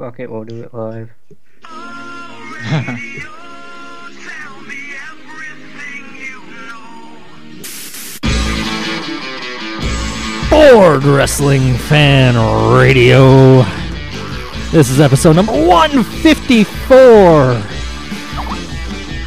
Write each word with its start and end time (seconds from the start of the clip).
Fuck 0.00 0.18
it, 0.18 0.30
we'll 0.30 0.44
do 0.44 0.62
it 0.62 0.72
live. 0.72 1.10
Board 10.48 11.04
Wrestling 11.04 11.74
Fan 11.74 12.34
Radio. 12.74 13.62
This 14.70 14.88
is 14.88 15.00
episode 15.00 15.36
number 15.36 15.52
154. 15.52 16.96
And, 16.96 17.62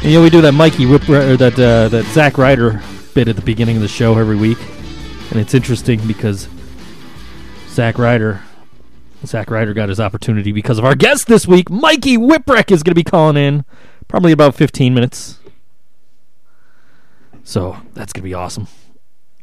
you 0.02 0.14
know, 0.14 0.22
we 0.24 0.28
do 0.28 0.40
that 0.40 0.54
Mikey 0.54 0.86
Whip 0.86 1.08
or 1.08 1.36
that 1.36 1.52
uh, 1.52 1.88
that 1.90 2.04
Zack 2.06 2.36
Ryder 2.36 2.82
bit 3.14 3.28
at 3.28 3.36
the 3.36 3.42
beginning 3.42 3.76
of 3.76 3.82
the 3.82 3.86
show 3.86 4.18
every 4.18 4.34
week, 4.34 4.58
and 5.30 5.38
it's 5.38 5.54
interesting 5.54 6.04
because 6.04 6.48
Zack 7.68 7.96
Ryder, 7.96 8.42
Zack 9.26 9.50
Ryder 9.50 9.74
got 9.74 9.88
his 9.88 10.00
opportunity 10.00 10.52
because 10.52 10.78
of 10.78 10.84
our 10.84 10.94
guest 10.94 11.26
this 11.26 11.46
week. 11.46 11.70
Mikey 11.70 12.16
Whipwreck 12.16 12.70
is 12.70 12.82
going 12.82 12.92
to 12.92 12.94
be 12.94 13.04
calling 13.04 13.36
in, 13.36 13.64
probably 14.08 14.32
about 14.32 14.54
15 14.54 14.94
minutes. 14.94 15.38
So 17.42 17.76
that's 17.94 18.12
going 18.12 18.22
to 18.22 18.28
be 18.28 18.34
awesome. 18.34 18.68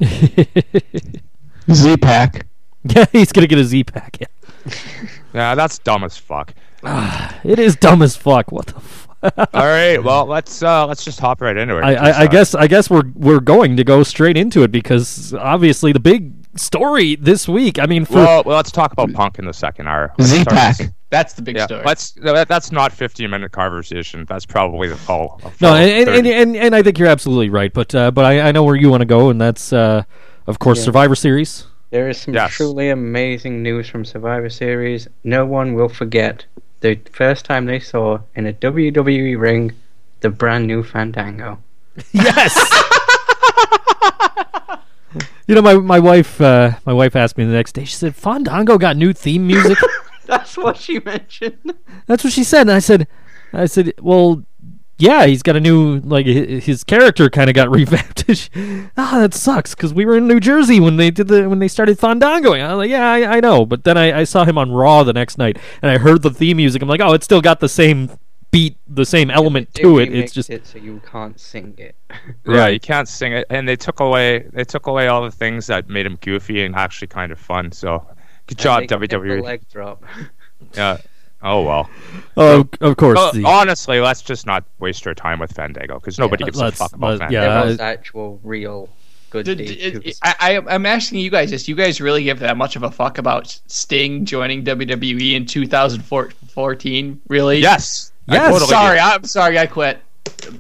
Z 1.72 1.98
Pack. 1.98 2.48
Yeah, 2.96 3.06
he's 3.12 3.32
gonna 3.32 3.48
get 3.48 3.60
a 3.60 3.64
Z 3.64 3.84
pack. 3.86 4.18
Yeah. 4.20 4.28
Yeah, 5.34 5.56
that's 5.56 5.80
dumb 5.80 6.04
as 6.04 6.18
fuck. 6.18 6.54
It 7.44 7.58
is 7.58 7.76
dumb 7.76 8.02
as 8.02 8.16
fuck. 8.18 8.52
What 8.52 8.68
the 8.68 8.80
fuck? 8.80 9.50
All 9.54 9.66
right, 9.66 10.04
well 10.04 10.26
let's 10.26 10.64
uh 10.64 10.88
let's 10.88 11.06
just 11.06 11.20
hop 11.20 11.42
right 11.42 11.56
into 11.56 11.78
it. 11.78 11.84
I, 11.84 11.94
I, 11.94 12.10
I 12.10 12.26
uh, 12.26 12.28
guess 12.28 12.56
I 12.56 12.68
guess 12.68 12.90
we're 12.90 13.04
we're 13.14 13.40
going 13.40 13.78
to 13.78 13.84
go 13.84 14.04
straight 14.04 14.36
into 14.36 14.64
it 14.64 14.72
because 14.72 15.34
obviously 15.36 15.94
the 15.94 16.00
big 16.00 16.41
story 16.56 17.16
this 17.16 17.48
week. 17.48 17.80
I 17.80 17.86
mean, 17.86 18.06
for 18.06 18.16
Well, 18.16 18.44
well, 18.46 18.56
let's 18.56 18.72
talk 18.72 18.92
about 18.94 19.12
Punk 19.14 19.40
in 19.40 19.46
the 19.46 19.54
second 19.54 19.88
hour. 19.88 20.14
Let's 20.18 20.32
Z 20.32 20.44
Pack. 20.46 20.78
That's 21.10 21.34
the 21.34 21.42
big 21.42 21.58
Yeah, 21.58 21.66
story. 21.66 21.84
let's. 21.86 22.12
that- 22.14 22.48
That's 22.48 22.72
not 22.72 22.92
15 22.94 23.30
minute 23.30 23.52
conversation. 23.52 24.26
That's 24.30 24.46
probably 24.46 24.88
the 24.88 24.96
full. 24.96 25.40
a 25.42 25.46
no, 25.46 25.50
full 25.52 25.68
and 25.76 26.10
and, 26.10 26.28
and 26.28 26.56
and 26.56 26.76
I 26.76 26.82
think 26.84 26.98
you're 27.00 27.10
absolutely 27.10 27.50
right. 27.50 27.74
But 27.74 27.94
uh, 27.94 28.12
but 28.12 28.26
I, 28.26 28.42
I 28.50 28.52
know 28.52 28.64
where 28.64 28.76
you 28.76 28.90
want 28.90 29.02
to 29.02 29.06
go, 29.06 29.30
and 29.30 29.40
that's 29.42 29.74
uh, 29.74 30.04
of 30.48 30.60
course 30.60 30.80
Yeah. 30.80 30.86
Survivor 30.86 31.16
Series. 31.16 31.66
There 31.90 32.08
is 32.08 32.22
some 32.22 32.34
Yes. 32.34 32.54
truly 32.54 32.90
amazing 32.90 33.62
news 33.62 33.90
from 33.90 34.06
Survivor 34.06 34.50
Series. 34.50 35.10
No 35.26 35.46
one 35.46 35.74
will 35.74 35.90
forget 35.90 36.46
the 36.80 36.96
first 37.12 37.44
time 37.44 37.66
they 37.66 37.80
saw 37.82 38.20
in 38.36 38.48
a 38.48 38.54
WWE 38.54 39.38
ring 39.38 39.74
the 40.22 40.30
brand 40.30 40.66
new 40.68 40.82
Fandango. 40.84 41.60
Yes. 42.14 42.56
you 45.48 45.56
know, 45.56 45.62
my 45.62 45.76
my 45.76 46.00
wife 46.00 46.40
uh, 46.42 46.72
my 46.86 46.94
wife 46.94 47.16
asked 47.16 47.38
me 47.38 47.46
the 47.46 47.54
next 47.54 47.74
day. 47.74 47.86
She 47.86 47.96
said, 47.96 48.16
"Fandango 48.16 48.78
got 48.78 48.98
new 48.98 49.14
theme 49.14 49.48
music." 49.48 49.78
That's 50.26 50.56
what 50.58 50.78
she 50.78 51.00
mentioned. 51.00 51.74
That's 52.06 52.24
what 52.24 52.32
she 52.32 52.44
said, 52.44 52.62
and 52.62 52.72
I 52.72 52.80
said, 52.80 53.08
I 53.52 53.66
said, 53.66 53.94
well, 54.00 54.46
yeah, 54.98 55.26
he's 55.26 55.44
got 55.44 55.56
a 55.56 55.60
new 55.60 56.00
like 56.00 56.26
his 56.26 56.84
character 56.84 57.30
kind 57.30 57.50
of 57.50 57.56
got 57.56 57.70
revamped. 57.76 58.22
Ah, 58.98 59.20
that 59.20 59.34
sucks 59.34 59.74
because 59.76 59.94
we 59.94 60.06
were 60.06 60.18
in 60.18 60.28
New 60.28 60.40
Jersey 60.40 60.80
when 60.80 60.98
they 60.98 61.12
did 61.12 61.28
the 61.28 61.50
when 61.50 61.60
they 61.60 61.68
started 61.68 61.98
Fandangoing. 61.98 62.62
I 62.62 62.70
was 62.70 62.78
like, 62.78 62.90
yeah, 62.90 63.12
I, 63.12 63.38
I 63.38 63.40
know, 63.40 63.66
but 63.66 63.84
then 63.84 63.98
I, 63.98 64.20
I 64.20 64.24
saw 64.24 64.46
him 64.46 64.58
on 64.58 64.72
Raw 64.72 65.04
the 65.04 65.14
next 65.14 65.38
night, 65.38 65.58
and 65.82 65.92
I 65.92 65.98
heard 65.98 66.22
the 66.22 66.30
theme 66.30 66.58
music. 66.58 66.82
I'm 66.82 66.88
like, 66.88 67.02
oh, 67.02 67.14
it's 67.14 67.26
still 67.26 67.42
got 67.42 67.60
the 67.60 67.70
same 67.70 68.12
beat, 68.52 68.78
the 68.88 69.06
same 69.06 69.32
element 69.32 69.74
They 69.74 69.84
to 69.84 70.00
it. 70.00 70.10
remixed 70.10 70.16
It's 70.24 70.34
just 70.34 70.50
it 70.50 70.68
so 70.68 70.78
you 70.78 71.02
can't 71.10 71.40
sing 71.40 71.74
it. 71.78 71.96
Yeah, 72.46 72.68
you 72.68 72.80
can't 72.80 73.08
sing 73.08 73.32
it, 73.34 73.48
and 73.50 73.68
they 73.68 73.76
took 73.76 74.00
away 74.02 74.46
they 74.54 74.64
took 74.66 74.88
away 74.88 75.08
all 75.08 75.24
the 75.24 75.32
things 75.32 75.68
that 75.68 75.90
made 75.90 76.06
him 76.06 76.18
goofy 76.22 76.64
and 76.64 76.76
actually 76.76 77.08
kind 77.08 77.32
of 77.32 77.40
fun. 77.40 77.72
So, 77.72 78.06
good 78.48 78.58
job 78.58 78.82
And 78.82 78.90
the 78.90 78.98
WWE. 78.98 79.42
leg 79.44 79.62
drop. 79.72 80.04
Yeah. 80.76 80.98
Oh 81.44 81.64
well. 81.64 81.90
oh, 82.38 82.68
of 82.82 82.98
course. 82.98 83.18
Oh, 83.20 83.32
the- 83.34 83.44
honestly, 83.46 84.00
let's 84.00 84.22
just 84.22 84.46
not 84.46 84.64
waste 84.80 85.08
our 85.08 85.16
time 85.16 85.40
with 85.40 85.52
Fandango 85.54 85.96
because 85.96 86.20
nobody 86.20 86.44
gives 86.44 86.60
a 86.62 86.72
fuck 86.72 86.94
about 86.94 87.10
let- 87.12 87.20
Fandango. 87.20 87.34
yeah. 87.42 87.50
there 87.56 87.64
Uh, 87.64 87.66
was 87.66 87.80
actual, 87.80 88.40
real 88.44 88.88
good 89.32 89.46
Did- 89.46 89.58
deeds. 89.58 89.72
it- 89.72 90.06
It 90.06 90.18
I, 90.22 90.36
I, 90.58 90.76
I'm 90.76 90.86
asking 90.86 91.18
you 91.20 91.32
guys 91.32 91.50
this. 91.50 91.68
You 91.68 91.74
guys 91.76 92.00
really 92.00 92.24
give 92.24 92.38
that 92.40 92.58
much 92.58 92.76
of 92.76 92.84
a 92.84 92.92
fuck 92.92 93.18
about 93.18 93.60
Sting 93.66 94.24
joining 94.24 94.64
WWE 94.64 95.34
in 95.34 95.48
2014? 95.48 97.22
Really? 97.28 97.60
Yes. 97.60 98.12
Yes. 98.32 98.52
totally 98.52 98.70
sorry, 98.70 98.98
do. 98.98 99.04
I'm 99.04 99.24
sorry. 99.24 99.58
I 99.60 99.66
quit. 99.68 100.00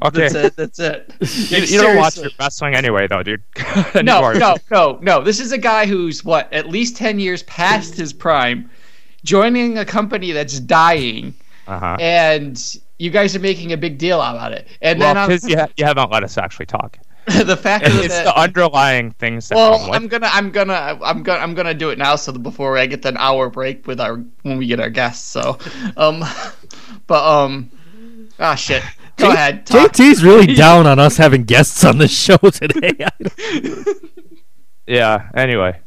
Okay. 0.04 0.28
That's 0.30 0.36
it. 0.36 0.56
That's 0.56 0.80
it. 0.80 1.14
You, 1.52 1.58
you 1.66 1.82
don't 1.82 1.98
watch 1.98 2.14
Seriously. 2.14 2.36
wrestling 2.40 2.76
anyway, 2.76 3.08
though, 3.08 3.24
dude. 3.24 3.44
No, 4.04 4.32
no, 4.34 4.56
no, 4.70 5.00
no. 5.02 5.24
This 5.24 5.40
is 5.40 5.52
a 5.52 5.58
guy 5.58 5.86
who's 5.86 6.24
what 6.24 6.52
at 6.54 6.68
least 6.70 6.98
ten 6.98 7.20
years 7.20 7.44
past 7.44 7.96
his 7.96 8.12
prime, 8.14 8.70
joining 9.24 9.78
a 9.78 9.86
company 9.86 10.32
that's 10.32 10.60
dying, 10.60 11.34
Uh-huh. 11.68 11.98
and 12.00 12.60
you 12.98 13.10
guys 13.10 13.36
are 13.36 13.40
making 13.40 13.72
a 13.74 13.78
big 13.78 13.98
deal 13.98 14.20
about 14.22 14.52
it. 14.52 14.68
And 14.82 15.00
Well, 15.00 15.14
then 15.14 15.32
on 15.32 15.50
you, 15.50 15.58
ha- 15.58 15.68
you 15.78 15.86
haven't 15.86 16.12
let 16.12 16.24
us 16.24 16.38
actually 16.38 16.68
talk. 16.68 16.98
the 17.46 17.56
fact 17.58 17.86
of 17.86 17.96
It's 17.98 18.08
that, 18.08 18.24
the 18.24 18.40
underlying 18.40 19.12
things 19.12 19.50
that 19.50 19.56
well, 19.56 19.92
I'm 19.94 20.08
gonna, 20.08 20.30
I'm 20.32 20.52
gonna, 20.52 20.98
I'm 21.04 21.22
gonna, 21.22 21.40
I'm 21.40 21.54
gonna 21.54 21.74
do 21.74 21.92
it 21.92 22.00
now. 22.00 22.16
So 22.16 22.32
that 22.32 22.40
before 22.40 22.78
I 22.78 22.88
get 22.88 23.06
an 23.06 23.18
hour 23.18 23.50
break 23.50 23.86
with 23.86 24.00
our 24.00 24.24
when 24.42 24.58
we 24.58 24.66
get 24.66 24.80
our 24.80 24.90
guests. 24.90 25.28
So, 25.28 25.58
um, 25.98 26.24
but 27.08 27.24
um, 27.24 27.70
ah 28.40 28.56
shit. 28.56 28.84
Go 29.18 29.28
J- 29.28 29.34
ahead. 29.34 29.66
Talk. 29.68 29.92
JT's 29.92 30.24
really 30.24 30.48
down 30.56 30.88
on 30.88 30.98
us 30.98 31.18
having 31.18 31.44
guests 31.44 31.84
on 31.84 32.00
the 32.00 32.08
show 32.08 32.38
today. 32.38 32.96
Yeah. 34.88 35.30
Anyway, 35.36 35.80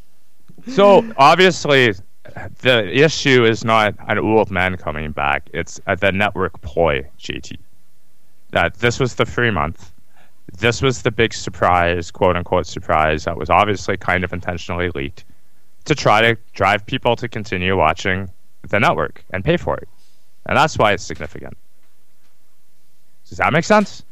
so 0.68 1.04
obviously, 1.16 1.94
the 2.60 2.88
issue 2.96 3.44
is 3.44 3.64
not 3.64 3.94
an 4.08 4.18
old 4.18 4.50
man 4.50 4.76
coming 4.76 5.10
back. 5.12 5.50
It's 5.52 5.80
uh, 5.86 5.94
the 5.94 6.12
network 6.12 6.60
ploy, 6.62 7.08
JT. 7.18 7.58
That 8.52 8.74
this 8.74 9.00
was 9.00 9.16
the 9.16 9.26
free 9.26 9.50
month. 9.50 9.92
This 10.52 10.82
was 10.82 11.02
the 11.02 11.10
big 11.10 11.32
surprise, 11.34 12.10
quote 12.10 12.36
unquote 12.36 12.66
surprise, 12.66 13.24
that 13.24 13.36
was 13.36 13.50
obviously 13.50 13.96
kind 13.96 14.24
of 14.24 14.32
intentionally 14.32 14.90
leaked 14.94 15.24
to 15.84 15.94
try 15.94 16.22
to 16.22 16.36
drive 16.54 16.86
people 16.86 17.16
to 17.16 17.28
continue 17.28 17.76
watching 17.76 18.30
the 18.68 18.80
network 18.80 19.24
and 19.30 19.44
pay 19.44 19.56
for 19.56 19.76
it. 19.76 19.88
And 20.46 20.56
that's 20.56 20.78
why 20.78 20.92
it's 20.92 21.02
significant. 21.04 21.56
Does 23.28 23.38
that 23.38 23.52
make 23.52 23.64
sense? 23.64 24.04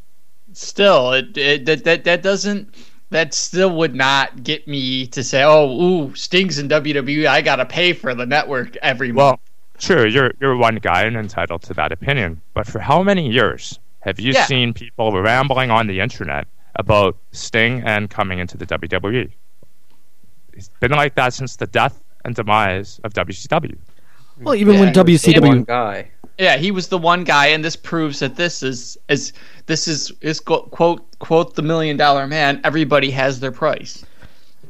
Still, 0.52 1.12
it, 1.12 1.36
it 1.36 1.64
that, 1.66 1.84
that 1.84 2.04
that 2.04 2.22
doesn't. 2.22 2.74
That 3.10 3.34
still 3.34 3.76
would 3.76 3.94
not 3.94 4.42
get 4.42 4.66
me 4.66 5.06
to 5.08 5.22
say, 5.22 5.42
"Oh, 5.44 5.70
ooh, 5.82 6.14
Sting's 6.14 6.58
in 6.58 6.68
WWE. 6.68 7.26
I 7.26 7.42
gotta 7.42 7.66
pay 7.66 7.92
for 7.92 8.14
the 8.14 8.24
network 8.24 8.76
every 8.76 9.12
Well, 9.12 9.30
month." 9.32 9.40
sure, 9.78 10.06
you're 10.06 10.32
you're 10.40 10.56
one 10.56 10.76
guy 10.76 11.02
and 11.02 11.16
entitled 11.16 11.62
to 11.64 11.74
that 11.74 11.92
opinion. 11.92 12.40
But 12.54 12.66
for 12.66 12.78
how 12.78 13.02
many 13.02 13.30
years 13.30 13.78
have 14.02 14.20
you 14.20 14.32
Yeah. 14.32 14.44
seen 14.46 14.72
people 14.74 15.10
rambling 15.20 15.70
on 15.70 15.86
the 15.86 15.98
internet 16.00 16.46
about 16.76 17.16
Sting 17.32 17.82
and 17.84 18.08
coming 18.10 18.38
into 18.38 18.56
the 18.56 18.66
WWE? 18.66 19.30
It's 20.52 20.68
been 20.80 20.90
like 20.92 21.14
that 21.14 21.32
since 21.34 21.56
the 21.56 21.66
death 21.66 22.02
and 22.24 22.34
demise 22.34 23.00
of 23.04 23.14
WCW. 23.14 23.76
well, 24.40 24.54
even 24.54 24.74
Yeah, 24.74 24.80
when 24.80 24.88
He 24.94 24.98
one 24.98 25.06
WCW, 25.06 25.66
guy. 25.66 26.10
Yeah, 26.38 26.56
he 26.56 26.70
was 26.70 26.88
the 26.88 26.98
one 26.98 27.24
guy, 27.24 27.46
and 27.48 27.64
this 27.64 27.76
proves 27.76 28.18
that 28.20 28.36
this 28.36 28.62
is 28.62 28.96
is 29.08 29.32
this 29.66 29.86
is 29.86 30.12
is 30.20 30.40
quote 30.40 30.70
quote, 30.70 31.04
quote 31.18 31.54
the 31.54 31.62
million 31.62 31.96
dollar 31.96 32.26
man. 32.26 32.60
Everybody 32.64 33.10
has 33.10 33.38
their 33.40 33.52
price 33.52 34.04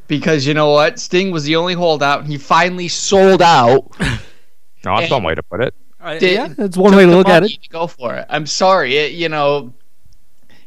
because 0.07 0.45
you 0.45 0.53
know 0.53 0.71
what? 0.71 0.99
Sting 0.99 1.31
was 1.31 1.45
the 1.45 1.55
only 1.55 1.73
holdout, 1.73 2.19
and 2.19 2.27
he 2.27 2.37
finally 2.37 2.87
sold 2.89 3.41
out. 3.41 3.89
No, 3.99 4.97
that's 4.97 5.03
And- 5.03 5.11
one 5.11 5.23
way 5.23 5.35
to 5.35 5.41
put 5.43 5.61
it. 5.61 5.73
Did- 6.19 6.33
yeah, 6.33 6.47
that's 6.49 6.77
one 6.77 6.91
took 6.91 6.97
way 6.97 7.05
to 7.05 7.11
look 7.11 7.27
at 7.29 7.43
it. 7.43 7.61
to 7.63 7.69
Go 7.69 7.87
for 7.87 8.13
it. 8.15 8.25
I'm 8.29 8.45
sorry. 8.45 8.97
It, 8.97 9.13
you 9.13 9.29
know, 9.29 9.73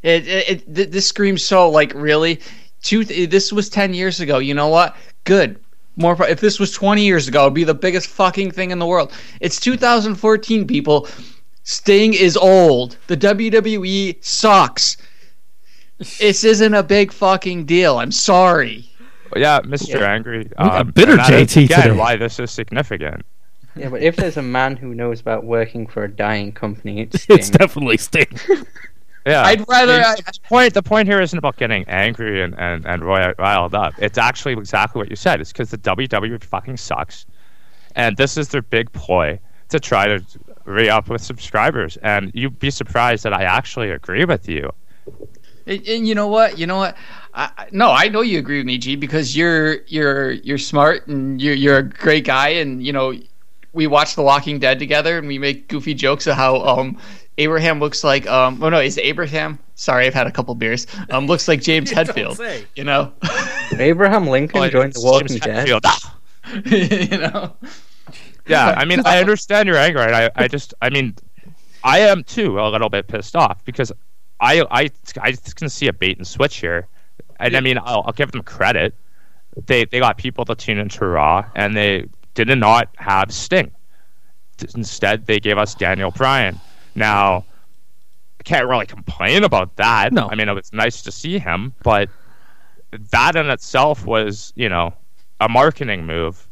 it, 0.02 0.26
it, 0.26 0.64
it 0.78 0.90
this 0.92 1.06
screams 1.08 1.44
so 1.44 1.68
like 1.70 1.92
really. 1.94 2.40
Two, 2.82 3.04
this 3.04 3.52
was 3.52 3.68
ten 3.68 3.92
years 3.94 4.20
ago. 4.20 4.38
You 4.38 4.54
know 4.54 4.68
what? 4.68 4.96
Good. 5.24 5.58
More. 5.96 6.14
pro- 6.14 6.26
If 6.28 6.40
this 6.40 6.60
was 6.60 6.72
twenty 6.72 7.04
years 7.04 7.26
ago, 7.26 7.42
it'd 7.42 7.54
be 7.54 7.64
the 7.64 7.74
biggest 7.74 8.06
fucking 8.08 8.52
thing 8.52 8.70
in 8.70 8.78
the 8.78 8.86
world. 8.86 9.12
It's 9.40 9.58
2014, 9.60 10.66
people. 10.66 11.08
Sting 11.64 12.14
is 12.14 12.36
old. 12.36 12.96
The 13.08 13.16
WWE 13.16 14.22
sucks. 14.24 14.98
This 15.98 16.44
isn't 16.44 16.74
a 16.74 16.82
big 16.84 17.10
fucking 17.10 17.64
deal. 17.64 17.98
I'm 17.98 18.12
sorry. 18.12 18.88
But 19.30 19.40
yeah, 19.40 19.60
Mr. 19.62 19.98
Yeah. 20.00 20.06
Angry. 20.12 20.44
got 20.44 20.80
Um, 20.82 20.90
bitter 20.92 21.12
and 21.12 21.20
that 21.20 21.32
is, 21.32 21.48
JT 21.54 21.64
again, 21.64 21.82
today. 21.82 21.96
why 21.96 22.14
this 22.16 22.38
is 22.38 22.50
significant. 22.52 23.24
Yeah, 23.76 23.88
but 23.90 24.02
if 24.02 24.16
there's 24.16 24.36
a 24.36 24.42
man 24.42 24.76
who 24.76 24.94
knows 24.94 25.20
about 25.20 25.44
working 25.44 25.86
for 25.86 26.04
a 26.04 26.10
dying 26.10 26.52
company, 26.52 27.02
it's 27.02 27.22
Sting. 27.22 27.36
It's 27.38 27.50
definitely 27.50 27.96
Sting. 27.98 28.26
Yeah, 29.26 29.42
I'd 29.42 29.68
rather- 29.68 30.00
I 30.04 30.14
the 30.14 30.38
point 30.48 30.74
the 30.74 30.82
point 30.84 31.08
here 31.08 31.20
isn't 31.20 31.36
about 31.36 31.56
getting 31.56 31.82
angry 31.88 32.42
and 32.44 32.54
and 32.60 32.86
and 32.86 33.02
roy- 33.04 33.34
riled 33.40 33.74
up. 33.74 33.94
It's 33.98 34.18
actually 34.18 34.52
exactly 34.52 35.00
what 35.00 35.10
you 35.10 35.16
said. 35.16 35.40
It's 35.40 35.50
because 35.50 35.68
the 35.72 35.78
WWE 35.78 36.44
fucking 36.44 36.76
sucks, 36.76 37.26
and 37.96 38.16
this 38.16 38.36
is 38.36 38.50
their 38.50 38.62
big 38.62 38.92
ploy 38.92 39.40
to 39.70 39.80
try 39.80 40.06
to 40.06 40.24
re 40.64 40.88
up 40.88 41.08
with 41.08 41.22
subscribers. 41.22 41.96
And 42.04 42.30
you'd 42.34 42.60
be 42.60 42.70
surprised 42.70 43.24
that 43.24 43.32
I 43.32 43.42
actually 43.42 43.90
agree 43.90 44.24
with 44.24 44.48
you. 44.48 44.70
And, 45.66 45.82
and 45.88 46.06
you 46.06 46.14
know 46.14 46.28
what? 46.28 46.56
You 46.56 46.68
know 46.68 46.76
what? 46.76 46.96
I, 47.34 47.50
I- 47.58 47.68
no, 47.72 47.90
I 47.90 48.06
know 48.06 48.20
you 48.20 48.38
agree 48.38 48.58
with 48.58 48.66
me, 48.66 48.78
G, 48.78 48.94
because 48.94 49.36
you're 49.36 49.78
you're 49.88 50.30
you're 50.30 50.56
smart 50.56 51.08
and 51.08 51.42
you're 51.42 51.54
you're 51.54 51.78
a 51.78 51.82
great 51.82 52.24
guy, 52.24 52.50
and 52.50 52.80
you 52.86 52.92
know 52.92 53.12
we 53.76 53.86
watch 53.86 54.16
The 54.16 54.22
Walking 54.22 54.58
Dead 54.58 54.78
together 54.78 55.18
and 55.18 55.28
we 55.28 55.38
make 55.38 55.68
goofy 55.68 55.94
jokes 55.94 56.26
of 56.26 56.36
how 56.36 56.62
um 56.62 56.98
Abraham 57.38 57.78
looks 57.78 58.02
like 58.02 58.26
um 58.26 58.60
oh 58.62 58.68
no 58.70 58.80
is 58.80 58.98
Abraham? 58.98 59.58
Sorry 59.76 60.06
I've 60.06 60.14
had 60.14 60.26
a 60.26 60.32
couple 60.32 60.54
beers. 60.56 60.86
Um 61.10 61.26
looks 61.26 61.46
like 61.46 61.60
James 61.68 61.92
Hetfield 61.92 62.64
you 62.74 62.82
know? 62.84 63.12
Abraham 63.78 64.26
Lincoln 64.26 64.60
Oh, 64.60 64.68
joined 64.68 64.94
the 64.94 65.02
Walking 65.02 65.38
James 65.38 65.40
Dead. 65.40 65.68
You 67.10 67.18
know? 67.18 67.56
Yeah, 68.46 68.74
I 68.76 68.84
mean, 68.84 69.00
I 69.04 69.18
understand 69.18 69.66
your 69.68 69.76
anger, 69.76 69.98
and 69.98 70.14
I, 70.14 70.30
I 70.36 70.48
just, 70.48 70.74
I 70.80 70.90
mean, 70.90 71.16
I 71.82 72.00
am 72.00 72.22
too 72.22 72.60
a 72.60 72.68
little 72.68 72.88
bit 72.88 73.08
pissed 73.08 73.34
off 73.34 73.64
because 73.64 73.90
I, 74.40 74.62
I, 74.70 74.90
I 75.20 75.32
can 75.56 75.68
see 75.68 75.88
a 75.88 75.92
bait 75.92 76.16
and 76.18 76.26
switch 76.26 76.58
here, 76.58 76.86
and 77.40 77.56
I 77.56 77.60
mean, 77.60 77.78
I'll, 77.78 78.04
I'll 78.06 78.12
give 78.12 78.32
them 78.32 78.42
credit. 78.42 78.94
They, 79.66 79.84
they 79.86 79.98
got 79.98 80.18
people 80.18 80.44
to 80.44 80.54
tune 80.54 80.78
into 80.78 81.06
Raw, 81.06 81.44
and 81.54 81.76
they 81.76 82.06
did 82.44 82.58
not 82.58 82.88
have 82.96 83.32
Sting. 83.32 83.72
Instead, 84.74 85.26
they 85.26 85.40
gave 85.40 85.58
us 85.58 85.74
Daniel 85.74 86.10
Bryan. 86.10 86.58
Now, 86.94 87.44
I 88.40 88.42
can't 88.44 88.66
really 88.68 88.86
complain 88.86 89.44
about 89.44 89.76
that. 89.76 90.12
No. 90.12 90.28
I 90.30 90.34
mean, 90.34 90.48
it 90.48 90.54
was 90.54 90.72
nice 90.72 91.02
to 91.02 91.12
see 91.12 91.38
him, 91.38 91.74
but 91.82 92.08
that 93.10 93.36
in 93.36 93.50
itself 93.50 94.06
was, 94.06 94.52
you 94.56 94.68
know, 94.68 94.94
a 95.40 95.48
marketing 95.48 96.06
move 96.06 96.46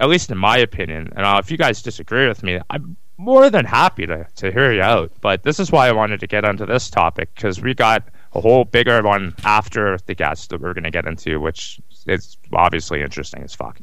at 0.00 0.08
least 0.08 0.30
in 0.30 0.38
my 0.38 0.56
opinion. 0.58 1.12
And 1.16 1.24
uh, 1.24 1.40
if 1.42 1.50
you 1.50 1.56
guys 1.56 1.82
disagree 1.82 2.28
with 2.28 2.42
me, 2.42 2.60
I'm 2.70 2.96
more 3.16 3.50
than 3.50 3.64
happy 3.64 4.06
to, 4.06 4.26
to 4.36 4.52
hear 4.52 4.72
you 4.72 4.82
out. 4.82 5.10
But 5.20 5.42
this 5.42 5.58
is 5.58 5.72
why 5.72 5.88
I 5.88 5.92
wanted 5.92 6.20
to 6.20 6.26
get 6.26 6.44
onto 6.44 6.66
this 6.66 6.88
topic 6.88 7.34
because 7.34 7.60
we 7.60 7.74
got 7.74 8.04
a 8.34 8.40
whole 8.40 8.64
bigger 8.64 9.02
one 9.02 9.34
after 9.44 9.98
the 10.06 10.14
guest 10.14 10.50
that 10.50 10.60
we're 10.60 10.74
going 10.74 10.84
to 10.84 10.90
get 10.90 11.06
into, 11.06 11.40
which 11.40 11.80
is 12.06 12.36
obviously 12.52 13.02
interesting 13.02 13.42
as 13.42 13.54
fuck. 13.54 13.78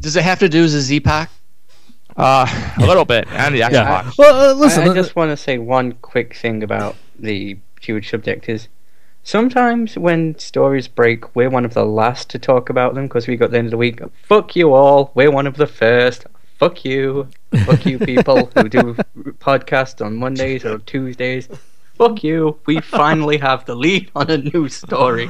Does 0.00 0.16
it 0.16 0.22
have 0.22 0.38
to 0.40 0.48
do 0.48 0.62
with 0.62 0.72
the 0.72 0.80
Z 0.80 1.00
Pack 1.00 1.30
Uh, 2.16 2.46
a 2.78 2.86
little 2.86 3.04
bit, 3.04 3.26
and 3.30 3.54
the 3.54 3.60
Xbox. 3.60 3.72
Yeah. 3.72 4.10
Well, 4.18 4.50
uh, 4.50 4.54
listen. 4.54 4.82
I, 4.88 4.90
I 4.90 4.94
just 4.94 5.14
want 5.16 5.30
to 5.30 5.36
say 5.36 5.58
one 5.58 5.92
quick 6.02 6.34
thing 6.34 6.62
about 6.62 6.96
the 7.18 7.56
huge 7.80 8.10
subject 8.10 8.48
is 8.48 8.68
sometimes 9.22 9.96
when 9.96 10.38
stories 10.38 10.88
break, 10.88 11.34
we're 11.36 11.50
one 11.50 11.64
of 11.64 11.74
the 11.74 11.84
last 11.84 12.28
to 12.30 12.38
talk 12.38 12.68
about 12.70 12.94
them 12.94 13.06
because 13.06 13.26
we 13.28 13.36
got 13.36 13.50
the 13.52 13.58
end 13.58 13.68
of 13.68 13.70
the 13.72 13.76
week. 13.76 14.00
Fuck 14.24 14.56
you 14.56 14.72
all. 14.74 15.12
We're 15.14 15.30
one 15.30 15.46
of 15.46 15.56
the 15.56 15.66
first. 15.66 16.26
Fuck 16.58 16.84
you. 16.84 17.28
Fuck 17.64 17.86
you 17.86 17.98
people 17.98 18.50
who 18.54 18.68
do 18.68 18.94
podcasts 19.40 20.04
on 20.04 20.16
Mondays 20.16 20.64
or 20.64 20.78
Tuesdays. 20.78 21.48
Fuck 22.00 22.24
you. 22.24 22.58
We 22.64 22.80
finally 22.80 23.36
have 23.36 23.66
the 23.66 23.74
lead 23.74 24.10
on 24.16 24.30
a 24.30 24.38
new 24.38 24.68
story. 24.70 25.28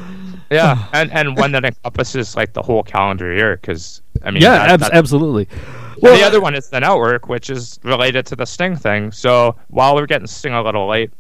Yeah, 0.52 0.86
and 0.92 1.10
and 1.10 1.36
one 1.36 1.50
that 1.52 1.64
encompasses 1.64 2.36
like 2.36 2.52
the 2.52 2.62
whole 2.62 2.84
calendar 2.84 3.34
year 3.34 3.56
because 3.56 4.02
I 4.22 4.30
mean, 4.30 4.40
yeah, 4.42 4.50
that- 4.58 4.70
abs- 4.70 4.82
that- 4.84 4.94
absolutely. 4.94 5.48
Well, 6.00 6.16
the 6.16 6.22
other 6.24 6.40
one 6.40 6.54
is 6.54 6.68
the 6.68 6.78
network, 6.80 7.28
which 7.28 7.50
is 7.50 7.78
related 7.82 8.24
to 8.26 8.36
the 8.36 8.46
Sting 8.46 8.76
thing. 8.76 9.10
So 9.12 9.56
while 9.68 9.94
we're 9.96 10.06
getting 10.06 10.26
Sting 10.28 10.52
a 10.54 10.62
little 10.62 10.88
late, 10.88 11.10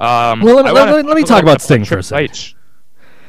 um, 0.00 0.40
Well, 0.42 0.56
let 0.56 0.66
me- 0.66 0.70
let 0.72 1.06
let 1.06 1.16
me 1.16 1.22
talk 1.22 1.28
talk 1.28 1.30
a 1.30 1.34
little 1.36 1.48
about 1.50 1.62
Sting 1.62 1.84
for 1.84 1.98
a 1.98 2.02
Triple 2.02 2.02
second. 2.02 2.24
H. 2.30 2.56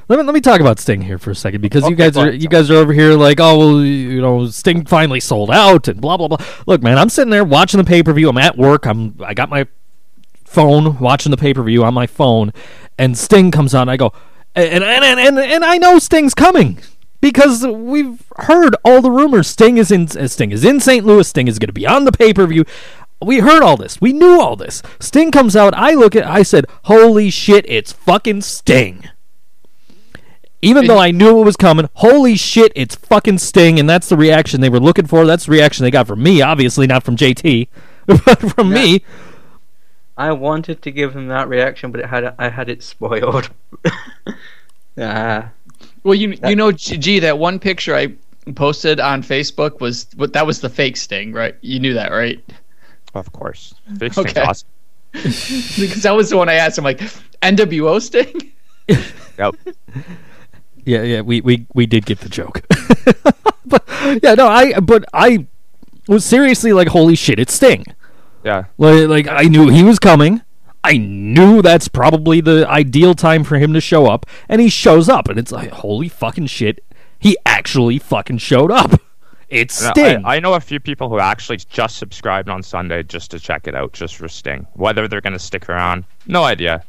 Let 0.09 0.19
me 0.19 0.25
let 0.25 0.33
me 0.35 0.41
talk 0.41 0.59
about 0.59 0.79
Sting 0.79 1.01
here 1.01 1.17
for 1.17 1.31
a 1.31 1.35
second 1.35 1.61
because 1.61 1.87
you 1.89 1.95
guys 1.95 2.17
are 2.17 2.29
you 2.31 2.49
guys 2.49 2.69
are 2.69 2.75
over 2.75 2.91
here 2.91 3.13
like 3.13 3.39
oh 3.39 3.57
well 3.57 3.81
you 3.81 4.21
know 4.21 4.45
Sting 4.47 4.85
finally 4.85 5.21
sold 5.21 5.49
out 5.49 5.87
and 5.87 6.01
blah 6.01 6.17
blah 6.17 6.27
blah. 6.27 6.37
Look, 6.67 6.81
man, 6.83 6.97
I'm 6.97 7.07
sitting 7.09 7.31
there 7.31 7.45
watching 7.45 7.77
the 7.77 7.85
pay 7.85 8.03
per 8.03 8.11
view. 8.11 8.27
I'm 8.29 8.37
at 8.37 8.57
work. 8.57 8.85
I'm 8.85 9.15
I 9.23 9.33
got 9.33 9.49
my 9.49 9.65
phone 10.53 11.00
watching 11.00 11.31
the 11.31 11.38
pay 11.38 11.53
per 11.53 11.63
view 11.63 11.83
on 11.83 11.94
my 11.94 12.07
phone, 12.07 12.53
and 12.97 13.17
Sting 13.17 13.51
comes 13.51 13.73
on. 13.73 13.89
I 13.89 13.97
go 13.97 14.13
and 14.55 14.83
and, 14.83 15.03
and 15.03 15.19
and 15.19 15.39
and 15.39 15.65
I 15.65 15.77
know 15.77 16.00
Sting's 16.00 16.33
coming 16.33 16.79
because 17.21 17.65
we've 17.65 18.23
heard 18.38 18.75
all 18.85 19.01
the 19.01 19.11
rumors. 19.11 19.47
Sting 19.47 19.77
is 19.77 19.91
in 19.91 20.07
uh, 20.17 20.27
Sting 20.27 20.51
is 20.51 20.63
in 20.63 20.79
St. 20.79 21.05
Louis. 21.05 21.27
Sting 21.27 21.47
is 21.47 21.59
going 21.59 21.67
to 21.67 21.73
be 21.73 21.88
on 21.88 22.05
the 22.05 22.11
pay 22.11 22.33
per 22.33 22.45
view. 22.45 22.65
We 23.21 23.39
heard 23.39 23.63
all 23.63 23.77
this. 23.77 24.01
We 24.01 24.13
knew 24.13 24.39
all 24.39 24.55
this. 24.55 24.83
Sting 25.00 25.31
comes 25.31 25.55
out. 25.55 25.73
I 25.75 25.94
look 25.94 26.15
at. 26.15 26.25
I 26.25 26.44
said, 26.44 26.65
"Holy 26.83 27.29
shit! 27.29 27.65
It's 27.67 27.91
fucking 27.94 28.41
Sting." 28.41 29.09
Even 30.61 30.88
though 30.88 30.97
I 30.97 31.11
knew 31.11 31.41
it 31.41 31.44
was 31.44 31.57
coming, 31.57 31.89
holy 31.95 32.38
shit, 32.38 32.71
it's 32.73 32.95
fucking 32.95 33.39
Sting, 33.39 33.81
and 33.81 33.89
that's 33.89 34.07
the 34.07 34.15
reaction 34.15 34.61
they 34.61 34.69
were 34.69 34.79
looking 34.79 35.07
for. 35.07 35.25
That's 35.25 35.45
the 35.45 35.51
reaction 35.51 35.83
they 35.83 35.91
got 35.91 36.07
from 36.07 36.23
me, 36.23 36.41
obviously 36.41 36.88
not 36.88 37.03
from 37.03 37.17
JT, 37.17 37.67
but 38.05 38.39
from 38.53 38.69
me. 38.69 39.03
I 40.18 40.31
wanted 40.31 40.81
to 40.83 40.92
give 40.92 41.15
him 41.15 41.27
that 41.30 41.48
reaction, 41.48 41.92
but 41.92 42.00
it 42.01 42.06
had 42.07 42.36
I 42.38 42.50
had 42.50 42.69
it 42.69 42.83
spoiled. 42.83 43.50
ah, 44.98 45.50
Well, 46.04 46.15
you 46.15 46.38
you 46.48 46.56
know, 46.56 46.71
G, 46.71 46.98
G, 46.98 47.19
that 47.19 47.38
one 47.39 47.60
picture 47.60 47.95
I 47.95 48.13
posted 48.56 49.00
on 49.00 49.24
Facebook 49.24 49.80
was 49.80 50.07
what 50.15 50.33
that 50.33 50.45
was 50.45 50.62
the 50.62 50.69
fake 50.69 50.98
Sting, 50.98 51.31
right? 51.33 51.56
You 51.62 51.80
knew 51.80 51.94
that, 51.94 52.12
right? 52.12 52.44
Of 53.15 53.31
course, 53.31 53.74
fake 53.98 54.13
Sting's 54.13 54.31
Okay. 54.31 54.42
awesome. 54.42 54.68
Because 55.13 56.01
that 56.04 56.15
was 56.15 56.30
the 56.31 56.38
one 56.38 56.50
I 56.50 56.56
asked. 56.56 56.77
I'm 56.80 56.83
like, 56.83 57.00
NWO 57.42 58.01
Sting. 58.01 58.51
Yep. 59.39 59.56
Yeah, 60.86 61.01
yeah, 61.01 61.21
we, 61.21 61.42
we, 61.42 61.65
we 61.74 61.86
did 61.88 62.06
get 62.06 62.19
the 62.19 62.30
joke. 62.30 62.62
but 63.65 63.83
yeah, 64.21 64.36
no, 64.36 64.48
I 64.48 64.80
but 64.80 65.06
I 65.13 65.48
was 66.07 66.24
seriously 66.25 66.71
like, 66.74 66.89
holy 66.89 67.15
shit, 67.15 67.39
it's 67.39 67.54
Sting. 67.54 67.86
Yeah. 68.43 68.65
Like, 68.77 69.07
like 69.07 69.27
I 69.27 69.43
knew 69.43 69.69
he 69.69 69.83
was 69.83 69.99
coming. 69.99 70.41
I 70.83 70.97
knew 70.97 71.61
that's 71.61 71.87
probably 71.87 72.41
the 72.41 72.67
ideal 72.67 73.13
time 73.13 73.43
for 73.45 73.57
him 73.57 73.73
to 73.73 73.79
show 73.79 74.07
up, 74.07 74.25
and 74.49 74.59
he 74.59 74.67
shows 74.67 75.07
up, 75.07 75.29
and 75.29 75.39
it's 75.39 75.51
like, 75.51 75.71
holy 75.71 76.09
fucking 76.09 76.47
shit, 76.47 76.83
he 77.19 77.37
actually 77.45 77.99
fucking 77.99 78.39
showed 78.39 78.69
up. 78.71 78.99
It's 79.47 79.75
Sting. 79.75 80.25
I, 80.25 80.37
I 80.37 80.39
know 80.39 80.55
a 80.55 80.59
few 80.59 80.79
people 80.79 81.09
who 81.09 81.19
actually 81.19 81.57
just 81.57 81.97
subscribed 81.97 82.49
on 82.49 82.63
Sunday 82.63 83.03
just 83.03 83.31
to 83.31 83.39
check 83.39 83.67
it 83.67 83.75
out, 83.75 83.93
just 83.93 84.17
for 84.17 84.27
Sting. 84.27 84.67
Whether 84.73 85.07
they're 85.07 85.21
going 85.21 85.33
to 85.33 85.39
stick 85.39 85.69
around, 85.69 86.05
no 86.27 86.43
idea. 86.43 86.83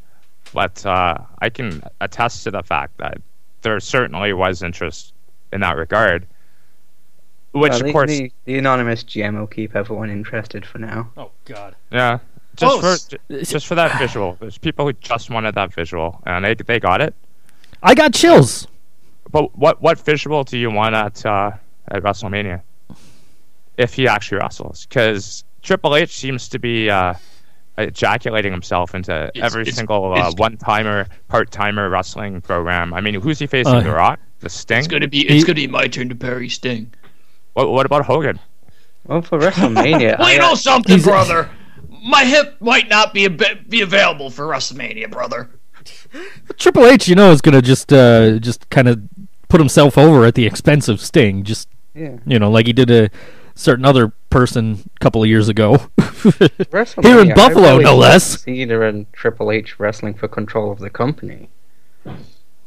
But 0.52 0.84
uh, 0.86 1.18
I 1.40 1.50
can 1.50 1.82
attest 2.00 2.44
to 2.44 2.50
the 2.50 2.62
fact 2.62 2.96
that 2.98 3.18
there 3.62 3.78
certainly 3.80 4.32
was 4.32 4.62
interest 4.62 5.12
in 5.52 5.60
that 5.60 5.76
regard. 5.76 6.26
Which, 7.54 7.70
well, 7.70 7.80
of 7.80 7.86
the, 7.86 7.92
course, 7.92 8.10
the, 8.10 8.32
the 8.46 8.58
anonymous 8.58 9.04
GM 9.04 9.38
will 9.38 9.46
keep 9.46 9.76
everyone 9.76 10.10
interested 10.10 10.66
for 10.66 10.78
now. 10.78 11.10
oh 11.16 11.30
God. 11.44 11.76
yeah, 11.92 12.18
just 12.56 12.80
Close. 12.80 13.08
for 13.28 13.44
just 13.44 13.66
for 13.66 13.74
that 13.76 13.96
visual. 13.98 14.36
There's 14.40 14.58
people 14.58 14.86
who 14.86 14.92
just 14.94 15.30
wanted 15.30 15.54
that 15.54 15.72
visual, 15.72 16.20
and 16.26 16.44
they 16.44 16.54
they 16.54 16.80
got 16.80 17.00
it. 17.00 17.14
I 17.82 17.94
got 17.94 18.12
chills. 18.14 18.66
But 19.30 19.56
what 19.56 19.80
what 19.80 19.98
visual 20.00 20.42
do 20.44 20.58
you 20.58 20.70
want 20.70 20.94
at 20.94 21.24
uh, 21.24 21.52
at 21.88 22.02
WrestleMania? 22.02 22.62
If 23.76 23.94
he 23.94 24.06
actually 24.06 24.38
wrestles, 24.38 24.86
because 24.86 25.44
Triple 25.62 25.96
H 25.96 26.10
seems 26.16 26.48
to 26.50 26.58
be 26.60 26.88
uh, 26.90 27.14
ejaculating 27.78 28.52
himself 28.52 28.94
into 28.94 29.12
It's- 29.34 29.44
every 29.44 29.62
it's- 29.62 29.76
single 29.76 30.12
uh, 30.14 30.32
one 30.36 30.56
timer, 30.56 31.06
part 31.28 31.50
timer 31.50 31.88
wrestling 31.88 32.40
program. 32.40 32.94
I 32.94 33.00
mean, 33.00 33.14
who's 33.20 33.38
he 33.38 33.46
facing? 33.46 33.74
Uh, 33.74 33.80
the 33.80 33.90
Rock, 33.90 34.20
the 34.40 34.48
Sting. 34.48 34.78
It's 34.78 34.86
gonna 34.88 35.08
be 35.08 35.18
He- 35.20 35.28
it's 35.36 35.44
gonna 35.44 35.54
be 35.56 35.66
my 35.66 35.88
turn 35.88 36.08
to 36.08 36.14
bury 36.14 36.48
Sting. 36.48 36.92
What, 37.54 37.70
what 37.70 37.86
about 37.86 38.04
Hogan? 38.04 38.38
Well, 39.06 39.22
for 39.22 39.38
WrestleMania, 39.38 40.18
Well, 40.18 40.32
you 40.32 40.38
know 40.38 40.54
something, 40.54 40.96
he's- 40.96 41.04
brother. 41.04 41.50
My 42.06 42.24
hip 42.26 42.56
might 42.60 42.90
not 42.90 43.14
be 43.14 43.24
a 43.24 43.30
bit, 43.30 43.70
be 43.70 43.80
available 43.80 44.28
for 44.28 44.46
WrestleMania, 44.46 45.10
brother. 45.10 45.48
Triple 46.58 46.84
H, 46.86 47.08
you 47.08 47.14
know, 47.14 47.30
is 47.32 47.40
gonna 47.40 47.62
just 47.62 47.92
uh, 47.94 48.38
just 48.40 48.68
kind 48.68 48.88
of 48.88 49.00
put 49.48 49.58
himself 49.58 49.96
over 49.96 50.26
at 50.26 50.34
the 50.34 50.44
expense 50.44 50.88
of 50.88 51.00
Sting. 51.00 51.44
Just 51.44 51.66
yeah, 51.94 52.18
you 52.26 52.38
know, 52.38 52.50
like 52.50 52.66
he 52.66 52.74
did 52.74 52.90
a 52.90 53.08
certain 53.54 53.86
other 53.86 54.08
person 54.28 54.90
a 54.96 54.98
couple 55.00 55.22
of 55.22 55.28
years 55.30 55.48
ago. 55.48 55.78
Here 56.22 57.20
in 57.20 57.34
Buffalo, 57.34 57.68
really 57.72 57.84
no 57.84 57.92
want 57.92 58.00
less. 58.00 58.42
Cedar 58.42 58.82
and 58.84 59.10
Triple 59.14 59.50
H 59.50 59.78
wrestling 59.80 60.12
for 60.14 60.28
control 60.28 60.72
of 60.72 60.80
the 60.80 60.90
company. 60.90 61.48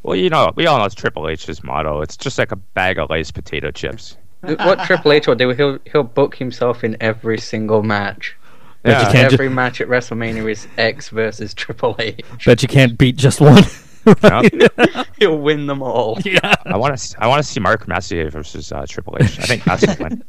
Well, 0.03 0.15
you 0.15 0.29
know, 0.29 0.51
we 0.55 0.65
all 0.65 0.79
know 0.79 0.85
it's 0.85 0.95
Triple 0.95 1.27
H's 1.29 1.63
motto. 1.63 2.01
It's 2.01 2.17
just 2.17 2.37
like 2.39 2.51
a 2.51 2.55
bag 2.55 2.97
of 2.97 3.09
Lay's 3.11 3.31
potato 3.31 3.69
chips. 3.71 4.17
What 4.41 4.83
Triple 4.85 5.13
H 5.13 5.27
will 5.27 5.35
do, 5.35 5.49
he'll 5.49 5.79
he'll 5.91 6.03
book 6.03 6.35
himself 6.35 6.83
in 6.83 6.97
every 7.01 7.37
single 7.37 7.83
match. 7.83 8.35
Bet 8.83 9.05
you 9.07 9.11
can't 9.11 9.33
every 9.33 9.49
match 9.49 9.81
at 9.81 9.87
WrestleMania 9.87 10.49
is 10.49 10.67
X 10.77 11.09
versus 11.09 11.53
Triple 11.53 11.95
H. 11.99 12.45
Bet 12.45 12.61
you 12.61 12.67
can't 12.67 12.97
beat 12.97 13.17
just 13.17 13.41
one. 13.41 13.63
right? 14.23 15.07
he'll 15.19 15.39
win 15.39 15.67
them 15.67 15.81
all. 15.81 16.19
yeah. 16.23 16.55
I 16.65 16.77
want 16.77 16.97
to. 16.97 17.15
I 17.23 17.27
want 17.27 17.43
to 17.43 17.49
see 17.49 17.59
Mark 17.59 17.87
Messier 17.87 18.29
versus 18.29 18.71
uh, 18.71 18.85
Triple 18.87 19.17
H. 19.19 19.39
I 19.39 19.43
think 19.43 19.63
that's 19.63 19.81
the 19.81 19.97
win. 19.99 20.23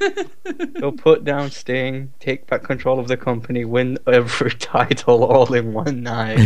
He'll 0.78 0.92
put 0.92 1.24
down 1.24 1.50
Sting, 1.50 2.12
take 2.20 2.46
back 2.46 2.62
control 2.62 3.00
of 3.00 3.08
the 3.08 3.16
company, 3.16 3.64
win 3.64 3.98
every 4.06 4.52
title 4.52 5.24
all 5.24 5.52
in 5.52 5.72
one 5.72 6.02
night. 6.02 6.38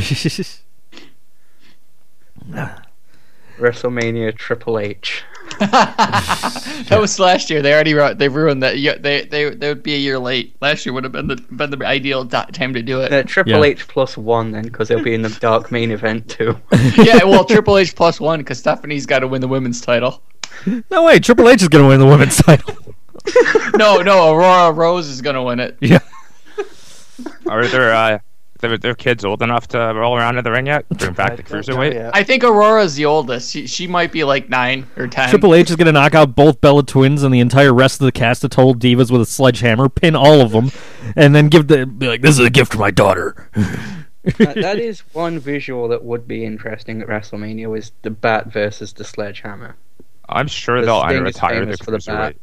WrestleMania 3.58 4.34
Triple 4.36 4.78
H. 4.78 5.24
that 5.60 6.98
was 7.00 7.18
last 7.18 7.50
year. 7.50 7.62
They 7.62 7.72
already 7.72 7.94
ru- 7.94 8.14
they 8.14 8.28
ruined 8.28 8.62
that. 8.62 8.78
Yeah, 8.78 8.96
they 8.98 9.22
they 9.24 9.50
they 9.50 9.68
would 9.68 9.82
be 9.82 9.94
a 9.94 9.98
year 9.98 10.18
late. 10.18 10.54
Last 10.60 10.84
year 10.86 10.92
would 10.92 11.04
have 11.04 11.12
been 11.12 11.26
the 11.28 11.36
been 11.36 11.70
the 11.70 11.84
ideal 11.86 12.24
ti- 12.24 12.52
time 12.52 12.74
to 12.74 12.82
do 12.82 13.00
it. 13.00 13.12
Uh, 13.12 13.22
Triple 13.24 13.52
Yeah. 13.52 13.62
H 13.72 13.88
plus 13.88 14.16
one 14.16 14.52
then, 14.52 14.64
because 14.64 14.88
they'll 14.88 15.02
be 15.02 15.14
in 15.14 15.22
the 15.22 15.28
dark 15.40 15.70
main 15.72 15.90
event 15.90 16.28
too. 16.28 16.58
yeah, 16.96 17.24
well, 17.24 17.44
Triple 17.44 17.78
H 17.78 17.94
plus 17.94 18.20
one 18.20 18.40
because 18.40 18.58
Stephanie's 18.58 19.06
got 19.06 19.20
to 19.20 19.28
win 19.28 19.40
the 19.40 19.48
women's 19.48 19.80
title. 19.80 20.22
no 20.90 21.04
way, 21.04 21.18
Triple 21.18 21.48
H 21.48 21.62
is 21.62 21.68
gonna 21.68 21.88
win 21.88 22.00
the 22.00 22.06
women's 22.06 22.36
title. 22.36 22.76
no, 23.76 23.98
no, 24.02 24.32
Aurora 24.34 24.72
Rose 24.72 25.08
is 25.08 25.20
gonna 25.22 25.42
win 25.42 25.60
it. 25.60 25.76
Yeah. 25.80 26.00
Are 27.46 27.66
there 27.66 27.92
uh, 27.94 28.18
their, 28.62 28.78
their 28.78 28.94
kids 28.94 29.24
old 29.24 29.42
enough 29.42 29.68
to 29.68 29.78
roll 29.78 30.16
around 30.16 30.38
in 30.38 30.44
the 30.44 30.50
ring 30.50 30.66
yet? 30.66 30.88
Bring 30.88 31.12
back 31.12 31.36
the 31.36 31.42
cruiserweight. 31.42 32.10
I 32.14 32.22
think 32.22 32.42
Aurora's 32.42 32.94
the 32.94 33.04
oldest. 33.04 33.52
She, 33.52 33.66
she 33.66 33.86
might 33.86 34.10
be 34.10 34.24
like 34.24 34.48
nine 34.48 34.86
or 34.96 35.06
ten. 35.06 35.28
Triple 35.28 35.54
H 35.54 35.68
is 35.68 35.76
going 35.76 35.86
to 35.86 35.92
knock 35.92 36.14
out 36.14 36.34
both 36.34 36.60
Bella 36.62 36.82
Twins 36.82 37.22
and 37.22 37.34
the 37.34 37.40
entire 37.40 37.74
rest 37.74 38.00
of 38.00 38.06
the 38.06 38.12
cast 38.12 38.42
of 38.44 38.50
Total 38.50 38.74
Divas 38.74 39.10
with 39.10 39.20
a 39.20 39.26
sledgehammer, 39.26 39.90
pin 39.90 40.16
all 40.16 40.40
of 40.40 40.52
them, 40.52 40.70
and 41.14 41.34
then 41.34 41.48
give 41.48 41.68
the 41.68 41.84
be 41.84 42.08
like, 42.08 42.22
"This 42.22 42.38
is 42.38 42.46
a 42.46 42.50
gift 42.50 42.72
for 42.72 42.78
my 42.78 42.90
daughter." 42.90 43.50
that, 44.38 44.54
that 44.54 44.78
is 44.78 45.00
one 45.12 45.38
visual 45.38 45.88
that 45.88 46.04
would 46.04 46.26
be 46.26 46.44
interesting 46.44 47.02
at 47.02 47.08
WrestleMania 47.08 47.68
was 47.68 47.92
the 48.02 48.10
bat 48.10 48.46
versus 48.46 48.92
the 48.92 49.04
sledgehammer. 49.04 49.76
I'm 50.28 50.46
sure 50.46 50.80
The 50.80 50.86
they'll 50.86 51.02
Sting 51.02 51.16
is 51.26 51.34
retire 51.34 51.60
the 51.60 51.76
famous 51.76 51.80
for 51.80 51.90
the 51.90 51.98
cruiserweight. 51.98 52.06
bat. 52.16 52.36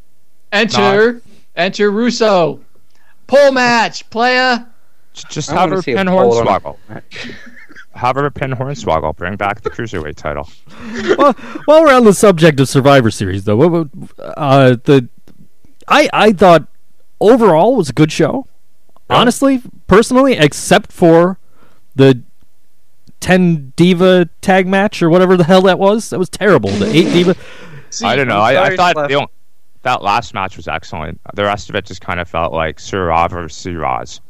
Enter, 0.51 1.21
enter 1.55 1.89
Russo. 1.91 2.59
Pole 3.27 3.51
match, 3.51 4.09
playa. 4.09 4.65
J- 5.23 5.27
Just 5.29 5.51
I 5.51 5.61
have 5.61 5.69
her 5.71 5.79
a 5.79 5.83
pin 5.83 6.07
pole 6.07 6.37
on 6.37 6.47
a 6.47 6.49
Hornswoggle. 6.59 6.77
match. 6.89 7.31
Have 7.95 8.15
her 8.15 8.29
pin 8.29 8.51
Hornswoggle. 8.51 9.15
Bring 9.17 9.35
back 9.35 9.61
the 9.61 9.69
cruiserweight 9.69 10.15
title. 10.15 10.47
well, 11.17 11.33
while 11.65 11.81
we're 11.83 11.93
on 11.93 12.05
the 12.05 12.13
subject 12.13 12.59
of 12.59 12.69
Survivor 12.69 13.09
Series, 13.11 13.43
though, 13.43 13.57
what, 13.57 13.71
what, 13.71 13.89
uh, 14.19 14.77
the 14.85 15.09
I 15.87 16.07
I 16.13 16.31
thought 16.31 16.67
overall 17.19 17.75
was 17.75 17.89
a 17.89 17.93
good 17.93 18.11
show. 18.11 18.45
Honestly, 19.09 19.61
personally, 19.87 20.33
except 20.33 20.91
for 20.91 21.39
the 21.95 22.21
ten 23.19 23.73
diva 23.75 24.29
tag 24.41 24.67
match 24.67 25.01
or 25.01 25.09
whatever 25.09 25.35
the 25.35 25.43
hell 25.43 25.63
that 25.63 25.79
was, 25.79 26.11
that 26.11 26.19
was 26.19 26.29
terrible. 26.29 26.69
The 26.69 26.85
eight 26.95 27.11
diva. 27.11 27.35
See, 27.89 28.05
I 28.05 28.15
don't 28.15 28.27
know. 28.27 28.39
I'm 28.39 28.55
I, 28.57 28.63
I 28.67 28.75
thought 28.75 29.07
the 29.09 29.15
on- 29.15 29.27
that 29.81 30.03
last 30.03 30.33
match 30.33 30.55
was 30.57 30.67
excellent. 30.67 31.19
The 31.33 31.43
rest 31.43 31.69
of 31.69 31.75
it 31.75 31.85
just 31.85 32.01
kind 32.01 32.19
of 32.19 32.29
felt 32.29 32.53
like 32.53 32.77
Sirah 32.77 33.29
versus 33.29 33.75
Roz. 33.75 34.21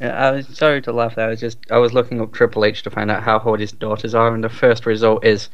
Yeah, 0.00 0.28
I 0.28 0.30
was 0.30 0.46
sorry 0.56 0.80
to 0.82 0.92
laugh. 0.92 1.14
There. 1.16 1.26
I 1.26 1.30
was 1.30 1.40
just 1.40 1.58
I 1.70 1.78
was 1.78 1.92
looking 1.92 2.20
up 2.20 2.32
Triple 2.32 2.64
H 2.64 2.82
to 2.84 2.90
find 2.90 3.10
out 3.10 3.22
how 3.22 3.40
old 3.40 3.60
his 3.60 3.72
daughters 3.72 4.14
are, 4.14 4.32
and 4.34 4.44
the 4.44 4.48
first 4.48 4.86
result 4.86 5.24
is 5.24 5.48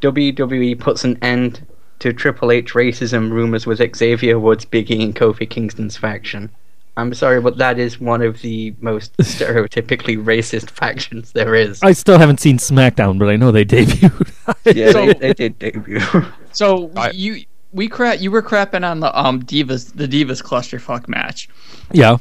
WWE 0.00 0.78
puts 0.78 1.04
an 1.04 1.18
end 1.22 1.66
to 2.00 2.12
Triple 2.12 2.50
H 2.50 2.72
racism 2.74 3.30
rumors 3.30 3.66
with 3.66 3.80
Xavier 3.96 4.38
Woods, 4.38 4.64
Biggie, 4.64 5.02
and 5.02 5.14
Kofi 5.14 5.48
Kingston's 5.48 5.96
faction. 5.96 6.50
I'm 6.96 7.14
sorry, 7.14 7.40
but 7.40 7.56
that 7.58 7.78
is 7.78 7.98
one 8.00 8.20
of 8.20 8.42
the 8.42 8.74
most 8.80 9.16
stereotypically 9.18 10.22
racist 10.22 10.68
factions 10.70 11.32
there 11.32 11.54
is. 11.54 11.82
I 11.82 11.92
still 11.92 12.18
haven't 12.18 12.40
seen 12.40 12.58
SmackDown, 12.58 13.18
but 13.18 13.28
I 13.28 13.36
know 13.36 13.50
they 13.50 13.64
debuted. 13.66 14.76
yeah, 14.76 14.90
So- 14.92 15.06
they, 15.06 15.12
they 15.14 15.32
did 15.34 15.58
debut. 15.58 16.00
So 16.54 16.90
I- 16.96 17.10
you 17.12 17.44
we 17.72 17.88
crap 17.88 18.20
you 18.20 18.30
were 18.30 18.42
crapping 18.42 18.86
on 18.86 19.00
the 19.00 19.18
um 19.18 19.42
divas 19.42 19.90
the 19.96 20.06
divas 20.06 20.42
clusterfuck 20.42 21.08
match. 21.08 21.48
yeah. 21.92 22.18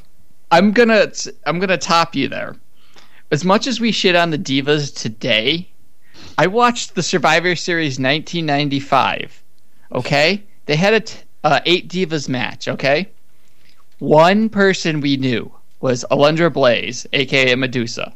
I'm 0.51 0.71
gonna 0.71 1.11
I'm 1.45 1.59
gonna 1.59 1.77
top 1.77 2.15
you 2.15 2.27
there. 2.27 2.55
As 3.31 3.45
much 3.45 3.67
as 3.67 3.79
we 3.79 3.91
shit 3.91 4.15
on 4.15 4.29
the 4.31 4.37
divas 4.37 4.93
today, 4.93 5.69
I 6.37 6.47
watched 6.47 6.95
the 6.95 7.03
Survivor 7.03 7.55
Series 7.55 7.97
1995. 7.99 9.41
Okay, 9.93 10.43
they 10.65 10.75
had 10.75 10.93
a 10.93 10.99
t- 10.99 11.19
uh, 11.43 11.59
eight 11.65 11.87
divas 11.87 12.27
match. 12.27 12.67
Okay, 12.67 13.09
one 13.99 14.49
person 14.49 14.99
we 15.01 15.15
knew 15.17 15.51
was 15.79 16.05
Alundra 16.11 16.51
Blaze, 16.51 17.07
aka 17.13 17.55
Medusa. 17.55 18.13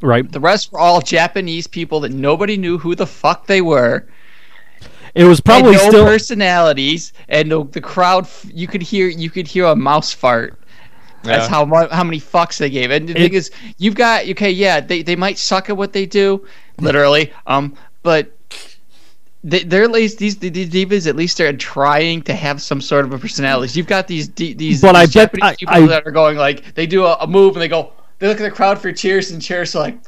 Right. 0.00 0.30
The 0.30 0.40
rest 0.40 0.72
were 0.72 0.80
all 0.80 1.00
Japanese 1.00 1.66
people 1.66 2.00
that 2.00 2.10
nobody 2.12 2.56
knew 2.56 2.76
who 2.78 2.94
the 2.96 3.06
fuck 3.06 3.46
they 3.46 3.60
were. 3.60 4.08
It 5.14 5.24
was 5.24 5.40
probably 5.40 5.72
no 5.72 5.88
still. 5.90 6.04
personalities, 6.06 7.12
and 7.28 7.52
the, 7.52 7.64
the 7.64 7.80
crowd. 7.82 8.24
f- 8.24 8.46
You 8.52 8.66
could 8.66 8.82
hear 8.82 9.06
you 9.08 9.28
could 9.30 9.46
hear 9.46 9.66
a 9.66 9.76
mouse 9.76 10.12
fart. 10.12 10.58
That's 11.24 11.46
how 11.46 11.64
mu- 11.64 11.88
how 11.90 12.04
many 12.04 12.20
fucks 12.20 12.58
they 12.58 12.70
gave. 12.70 12.90
And 12.90 13.08
the 13.08 13.12
It- 13.12 13.16
thing 13.18 13.34
is, 13.34 13.50
you've 13.78 13.94
got 13.94 14.28
okay, 14.30 14.50
yeah, 14.50 14.80
they 14.80 15.02
they 15.02 15.16
might 15.16 15.38
suck 15.38 15.70
at 15.70 15.76
what 15.76 15.92
they 15.92 16.06
do, 16.06 16.44
literally. 16.80 17.32
Um, 17.46 17.74
but 18.02 18.32
they, 19.44 19.64
they're 19.64 19.82
at 19.84 19.90
least 19.90 20.18
these 20.18 20.36
the, 20.38 20.48
the 20.48 20.66
divas 20.68 21.06
at 21.06 21.16
least 21.16 21.38
they're 21.38 21.52
trying 21.52 22.22
to 22.22 22.34
have 22.34 22.62
some 22.62 22.80
sort 22.80 23.04
of 23.04 23.12
a 23.12 23.18
personality. 23.18 23.76
You've 23.78 23.86
got 23.88 24.06
these 24.06 24.28
these, 24.30 24.80
But 24.80 24.94
I 24.96 25.06
these 25.06 25.14
bet- 25.14 25.32
Japanese 25.32 25.44
I- 25.44 25.54
people 25.56 25.74
I- 25.74 25.86
that 25.86 26.06
are 26.06 26.10
going 26.12 26.36
like 26.36 26.74
they 26.74 26.86
do 26.86 27.04
a, 27.04 27.14
a 27.20 27.26
move 27.26 27.54
and 27.56 27.62
they 27.62 27.68
go 27.68 27.92
they 28.18 28.28
look 28.28 28.40
at 28.40 28.44
the 28.44 28.50
crowd 28.50 28.78
for 28.80 28.92
cheers 28.92 29.30
and 29.32 29.42
cheers 29.42 29.74
like 29.74 29.98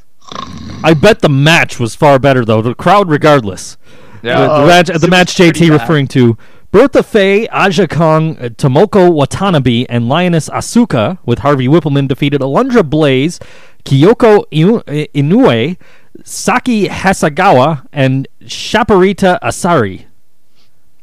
I 0.83 0.93
bet 0.93 1.19
the 1.21 1.29
match 1.29 1.79
was 1.79 1.93
far 1.95 2.17
better 2.17 2.43
though. 2.45 2.61
The 2.61 2.73
crowd, 2.73 3.09
regardless. 3.09 3.77
Yeah. 4.23 4.47
the, 4.47 4.61
the 4.61 4.65
match, 4.67 4.87
the 4.87 5.07
match 5.07 5.35
JT 5.35 5.69
bad. 5.69 5.81
referring 5.81 6.07
to 6.09 6.35
Bertha 6.75 7.03
Faye, 7.03 7.47
Aja 7.53 7.87
Kong, 7.87 8.37
uh, 8.37 8.49
Tomoko 8.49 9.09
Watanabe, 9.09 9.85
and 9.85 10.09
Lioness 10.09 10.49
Asuka 10.49 11.17
with 11.25 11.39
Harvey 11.39 11.69
Wippleman 11.69 12.09
defeated 12.09 12.41
Alundra 12.41 12.83
Blaze, 12.83 13.39
Kyoko 13.85 14.39
uh, 14.39 15.07
Inoue, 15.15 15.77
Saki 16.25 16.89
Hasegawa, 16.89 17.87
and 17.93 18.27
Chaparita 18.41 19.39
Asari 19.41 20.07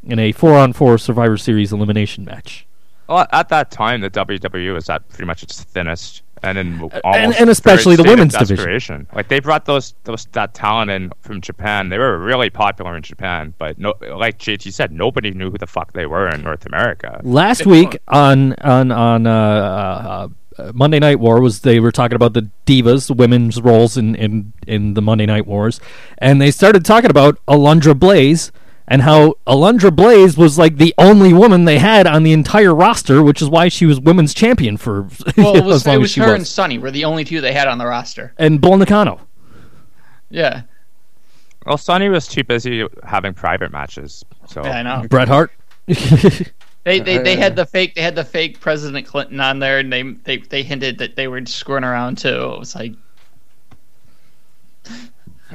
in 0.06 0.18
a 0.18 0.32
four-on-four 0.32 0.98
Survivor 0.98 1.38
Series 1.38 1.72
elimination 1.72 2.26
match. 2.26 2.66
Well, 3.12 3.26
at 3.32 3.48
that 3.50 3.70
time, 3.70 4.00
the 4.00 4.10
WWE 4.10 4.72
was 4.72 4.88
at 4.88 5.08
pretty 5.08 5.24
much 5.26 5.42
its 5.42 5.62
thinnest, 5.62 6.22
and 6.42 6.56
in 6.58 6.80
almost 6.80 7.02
and- 7.04 7.34
and 7.34 7.50
especially 7.50 7.94
the 7.96 8.02
third 8.04 8.08
state 8.30 8.42
of 8.42 8.48
women's 8.48 8.48
division. 8.64 9.06
Like 9.14 9.28
they 9.28 9.38
brought 9.40 9.64
those 9.66 9.94
those 10.04 10.24
that 10.32 10.54
talent 10.54 10.90
in 10.90 11.12
from 11.20 11.40
Japan. 11.40 11.88
They 11.90 11.98
were 11.98 12.18
really 12.18 12.48
popular 12.50 12.96
in 12.96 13.02
Japan, 13.02 13.54
but 13.58 13.78
no, 13.78 13.94
like 14.16 14.38
JT 14.38 14.72
said, 14.72 14.92
nobody 14.92 15.30
knew 15.30 15.50
who 15.50 15.58
the 15.58 15.66
fuck 15.66 15.92
they 15.92 16.06
were 16.06 16.28
in 16.28 16.42
North 16.42 16.64
America. 16.66 17.20
Last 17.22 17.66
week 17.66 17.98
on 18.08 18.54
on 18.54 18.90
on 18.90 19.26
uh, 19.26 20.28
uh, 20.58 20.72
Monday 20.74 20.98
Night 20.98 21.20
War 21.20 21.40
was 21.40 21.60
they 21.60 21.80
were 21.80 21.92
talking 21.92 22.16
about 22.16 22.32
the 22.34 22.48
divas, 22.66 23.06
the 23.08 23.14
women's 23.14 23.60
roles 23.60 23.96
in, 23.96 24.14
in 24.14 24.52
in 24.66 24.94
the 24.94 25.02
Monday 25.02 25.26
Night 25.26 25.46
Wars, 25.46 25.80
and 26.18 26.40
they 26.40 26.50
started 26.50 26.84
talking 26.84 27.10
about 27.10 27.38
Alundra 27.46 27.98
Blaze 27.98 28.52
and 28.92 29.00
how 29.00 29.32
Alundra 29.46 29.90
Blaze 29.94 30.36
was 30.36 30.58
like 30.58 30.76
the 30.76 30.94
only 30.98 31.32
woman 31.32 31.64
they 31.64 31.78
had 31.78 32.06
on 32.06 32.24
the 32.24 32.32
entire 32.34 32.74
roster, 32.74 33.22
which 33.22 33.40
is 33.40 33.48
why 33.48 33.68
she 33.68 33.86
was 33.86 33.98
women's 33.98 34.34
champion 34.34 34.76
for 34.76 35.02
well, 35.38 35.56
it 35.56 35.64
as 35.64 35.64
was, 35.64 35.86
long 35.86 35.94
it 35.94 35.96
as 35.96 36.00
was 36.02 36.10
she 36.10 36.20
her 36.20 36.34
and. 36.34 36.46
Sunny 36.46 36.76
were 36.76 36.90
the 36.90 37.06
only 37.06 37.24
two 37.24 37.40
they 37.40 37.54
had 37.54 37.68
on 37.68 37.78
the 37.78 37.86
roster. 37.86 38.34
And 38.36 38.60
Bull 38.60 38.76
Nakano. 38.76 39.18
Yeah, 40.28 40.62
Well, 41.64 41.78
Sunny 41.78 42.10
was 42.10 42.28
too 42.28 42.44
busy 42.44 42.86
having 43.02 43.32
private 43.32 43.72
matches, 43.72 44.24
so 44.46 44.62
yeah, 44.62 44.78
I 44.78 44.82
know. 44.82 45.08
Bret 45.08 45.28
Hart. 45.28 45.52
They, 46.84 46.98
they 46.98 47.18
they 47.18 47.36
Uh, 47.36 47.38
had 47.38 47.54
the 47.56 47.64
fake 47.64 47.94
they 47.94 48.02
had 48.02 48.16
the 48.16 48.24
fake 48.24 48.58
President 48.60 49.06
Clinton 49.06 49.40
on 49.40 49.60
there, 49.60 49.78
and 49.78 49.92
they 49.92 50.02
they, 50.02 50.38
they 50.38 50.62
hinted 50.64 50.98
that 50.98 51.14
they 51.14 51.28
were 51.28 51.46
screwing 51.46 51.84
around 51.84 52.18
too. 52.18 52.52
It 52.54 52.58
was 52.58 52.74
like 52.74 52.92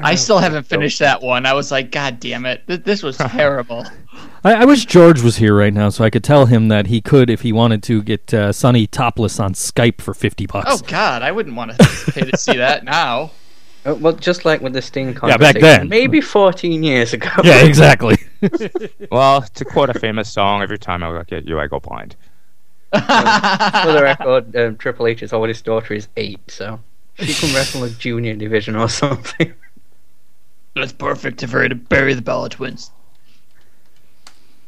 I 0.01 0.15
still 0.15 0.37
haven't 0.39 0.63
finished 0.63 0.99
that 0.99 1.21
one. 1.21 1.45
I 1.45 1.53
was 1.53 1.71
like, 1.71 1.91
God 1.91 2.19
damn 2.19 2.45
it, 2.45 2.65
Th- 2.67 2.83
this 2.83 3.03
was 3.03 3.17
terrible. 3.17 3.85
I, 4.43 4.53
I 4.53 4.65
wish 4.65 4.85
George 4.85 5.21
was 5.21 5.37
here 5.37 5.55
right 5.55 5.73
now 5.73 5.89
so 5.89 6.03
I 6.03 6.09
could 6.09 6.23
tell 6.23 6.45
him 6.45 6.67
that 6.69 6.87
he 6.87 7.01
could, 7.01 7.29
if 7.29 7.41
he 7.41 7.51
wanted 7.51 7.83
to, 7.83 8.01
get 8.03 8.33
uh, 8.33 8.51
Sunny 8.51 8.87
topless 8.87 9.39
on 9.39 9.53
Skype 9.53 10.01
for 10.01 10.13
fifty 10.13 10.45
bucks. 10.45 10.67
oh 10.69 10.77
God, 10.87 11.21
I 11.21 11.31
wouldn't 11.31 11.55
want 11.55 11.71
to 11.77 12.11
pay 12.11 12.21
to 12.29 12.37
see 12.37 12.57
that 12.57 12.83
now. 12.83 13.31
Uh, 13.85 13.95
well, 13.95 14.11
just 14.11 14.43
like 14.43 14.59
with 14.59 14.73
the 14.73 14.81
Sting 14.81 15.13
back 15.13 15.21
conversation, 15.21 15.61
then. 15.61 15.87
maybe 15.87 16.19
14 16.19 16.83
years 16.83 17.13
ago. 17.13 17.29
Yeah, 17.45 17.63
exactly. 17.63 18.17
Well, 19.09 19.43
to 19.43 19.63
quote 19.63 19.89
a 19.89 19.97
famous 19.97 20.29
song, 20.29 20.61
every 20.61 20.77
time 20.77 21.03
I 21.03 21.09
look 21.09 21.31
at 21.31 21.47
you, 21.47 21.57
I 21.57 21.67
go 21.67 21.79
blind. 21.79 22.17
For 22.91 22.99
the 22.99 23.99
record, 24.01 24.53
um, 24.57 24.75
Triple 24.75 25.07
H's 25.07 25.31
oldest 25.31 25.63
daughter 25.63 25.93
is 25.93 26.09
eight, 26.17 26.39
so 26.51 26.81
she 27.19 27.33
can 27.33 27.55
wrestle 27.55 27.83
a 27.85 27.89
junior 27.89 28.33
division 28.35 28.75
or 28.75 28.89
something. 28.89 29.53
It's 30.83 30.93
perfect 30.93 31.41
for 31.41 31.47
her 31.61 31.69
to 31.69 31.75
bury 31.75 32.13
the 32.13 32.21
Bella 32.21 32.49
twins. 32.49 32.91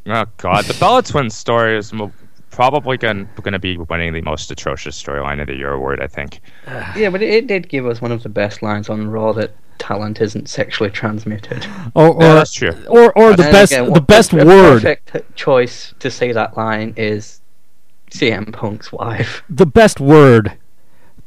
Oh 0.07 0.25
God, 0.37 0.65
the 0.65 0.73
Bella 0.79 1.03
Twins 1.03 1.35
story 1.35 1.77
is 1.77 1.93
mo- 1.93 2.11
probably 2.49 2.97
going 2.97 3.27
to 3.45 3.59
be 3.59 3.77
winning 3.77 4.13
the 4.13 4.21
most 4.21 4.49
atrocious 4.49 5.01
storyline 5.01 5.39
of 5.41 5.47
the 5.47 5.55
year 5.55 5.71
award. 5.73 6.01
I 6.01 6.07
think. 6.07 6.41
yeah, 6.95 7.09
but 7.09 7.21
it, 7.21 7.29
it 7.29 7.47
did 7.47 7.69
give 7.69 7.85
us 7.85 8.01
one 8.01 8.11
of 8.11 8.23
the 8.23 8.29
best 8.29 8.61
lines 8.61 8.89
on 8.89 9.09
Raw 9.09 9.33
that 9.33 9.51
talent 9.77 10.19
isn't 10.19 10.49
sexually 10.49 10.89
transmitted. 10.89 11.65
or 11.95 12.07
or, 12.15 12.21
Yeah, 12.23 12.33
that's 12.35 12.53
true. 12.53 12.71
or 12.87 13.15
or 13.17 13.31
the 13.35 13.43
best 13.43 13.71
again, 13.71 13.93
the 13.93 14.01
best 14.01 14.31
the 14.31 14.45
word 14.45 14.81
perfect 14.81 15.35
choice 15.35 15.93
to 15.99 16.09
say 16.09 16.31
that 16.31 16.57
line 16.57 16.93
is 16.97 17.41
CM 18.09 18.51
Punk's 18.51 18.91
wife. 18.91 19.43
the 19.49 19.65
best 19.67 19.99
word 19.99 20.57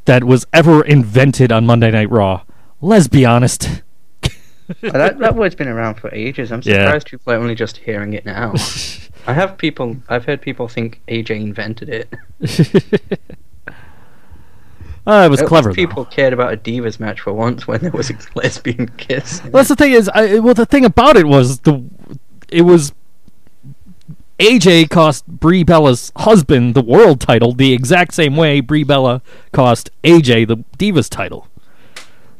that 0.06 0.24
was 0.24 0.44
ever 0.52 0.82
invented 0.84 1.52
on 1.52 1.64
Monday 1.66 1.90
Night 1.92 2.10
Raw. 2.10 2.42
Let's 2.80 3.06
be 3.06 3.24
honest. 3.24 3.82
That 4.80 5.18
that 5.18 5.34
word's 5.34 5.54
been 5.54 5.68
around 5.68 5.96
for 5.96 6.12
ages. 6.14 6.50
I'm 6.52 6.62
Yeah. 6.64 6.84
surprised 6.86 7.06
people 7.08 7.32
are 7.32 7.36
only 7.36 7.54
just 7.54 7.76
hearing 7.78 8.12
it 8.14 8.24
now. 8.24 8.54
I 9.26 9.32
have 9.34 9.56
people. 9.58 9.96
I've 10.08 10.24
heard 10.24 10.40
people 10.40 10.66
think 10.68 11.00
AJ 11.08 11.40
invented 11.40 11.88
it. 11.88 12.08
Uh, 15.06 15.22
it 15.26 15.30
was 15.30 15.40
At 15.42 15.48
clever. 15.48 15.70
though. 15.70 15.74
People 15.74 16.04
cared 16.04 16.32
about 16.32 16.52
a 16.52 16.56
divas 16.56 16.98
match 17.00 17.20
for 17.20 17.32
once 17.32 17.66
when 17.66 17.80
there 17.80 17.90
was 17.92 18.10
a 18.10 18.14
lesbian 18.34 18.88
kiss. 18.96 19.40
That's 19.40 19.68
the 19.68 19.76
thing 19.76 19.92
is, 19.92 20.08
I, 20.08 20.38
well, 20.40 20.54
the 20.54 20.66
thing 20.66 20.84
about 20.84 21.16
it 21.16 21.26
was 21.26 21.60
the 21.60 21.84
it 22.50 22.62
was 22.62 22.92
AJ 24.38 24.90
cost 24.90 25.26
Brie 25.26 25.62
Bella's 25.62 26.10
husband 26.16 26.74
the 26.74 26.82
world 26.82 27.20
title 27.20 27.52
the 27.52 27.72
exact 27.72 28.14
same 28.14 28.36
way 28.36 28.60
Brie 28.60 28.82
Bella 28.84 29.22
cost 29.52 29.90
AJ 30.02 30.48
the 30.48 30.56
Divas 30.78 31.08
title. 31.08 31.46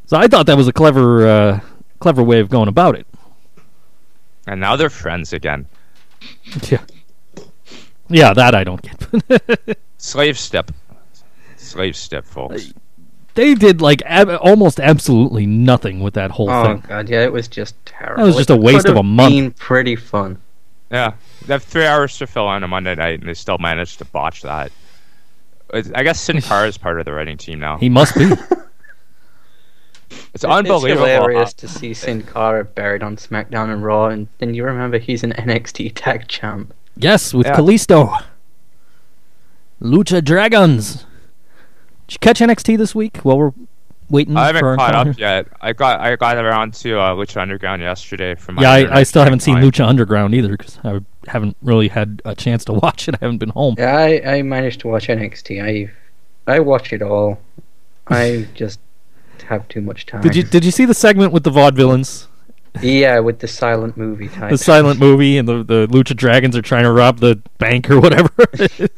So 0.06 0.16
I 0.18 0.26
thought 0.26 0.46
that 0.46 0.56
was 0.58 0.68
a 0.68 0.72
clever, 0.72 1.26
uh, 1.26 1.60
clever 2.02 2.22
way 2.22 2.40
of 2.40 2.50
going 2.50 2.68
about 2.68 2.96
it. 2.96 3.06
And 4.46 4.60
now 4.60 4.76
they're 4.76 4.90
friends 4.90 5.32
again. 5.32 5.66
Yeah, 6.68 6.82
yeah, 8.08 8.32
that 8.34 8.54
I 8.54 8.64
don't 8.64 8.82
get. 8.82 9.78
Slave 9.98 10.38
step. 10.38 10.70
Slave 11.56 11.96
step, 11.96 12.24
folks. 12.24 12.70
Uh, 12.70 12.72
they 13.34 13.54
did 13.54 13.80
like 13.80 14.02
ab- 14.04 14.38
almost 14.42 14.78
absolutely 14.80 15.46
nothing 15.46 16.00
with 16.00 16.14
that 16.14 16.32
whole 16.32 16.50
Oh 16.50 16.64
thing. 16.64 16.82
Oh 16.84 16.88
god, 16.88 17.08
yeah, 17.08 17.22
it 17.22 17.32
was 17.32 17.48
just 17.48 17.74
terrible. 17.86 18.22
That 18.22 18.26
was 18.26 18.36
just 18.36 18.50
It 18.50 18.54
a 18.54 18.60
waste 18.60 18.86
of 18.86 18.96
a 18.96 19.02
month. 19.02 19.32
Been 19.32 19.50
pretty 19.52 19.96
fun. 19.96 20.38
Yeah, 20.90 21.14
they 21.46 21.54
have 21.54 21.62
three 21.62 21.86
hours 21.86 22.18
to 22.18 22.26
fill 22.26 22.46
on 22.46 22.62
a 22.62 22.68
Monday 22.68 22.94
night, 22.94 23.20
and 23.20 23.28
they 23.28 23.34
still 23.34 23.58
managed 23.58 23.98
to 23.98 24.04
botch 24.06 24.42
that. 24.42 24.70
I 25.72 26.02
guess 26.02 26.20
Sin 26.20 26.42
Cara 26.42 26.68
is 26.68 26.76
part 26.76 26.98
of 26.98 27.06
the 27.06 27.12
writing 27.12 27.38
team 27.38 27.58
now. 27.58 27.78
He 27.78 27.88
must 27.88 28.14
be. 28.14 28.28
It's 30.34 30.44
unbelievable. 30.44 31.04
It's 31.06 31.14
hilarious 31.14 31.52
to 31.54 31.68
see 31.68 31.94
Sin 31.94 32.22
Cara 32.22 32.64
buried 32.64 33.02
on 33.02 33.16
SmackDown 33.16 33.72
and 33.72 33.84
Raw, 33.84 34.06
and 34.06 34.28
then 34.38 34.54
you 34.54 34.64
remember 34.64 34.98
he's 34.98 35.22
an 35.24 35.32
NXT 35.38 35.92
Tag 35.94 36.28
Champ. 36.28 36.72
yes, 36.96 37.34
with 37.34 37.46
Yeah. 37.46 37.56
Kalisto. 37.56 38.22
Lucha 39.80 40.22
Dragons. 40.24 41.04
Did 42.06 42.14
you 42.14 42.18
catch 42.20 42.40
NXT 42.40 42.78
this 42.78 42.94
week? 42.94 43.18
While 43.18 43.38
we're 43.38 43.52
waiting 44.10 44.34
for 44.34 44.38
it? 44.40 44.42
I 44.42 44.46
haven't 44.46 44.60
for 44.60 44.76
caught 44.76 44.94
up 44.94 45.06
here? 45.08 45.14
yet. 45.18 45.46
I 45.60 45.72
got 45.72 46.00
I 46.00 46.14
got 46.16 46.36
around 46.36 46.74
to 46.74 46.98
uh, 46.98 47.14
Lucha 47.14 47.40
Underground 47.40 47.82
yesterday 47.82 48.34
from 48.34 48.58
Yeah, 48.58 48.70
I, 48.70 48.98
I 48.98 49.02
still 49.02 49.24
haven't 49.24 49.40
seen 49.40 49.54
line. 49.54 49.64
Lucha 49.64 49.86
Underground 49.86 50.34
either 50.34 50.56
because 50.56 50.78
I 50.84 51.00
haven't 51.26 51.56
really 51.62 51.88
had 51.88 52.22
a 52.24 52.34
chance 52.34 52.64
to 52.66 52.72
watch 52.82 53.08
it. 53.08 53.14
I 53.14 53.18
haven't 53.22 53.38
been 53.38 53.48
home. 53.50 53.74
Yeah, 53.78 53.96
I, 53.96 54.36
I 54.36 54.42
managed 54.42 54.80
to 54.80 54.88
watch 54.88 55.08
NXT. 55.08 55.62
I 55.64 55.90
I 56.52 56.60
watch 56.60 56.92
it 56.92 57.02
all. 57.02 57.40
I 58.08 58.46
just 58.54 58.78
have 59.44 59.68
too 59.68 59.80
much 59.80 60.06
time. 60.06 60.22
Did 60.22 60.36
you 60.36 60.42
Did 60.42 60.64
you 60.64 60.70
see 60.70 60.84
the 60.84 60.94
segment 60.94 61.32
with 61.32 61.44
the 61.44 61.50
vaudevillains? 61.50 62.26
Yeah, 62.80 63.18
with 63.18 63.40
the 63.40 63.48
silent 63.48 63.96
movie 63.96 64.28
type. 64.28 64.50
The 64.50 64.58
silent 64.58 64.98
movie 64.98 65.36
and 65.38 65.46
the 65.46 65.62
the 65.62 65.86
Lucha 65.88 66.16
Dragons 66.16 66.56
are 66.56 66.62
trying 66.62 66.84
to 66.84 66.92
rob 66.92 67.18
the 67.18 67.40
bank 67.58 67.90
or 67.90 68.00
whatever. 68.00 68.30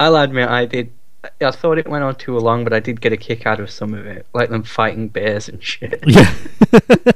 I'll 0.00 0.16
admit, 0.16 0.48
I 0.48 0.66
did. 0.66 0.92
I 1.40 1.50
thought 1.50 1.78
it 1.78 1.88
went 1.88 2.04
on 2.04 2.14
too 2.14 2.38
long, 2.38 2.62
but 2.62 2.72
I 2.72 2.78
did 2.78 3.00
get 3.00 3.12
a 3.12 3.16
kick 3.16 3.46
out 3.46 3.58
of 3.58 3.70
some 3.70 3.94
of 3.94 4.06
it, 4.06 4.26
like 4.32 4.50
them 4.50 4.62
fighting 4.62 5.08
bears 5.08 5.48
and 5.48 5.62
shit. 5.62 6.04
yeah, 6.06 6.32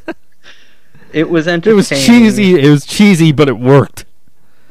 It 1.13 1.29
was 1.29 1.49
entertaining. 1.49 1.73
it 1.73 1.77
was 1.77 1.89
cheesy. 1.89 2.61
It 2.61 2.71
was 2.71 2.87
cheesy, 2.87 3.33
but 3.33 3.49
it 3.49 3.59
worked. 3.59 4.05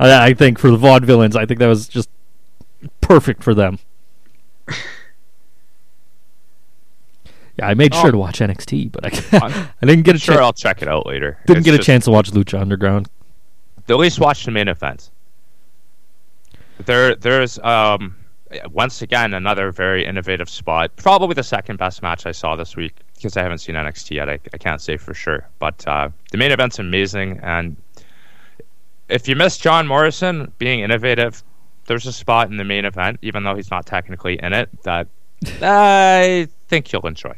I, 0.00 0.28
I 0.28 0.34
think 0.34 0.58
for 0.58 0.70
the 0.70 0.76
vaudevillains, 0.76 1.36
I 1.36 1.46
think 1.46 1.58
that 1.60 1.66
was 1.66 1.88
just 1.88 2.08
perfect 3.00 3.42
for 3.42 3.54
them. 3.54 3.78
Yeah, 7.60 7.68
I 7.68 7.74
made 7.74 7.94
Oh. 7.94 8.00
sure 8.00 8.10
to 8.10 8.16
watch 8.18 8.38
NXT, 8.40 8.90
but 8.90 9.04
I, 9.04 9.38
I'm 9.46 9.68
didn't 9.86 10.04
get 10.04 10.16
a 10.16 10.18
sure 10.18 10.34
chance. 10.36 10.44
I'll 10.44 10.52
check 10.54 10.80
it 10.82 10.88
out 10.88 11.06
later. 11.06 11.38
Didn't 11.46 11.58
It's 11.58 11.64
get 11.66 11.74
a 11.74 11.82
chance 11.82 12.06
to 12.06 12.10
watch 12.10 12.30
Lucha 12.32 12.58
Underground. 12.58 13.08
At 13.88 13.96
least 13.98 14.18
watch 14.18 14.44
the 14.44 14.50
main 14.50 14.68
event. 14.68 15.10
There, 16.86 17.14
there's 17.14 17.58
um, 17.58 18.16
once 18.70 19.02
again 19.02 19.34
another 19.34 19.70
very 19.72 20.06
innovative 20.06 20.48
spot. 20.48 20.90
Probably 20.96 21.34
the 21.34 21.42
second 21.42 21.76
best 21.78 22.00
match 22.02 22.24
I 22.24 22.32
saw 22.32 22.56
this 22.56 22.76
week 22.76 22.94
because 23.16 23.36
I 23.36 23.42
haven't 23.42 23.58
seen 23.58 23.74
NXT 23.74 24.12
yet. 24.12 24.28
I, 24.30 24.38
I 24.54 24.58
can't 24.58 24.80
say 24.80 24.96
for 24.96 25.12
sure, 25.12 25.46
but 25.58 25.86
uh, 25.86 26.08
the 26.32 26.38
main 26.38 26.52
event's 26.52 26.78
amazing. 26.78 27.38
And 27.42 27.76
if 29.10 29.28
you 29.28 29.36
miss 29.36 29.58
John 29.58 29.86
Morrison 29.86 30.50
being 30.58 30.80
innovative, 30.80 31.42
there's 31.86 32.06
a 32.06 32.12
spot 32.12 32.48
in 32.50 32.56
the 32.56 32.64
main 32.64 32.86
event, 32.86 33.18
even 33.20 33.42
though 33.44 33.56
he's 33.56 33.70
not 33.70 33.84
technically 33.84 34.38
in 34.42 34.54
it, 34.54 34.70
that 34.84 35.06
I 35.60 36.48
think 36.68 36.92
you'll 36.92 37.06
enjoy. 37.06 37.34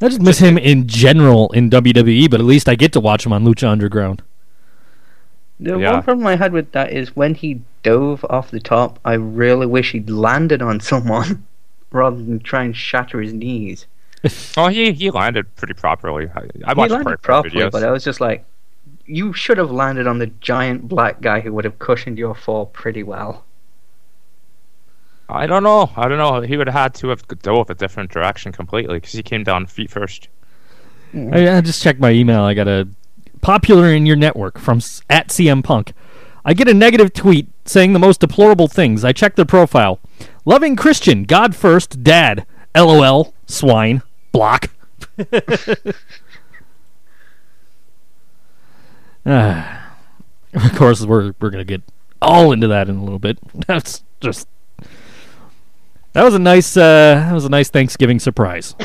I 0.00 0.08
just 0.08 0.20
miss 0.20 0.38
him 0.38 0.56
in 0.58 0.86
general 0.86 1.50
in 1.52 1.70
WWE, 1.70 2.30
but 2.30 2.38
at 2.40 2.46
least 2.46 2.68
I 2.68 2.74
get 2.76 2.92
to 2.92 3.00
watch 3.00 3.26
him 3.26 3.32
on 3.32 3.44
Lucha 3.44 3.68
Underground. 3.68 4.22
The 5.60 5.76
Yeah. 5.76 5.92
one 5.94 6.02
problem 6.04 6.26
I 6.26 6.36
had 6.36 6.52
with 6.52 6.70
that 6.72 6.92
is 6.92 7.16
when 7.16 7.34
he 7.34 7.62
dove 7.82 8.24
off 8.30 8.50
the 8.50 8.60
top, 8.60 9.00
I 9.04 9.14
really 9.14 9.66
wish 9.66 9.92
he'd 9.92 10.08
landed 10.08 10.62
on 10.62 10.78
someone 10.92 11.44
rather 11.90 12.16
than 12.16 12.38
try 12.38 12.62
and 12.64 12.76
shatter 12.76 13.20
his 13.20 13.32
knees. 13.32 13.86
Oh, 14.56 14.68
he 14.68 14.92
he 14.92 15.10
landed 15.10 15.54
pretty 15.56 15.74
properly. 15.74 16.28
I, 16.34 16.40
I 16.40 16.42
he 16.42 16.74
watched 16.74 16.90
landed 16.92 17.22
properly, 17.22 17.54
videos. 17.56 17.70
but 17.72 17.84
I 17.84 17.90
was 17.90 18.04
just 18.04 18.20
like, 18.20 18.44
you 19.06 19.32
should 19.32 19.58
have 19.58 19.70
landed 19.70 20.06
on 20.06 20.18
the 20.18 20.26
giant 20.40 20.88
black 20.88 21.20
guy 21.20 21.40
who 21.40 21.52
would 21.54 21.64
have 21.64 21.78
cushioned 21.78 22.18
your 22.18 22.34
fall 22.34 22.66
pretty 22.66 23.02
well. 23.02 23.44
I 25.28 25.46
don't 25.46 25.62
know. 25.62 25.90
I 25.96 26.08
don't 26.08 26.18
know. 26.18 26.40
He 26.40 26.56
would 26.56 26.68
have 26.68 26.74
had 26.74 26.94
to 26.94 27.08
have 27.08 27.26
dove 27.42 27.68
a 27.68 27.74
different 27.74 28.10
direction 28.10 28.50
completely 28.52 28.96
because 28.96 29.12
he 29.12 29.22
came 29.22 29.44
down 29.44 29.66
feet 29.66 29.90
first. 29.90 30.28
I, 31.14 31.56
I 31.56 31.60
just 31.60 31.82
checked 31.82 32.00
my 32.00 32.10
email. 32.10 32.42
I 32.42 32.54
got 32.54 32.68
a 32.68 32.88
popular 33.40 33.92
in 33.92 34.06
your 34.06 34.16
network 34.16 34.58
from 34.58 34.78
at 35.08 35.28
CM 35.28 35.62
Punk. 35.62 35.92
I 36.44 36.54
get 36.54 36.68
a 36.68 36.74
negative 36.74 37.12
tweet 37.12 37.48
saying 37.66 37.92
the 37.92 37.98
most 37.98 38.20
deplorable 38.20 38.68
things. 38.68 39.04
I 39.04 39.12
check 39.12 39.36
their 39.36 39.44
profile. 39.44 40.00
Loving 40.44 40.76
Christian, 40.76 41.24
God 41.24 41.54
first, 41.54 42.02
dad. 42.02 42.46
LOL, 42.74 43.34
swine, 43.46 44.02
block. 44.32 44.70
Ah. 49.26 49.94
of 50.54 50.74
course, 50.74 51.04
we're 51.04 51.34
we're 51.40 51.50
gonna 51.50 51.64
get 51.64 51.82
all 52.22 52.52
into 52.52 52.68
that 52.68 52.88
in 52.88 52.96
a 52.96 53.02
little 53.02 53.18
bit. 53.18 53.38
That's 53.66 54.02
just 54.20 54.48
that 56.18 56.24
was 56.24 56.34
a 56.34 56.38
nice 56.40 56.76
uh, 56.76 57.14
that 57.14 57.32
was 57.32 57.44
a 57.44 57.48
nice 57.48 57.70
Thanksgiving 57.70 58.18
surprise. 58.18 58.74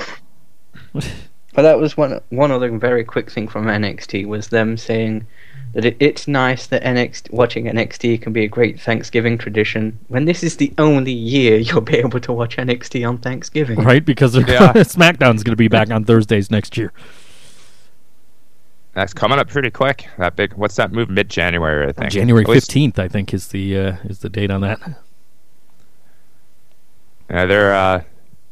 But 1.55 1.61
that 1.61 1.79
was 1.79 1.95
one 1.95 2.19
one 2.29 2.51
other 2.51 2.75
very 2.77 3.03
quick 3.03 3.29
thing 3.29 3.47
from 3.47 3.65
NXT 3.65 4.25
was 4.25 4.47
them 4.47 4.75
saying 4.75 5.27
that 5.73 5.85
it, 5.85 5.95
it's 5.99 6.27
nice 6.27 6.65
that 6.67 6.83
NXT 6.83 7.31
watching 7.31 7.65
NXT 7.65 8.21
can 8.23 8.33
be 8.33 8.43
a 8.43 8.47
great 8.47 8.79
Thanksgiving 8.79 9.37
tradition 9.37 9.99
when 10.07 10.25
this 10.25 10.41
is 10.43 10.57
the 10.57 10.73
only 10.79 11.11
year 11.11 11.57
you'll 11.57 11.81
be 11.81 11.97
able 11.97 12.19
to 12.21 12.33
watch 12.33 12.57
NXT 12.57 13.07
on 13.07 13.19
Thanksgiving. 13.19 13.79
right? 13.83 14.03
Because 14.03 14.33
they're 14.33 14.49
Yeah. 14.49 14.73
SmackDown's 14.73 15.43
going 15.43 15.51
to 15.51 15.55
be 15.55 15.67
back 15.67 15.91
on 15.91 16.05
Thursdays 16.05 16.49
next 16.49 16.75
year. 16.75 16.91
That's 18.93 19.13
coming 19.13 19.37
up 19.39 19.47
pretty 19.47 19.71
quick. 19.71 20.07
That 20.17 20.35
big. 20.35 20.53
What's 20.53 20.75
that 20.77 20.91
move? 20.91 21.09
Mid 21.09 21.29
January, 21.29 21.87
I 21.87 21.91
think. 21.91 22.11
January 22.11 22.45
fifteenth, 22.45 22.97
I 22.99 23.07
think, 23.07 23.33
is 23.33 23.47
the 23.47 23.77
uh, 23.77 23.95
is 24.05 24.19
the 24.19 24.29
date 24.29 24.49
on 24.51 24.61
that. 24.61 24.79
Yeah, 27.33 27.47
they're 27.47 27.73
uh, 27.73 28.03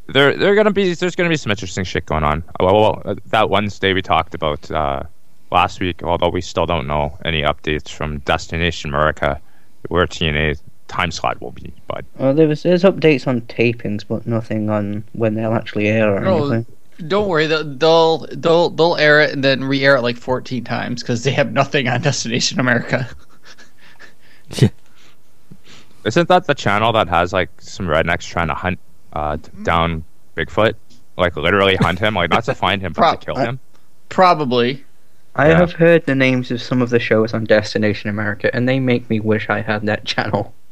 they're 0.08 0.36
they're 0.36 0.56
gonna 0.56 0.72
be. 0.72 0.96
There's 0.96 1.16
gonna 1.16 1.30
be 1.30 1.38
some 1.38 1.52
interesting 1.52 1.84
shit 1.84 2.08
going 2.08 2.24
on. 2.24 2.44
Uh, 2.60 2.66
Well, 2.66 2.82
well 2.82 3.02
uh, 3.06 3.16
that 3.28 3.48
Wednesday 3.52 3.94
we 3.94 4.02
talked 4.02 4.34
about 4.34 4.72
uh, 4.72 5.04
last 5.52 5.80
week, 5.80 6.02
although 6.02 6.30
we 6.30 6.42
still 6.42 6.66
don't 6.66 6.88
know 6.88 7.16
any 7.24 7.44
updates 7.44 7.90
from 7.90 8.20
Destination 8.20 8.90
America, 8.90 9.40
where 9.90 10.08
TNA 10.08 10.60
time 10.88 11.12
slot 11.12 11.40
will 11.42 11.52
be. 11.52 11.72
But 11.88 12.06
Well, 12.18 12.34
there 12.34 12.48
was 12.48 12.64
there's 12.64 12.82
updates 12.82 13.28
on 13.28 13.42
tapings, 13.42 14.04
but 14.08 14.26
nothing 14.26 14.72
on 14.72 15.04
when 15.14 15.36
they'll 15.36 15.54
actually 15.54 15.88
air 15.88 16.16
or 16.16 16.22
No, 16.22 16.38
anything. 16.52 16.66
Don't 17.08 17.28
worry, 17.28 17.46
they'll 17.46 17.64
they'll 17.64 18.26
they'll, 18.32 18.72
they'll 18.72 18.96
air 18.96 19.22
it 19.22 19.32
and 19.32 19.44
then 19.44 19.64
re-air 19.64 19.98
it 19.98 20.02
like 20.02 20.18
14 20.18 20.64
times 20.64 21.04
because 21.04 21.24
they 21.24 21.32
have 21.32 21.54
nothing 21.54 21.88
on 21.88 22.02
Destination 22.02 22.60
America. 22.60 23.08
Isn't 26.06 26.28
that 26.30 26.46
the 26.48 26.54
channel 26.56 26.92
that 26.94 27.08
has 27.10 27.34
like 27.34 27.50
some 27.60 27.88
rednecks 27.88 28.26
trying 28.28 28.48
to 28.48 28.54
hunt 28.54 28.80
uh, 29.14 29.36
d- 29.38 29.50
down 29.64 30.04
Bigfoot? 30.36 30.74
Like 31.18 31.36
literally 31.36 31.76
hunt 31.76 32.00
him, 32.00 32.16
like 32.16 32.30
not 32.32 32.46
to 32.46 32.56
find 32.56 32.82
him, 32.82 32.94
but 32.94 33.02
Prob- 33.02 33.20
to 33.20 33.26
kill 33.26 33.38
I- 33.38 33.46
him. 33.46 33.60
Probably. 34.10 34.84
I 35.36 35.50
Yeah. 35.50 35.60
have 35.60 35.72
heard 35.74 36.06
the 36.06 36.16
names 36.16 36.52
of 36.52 36.62
some 36.62 36.82
of 36.82 36.90
the 36.90 37.00
shows 37.00 37.34
on 37.34 37.46
Destination 37.46 38.10
America, 38.10 38.54
and 38.54 38.68
they 38.68 38.80
make 38.80 39.10
me 39.10 39.20
wish 39.22 39.50
I 39.50 39.62
had 39.62 39.86
that 39.86 40.06
channel. 40.06 40.54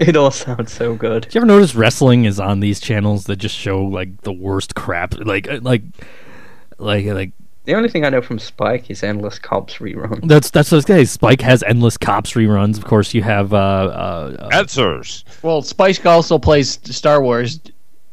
It 0.00 0.16
all 0.16 0.32
sounds 0.32 0.72
so 0.72 0.96
good. 0.96 1.22
Did 1.22 1.34
you 1.36 1.38
ever 1.38 1.46
notice 1.46 1.76
wrestling 1.76 2.24
is 2.24 2.40
on 2.40 2.58
these 2.58 2.80
channels 2.80 3.24
that 3.26 3.36
just 3.36 3.54
show 3.56 3.80
like 3.84 4.22
the 4.22 4.32
worst 4.32 4.74
crap, 4.74 5.14
like 5.24 5.48
uh, 5.48 5.60
like 5.62 5.82
like 6.78 7.06
like 7.06 7.30
The 7.64 7.74
only 7.74 7.88
thing 7.88 8.04
I 8.04 8.10
know 8.10 8.20
from 8.20 8.38
Spike 8.38 8.90
is 8.90 9.02
Endless 9.02 9.38
Cops 9.38 9.76
reruns. 9.76 10.28
that's 10.28 10.50
that's 10.50 10.70
what 10.70 10.76
I 10.76 10.78
was 10.78 10.84
gonna 10.84 11.00
say. 11.00 11.04
Spike 11.06 11.40
has 11.40 11.62
endless 11.62 11.96
cops 11.96 12.32
reruns. 12.32 12.76
Of 12.76 12.84
course, 12.84 13.14
you 13.14 13.22
have 13.22 13.54
uh, 13.54 13.56
uh, 13.56 14.36
uh 14.38 14.48
Answers. 14.52 15.24
Well, 15.42 15.62
Spike 15.62 16.04
also 16.04 16.38
plays 16.38 16.78
Star 16.94 17.22
Wars, 17.22 17.60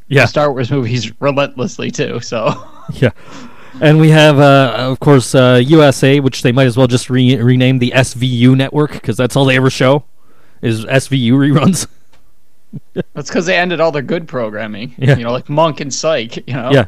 yeah 0.07 0.25
Star 0.25 0.51
Wars 0.51 0.71
movies 0.71 1.11
relentlessly 1.21 1.91
too. 1.91 2.21
So 2.21 2.53
yeah. 2.93 3.11
And 3.79 3.99
we 3.99 4.09
have, 4.09 4.37
uh, 4.37 4.75
of 4.77 4.99
course, 4.99 5.33
uh, 5.33 5.61
USA, 5.65 6.19
which 6.19 6.43
they 6.43 6.51
might 6.51 6.67
as 6.67 6.75
well 6.75 6.87
just 6.87 7.09
re- 7.09 7.37
rename 7.37 7.79
the 7.79 7.91
SVU 7.95 8.55
network 8.55 8.91
because 8.91 9.15
that's 9.15 9.35
all 9.35 9.45
they 9.45 9.55
ever 9.55 9.69
show 9.69 10.03
is 10.61 10.85
SVU 10.85 11.31
reruns. 11.31 11.87
That's 13.13 13.29
because 13.29 13.45
they 13.45 13.57
ended 13.57 13.79
all 13.79 13.91
their 13.91 14.01
good 14.01 14.27
programming. 14.27 14.95
Yeah. 14.97 15.17
You 15.17 15.23
know, 15.25 15.31
like 15.31 15.49
Monk 15.49 15.79
and 15.79 15.93
Psych. 15.93 16.37
You 16.47 16.53
know. 16.53 16.71
Yeah, 16.71 16.85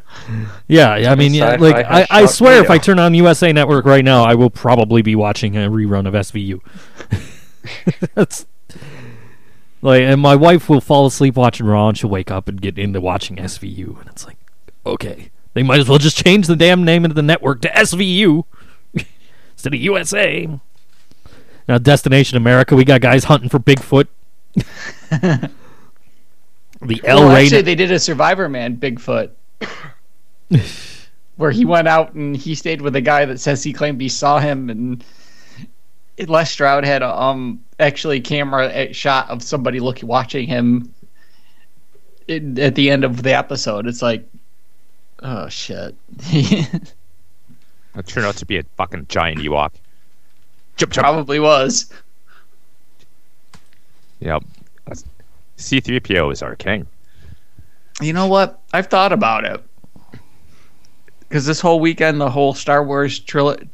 yeah. 0.67 0.95
yeah, 0.97 1.11
I 1.11 1.15
mean, 1.15 1.33
yeah, 1.33 1.55
like 1.55 1.75
I, 1.75 2.07
I 2.09 2.25
swear, 2.25 2.61
if 2.63 2.69
I 2.69 2.77
turn 2.77 2.99
on 2.99 3.13
USA 3.13 3.51
Network 3.51 3.85
right 3.85 4.03
now, 4.03 4.23
I 4.23 4.35
will 4.35 4.49
probably 4.49 5.01
be 5.01 5.15
watching 5.15 5.57
a 5.57 5.69
rerun 5.69 6.07
of 6.07 6.13
SVU. 6.13 6.61
That's 8.15 8.45
like, 9.81 10.03
and 10.03 10.21
my 10.21 10.35
wife 10.35 10.69
will 10.69 10.81
fall 10.81 11.05
asleep 11.05 11.35
watching 11.35 11.65
Raw, 11.65 11.89
and 11.89 11.97
she'll 11.97 12.09
wake 12.09 12.31
up 12.31 12.47
and 12.47 12.61
get 12.61 12.77
into 12.77 13.01
watching 13.01 13.35
SVU, 13.35 13.99
and 13.99 14.07
it's 14.07 14.25
like, 14.25 14.37
okay, 14.85 15.29
they 15.53 15.63
might 15.63 15.79
as 15.79 15.89
well 15.89 15.97
just 15.97 16.23
change 16.23 16.47
the 16.47 16.55
damn 16.55 16.85
name 16.85 17.03
of 17.03 17.15
the 17.15 17.21
network 17.21 17.61
to 17.61 17.69
SVU 17.69 18.45
instead 19.51 19.73
of 19.73 19.79
USA. 19.79 20.47
Now, 21.67 21.77
Destination 21.77 22.37
America, 22.37 22.75
we 22.75 22.85
got 22.85 23.01
guys 23.01 23.25
hunting 23.25 23.49
for 23.49 23.59
Bigfoot. 23.59 24.07
The 26.87 27.01
L 27.05 27.19
Well, 27.21 27.29
rated. 27.35 27.45
actually, 27.45 27.61
they 27.63 27.75
did 27.75 27.91
a 27.91 27.99
Survivor 27.99 28.47
Man 28.49 28.77
Bigfoot, 28.77 29.31
where 31.37 31.51
he 31.51 31.65
went 31.65 31.87
out 31.87 32.13
and 32.13 32.35
he 32.35 32.55
stayed 32.55 32.81
with 32.81 32.95
a 32.95 33.01
guy 33.01 33.25
that 33.25 33.39
says 33.39 33.63
he 33.63 33.73
claimed 33.73 33.99
he 34.01 34.09
saw 34.09 34.39
him, 34.39 34.69
and 34.69 35.03
Les 36.27 36.51
Stroud 36.51 36.85
had 36.85 37.01
a 37.01 37.13
um 37.15 37.63
actually 37.79 38.21
camera 38.21 38.67
uh, 38.67 38.91
shot 38.93 39.29
of 39.29 39.41
somebody 39.41 39.79
looking 39.79 40.07
watching 40.07 40.47
him. 40.47 40.93
in- 42.27 42.57
at 42.59 42.75
the 42.75 42.89
end 42.89 43.03
of 43.03 43.23
the 43.23 43.33
episode, 43.33 43.87
it's 43.87 44.01
like, 44.01 44.27
oh 45.21 45.47
shit. 45.49 45.95
It 47.95 48.07
turned 48.07 48.25
out 48.25 48.37
to 48.37 48.45
be 48.47 48.57
a 48.57 48.63
fucking 48.75 49.05
giant 49.07 49.37
Ewok. 49.41 49.69
Jump, 50.77 50.91
jump. 50.93 51.03
Probably 51.05 51.39
was. 51.39 51.93
Yep. 54.19 54.43
C3PO 55.63 56.31
is 56.31 56.41
our 56.41 56.55
king. 56.55 56.85
You 58.01 58.13
know 58.13 58.27
what? 58.27 58.59
I've 58.73 58.87
thought 58.87 59.13
about 59.13 59.45
it. 59.45 59.63
Because 61.19 61.45
this 61.45 61.59
whole 61.61 61.79
weekend, 61.79 62.19
the 62.21 62.29
whole 62.29 62.53
Star 62.53 62.83
Wars 62.83 63.19
tril- 63.19 63.67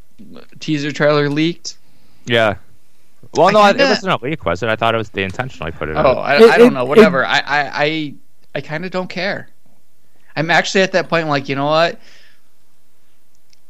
teaser 0.59 0.91
trailer 0.91 1.29
leaked. 1.29 1.77
Yeah. 2.25 2.55
Well, 3.33 3.51
no, 3.51 3.59
I 3.59 3.69
it 3.71 3.77
kinda- 3.77 3.89
wasn't 3.91 4.13
a 4.21 4.25
leak, 4.25 4.45
was 4.45 4.63
it? 4.63 4.69
I 4.69 4.75
thought 4.75 4.95
it 4.95 4.97
was 4.97 5.09
they 5.09 5.23
intentionally 5.23 5.71
put 5.71 5.89
it 5.89 5.95
Oh, 5.95 5.99
out. 5.99 6.17
I, 6.19 6.35
It- 6.37 6.49
I 6.51 6.57
don't 6.57 6.67
it- 6.67 6.73
know. 6.75 6.83
it- 6.85 6.89
Whatever. 6.89 7.25
I, 7.25 7.39
I, 7.39 7.83
I, 7.83 8.13
I 8.55 8.61
kind 8.61 8.85
of 8.85 8.91
don't 8.91 9.09
care. 9.09 9.49
I'm 10.35 10.49
actually 10.51 10.81
at 10.81 10.91
that 10.93 11.09
point. 11.09 11.27
Like, 11.27 11.49
you 11.49 11.55
know 11.55 11.65
what? 11.65 11.99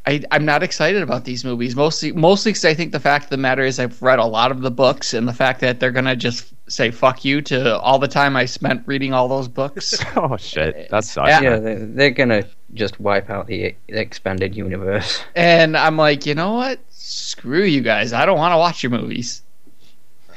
I, 0.05 0.23
I'm 0.32 0.45
not 0.45 0.63
excited 0.63 1.01
about 1.01 1.25
these 1.25 1.43
movies. 1.43 1.75
Mostly, 1.75 2.12
mostly 2.12 2.51
because 2.51 2.65
I 2.65 2.73
think 2.73 2.91
the 2.91 2.99
fact 2.99 3.25
of 3.25 3.29
the 3.32 3.38
matter 3.38 3.63
is 3.63 3.79
I've 3.79 4.01
read 4.01 4.19
a 4.19 4.25
lot 4.25 4.51
of 4.51 4.62
the 4.62 4.71
books, 4.71 5.13
and 5.13 5.27
the 5.27 5.34
fact 5.34 5.60
that 5.62 5.79
they're 5.79 5.91
gonna 5.91 6.15
just 6.15 6.51
say 6.69 6.91
"fuck 6.91 7.25
you" 7.25 7.41
to 7.41 7.77
all 7.79 7.99
the 7.99 8.08
time 8.08 8.36
I 8.36 8.45
spent 8.45 8.84
reading 8.86 9.13
all 9.13 9.27
those 9.27 9.47
books. 9.47 9.97
Oh 10.15 10.38
shit, 10.38 10.89
that 10.91 11.03
sucks. 11.03 11.29
Yeah. 11.29 11.41
Yeah, 11.41 11.60
they're, 11.60 11.86
they're 11.86 12.10
gonna 12.12 12.43
just 12.73 12.99
wipe 12.99 13.29
out 13.29 13.47
the, 13.47 13.75
the 13.88 13.99
expanded 13.99 14.55
universe. 14.55 15.21
and 15.36 15.77
I'm 15.77 15.97
like, 15.97 16.25
you 16.25 16.36
know 16.36 16.53
what? 16.53 16.79
Screw 16.89 17.63
you 17.63 17.82
guys. 17.82 18.13
I 18.13 18.25
don't 18.25 18.38
want 18.38 18.53
to 18.53 18.58
watch 18.58 18.84
your 18.84 18.91
movies. 18.91 19.41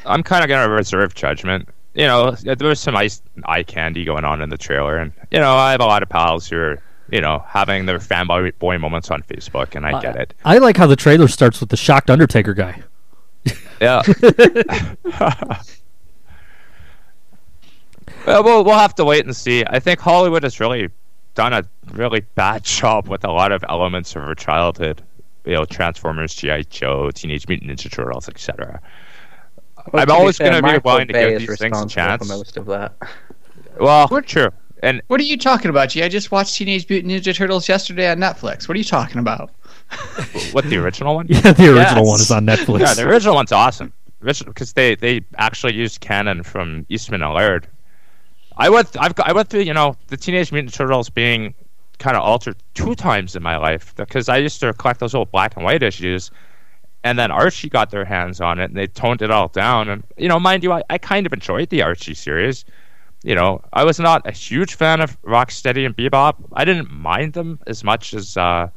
I'm 0.04 0.22
kind 0.22 0.44
of 0.44 0.48
gonna 0.48 0.68
reserve 0.68 1.14
judgment. 1.14 1.68
You 1.94 2.06
know, 2.06 2.32
there 2.32 2.68
was 2.68 2.80
some 2.80 2.96
ice, 2.96 3.20
eye 3.44 3.62
candy 3.62 4.04
going 4.04 4.24
on 4.24 4.40
in 4.40 4.48
the 4.50 4.58
trailer, 4.58 4.96
and 4.96 5.12
you 5.30 5.38
know, 5.38 5.54
I 5.54 5.72
have 5.72 5.80
a 5.80 5.86
lot 5.86 6.02
of 6.02 6.08
pals 6.08 6.48
who 6.48 6.56
are, 6.56 6.82
you 7.10 7.20
know, 7.20 7.44
having 7.46 7.86
their 7.86 7.98
fanboy 7.98 8.58
boy 8.58 8.78
moments 8.78 9.10
on 9.10 9.22
Facebook, 9.22 9.74
and 9.74 9.84
I 9.84 10.00
get 10.00 10.16
it. 10.16 10.34
I 10.44 10.58
like 10.58 10.76
how 10.76 10.86
the 10.86 10.96
trailer 10.96 11.28
starts 11.28 11.60
with 11.60 11.68
the 11.68 11.76
shocked 11.76 12.10
Undertaker 12.10 12.54
guy. 12.54 12.82
Yeah. 13.80 14.02
Well, 18.26 18.42
we'll 18.44 18.64
we'll 18.64 18.78
have 18.78 18.94
to 18.96 19.04
wait 19.04 19.24
and 19.24 19.34
see. 19.36 19.64
I 19.66 19.78
think 19.80 20.00
Hollywood 20.00 20.42
has 20.42 20.60
really 20.60 20.88
done 21.34 21.52
a 21.52 21.64
really 21.92 22.20
bad 22.34 22.62
job 22.78 23.08
with 23.08 23.24
a 23.24 23.30
lot 23.30 23.52
of 23.52 23.64
elements 23.68 24.14
of 24.16 24.22
our 24.22 24.34
childhood. 24.34 25.02
You 25.44 25.54
know, 25.54 25.64
Transformers, 25.64 26.34
GI 26.34 26.64
Joe, 26.70 27.10
Teenage 27.10 27.48
Mutant 27.48 27.70
Ninja 27.70 27.90
Turtles, 27.90 28.28
etc. 28.28 28.80
Well, 29.92 30.02
I'm 30.02 30.08
to 30.08 30.14
always 30.14 30.38
gonna 30.38 30.56
be 30.56 30.62
Michael 30.62 30.82
willing 30.92 31.08
to 31.08 31.12
Bay 31.12 31.30
give 31.32 31.42
is 31.42 31.48
these 31.48 31.58
things 31.58 31.80
a 31.80 31.86
chance. 31.86 32.26
For 32.26 32.32
most 32.32 32.56
of 32.56 32.66
that. 32.66 32.94
Well, 33.80 34.06
true. 34.22 34.50
And 34.84 35.00
What 35.08 35.20
are 35.20 35.24
you 35.24 35.36
talking 35.38 35.68
about? 35.70 35.88
Gee, 35.90 36.02
I 36.02 36.08
just 36.08 36.30
watched 36.30 36.56
Teenage 36.56 36.88
Mutant 36.88 37.12
Ninja 37.12 37.34
Turtles 37.34 37.68
yesterday 37.68 38.10
on 38.10 38.18
Netflix. 38.18 38.68
What 38.68 38.74
are 38.74 38.78
you 38.78 38.84
talking 38.84 39.18
about? 39.18 39.50
what 40.52 40.64
the 40.66 40.76
original 40.76 41.14
one? 41.14 41.26
Yeah, 41.30 41.40
the 41.52 41.72
original 41.74 42.04
Yes. 42.04 42.08
one 42.08 42.20
is 42.20 42.30
on 42.30 42.46
Netflix. 42.46 42.80
Yeah, 42.80 42.94
the 42.94 43.08
original 43.08 43.34
one's 43.34 43.52
awesome. 43.52 43.92
Because 44.20 44.72
they, 44.72 44.94
they 44.94 45.22
actually 45.38 45.74
used 45.74 46.00
canon 46.00 46.42
from 46.42 46.86
Eastman 46.88 47.22
and 47.22 47.34
Laird. 47.34 47.66
I 48.56 48.68
went 48.70 48.96
I've 48.98 49.14
got, 49.14 49.28
I 49.28 49.32
went 49.32 49.48
through 49.48 49.62
you 49.62 49.74
know 49.74 49.96
the 50.08 50.16
Teenage 50.16 50.52
Mutant 50.52 50.74
Turtles 50.74 51.08
being 51.10 51.54
kind 51.98 52.16
of 52.16 52.22
altered 52.22 52.56
two 52.74 52.94
times 52.94 53.36
in 53.36 53.42
my 53.42 53.56
life 53.56 53.94
because 53.96 54.28
I 54.28 54.38
used 54.38 54.60
to 54.60 54.72
collect 54.72 55.00
those 55.00 55.14
old 55.14 55.30
black 55.30 55.56
and 55.56 55.64
white 55.64 55.82
issues, 55.82 56.30
and 57.04 57.18
then 57.18 57.30
Archie 57.30 57.68
got 57.68 57.90
their 57.90 58.04
hands 58.04 58.40
on 58.40 58.58
it 58.58 58.64
and 58.64 58.76
they 58.76 58.86
toned 58.86 59.22
it 59.22 59.30
all 59.30 59.48
down. 59.48 59.88
And 59.88 60.02
you 60.16 60.28
know, 60.28 60.40
mind 60.40 60.64
you, 60.64 60.72
I, 60.72 60.82
I 60.90 60.98
kind 60.98 61.26
of 61.26 61.32
enjoyed 61.32 61.68
the 61.70 61.82
Archie 61.82 62.14
series. 62.14 62.64
You 63.24 63.36
know, 63.36 63.62
I 63.72 63.84
was 63.84 64.00
not 64.00 64.26
a 64.26 64.32
huge 64.32 64.74
fan 64.74 65.00
of 65.00 65.20
Rocksteady 65.22 65.86
and 65.86 65.96
Bebop. 65.96 66.34
I 66.54 66.64
didn't 66.64 66.90
mind 66.90 67.34
them 67.34 67.60
as 67.68 67.84
much 67.84 68.14
as 68.14 68.36
uh, 68.36 68.68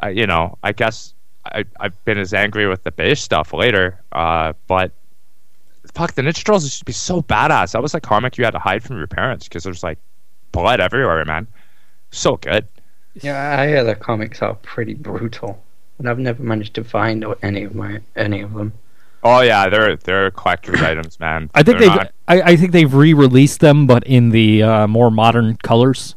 I, 0.00 0.10
you 0.10 0.26
know, 0.26 0.58
I 0.62 0.72
guess 0.72 1.14
I, 1.46 1.64
I've 1.80 2.04
been 2.04 2.18
as 2.18 2.34
angry 2.34 2.68
with 2.68 2.84
the 2.84 2.92
Bay's 2.92 3.20
stuff 3.20 3.54
later. 3.54 4.00
Uh, 4.12 4.52
but 4.66 4.92
fuck, 5.94 6.12
the 6.12 6.22
Ninja 6.22 6.44
Turtles 6.44 6.64
used 6.64 6.78
to 6.80 6.84
be 6.84 6.92
so 6.92 7.22
badass. 7.22 7.72
That 7.72 7.82
was 7.82 7.94
like 7.94 8.02
comic 8.02 8.38
you 8.38 8.44
had 8.44 8.52
to 8.52 8.58
hide 8.58 8.82
from 8.82 8.96
your 8.98 9.06
parents 9.06 9.48
because 9.48 9.64
there's 9.64 9.82
like 9.82 9.98
blood 10.52 10.80
everywhere, 10.80 11.24
man. 11.24 11.46
So 12.10 12.36
good. 12.36 12.66
Yeah, 13.20 13.58
I 13.60 13.66
hear 13.68 13.84
the 13.84 13.94
comics 13.94 14.40
are 14.42 14.54
pretty 14.54 14.94
brutal, 14.94 15.62
and 15.98 16.08
I've 16.08 16.18
never 16.18 16.42
managed 16.42 16.74
to 16.74 16.84
find 16.84 17.24
any 17.42 17.64
of 17.64 17.74
my 17.74 18.00
any 18.16 18.40
of 18.40 18.54
them. 18.54 18.72
Oh 19.24 19.40
yeah, 19.40 19.68
they're 19.68 19.96
they're 19.96 20.30
collector's 20.30 20.80
items, 20.90 21.20
man. 21.20 21.50
I 21.54 21.62
think 21.62 21.78
They're 21.78 21.88
they've 21.88 21.96
not- 21.96 22.12
I, 22.28 22.42
I 22.52 22.56
think 22.56 22.72
they've 22.72 22.92
re-released 22.92 23.60
them, 23.60 23.86
but 23.86 24.04
in 24.04 24.30
the 24.30 24.62
uh, 24.62 24.86
more 24.86 25.10
modern 25.10 25.56
colors. 25.58 26.14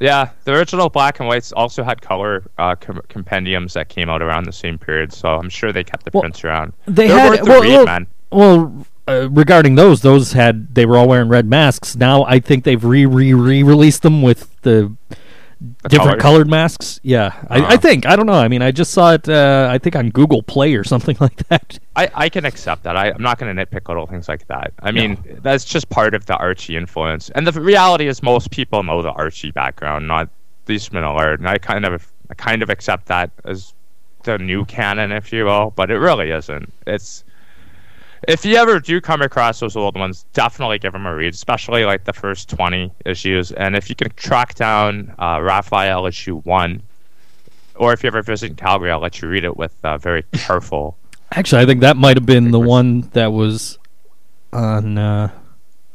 yeah, 0.00 0.30
the 0.44 0.52
original 0.54 0.88
black 0.88 1.20
and 1.20 1.28
whites 1.28 1.52
also 1.52 1.82
had 1.84 2.00
color 2.00 2.42
uh, 2.58 2.74
com- 2.76 3.02
compendiums 3.08 3.74
that 3.74 3.88
came 3.90 4.08
out 4.08 4.22
around 4.22 4.44
the 4.44 4.52
same 4.52 4.78
period, 4.78 5.12
so 5.12 5.28
I'm 5.36 5.48
sure 5.50 5.72
they 5.72 5.84
kept 5.84 6.04
the 6.04 6.10
Well, 6.14 6.22
prints 6.22 6.42
around. 6.44 6.72
They 6.86 7.08
They're 7.08 7.18
had 7.18 7.30
worth 7.40 7.48
well, 7.48 7.60
read, 7.62 7.76
well, 7.76 7.84
man. 7.84 8.06
well 8.30 8.86
uh, 9.08 9.28
regarding 9.30 9.74
those, 9.74 10.02
those 10.02 10.32
had 10.32 10.74
they 10.74 10.86
were 10.86 10.96
all 10.96 11.08
wearing 11.08 11.28
red 11.28 11.46
masks. 11.46 11.96
Now 11.96 12.24
I 12.24 12.38
think 12.40 12.64
they've 12.64 12.82
re 12.84 13.04
re 13.06 13.34
re 13.34 13.62
released 13.62 14.02
them 14.02 14.22
with 14.22 14.60
the 14.62 14.94
The 15.82 15.88
different 15.88 16.20
colors. 16.20 16.22
colored 16.22 16.48
masks. 16.50 17.00
Yeah, 17.02 17.32
I, 17.48 17.58
I 17.58 17.60
Uh-huh. 17.62 17.76
think 17.78 18.06
I 18.06 18.16
don't 18.16 18.26
know. 18.26 18.32
I 18.34 18.48
mean, 18.48 18.62
I 18.62 18.70
just 18.72 18.92
saw 18.92 19.12
it. 19.14 19.28
Uh, 19.28 19.68
I 19.70 19.78
think 19.78 19.94
on 19.96 20.10
Google 20.10 20.42
Play 20.42 20.74
or 20.74 20.84
something 20.92 21.16
like 21.20 21.36
that. 21.48 21.78
I, 21.96 22.10
I 22.14 22.28
can 22.28 22.44
accept 22.44 22.82
that. 22.84 22.96
I, 22.96 23.10
I'm 23.10 23.22
not 23.22 23.38
going 23.38 23.54
to 23.54 23.66
nitpick 23.66 23.86
little 23.88 24.06
things 24.06 24.28
like 24.28 24.46
that. 24.48 24.72
I 24.82 24.90
mean, 24.92 25.18
that's 25.42 25.64
just 25.64 25.88
part 25.88 26.14
of 26.14 26.26
the 26.26 26.36
Archie 26.36 26.76
influence. 26.76 27.30
And 27.30 27.46
the 27.46 27.60
reality 27.60 28.06
is, 28.08 28.22
most 28.22 28.50
people 28.50 28.82
know 28.82 29.02
the 29.02 29.10
Archie 29.12 29.50
background, 29.52 30.08
not 30.08 30.28
the 30.66 30.74
Eastman 30.74 31.04
and 31.04 31.16
Laird. 31.16 31.40
And 31.40 31.48
I 31.48 31.58
kind 31.58 31.84
of 31.84 32.10
I 32.30 32.34
kind 32.34 32.62
of 32.62 32.70
accept 32.70 33.06
that 33.06 33.30
as 33.44 33.74
the 34.24 34.38
new 34.38 34.64
canon, 34.64 35.10
if 35.12 35.32
you 35.32 35.44
will. 35.44 35.72
But 35.76 35.90
it 35.90 35.98
really 35.98 36.30
isn't. 36.30 36.72
It's 36.86 37.24
if 38.28 38.44
you 38.44 38.56
ever 38.56 38.78
do 38.80 39.00
come 39.00 39.22
across 39.22 39.60
those 39.60 39.76
old 39.76 39.96
ones, 39.96 40.24
definitely 40.32 40.78
give 40.78 40.92
them 40.92 41.06
a 41.06 41.14
read, 41.14 41.34
especially 41.34 41.84
like 41.84 42.04
the 42.04 42.12
first 42.12 42.48
20 42.50 42.92
issues. 43.04 43.52
And 43.52 43.74
if 43.74 43.88
you 43.88 43.96
can 43.96 44.10
track 44.12 44.54
down 44.54 45.14
uh, 45.18 45.40
Raphael 45.42 46.06
issue 46.06 46.38
one, 46.40 46.82
or 47.74 47.92
if 47.92 48.02
you 48.02 48.08
ever 48.08 48.22
visit 48.22 48.56
Calgary, 48.56 48.90
I'll 48.90 49.00
let 49.00 49.20
you 49.20 49.28
read 49.28 49.44
it 49.44 49.56
with 49.56 49.74
uh, 49.84 49.98
very 49.98 50.22
careful. 50.32 50.96
Actually, 51.32 51.62
I 51.62 51.66
think 51.66 51.80
that 51.80 51.96
might 51.96 52.16
have 52.16 52.26
been 52.26 52.50
the 52.50 52.60
one 52.60 53.02
that 53.12 53.32
was 53.32 53.78
on 54.52 54.98
uh, 54.98 55.30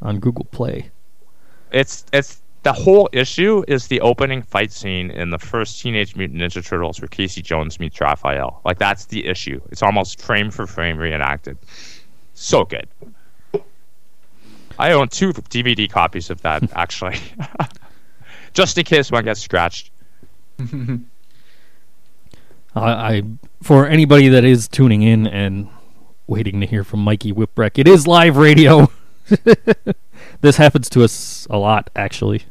on 0.01 0.19
Google 0.19 0.45
Play. 0.45 0.89
it's 1.71 2.05
it's 2.11 2.41
the 2.63 2.73
whole 2.73 3.07
issue 3.13 3.63
is 3.67 3.87
the 3.87 4.01
opening 4.01 4.41
fight 4.41 4.71
scene 4.71 5.11
in 5.11 5.29
the 5.29 5.39
first 5.39 5.79
Teenage 5.79 6.15
Mutant 6.15 6.41
Ninja 6.41 6.65
Turtles 6.65 6.99
where 6.99 7.07
Casey 7.07 7.41
Jones 7.41 7.79
meets 7.79 8.01
Raphael. 8.01 8.61
Like 8.65 8.79
that's 8.79 9.05
the 9.05 9.25
issue. 9.25 9.61
It's 9.71 9.83
almost 9.83 10.21
frame 10.21 10.51
for 10.51 10.65
frame 10.67 10.97
reenacted. 10.97 11.57
So 12.39 12.65
good. 12.65 12.87
I 14.77 14.91
own 14.91 15.07
two 15.07 15.33
DVD 15.33 15.89
copies 15.89 16.29
of 16.29 16.39
that 16.43 16.61
actually, 16.75 17.17
just 18.53 18.77
in 18.77 18.83
case 18.85 19.11
one 19.11 19.25
gets 19.25 19.41
scratched. 19.41 19.89
I, 20.59 21.01
I 22.75 23.23
for 23.63 23.87
anybody 23.87 24.29
that 24.29 24.43
is 24.43 24.67
tuning 24.67 25.01
in 25.01 25.25
and 25.25 25.67
waiting 26.27 26.61
to 26.61 26.67
hear 26.67 26.83
from 26.83 26.99
Mikey 26.99 27.33
Whipwreck, 27.33 27.79
it 27.79 27.87
is 27.87 28.05
live 28.05 28.37
radio. 28.37 28.91
this 30.41 30.57
happens 30.57 30.91
to 30.91 31.03
us 31.03 31.47
a 31.49 31.57
lot, 31.57 31.89
actually. 31.95 32.43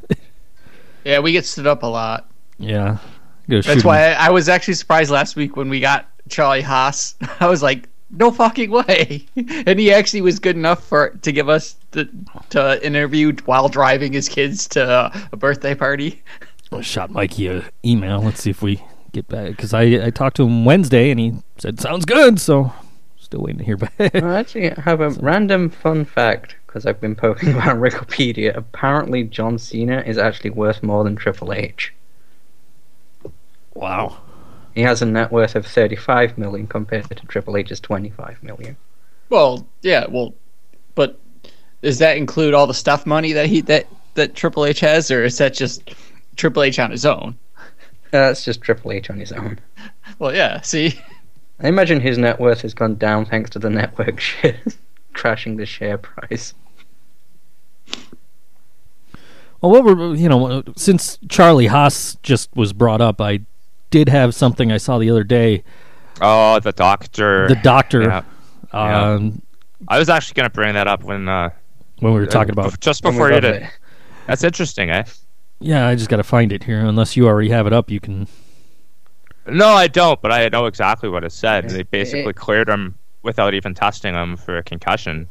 Yeah, 1.05 1.19
we 1.19 1.31
get 1.31 1.45
stood 1.45 1.65
up 1.65 1.83
a 1.83 1.87
lot. 1.87 2.29
yeah, 2.59 2.97
That's 3.47 3.85
why 3.85 4.07
I, 4.09 4.27
I 4.27 4.29
was 4.31 4.49
actually 4.49 4.73
surprised 4.73 5.11
last 5.11 5.37
week 5.37 5.55
when 5.55 5.69
we 5.69 5.79
got 5.79 6.09
Charlie 6.27 6.61
Haas. 6.61 7.15
I 7.39 7.47
was 7.47 7.63
like, 7.63 7.87
No 8.09 8.31
fucking 8.31 8.71
way. 8.71 9.25
And 9.35 9.79
he 9.79 9.91
actually 9.91 10.21
was 10.21 10.39
good 10.39 10.55
enough 10.55 10.83
for 10.83 11.09
to 11.21 11.31
give 11.31 11.49
us 11.49 11.75
the, 11.91 12.09
to 12.49 12.85
interview 12.85 13.35
while 13.45 13.67
driving 13.67 14.13
his 14.13 14.29
kids 14.29 14.67
to 14.69 14.83
uh, 14.83 15.19
a 15.31 15.37
birthday 15.37 15.75
party. 15.75 16.23
I 16.71 16.81
shot 16.81 17.11
Mikey 17.11 17.47
a 17.47 17.65
email. 17.85 18.21
Let's 18.21 18.41
see 18.41 18.49
if 18.49 18.61
we 18.61 18.83
get 19.13 19.27
back 19.27 19.51
because 19.51 19.73
I 19.73 19.83
I 20.05 20.09
talked 20.09 20.35
to 20.37 20.43
him 20.43 20.65
Wednesday 20.65 21.11
and 21.11 21.19
he 21.19 21.33
said 21.57 21.79
sounds 21.79 22.05
good. 22.05 22.39
So 22.39 22.73
still 23.17 23.41
waiting 23.41 23.59
to 23.59 23.63
hear 23.63 23.77
back. 23.77 23.91
I 24.15 24.39
actually 24.39 24.69
have 24.69 25.01
a 25.01 25.09
random 25.09 25.69
fun 25.69 26.05
fact 26.05 26.55
because 26.65 26.85
I've 26.85 27.01
been 27.01 27.15
poking 27.15 27.55
around 27.55 27.79
Wikipedia. 27.79 28.55
Apparently, 28.55 29.23
John 29.23 29.57
Cena 29.57 30.01
is 30.01 30.17
actually 30.17 30.51
worth 30.51 30.83
more 30.83 31.03
than 31.03 31.15
Triple 31.15 31.53
H. 31.53 31.93
wow. 33.73 34.17
He 34.77 34.83
has 34.83 35.01
a 35.01 35.07
net 35.07 35.31
worth 35.31 35.55
of 35.55 35.65
35 35.65 36.37
million 36.37 36.67
compared 36.67 37.09
to 37.09 37.15
Triple 37.15 37.57
H's 37.57 37.79
25 37.79 38.43
million. 38.43 38.77
Well, 39.27 39.67
yeah, 39.81 40.05
well, 40.07 40.35
but 40.93 41.19
does 41.81 41.97
that 41.97 42.15
include 42.15 42.53
all 42.53 42.67
the 42.67 42.75
stuff 42.75 43.07
money 43.07 43.33
that 43.33 43.47
he 43.47 43.61
that 43.61 43.87
that 44.13 44.35
Triple 44.35 44.65
H 44.65 44.79
has, 44.81 45.09
or 45.09 45.23
is 45.23 45.39
that 45.39 45.55
just 45.55 45.95
Triple 46.35 46.61
H 46.61 46.77
on 46.77 46.91
his 46.91 47.05
own? 47.05 47.35
Uh, 48.13 48.31
That's 48.31 48.45
just 48.45 48.61
Triple 48.61 48.93
H 48.93 49.09
on 49.09 49.19
his 49.19 49.31
own. 49.31 49.59
Well, 50.19 50.33
yeah. 50.33 50.61
See, 50.61 50.97
I 51.59 51.67
imagine 51.67 51.99
his 51.99 52.19
net 52.19 52.39
worth 52.39 52.61
has 52.61 52.73
gone 52.75 52.95
down 52.95 53.25
thanks 53.25 53.49
to 53.49 53.59
the 53.59 53.69
network 53.71 54.19
share 54.21 54.61
crashing 55.13 55.57
the 55.57 55.65
share 55.65 55.97
price. 55.97 56.53
Well, 59.59 59.71
what 59.71 59.83
were 59.83 60.13
you 60.13 60.29
know? 60.29 60.63
Since 60.75 61.17
Charlie 61.27 61.67
Haas 61.67 62.15
just 62.21 62.55
was 62.55 62.73
brought 62.73 63.01
up, 63.01 63.19
I 63.19 63.41
did 63.89 64.09
have 64.09 64.33
something 64.35 64.71
I 64.71 64.77
saw 64.77 64.97
the 64.97 65.09
other 65.09 65.23
day. 65.23 65.63
Oh, 66.21 66.59
the 66.59 66.71
doctor. 66.71 67.47
The 67.47 67.55
doctor. 67.55 68.01
Yeah. 68.03 68.21
Yeah. 68.73 69.11
Um, 69.13 69.41
I 69.87 69.99
was 69.99 70.09
actually 70.09 70.33
going 70.35 70.49
to 70.49 70.53
bring 70.53 70.73
that 70.73 70.87
up 70.87 71.03
when 71.03 71.27
uh, 71.29 71.49
when 71.99 72.13
we 72.13 72.19
were 72.19 72.25
talking 72.25 72.51
about. 72.51 72.71
bef- 72.73 72.79
just 72.79 73.01
before 73.03 73.29
you 73.31 73.39
did. 73.39 73.61
there. 73.61 73.71
That's 74.25 74.43
interesting, 74.43 74.89
eh? 74.89 75.03
Yeah, 75.59 75.87
I 75.87 75.95
just 75.95 76.09
got 76.09 76.17
to 76.17 76.23
find 76.23 76.51
it 76.51 76.63
here. 76.63 76.79
Unless 76.79 77.15
you 77.15 77.27
already 77.27 77.49
have 77.49 77.65
it 77.67 77.73
up, 77.73 77.89
you 77.89 77.99
can. 77.99 78.27
No, 79.47 79.69
I 79.69 79.87
don't, 79.87 80.21
but 80.21 80.31
I 80.31 80.49
know 80.49 80.65
exactly 80.65 81.07
what 81.09 81.23
it 81.23 81.31
said. 81.31 81.65
Yeah. 81.65 81.77
They 81.77 81.83
basically 81.83 82.31
It- 82.31 82.35
cleared 82.35 82.67
him 82.69 82.95
without 83.23 83.53
even 83.53 83.73
testing 83.73 84.13
him 84.13 84.37
for 84.37 84.57
a 84.57 84.63
concussion. 84.63 85.27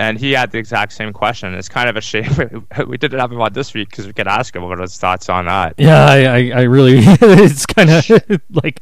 And 0.00 0.18
he 0.18 0.32
had 0.32 0.50
the 0.50 0.56
exact 0.56 0.94
same 0.94 1.12
question. 1.12 1.52
It's 1.52 1.68
kind 1.68 1.86
of 1.86 1.94
a 1.94 2.00
shame 2.00 2.66
we 2.86 2.96
didn't 2.96 3.20
have 3.20 3.30
him 3.30 3.40
on 3.42 3.52
this 3.52 3.74
week 3.74 3.90
because 3.90 4.06
we 4.06 4.14
could 4.14 4.26
ask 4.26 4.56
him 4.56 4.62
what 4.62 4.78
his 4.78 4.96
thoughts 4.96 5.28
on 5.28 5.44
that. 5.44 5.74
Yeah, 5.76 6.06
I, 6.06 6.16
I, 6.24 6.50
I 6.54 6.62
really. 6.62 6.98
it's 7.02 7.66
kind 7.66 7.90
of 7.90 8.08
like 8.64 8.80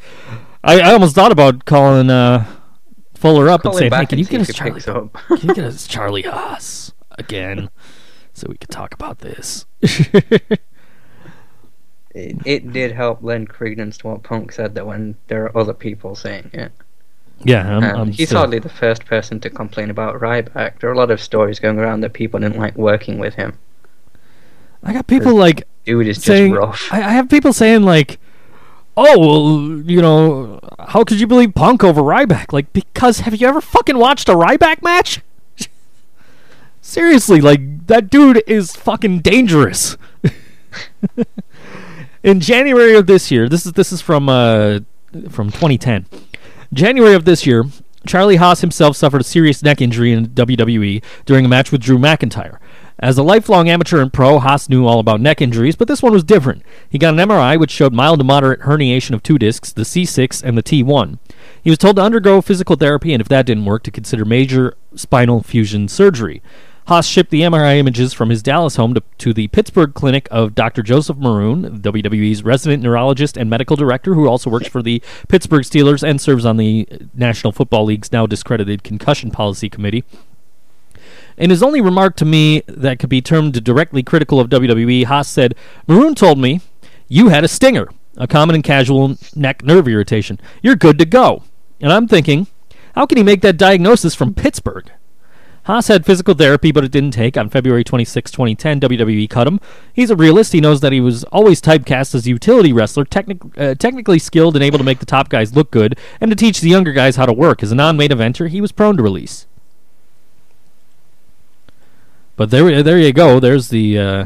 I, 0.63 0.79
I 0.79 0.93
almost 0.93 1.17
thought 1.17 1.33
about 1.33 1.65
calling 1.65 2.09
uh, 2.09 2.47
Fuller 3.15 3.49
up 3.49 3.63
Call 3.63 3.77
and 3.77 3.87
him 3.87 3.91
saying, 3.91 4.01
"Hey, 4.01 4.07
can 4.07 4.13
and 4.13 4.19
you 4.21 4.25
see 4.27 4.31
get 4.31 4.41
us 4.43 4.55
Charlie? 4.55 5.09
picks. 5.11 5.41
Can 5.41 5.49
you 5.49 5.55
get 5.55 5.65
us 5.65 5.87
Charlie 5.89 6.23
Haas 6.23 6.93
again, 7.19 7.69
so 8.33 8.47
we 8.49 8.57
could 8.57 8.71
talk 8.71 8.95
about 8.95 9.19
this?" 9.19 9.67
It, 12.11 12.37
it 12.45 12.73
did 12.73 12.93
help 12.93 13.23
lend 13.23 13.49
credence 13.49 13.99
to 13.99 14.09
what 14.09 14.23
Punk 14.23 14.53
said 14.53 14.75
that 14.77 14.87
when 14.87 15.17
there 15.27 15.45
are 15.45 15.57
other 15.59 15.75
people 15.75 16.15
saying 16.15 16.51
it. 16.53 16.73
Yeah, 17.45 17.77
I'm, 17.77 17.83
And 17.85 17.97
I'm 17.99 18.13
he's 18.13 18.29
still- 18.29 18.39
hardly 18.39 18.59
the 18.59 18.69
first 18.69 19.05
person 19.07 19.41
to 19.41 19.51
complain 19.51 19.91
about 19.91 20.21
Ryback. 20.21 20.81
There 20.81 20.91
are 20.91 20.93
a 20.93 20.97
lot 20.97 21.11
of 21.11 21.21
stories 21.21 21.59
going 21.61 21.79
around 21.79 22.01
that 22.01 22.13
people 22.13 22.41
didn't 22.41 22.59
like 22.59 22.77
working 22.77 23.19
with 23.19 23.35
him. 23.35 23.59
I 24.83 24.93
got 24.93 25.07
people 25.07 25.35
like 25.35 25.67
Dude 25.85 26.07
is 26.07 26.17
just 26.17 26.27
saying 26.27 26.53
rough. 26.53 26.89
I, 26.93 26.99
I 26.99 27.11
have 27.11 27.29
people 27.29 27.53
saying 27.53 27.83
like, 27.83 28.19
"Oh, 28.97 29.19
well, 29.19 29.83
you 29.91 30.01
know, 30.03 30.61
how 30.79 31.03
could 31.03 31.19
you 31.21 31.27
believe 31.27 31.55
Punk 31.55 31.83
over 31.83 32.03
Ryback?" 32.03 32.53
Like, 32.53 32.73
because 32.73 33.21
have 33.21 33.35
you 33.35 33.49
ever 33.49 33.61
fucking 33.61 33.99
watched 33.99 34.29
a 34.29 34.35
Ryback 34.35 34.83
match? 34.83 35.21
Seriously, 36.81 37.41
like 37.41 37.87
that 37.89 38.11
dude 38.11 38.43
is 38.47 38.77
fucking 38.77 39.21
dangerous. 39.21 39.97
In 42.23 42.41
January 42.41 42.95
of 42.95 43.07
this 43.07 43.31
year, 43.31 43.49
this 43.49 43.67
is 43.67 43.73
this 43.73 43.93
is 43.93 44.01
from 44.01 44.29
uh 44.29 44.81
from 45.31 45.51
2010. 45.51 46.07
January 46.73 47.15
of 47.15 47.25
this 47.25 47.47
year, 47.47 47.65
Charlie 48.07 48.37
Haas 48.37 48.61
himself 48.61 48.97
suffered 48.97 49.23
a 49.23 49.25
serious 49.25 49.63
neck 49.63 49.81
injury 49.81 50.13
in 50.13 50.29
WWE 50.29 51.03
during 51.25 51.45
a 51.45 51.49
match 51.49 51.73
with 51.73 51.81
Drew 51.81 51.99
McIntyre. 51.99 52.59
As 53.01 53.17
a 53.17 53.23
lifelong 53.23 53.69
amateur 53.69 54.03
and 54.03 54.13
pro, 54.13 54.39
Haas 54.39 54.69
knew 54.69 54.85
all 54.85 54.99
about 54.99 55.21
neck 55.21 55.41
injuries, 55.41 55.77
but 55.77 55.89
this 55.89 56.03
one 56.03 56.13
was 56.13 56.25
different. 56.25 56.63
He 56.91 56.99
got 56.99 57.15
an 57.15 57.29
MRI 57.29 57.59
which 57.59 57.71
showed 57.71 57.93
mild 57.93 58.19
to 58.19 58.25
moderate 58.25 58.61
herniation 58.61 59.15
of 59.15 59.23
two 59.23 59.39
discs, 59.39 59.73
the 59.73 59.83
C6 59.83 60.43
and 60.43 60.59
the 60.59 60.63
T1. 60.63 61.19
He 61.63 61.71
was 61.71 61.79
told 61.79 61.97
to 61.97 62.03
undergo 62.03 62.41
physical 62.41 62.77
therapy 62.77 63.13
and 63.13 63.21
if 63.21 63.29
that 63.29 63.47
didn't 63.47 63.67
work, 63.67 63.83
to 63.85 63.91
consider 63.91 64.25
major 64.25 64.75
spinal 64.95 65.43
fusion 65.43 65.87
surgery. 65.87 66.43
Haas 66.89 67.07
shipped 67.07 67.31
the 67.31 67.43
MRI 67.43 67.77
images 67.77 68.15
from 68.15 68.31
his 68.31 68.43
Dallas 68.43 68.77
home 68.77 68.95
to, 68.95 69.03
to 69.19 69.35
the 69.35 69.49
Pittsburgh 69.49 69.93
clinic 69.93 70.27
of 70.31 70.55
Dr. 70.55 70.83
Joseph 70.83 71.19
Maroon, 71.19 71.83
WWE's 71.83 72.43
resident 72.43 72.83
neurologist 72.83 73.37
and 73.37 73.51
medical 73.51 73.77
director, 73.77 74.15
who 74.15 74.27
also 74.27 74.49
works 74.49 74.69
for 74.69 74.81
the 74.81 75.03
Pittsburgh 75.29 75.65
Steelers 75.65 76.03
and 76.03 76.19
serves 76.19 76.47
on 76.47 76.57
the 76.57 76.89
National 77.13 77.53
Football 77.53 77.85
League's 77.85 78.11
now 78.11 78.25
discredited 78.25 78.85
concussion 78.85 79.31
policy 79.31 79.69
committee. 79.69 80.03
In 81.37 81.51
his 81.51 81.63
only 81.63 81.83
remark 81.83 82.17
to 82.17 82.25
me 82.25 82.63
that 82.67 82.99
could 82.99 83.11
be 83.11 83.21
termed 83.21 83.63
directly 83.63 84.03
critical 84.03 84.41
of 84.41 84.49
WWE, 84.49 85.05
Haas 85.05 85.29
said, 85.29 85.55
Maroon 85.87 86.15
told 86.15 86.39
me, 86.39 86.63
You 87.07 87.29
had 87.29 87.45
a 87.45 87.49
stinger, 87.49 87.91
a 88.17 88.27
common 88.27 88.55
and 88.55 88.65
casual 88.65 89.19
neck 89.37 89.63
nerve 89.63 89.89
irritation. 89.89 90.41
You're 90.63 90.75
good 90.75 90.99
to 91.01 91.05
go. 91.05 91.43
And 91.83 91.93
I'm 91.93 92.09
thinking, 92.09 92.47
how 92.95 93.05
can 93.05 93.19
he 93.19 93.25
make 93.25 93.43
that 93.43 93.59
diagnosis 93.59 94.15
from 94.15 94.33
Pittsburgh? 94.33 94.91
Haas 95.69 95.89
had 95.89 96.07
physical 96.07 96.33
therapy, 96.33 96.73
but 96.73 96.83
it 96.83 96.91
didn't 96.91 97.11
take. 97.11 97.37
On 97.37 97.51
February 97.51 97.85
26, 97.85 98.31
2010, 98.31 98.81
WWE 98.81 99.29
cut 99.29 99.47
him. 99.47 99.61
He's 99.93 100.09
a 100.09 100.17
realist. 100.17 100.55
He 100.55 100.63
knows 100.63 100.81
that 100.81 100.93
he 100.93 101.01
was 101.01 101.25
always 101.25 101.61
typecast 101.61 102.15
as 102.15 102.25
a 102.25 102.31
utility 102.31 102.73
wrestler, 102.73 103.05
technic- 103.05 103.43
uh, 103.59 103.75
technically 103.75 104.19
skilled 104.19 104.57
and 104.57 104.65
able 104.65 104.79
to 104.79 104.85
make 104.85 104.99
the 104.99 105.05
top 105.05 105.29
guys 105.29 105.55
look 105.55 105.71
good, 105.71 105.99
and 106.23 106.31
to 106.31 106.35
teach 106.35 106.63
the 106.63 106.71
younger 106.71 106.95
guys 106.95 107.17
how 107.17 107.27
to 107.27 107.35
work. 107.35 107.63
As 107.63 107.71
a 107.71 107.75
non-main 107.75 108.09
eventer, 108.09 108.49
he 108.49 108.63
was 108.63 108.73
prone 108.73 108.97
to 108.97 109.03
release. 109.03 109.47
But 112.37 112.49
there, 112.49 112.83
there 112.83 112.99
you 112.99 113.13
go. 113.13 113.39
There's 113.39 113.69
the, 113.69 113.99
uh, 113.99 114.25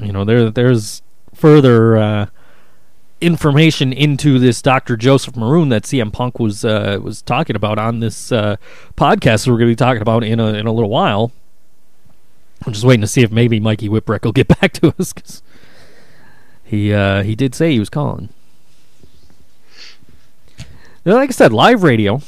you 0.00 0.10
know, 0.10 0.24
there, 0.24 0.50
there's 0.50 1.00
further 1.32 1.96
uh, 1.96 2.26
information 3.20 3.92
into 3.92 4.38
this 4.38 4.60
Dr. 4.60 4.96
Joseph 4.96 5.36
Maroon 5.36 5.68
that 5.70 5.84
CM 5.84 6.12
Punk 6.12 6.38
was 6.38 6.64
uh, 6.64 6.98
was 7.02 7.22
talking 7.22 7.56
about 7.56 7.78
on 7.78 8.00
this 8.00 8.32
uh, 8.32 8.56
podcast. 8.96 9.44
that 9.44 9.50
We're 9.50 9.58
going 9.58 9.70
to 9.70 9.72
be 9.72 9.76
talking 9.76 10.02
about 10.02 10.24
in 10.24 10.40
a 10.40 10.54
in 10.54 10.66
a 10.66 10.72
little 10.72 10.90
while. 10.90 11.32
I'm 12.66 12.72
just 12.72 12.84
waiting 12.84 13.02
to 13.02 13.06
see 13.06 13.22
if 13.22 13.30
maybe 13.30 13.60
Mikey 13.60 13.88
Whipwreck 13.88 14.24
will 14.24 14.32
get 14.32 14.48
back 14.60 14.72
to 14.74 14.94
us 14.98 15.12
because 15.12 15.42
he 16.62 16.92
uh, 16.92 17.22
he 17.22 17.34
did 17.34 17.54
say 17.54 17.72
he 17.72 17.78
was 17.78 17.90
calling. 17.90 18.30
Like 21.04 21.28
I 21.28 21.32
said, 21.32 21.52
live 21.52 21.82
radio. 21.82 22.22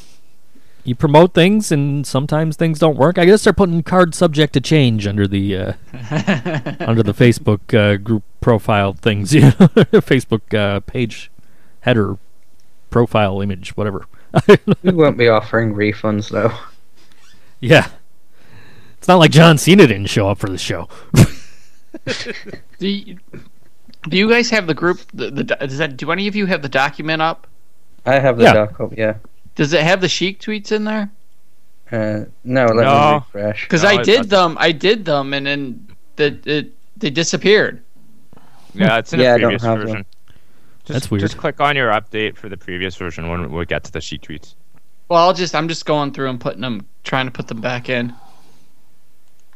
You 0.86 0.94
promote 0.94 1.34
things, 1.34 1.72
and 1.72 2.06
sometimes 2.06 2.56
things 2.56 2.78
don't 2.78 2.96
work. 2.96 3.18
I 3.18 3.24
guess 3.24 3.42
they're 3.44 3.52
putting 3.52 3.82
card 3.82 4.14
subject 4.14 4.52
to 4.52 4.60
change 4.60 5.06
under 5.06 5.26
the 5.26 5.56
uh, 5.56 5.72
under 6.80 7.02
the 7.02 7.12
Facebook 7.12 7.74
uh, 7.74 7.96
group 7.96 8.22
profile 8.40 8.92
things, 8.92 9.34
you 9.34 9.40
know, 9.40 9.50
Facebook 9.50 10.54
uh, 10.56 10.78
page 10.80 11.30
header 11.80 12.16
profile 12.90 13.40
image, 13.40 13.76
whatever. 13.76 14.06
we 14.82 14.92
won't 14.92 15.18
be 15.18 15.28
offering 15.28 15.74
refunds 15.74 16.30
though. 16.30 16.52
yeah, 17.58 17.90
it's 18.98 19.08
not 19.08 19.16
like 19.16 19.32
John 19.32 19.58
Cena 19.58 19.88
didn't 19.88 20.06
show 20.06 20.28
up 20.28 20.38
for 20.38 20.48
the 20.48 20.56
show. 20.58 20.88
Do 22.78 22.86
you, 22.88 23.18
do 24.08 24.16
you 24.16 24.28
guys 24.28 24.50
have 24.50 24.66
the 24.68 24.74
group? 24.74 25.00
The, 25.12 25.30
the 25.32 25.42
does 25.44 25.78
that? 25.78 25.96
Do 25.96 26.12
any 26.12 26.28
of 26.28 26.36
you 26.36 26.46
have 26.46 26.62
the 26.62 26.68
document 26.68 27.22
up? 27.22 27.48
I 28.04 28.20
have 28.20 28.36
the 28.36 28.44
Yeah. 28.44 28.52
doc 28.52 28.92
yeah. 28.96 29.14
Does 29.56 29.72
it 29.72 29.82
have 29.82 30.00
the 30.00 30.08
chic 30.08 30.40
tweets 30.40 30.70
in 30.70 30.84
there? 30.84 31.10
Uh, 31.90 32.24
no, 32.44 32.66
let 32.66 32.84
No. 32.84 33.24
me 33.34 33.40
refresh. 33.40 33.62
Because 33.64 33.82
No, 33.82 33.88
I 33.90 34.02
did 34.02 34.16
doesn't. 34.16 34.28
them. 34.28 34.56
I 34.60 34.72
did 34.72 35.04
them, 35.04 35.32
and 35.34 35.46
then 35.46 35.86
the, 36.16 36.38
it 36.44 36.72
they 36.96 37.10
disappeared. 37.10 37.82
Yeah, 38.74 38.98
it's 38.98 39.12
in 39.12 39.20
Yeah, 39.20 39.30
I 39.30 39.32
the 39.34 39.38
don't 39.40 39.48
previous 39.50 39.62
have 39.62 39.78
version. 39.78 39.94
them. 39.94 40.06
Just, 40.84 40.92
That's 40.92 41.10
weird. 41.10 41.20
Just 41.22 41.36
click 41.36 41.60
on 41.60 41.74
your 41.74 41.90
update 41.90 42.36
for 42.36 42.48
the 42.48 42.56
previous 42.56 42.94
version 42.96 43.28
when 43.28 43.50
we 43.50 43.64
get 43.66 43.82
to 43.84 43.92
the 43.92 44.00
sheet 44.00 44.22
tweets. 44.22 44.54
Well, 45.08 45.20
I'll 45.20 45.34
just 45.34 45.54
I'm 45.54 45.68
just 45.68 45.84
going 45.86 46.12
through 46.12 46.30
and 46.30 46.40
putting 46.40 46.60
them, 46.60 46.86
trying 47.04 47.26
to 47.26 47.32
put 47.32 47.48
them 47.48 47.60
back 47.60 47.88
in. 47.88 48.12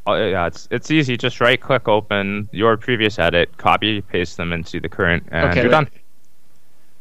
Oh 0.07 0.15
yeah, 0.15 0.47
it's 0.47 0.67
it's 0.71 0.91
easy. 0.91 1.17
Just 1.17 1.41
right 1.41 1.61
click 1.61 1.89
open 1.89 2.49
your 2.53 2.77
previous 2.77 3.19
edit, 3.19 3.57
copy, 3.59 4.01
paste 4.01 4.37
them 4.39 4.53
into 4.53 4.81
the 4.81 4.89
current, 4.89 5.25
and 5.31 5.51
Okay, 5.51 5.61
you're 5.63 5.71
wait. 5.71 5.71
done. 5.71 5.91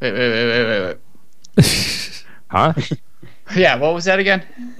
Wait, 0.01 0.11
wait, 0.13 0.29
wait, 0.29 0.65
wait, 0.65 0.97
wait, 1.57 1.65
Huh? 2.49 2.73
Yeah, 3.55 3.77
what 3.77 3.95
was 3.95 4.05
that 4.05 4.19
again? 4.19 4.45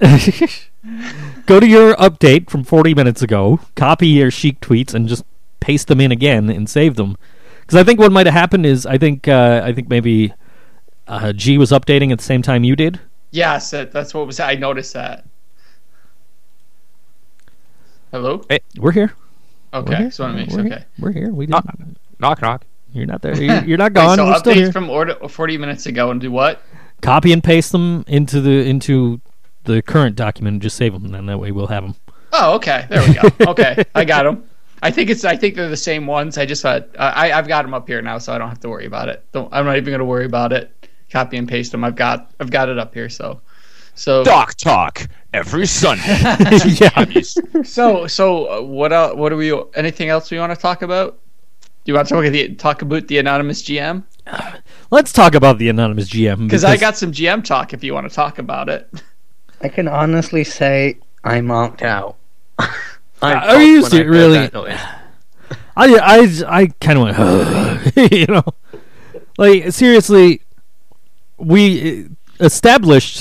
Go 1.46 1.58
to 1.58 1.66
your 1.66 1.96
update 1.96 2.48
from 2.48 2.62
40 2.62 2.94
minutes 2.94 3.20
ago, 3.20 3.58
copy 3.74 4.06
your 4.06 4.30
chic 4.30 4.60
tweets, 4.60 4.94
and 4.94 5.08
just 5.08 5.24
paste 5.58 5.88
them 5.88 6.00
in 6.00 6.12
again 6.12 6.48
and 6.48 6.70
save 6.70 6.94
them. 6.94 7.16
Because 7.62 7.76
I 7.76 7.82
think 7.82 7.98
what 7.98 8.12
might 8.12 8.26
have 8.26 8.32
happened 8.34 8.66
is 8.66 8.86
I 8.86 8.96
think 8.96 9.26
uh, 9.26 9.62
I 9.64 9.72
think 9.72 9.88
maybe 9.88 10.32
uh, 11.08 11.32
G 11.32 11.58
was 11.58 11.72
updating 11.72 12.12
at 12.12 12.18
the 12.18 12.24
same 12.24 12.42
time 12.42 12.62
you 12.62 12.76
did, 12.76 13.00
Yes, 13.32 13.70
that's 13.72 14.14
what 14.14 14.24
was. 14.28 14.38
I 14.38 14.54
noticed 14.54 14.92
that. 14.94 15.24
Hello. 18.12 18.42
We're 18.78 18.92
here. 18.92 19.12
We're 19.72 19.78
Okay, 19.80 19.96
here. 19.96 20.06
just 20.06 20.20
want 20.20 20.32
to 20.34 20.36
make 20.42 20.48
We're 20.50 20.54
sure. 20.58 20.64
here. 20.64 20.72
Okay. 20.74 20.84
We're 20.98 21.12
here. 21.12 21.30
We 21.30 21.46
didn't. 21.46 21.64
knock, 22.20 22.40
knock. 22.40 22.62
You're 22.92 23.06
not 23.06 23.22
there. 23.22 23.34
You're, 23.40 23.64
you're 23.64 23.78
not 23.78 23.92
Okay, 23.92 24.00
gone. 24.00 24.16
so 24.16 24.26
We're 24.26 24.38
still 24.38 24.52
updates 24.52 24.56
here. 24.56 24.72
from 24.72 24.90
order 24.90 25.14
40 25.28 25.58
minutes 25.58 25.86
ago 25.86 26.10
and 26.10 26.20
do 26.20 26.30
what? 26.30 26.62
Copy 27.02 27.32
and 27.32 27.42
paste 27.42 27.72
them 27.72 28.04
into 28.06 28.40
the 28.40 28.68
into 28.68 29.20
the 29.64 29.82
current 29.82 30.16
document 30.16 30.54
and 30.54 30.62
just 30.62 30.76
save 30.76 30.92
them, 30.92 31.04
and 31.04 31.14
then 31.14 31.26
that 31.26 31.38
way 31.38 31.52
we'll 31.52 31.66
have 31.68 31.82
them. 31.82 31.94
Oh, 32.32 32.54
okay. 32.54 32.86
There 32.88 33.06
we 33.06 33.14
go. 33.14 33.50
Okay, 33.50 33.84
I 33.94 34.04
got 34.04 34.24
them. 34.24 34.44
I 34.82 34.90
think 34.90 35.10
it's. 35.10 35.24
I 35.24 35.36
think 35.36 35.56
they're 35.56 35.68
the 35.68 35.76
same 35.76 36.06
ones. 36.06 36.38
I 36.38 36.46
just 36.46 36.62
thought 36.62 36.88
I 36.98 37.32
I've 37.32 37.48
got 37.48 37.62
them 37.62 37.74
up 37.74 37.86
here 37.86 38.00
now, 38.00 38.18
so 38.18 38.32
I 38.32 38.38
don't 38.38 38.48
have 38.48 38.60
to 38.60 38.68
worry 38.68 38.86
about 38.86 39.08
it. 39.08 39.24
Don't. 39.32 39.52
I'm 39.52 39.64
not 39.64 39.76
even 39.76 39.90
going 39.90 39.98
to 39.98 40.04
worry 40.04 40.24
about 40.24 40.52
it. 40.52 40.72
Copy 41.10 41.36
and 41.36 41.48
paste 41.48 41.72
them. 41.72 41.84
I've 41.84 41.96
got. 41.96 42.32
I've 42.40 42.50
got 42.50 42.68
it 42.68 42.78
up 42.78 42.94
here. 42.94 43.08
So. 43.08 43.40
So. 43.94 44.24
Doc 44.24 44.54
talk 44.54 45.06
every 45.34 45.66
Sunday. 45.66 46.02
yeah. 46.66 47.04
So. 47.62 48.06
So. 48.06 48.46
Uh, 48.46 48.62
what 48.62 48.92
else? 48.92 49.16
What 49.16 49.28
do 49.30 49.36
we? 49.36 49.52
Anything 49.74 50.08
else 50.08 50.30
we 50.30 50.38
want 50.38 50.54
to 50.54 50.60
talk 50.60 50.82
about? 50.82 51.18
Do 51.84 51.92
you 51.92 51.94
want 51.94 52.08
to 52.08 52.14
talk, 52.14 52.24
the, 52.32 52.54
talk 52.56 52.82
about 52.82 53.08
the 53.08 53.18
anonymous 53.18 53.62
GM? 53.62 54.04
Let's 54.90 55.12
talk 55.12 55.34
about 55.34 55.58
the 55.58 55.68
anonymous 55.68 56.10
GM 56.10 56.46
Because 56.46 56.64
I 56.64 56.76
got 56.76 56.96
some 56.96 57.12
GM 57.12 57.42
talk. 57.44 57.72
If 57.72 57.82
you 57.82 57.94
want 57.94 58.08
to 58.08 58.14
talk 58.14 58.38
about 58.38 58.68
it. 58.68 58.88
I 59.62 59.68
can 59.68 59.88
honestly 59.88 60.44
say 60.44 60.98
I 61.24 61.40
marked 61.40 61.82
out. 61.82 62.16
I 62.58 62.66
Are 63.22 63.34
popped 63.34 63.60
you 63.62 63.82
when 63.82 63.90
ser- 63.90 63.96
I 63.98 64.06
really? 64.06 64.38
I 65.76 65.94
I 65.98 66.28
I 66.48 66.66
kind 66.80 66.98
of 66.98 67.04
went, 67.96 68.12
you 68.12 68.26
know, 68.26 68.44
like 69.38 69.72
seriously, 69.72 70.42
we 71.38 72.04
uh, 72.04 72.08
established. 72.44 73.20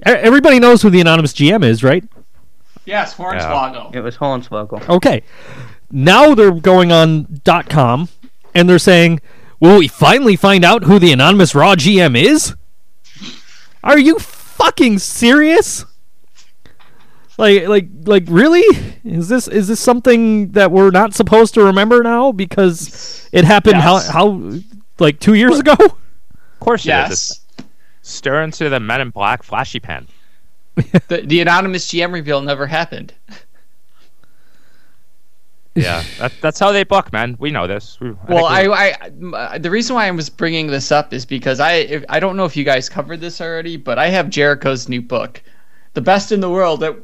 e- 0.00 0.10
Everybody 0.10 0.58
knows 0.58 0.82
who 0.82 0.90
the 0.90 1.00
anonymous 1.00 1.32
GM 1.32 1.64
is, 1.64 1.82
right? 1.84 2.04
Yes, 2.84 3.14
Hornswoggle. 3.14 3.94
It 3.94 4.00
was 4.00 4.16
Hornswoggle. 4.16 4.88
Okay. 4.88 5.22
Now 5.90 6.34
they're 6.34 6.50
going 6.52 6.92
on 6.92 7.40
.com 7.68 8.08
and 8.54 8.68
they're 8.68 8.78
saying, 8.78 9.20
"Will 9.60 9.78
we 9.78 9.88
finally 9.88 10.36
find 10.36 10.64
out 10.64 10.84
who 10.84 10.98
the 10.98 11.12
anonymous 11.12 11.54
Raw 11.54 11.74
GM 11.76 12.16
is?" 12.16 12.54
Are 13.84 13.98
you 13.98 14.18
fucking 14.18 14.98
serious? 14.98 15.84
Like, 17.38 17.68
like, 17.68 17.88
like, 18.04 18.24
really? 18.28 18.64
Is 19.04 19.28
this 19.28 19.46
is 19.46 19.68
this 19.68 19.78
something 19.78 20.52
that 20.52 20.70
we're 20.72 20.90
not 20.90 21.14
supposed 21.14 21.54
to 21.54 21.62
remember 21.64 22.02
now 22.02 22.32
because 22.32 23.28
it 23.32 23.44
happened 23.44 23.76
Yes. 23.76 24.08
how 24.08 24.30
how 24.30 24.58
like 24.98 25.20
two 25.20 25.34
years 25.34 25.58
ago? 25.58 25.74
Of 25.78 26.60
course. 26.60 26.86
Yes. 26.86 27.12
It's 27.30 27.40
Stir 28.02 28.42
into 28.42 28.68
the 28.70 28.80
Men 28.80 29.00
in 29.02 29.10
Black 29.10 29.42
flashy 29.42 29.80
pen. 29.80 30.06
The, 31.08 31.22
the 31.24 31.40
anonymous 31.40 31.86
GM 31.88 32.12
reveal 32.12 32.40
never 32.40 32.66
happened. 32.66 33.12
Yeah, 35.76 36.02
that, 36.18 36.32
that's 36.40 36.58
how 36.58 36.72
they 36.72 36.84
book, 36.84 37.12
man. 37.12 37.36
We 37.38 37.50
know 37.50 37.66
this. 37.66 38.00
We, 38.00 38.10
Well, 38.28 38.48
think 38.48 38.68
we- 38.70 38.74
I, 38.74 38.86
I, 38.88 39.06
m- 39.06 39.34
uh, 39.34 39.58
the 39.58 39.70
reason 39.70 39.94
why 39.94 40.06
I 40.06 40.10
was 40.10 40.30
bringing 40.30 40.68
this 40.68 40.90
up 40.90 41.12
is 41.12 41.26
because 41.26 41.60
I, 41.60 41.72
if, 41.74 42.04
I 42.08 42.18
don't 42.18 42.36
know 42.36 42.46
if 42.46 42.56
you 42.56 42.64
guys 42.64 42.88
covered 42.88 43.20
this 43.20 43.40
already, 43.42 43.76
but 43.76 43.98
I 43.98 44.08
have 44.08 44.30
Jericho's 44.30 44.88
new 44.88 45.02
book, 45.02 45.42
"The 45.94 46.00
Best 46.00 46.32
in 46.32 46.40
the 46.40 46.48
World." 46.50 46.82
At, 46.82 46.96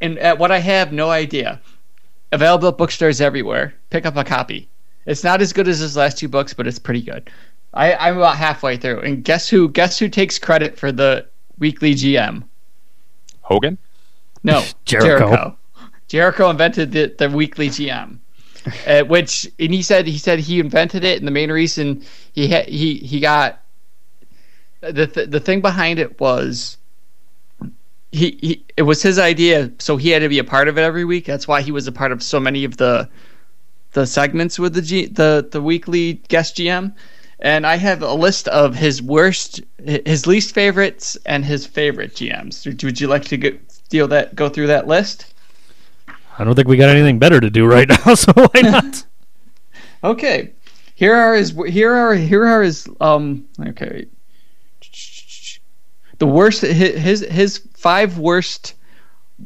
and 0.00 0.18
at 0.18 0.38
what 0.38 0.50
I 0.50 0.58
have, 0.58 0.92
no 0.92 1.10
idea. 1.10 1.60
Available 2.32 2.68
at 2.68 2.76
bookstores 2.78 3.20
everywhere. 3.20 3.72
Pick 3.90 4.04
up 4.06 4.16
a 4.16 4.24
copy. 4.24 4.68
It's 5.06 5.22
not 5.22 5.40
as 5.40 5.52
good 5.52 5.68
as 5.68 5.78
his 5.78 5.96
last 5.96 6.18
two 6.18 6.28
books, 6.28 6.52
but 6.52 6.66
it's 6.66 6.78
pretty 6.80 7.00
good. 7.02 7.30
I, 7.74 7.94
I'm 7.94 8.16
about 8.16 8.36
halfway 8.36 8.76
through, 8.76 9.00
and 9.00 9.22
guess 9.22 9.48
who? 9.48 9.68
Guess 9.68 9.98
who 10.00 10.08
takes 10.08 10.38
credit 10.38 10.76
for 10.76 10.90
the 10.90 11.26
weekly 11.58 11.94
GM? 11.94 12.42
Hogan. 13.42 13.78
No, 14.42 14.64
Jericho. 14.84 15.28
Jericho. 15.28 15.58
Jericho 16.14 16.48
invented 16.48 16.92
the, 16.92 17.12
the 17.18 17.28
weekly 17.28 17.68
GM, 17.68 18.18
uh, 18.86 19.02
which 19.02 19.50
and 19.58 19.74
he 19.74 19.82
said 19.82 20.06
he 20.06 20.16
said 20.16 20.38
he 20.38 20.60
invented 20.60 21.02
it, 21.02 21.18
and 21.18 21.26
the 21.26 21.32
main 21.32 21.50
reason 21.50 22.04
he 22.32 22.48
ha- 22.48 22.66
he 22.68 22.98
he 22.98 23.18
got 23.18 23.60
the 24.80 25.08
th- 25.08 25.30
the 25.30 25.40
thing 25.40 25.60
behind 25.60 25.98
it 25.98 26.20
was 26.20 26.76
he, 28.12 28.38
he 28.40 28.64
it 28.76 28.82
was 28.82 29.02
his 29.02 29.18
idea, 29.18 29.72
so 29.80 29.96
he 29.96 30.10
had 30.10 30.20
to 30.20 30.28
be 30.28 30.38
a 30.38 30.44
part 30.44 30.68
of 30.68 30.78
it 30.78 30.82
every 30.82 31.04
week. 31.04 31.24
That's 31.24 31.48
why 31.48 31.62
he 31.62 31.72
was 31.72 31.88
a 31.88 31.92
part 31.92 32.12
of 32.12 32.22
so 32.22 32.38
many 32.38 32.62
of 32.62 32.76
the 32.76 33.08
the 33.94 34.06
segments 34.06 34.56
with 34.56 34.74
the 34.74 34.82
G, 34.82 35.06
the 35.06 35.48
the 35.50 35.60
weekly 35.60 36.22
guest 36.28 36.58
GM. 36.58 36.94
And 37.40 37.66
I 37.66 37.74
have 37.74 38.02
a 38.02 38.14
list 38.14 38.46
of 38.46 38.76
his 38.76 39.02
worst, 39.02 39.62
his 39.84 40.28
least 40.28 40.54
favorites, 40.54 41.18
and 41.26 41.44
his 41.44 41.66
favorite 41.66 42.14
GMs. 42.14 42.64
Would, 42.64 43.00
you 43.00 43.08
like 43.08 43.24
to 43.24 43.36
go, 43.36 43.50
deal 43.88 44.06
that 44.08 44.36
go 44.36 44.48
through 44.48 44.68
that 44.68 44.86
list? 44.86 45.33
I 46.38 46.44
don't 46.44 46.54
think 46.54 46.68
we 46.68 46.76
got 46.76 46.90
anything 46.90 47.18
better 47.18 47.40
to 47.40 47.50
do 47.50 47.66
right 47.66 47.88
now, 47.88 48.14
so 48.14 48.32
why 48.32 48.60
not? 48.60 49.04
Okay. 50.02 50.52
Here 50.96 51.14
are 51.14 51.34
his 51.34 51.52
here 51.66 51.94
are 51.94 52.14
here 52.14 52.46
are 52.46 52.62
his 52.62 52.86
um 53.00 53.46
okay. 53.58 54.06
The 56.18 56.26
worst 56.26 56.60
his 56.60 57.20
his, 57.20 57.58
five 57.72 58.18
worst 58.18 58.74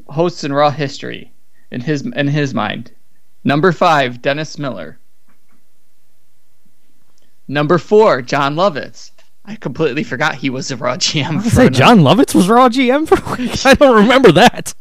hosts 0.09 0.43
in 0.43 0.53
Raw 0.53 0.71
history 0.71 1.33
in 1.71 1.81
his 1.81 2.03
in 2.03 2.27
his 2.27 2.55
mind. 2.55 2.91
Number 3.45 3.71
5, 3.71 4.21
Dennis 4.21 4.59
Miller. 4.59 4.99
Number 7.47 7.79
4, 7.79 8.23
Jon 8.23 8.57
Lovitz. 8.57 9.13
I 9.45 9.55
completely 9.57 10.03
forgot 10.03 10.35
he 10.35 10.51
was 10.51 10.71
a 10.71 10.77
Raw 10.77 10.97
GM. 10.97 11.39
I 11.39 11.43
say 11.49 11.71
Jon 11.71 12.01
Lovitz 12.01 12.35
was 12.35 12.49
Raw 12.49 12.69
GM 12.69 13.09
for 13.09 13.15
a 13.15 13.37
week. 13.37 13.59
I 13.65 13.75
don't 13.75 13.97
remember 14.03 14.33
that. 14.33 14.75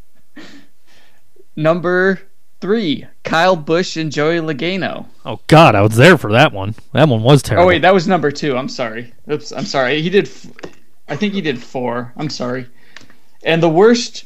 Number 1.57 2.21
3, 2.61 3.05
Kyle 3.23 3.55
Busch 3.55 3.97
and 3.97 4.11
Joey 4.11 4.37
Logano. 4.37 5.07
Oh 5.25 5.39
God, 5.47 5.73
I 5.75 5.81
was 5.81 5.95
there 5.95 6.17
for 6.17 6.31
that 6.31 6.53
one. 6.53 6.75
That 6.93 7.09
one 7.09 7.23
was 7.23 7.41
terrible. 7.41 7.65
Oh 7.65 7.67
wait, 7.67 7.81
that 7.81 7.93
was 7.93 8.07
number 8.07 8.31
two. 8.31 8.55
I'm 8.55 8.69
sorry. 8.69 9.11
Oops, 9.29 9.51
I'm 9.51 9.65
sorry. 9.65 10.01
He 10.01 10.09
did. 10.09 10.27
F- 10.27 10.45
I 11.09 11.15
think 11.15 11.33
he 11.33 11.41
did 11.41 11.61
four. 11.61 12.13
I'm 12.15 12.29
sorry. 12.29 12.67
And 13.43 13.61
the 13.61 13.69
worst, 13.69 14.25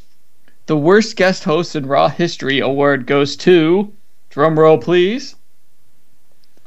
the 0.65 0.75
worst 0.77 1.15
guest 1.15 1.43
host 1.45 1.75
in 1.75 1.85
Raw 1.85 2.09
history 2.09 2.59
award 2.59 3.05
goes 3.07 3.35
to, 3.37 3.91
drum 4.29 4.59
roll 4.59 4.77
please, 4.77 5.35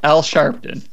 Al 0.03 0.21
Sharpton. 0.23 0.87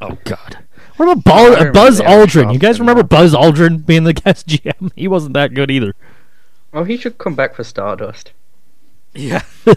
Oh 0.00 0.16
God. 0.24 0.58
What 0.96 1.08
about 1.10 1.24
Ball- 1.24 1.56
I 1.56 1.70
Buzz 1.70 2.00
Aldrin? 2.00 2.52
You 2.52 2.58
guys 2.58 2.78
remember 2.78 3.02
one. 3.02 3.08
Buzz 3.08 3.34
Aldrin 3.34 3.84
being 3.84 4.04
the 4.04 4.12
guest 4.24 4.46
GM? 4.46 4.92
He 4.94 5.08
wasn't 5.08 5.34
that 5.34 5.54
good 5.54 5.70
either. 5.70 5.92
Well, 6.72 6.84
he 6.84 6.96
should 6.96 7.18
come 7.18 7.34
back 7.34 7.54
for 7.54 7.64
Stardust. 7.64 8.32
Yeah. 9.14 9.42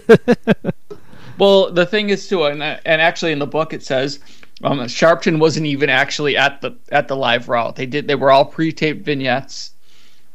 Well, 1.38 1.72
the 1.72 1.86
thing 1.86 2.10
is 2.10 2.28
too, 2.28 2.46
and, 2.46 2.64
and 2.64 3.02
actually 3.02 3.32
in 3.32 3.40
the 3.40 3.48
book 3.48 3.74
it 3.74 3.84
says, 3.84 4.20
um, 4.64 4.80
Sharpton 4.82 5.40
wasn't 5.40 5.66
even 5.66 5.90
actually 5.90 6.38
at 6.38 6.62
the 6.62 6.76
at 6.90 7.08
the 7.08 7.16
live 7.16 7.50
Raw. 7.50 7.72
They 7.72 7.86
did. 7.86 8.08
They 8.08 8.16
were 8.16 8.32
all 8.32 8.46
pre-taped 8.46 9.04
vignettes, 9.04 9.72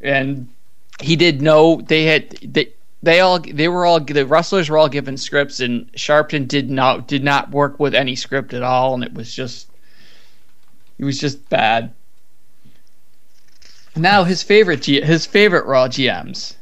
and 0.00 0.48
he 1.00 1.16
did 1.16 1.42
know 1.42 1.80
they 1.80 2.04
had 2.04 2.30
they. 2.42 2.72
They 3.02 3.20
all 3.20 3.38
they 3.38 3.66
were 3.66 3.86
all 3.86 3.98
the 3.98 4.26
wrestlers 4.26 4.68
were 4.68 4.76
all 4.76 4.90
given 4.90 5.16
scripts 5.16 5.58
and 5.60 5.90
Sharpton 5.94 6.46
did 6.46 6.70
not 6.70 7.08
did 7.08 7.24
not 7.24 7.50
work 7.50 7.80
with 7.80 7.94
any 7.94 8.14
script 8.14 8.52
at 8.52 8.62
all 8.62 8.92
and 8.92 9.02
it 9.02 9.14
was 9.14 9.34
just 9.34 9.70
it 10.98 11.06
was 11.06 11.18
just 11.18 11.48
bad. 11.48 11.94
Now 13.96 14.24
his 14.24 14.42
favorite 14.42 14.82
G, 14.82 15.00
his 15.00 15.24
favorite 15.24 15.64
Raw 15.64 15.88
GMs. 15.88 16.56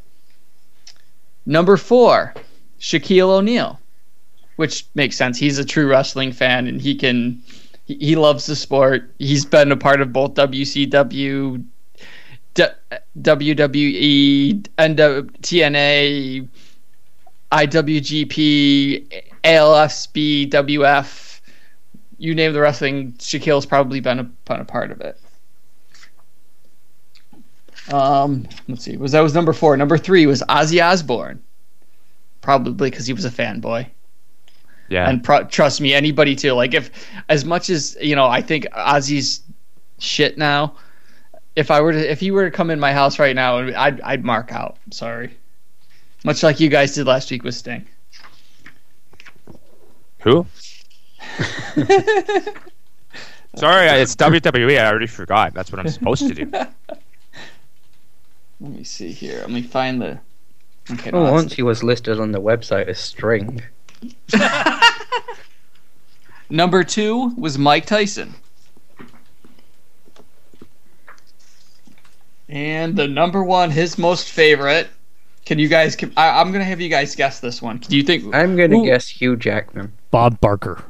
Number 1.49 1.79
four, 1.79 2.35
Shaquille 2.79 3.31
O'Neal, 3.31 3.81
which 4.57 4.85
makes 4.95 5.17
sense. 5.17 5.39
He's 5.39 5.59
a 5.59 5.65
true 5.65 5.89
wrestling 5.89 6.31
fan 6.31 6.67
and 6.67 6.79
he 6.79 6.95
can 6.95 7.43
he, 7.87 8.17
loves 8.17 8.45
the 8.45 8.55
sport. 8.55 9.11
He's 9.19 9.47
been 9.47 9.73
a 9.73 9.77
part 9.77 10.03
of 10.03 10.13
both 10.13 10.35
WCW, 10.35 11.65
D- 12.53 12.65
WWE, 13.23 14.67
and 14.77 14.99
TNA, 14.99 16.49
IWGP, 17.51 19.23
ALSB, 19.43 20.51
WF. 20.51 21.41
You 22.19 22.35
name 22.35 22.53
the 22.53 22.61
wrestling, 22.61 23.15
Shaquille's 23.15 23.65
probably 23.65 24.01
been 24.01 24.19
a, 24.19 24.25
been 24.25 24.61
a 24.61 24.67
part 24.67 24.91
of 24.91 25.01
it. 25.01 25.19
Um, 27.93 28.47
let's 28.69 28.85
see. 28.85 28.97
Was 28.97 29.13
that 29.13 29.21
was 29.21 29.35
number 29.35 29.53
four? 29.53 29.77
Number 29.77 29.99
three 29.99 30.27
was 30.27 30.43
Ozzy 30.49 30.85
Osbourne, 30.85 31.43
probably 32.41 32.91
because 32.91 33.07
he 33.07 33.13
was 33.13 33.25
a 33.25 33.31
fanboy. 33.31 33.87
Yeah. 34.89 35.09
And 35.09 35.23
pro- 35.23 35.45
trust 35.45 35.81
me, 35.81 35.95
anybody 35.95 36.35
too. 36.35 36.53
Like 36.53 36.75
if, 36.75 36.91
as 37.29 37.45
much 37.45 37.71
as 37.71 37.97
you 38.01 38.17
know, 38.17 38.27
I 38.27 38.41
think 38.43 38.67
Ozzy's 38.73 39.43
shit 39.99 40.39
now. 40.39 40.75
If 41.57 41.71
I 41.71 41.81
were 41.81 41.93
to, 41.93 42.11
if 42.11 42.21
he 42.21 42.31
were 42.31 42.49
to 42.49 42.57
come 42.57 42.71
in 42.71 42.79
my 42.79 42.93
house 42.93 43.19
right 43.19 43.35
now, 43.35 43.59
I'd 43.59 44.01
I'd 44.01 44.25
mark 44.25 44.53
out. 44.53 44.77
Sorry, 44.91 45.37
much 46.25 46.43
like 46.43 46.61
you 46.61 46.69
guys 46.69 46.95
did 46.95 47.07
last 47.07 47.31
week 47.31 47.43
with 47.43 47.55
Sting. 47.55 47.87
Who? 50.21 50.47
Sorry, 53.57 53.87
it's 53.89 54.15
WWE. 54.15 54.79
I 54.79 54.87
already 54.89 55.07
forgot. 55.07 55.55
That's 55.55 55.73
what 55.73 55.81
I'm 55.81 55.89
supposed 55.89 56.29
to 56.29 56.35
do. 56.35 56.53
Let 58.61 58.73
me 58.73 58.85
see 58.85 59.13
here. 59.13 59.39
Let 59.41 59.51
me 59.51 59.63
find 59.63 60.01
the. 60.01 60.19
Okay. 60.91 61.11
Oh, 61.13 61.19
well, 61.23 61.27
no, 61.27 61.33
once 61.33 61.53
he 61.53 61.63
was 61.63 61.83
listed 61.83 62.19
on 62.19 62.33
the 62.33 62.41
website 62.41 62.89
as 62.89 62.99
string. 62.99 63.63
Number 66.51 66.83
two 66.83 67.35
was 67.37 67.59
Mike 67.59 67.85
Tyson. 67.87 68.35
And 72.49 72.97
the 72.97 73.07
number 73.07 73.45
one, 73.45 73.71
his 73.71 73.99
most 73.99 74.31
favorite. 74.31 74.89
Can 75.45 75.59
you 75.59 75.69
guys? 75.69 75.95
Can, 75.95 76.13
I, 76.17 76.41
I'm 76.41 76.51
gonna 76.53 76.65
have 76.65 76.81
you 76.81 76.89
guys 76.89 77.15
guess 77.15 77.41
this 77.41 77.61
one. 77.61 77.79
Do 77.79 77.97
you 77.97 78.03
think? 78.03 78.35
I'm 78.35 78.57
gonna 78.57 78.77
Who- 78.77 78.87
guess 78.87 79.09
Hugh 79.09 79.37
Jackman. 79.37 79.93
Bob 80.11 80.41
Barker. 80.41 80.83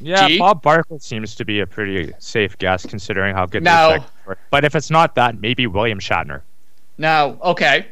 Yeah, 0.00 0.28
G? 0.28 0.38
Bob 0.38 0.62
Barker 0.62 0.98
seems 0.98 1.34
to 1.36 1.44
be 1.44 1.60
a 1.60 1.66
pretty 1.66 2.12
safe 2.18 2.58
guess 2.58 2.84
considering 2.84 3.34
how 3.34 3.46
good 3.46 3.62
Now- 3.62 3.88
the 3.90 3.94
effects 3.96 4.12
were. 4.26 4.38
But 4.50 4.64
if 4.64 4.74
it's 4.74 4.90
not 4.90 5.14
that, 5.14 5.40
maybe 5.40 5.66
William 5.66 5.98
Shatner. 5.98 6.42
No, 6.98 7.38
okay. 7.42 7.86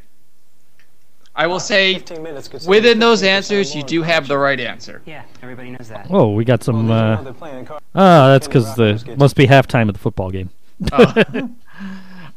I 1.35 1.47
will 1.47 1.61
say 1.61 2.03
minutes 2.11 2.67
within 2.67 2.99
those 2.99 3.23
answers, 3.23 3.75
you 3.75 3.83
do 3.83 4.03
have 4.03 4.29
the 4.29 4.37
right 4.37 4.61
answer. 4.61 5.01
Yeah, 5.07 5.23
everybody 5.43 5.71
knows 5.71 5.89
that. 5.89 6.09
Oh, 6.11 6.33
we 6.33 6.45
got 6.45 6.63
some. 6.63 6.91
Uh, 6.91 7.11
you 7.13 7.17
know 7.17 7.25
they're 7.25 7.33
playing 7.33 7.65
cards. 7.65 7.83
ah, 7.95 8.29
that's 8.29 8.47
because 8.47 8.75
Kenny 8.75 8.99
the 8.99 9.17
must 9.17 9.35
be 9.35 9.47
halftime 9.47 9.89
of 9.89 9.95
the 9.95 9.99
football 9.99 10.31
game. 10.31 10.51
Uh, 10.93 11.49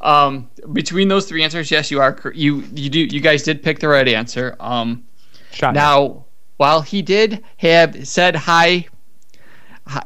um, 0.00 0.48
between 0.72 1.08
those 1.08 1.26
three 1.26 1.44
answers, 1.44 1.70
yes, 1.70 1.90
you 1.90 2.00
are. 2.00 2.18
You 2.34 2.64
you 2.72 2.88
do. 2.88 3.00
You 3.00 3.20
guys 3.20 3.42
did 3.42 3.62
pick 3.62 3.80
the 3.80 3.88
right 3.88 4.08
answer. 4.08 4.56
Um, 4.60 5.04
Shatner. 5.52 5.74
Now, 5.74 6.24
while 6.56 6.80
he 6.80 7.02
did 7.02 7.44
have 7.58 8.08
said 8.08 8.34
hi, 8.34 8.68
hi- 8.78 8.88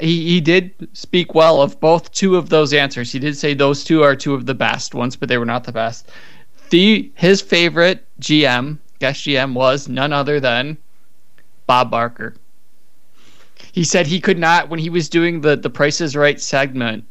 he, 0.00 0.28
he 0.28 0.40
did 0.40 0.88
speak 0.92 1.34
well 1.34 1.62
of 1.62 1.80
both 1.80 2.12
two 2.12 2.36
of 2.36 2.48
those 2.48 2.72
answers. 2.72 3.12
He 3.12 3.18
did 3.18 3.36
say 3.36 3.54
those 3.54 3.84
two 3.84 4.02
are 4.02 4.14
two 4.14 4.34
of 4.34 4.46
the 4.46 4.54
best 4.54 4.94
ones, 4.94 5.16
but 5.16 5.28
they 5.28 5.38
were 5.38 5.46
not 5.46 5.64
the 5.64 5.72
best. 5.72 6.08
The 6.70 7.10
his 7.14 7.40
favorite 7.40 8.06
GM, 8.20 8.78
guest 8.98 9.24
GM, 9.24 9.54
was 9.54 9.88
none 9.88 10.12
other 10.12 10.38
than 10.38 10.78
Bob 11.66 11.90
Barker. 11.90 12.34
He 13.72 13.84
said 13.84 14.06
he 14.06 14.20
could 14.20 14.38
not 14.38 14.68
when 14.68 14.80
he 14.80 14.90
was 14.90 15.08
doing 15.08 15.40
the 15.40 15.56
the 15.56 15.70
Price 15.70 16.00
is 16.00 16.14
Right 16.16 16.40
segment. 16.40 17.04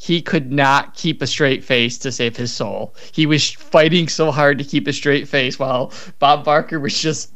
He 0.00 0.22
could 0.22 0.52
not 0.52 0.94
keep 0.94 1.20
a 1.20 1.26
straight 1.26 1.64
face 1.64 1.98
to 1.98 2.12
save 2.12 2.36
his 2.36 2.52
soul. 2.52 2.94
He 3.12 3.26
was 3.26 3.50
fighting 3.50 4.08
so 4.08 4.30
hard 4.30 4.58
to 4.58 4.64
keep 4.64 4.86
a 4.86 4.92
straight 4.92 5.26
face 5.26 5.58
while 5.58 5.92
Bob 6.20 6.44
Barker 6.44 6.78
was 6.78 7.00
just 7.00 7.32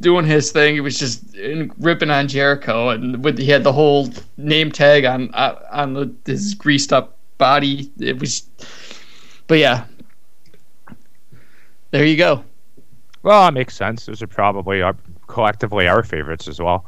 doing 0.00 0.24
his 0.24 0.52
thing. 0.52 0.74
He 0.74 0.80
was 0.80 0.98
just 0.98 1.34
in, 1.34 1.72
ripping 1.78 2.10
on 2.10 2.28
Jericho, 2.28 2.90
and 2.90 3.22
with 3.22 3.38
he 3.38 3.46
had 3.46 3.64
the 3.64 3.72
whole 3.72 4.10
name 4.36 4.70
tag 4.70 5.04
on 5.04 5.30
uh, 5.34 5.60
on 5.70 5.94
the, 5.94 6.14
his 6.26 6.54
greased 6.54 6.92
up 6.92 7.16
body. 7.38 7.90
It 7.98 8.18
was, 8.18 8.48
but 9.46 9.58
yeah, 9.58 9.84
there 11.90 12.04
you 12.04 12.16
go. 12.16 12.44
Well, 13.22 13.48
it 13.48 13.52
makes 13.52 13.74
sense. 13.74 14.06
Those 14.06 14.20
are 14.22 14.26
probably 14.26 14.82
our, 14.82 14.96
collectively 15.28 15.88
our 15.88 16.02
favorites 16.02 16.46
as 16.46 16.60
well. 16.60 16.84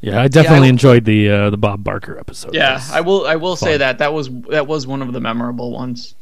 Yeah, 0.00 0.22
I 0.22 0.28
definitely 0.28 0.68
I- 0.68 0.70
enjoyed 0.70 1.04
the 1.04 1.28
uh, 1.30 1.50
the 1.50 1.56
Bob 1.56 1.82
Barker 1.82 2.18
episode. 2.18 2.54
Yeah, 2.54 2.80
I 2.92 3.00
will. 3.00 3.26
I 3.26 3.36
will 3.36 3.56
say 3.56 3.76
that 3.76 3.98
that 3.98 4.12
was 4.12 4.30
that 4.50 4.66
was 4.66 4.86
one 4.86 5.02
of 5.02 5.12
the 5.12 5.20
memorable 5.20 5.72
ones. 5.72 6.14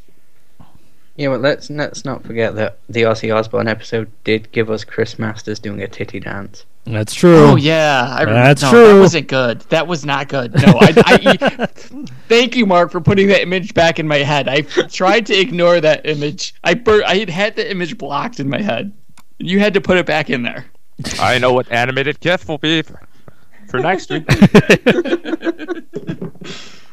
Yeah, 1.16 1.28
but 1.28 1.40
let's 1.40 1.70
let's 1.70 2.04
not 2.04 2.24
forget 2.24 2.54
that 2.56 2.78
the 2.88 3.02
Ozzy 3.02 3.34
Osbourne 3.34 3.68
episode 3.68 4.10
did 4.24 4.50
give 4.52 4.70
us 4.70 4.84
Chris 4.84 5.18
Masters 5.18 5.58
doing 5.58 5.80
a 5.82 5.88
titty 5.88 6.20
dance. 6.20 6.66
that's 6.84 7.14
true. 7.14 7.38
Oh 7.38 7.56
yeah, 7.56 8.06
I 8.10 8.20
remember. 8.20 8.42
That's 8.42 8.62
no, 8.62 8.70
true. 8.70 8.94
That 8.94 9.00
wasn't 9.00 9.28
good. 9.28 9.60
That 9.70 9.86
was 9.86 10.04
not 10.04 10.28
good. 10.28 10.54
No, 10.54 10.74
I, 10.78 10.92
I, 11.06 11.66
thank 12.28 12.54
you, 12.54 12.66
Mark, 12.66 12.90
for 12.90 13.00
putting 13.00 13.28
that 13.28 13.40
image 13.40 13.72
back 13.72 13.98
in 13.98 14.06
my 14.06 14.18
head. 14.18 14.46
I 14.46 14.60
tried 14.60 15.24
to 15.26 15.34
ignore 15.34 15.80
that 15.80 16.04
image. 16.04 16.54
I 16.62 16.74
bur- 16.74 17.04
I 17.06 17.16
had 17.16 17.30
had 17.30 17.56
the 17.56 17.68
image 17.70 17.96
blocked 17.96 18.38
in 18.38 18.50
my 18.50 18.60
head. 18.60 18.92
You 19.38 19.58
had 19.58 19.72
to 19.74 19.80
put 19.80 19.96
it 19.96 20.04
back 20.04 20.28
in 20.28 20.42
there. 20.42 20.66
I 21.18 21.38
know 21.38 21.52
what 21.52 21.70
animated 21.72 22.20
GIF 22.20 22.46
will 22.48 22.58
be 22.58 22.82
for, 22.82 23.00
for 23.68 23.80
next 23.80 24.10
week. 24.10 24.24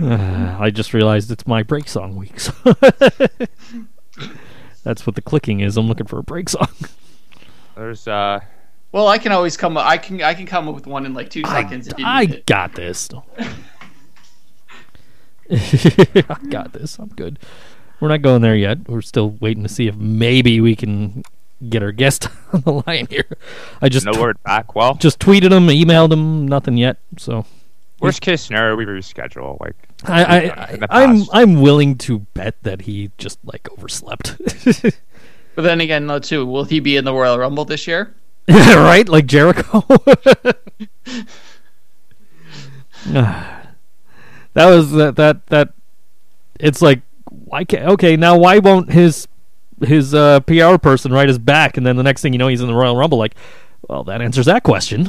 Uh, 0.00 0.56
I 0.60 0.70
just 0.70 0.94
realized 0.94 1.30
it's 1.30 1.46
my 1.46 1.62
break 1.62 1.88
song 1.88 2.16
week. 2.16 2.38
So 2.40 2.52
that's 4.84 5.06
what 5.06 5.16
the 5.16 5.22
clicking 5.22 5.60
is. 5.60 5.76
I'm 5.76 5.86
looking 5.88 6.06
for 6.06 6.18
a 6.18 6.22
break 6.22 6.48
song. 6.48 6.68
There's 7.76 8.06
uh, 8.08 8.40
Well, 8.92 9.08
I 9.08 9.18
can 9.18 9.32
always 9.32 9.56
come. 9.56 9.76
up 9.76 9.86
I 9.86 9.98
can. 9.98 10.22
I 10.22 10.34
can 10.34 10.46
come 10.46 10.68
up 10.68 10.74
with 10.74 10.86
one 10.86 11.04
in 11.06 11.14
like 11.14 11.30
two 11.30 11.42
seconds. 11.44 11.88
if 11.88 11.98
you 11.98 12.04
I 12.06 12.26
got 12.26 12.74
this. 12.74 13.08
I 15.50 16.36
got 16.48 16.72
this. 16.72 16.98
I'm 16.98 17.08
good. 17.08 17.38
We're 18.00 18.08
not 18.08 18.22
going 18.22 18.42
there 18.42 18.56
yet. 18.56 18.88
We're 18.88 19.00
still 19.02 19.30
waiting 19.40 19.62
to 19.62 19.68
see 19.68 19.86
if 19.88 19.96
maybe 19.96 20.60
we 20.60 20.76
can 20.76 21.22
get 21.68 21.82
our 21.82 21.92
guest 21.92 22.28
on 22.52 22.60
the 22.62 22.82
line 22.86 23.06
here. 23.08 23.26
I 23.80 23.88
just 23.88 24.06
no 24.06 24.20
word 24.20 24.42
back. 24.42 24.74
Well, 24.74 24.94
just 24.94 25.18
tweeted 25.18 25.52
him, 25.52 25.68
emailed 25.68 26.12
him, 26.12 26.46
nothing 26.46 26.76
yet. 26.76 26.98
So 27.16 27.46
worst 28.00 28.20
case 28.20 28.42
scenario, 28.42 28.76
we 28.76 28.84
reschedule. 28.84 29.58
Like 29.60 29.76
I, 30.04 30.24
I, 30.24 30.40
we've 30.40 30.54
done 30.54 30.70
in 30.70 30.80
the 30.80 30.86
I 30.90 31.02
I'm. 31.02 31.22
I'm 31.32 31.60
willing 31.60 31.96
to 31.98 32.20
bet 32.34 32.62
that 32.62 32.82
he 32.82 33.10
just 33.18 33.38
like 33.44 33.68
overslept. 33.72 34.36
But 35.56 35.62
then 35.62 35.80
again, 35.80 36.06
though, 36.06 36.18
too, 36.18 36.44
will 36.46 36.64
he 36.64 36.80
be 36.80 36.96
in 36.96 37.06
the 37.06 37.14
Royal 37.14 37.38
Rumble 37.38 37.64
this 37.64 37.86
year? 37.86 38.14
right? 38.48 39.08
Like 39.08 39.24
Jericho. 39.26 39.80
that 43.06 43.64
was 44.54 44.92
that 44.92 45.16
that 45.16 45.46
that. 45.46 45.72
It's 46.60 46.82
like 46.82 47.00
why 47.30 47.64
can't 47.64 47.84
okay 47.92 48.16
now 48.16 48.36
why 48.38 48.58
won't 48.58 48.90
his 48.90 49.28
his 49.82 50.14
uh, 50.14 50.40
PR 50.40 50.78
person 50.78 51.12
write 51.12 51.28
his 51.28 51.38
back 51.38 51.76
and 51.76 51.86
then 51.86 51.96
the 51.96 52.02
next 52.02 52.22
thing 52.22 52.32
you 52.32 52.38
know 52.38 52.48
he's 52.48 52.62
in 52.62 52.66
the 52.66 52.74
Royal 52.74 52.96
Rumble 52.96 53.18
like 53.18 53.34
well 53.88 54.04
that 54.04 54.22
answers 54.22 54.46
that 54.46 54.62
question. 54.62 55.08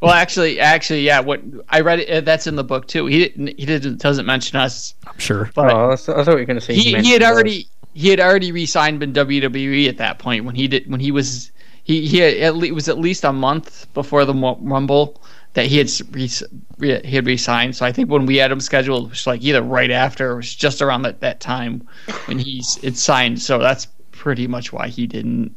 Well, 0.00 0.12
actually, 0.12 0.60
actually, 0.60 1.02
yeah. 1.02 1.20
What 1.20 1.42
I 1.68 1.80
read, 1.80 2.00
it, 2.00 2.10
uh, 2.10 2.20
that's 2.20 2.46
in 2.46 2.56
the 2.56 2.64
book 2.64 2.86
too. 2.86 3.06
He 3.06 3.18
didn't. 3.20 3.58
He 3.58 3.66
didn't. 3.66 4.00
Doesn't 4.00 4.26
mention 4.26 4.58
us, 4.58 4.94
I'm 5.06 5.18
sure. 5.18 5.50
but 5.54 5.70
oh, 5.70 5.90
I 5.92 5.96
thought 5.96 6.28
I 6.28 6.32
you 6.32 6.36
were 6.38 6.44
going 6.44 6.58
to 6.58 6.60
say 6.60 6.74
he, 6.74 6.82
he 6.82 6.92
mentioned 6.92 7.12
had 7.12 7.22
us. 7.22 7.32
already 7.32 7.68
he 7.94 8.08
had 8.10 8.20
already 8.20 8.52
re-signed 8.52 9.02
in 9.02 9.12
WWE 9.14 9.88
at 9.88 9.96
that 9.96 10.18
point 10.18 10.44
when 10.44 10.54
he 10.54 10.68
did 10.68 10.90
when 10.90 11.00
he 11.00 11.10
was 11.10 11.50
he 11.82 12.06
he 12.06 12.18
had, 12.18 12.36
at 12.36 12.56
le- 12.56 12.66
it 12.66 12.74
was 12.74 12.88
at 12.88 12.98
least 12.98 13.24
a 13.24 13.32
month 13.32 13.92
before 13.94 14.24
the 14.24 14.34
Rumble 14.34 15.22
that 15.54 15.64
he 15.66 15.78
had 15.78 15.86
s- 15.86 16.02
re, 16.10 16.28
re, 16.76 17.00
he 17.02 17.16
had 17.16 17.24
re-signed. 17.24 17.74
So 17.74 17.86
I 17.86 17.92
think 17.92 18.10
when 18.10 18.26
we 18.26 18.36
had 18.36 18.52
him 18.52 18.60
scheduled, 18.60 19.06
it 19.06 19.10
was 19.10 19.26
like 19.26 19.42
either 19.42 19.62
right 19.62 19.90
after 19.90 20.28
or 20.30 20.32
it 20.34 20.36
was 20.36 20.54
just 20.54 20.82
around 20.82 21.02
that, 21.02 21.20
that 21.20 21.40
time 21.40 21.88
when 22.26 22.38
he's 22.38 22.78
it 22.82 22.98
signed. 22.98 23.40
So 23.40 23.58
that's 23.58 23.86
pretty 24.10 24.46
much 24.46 24.72
why 24.74 24.88
he 24.88 25.06
didn't. 25.06 25.54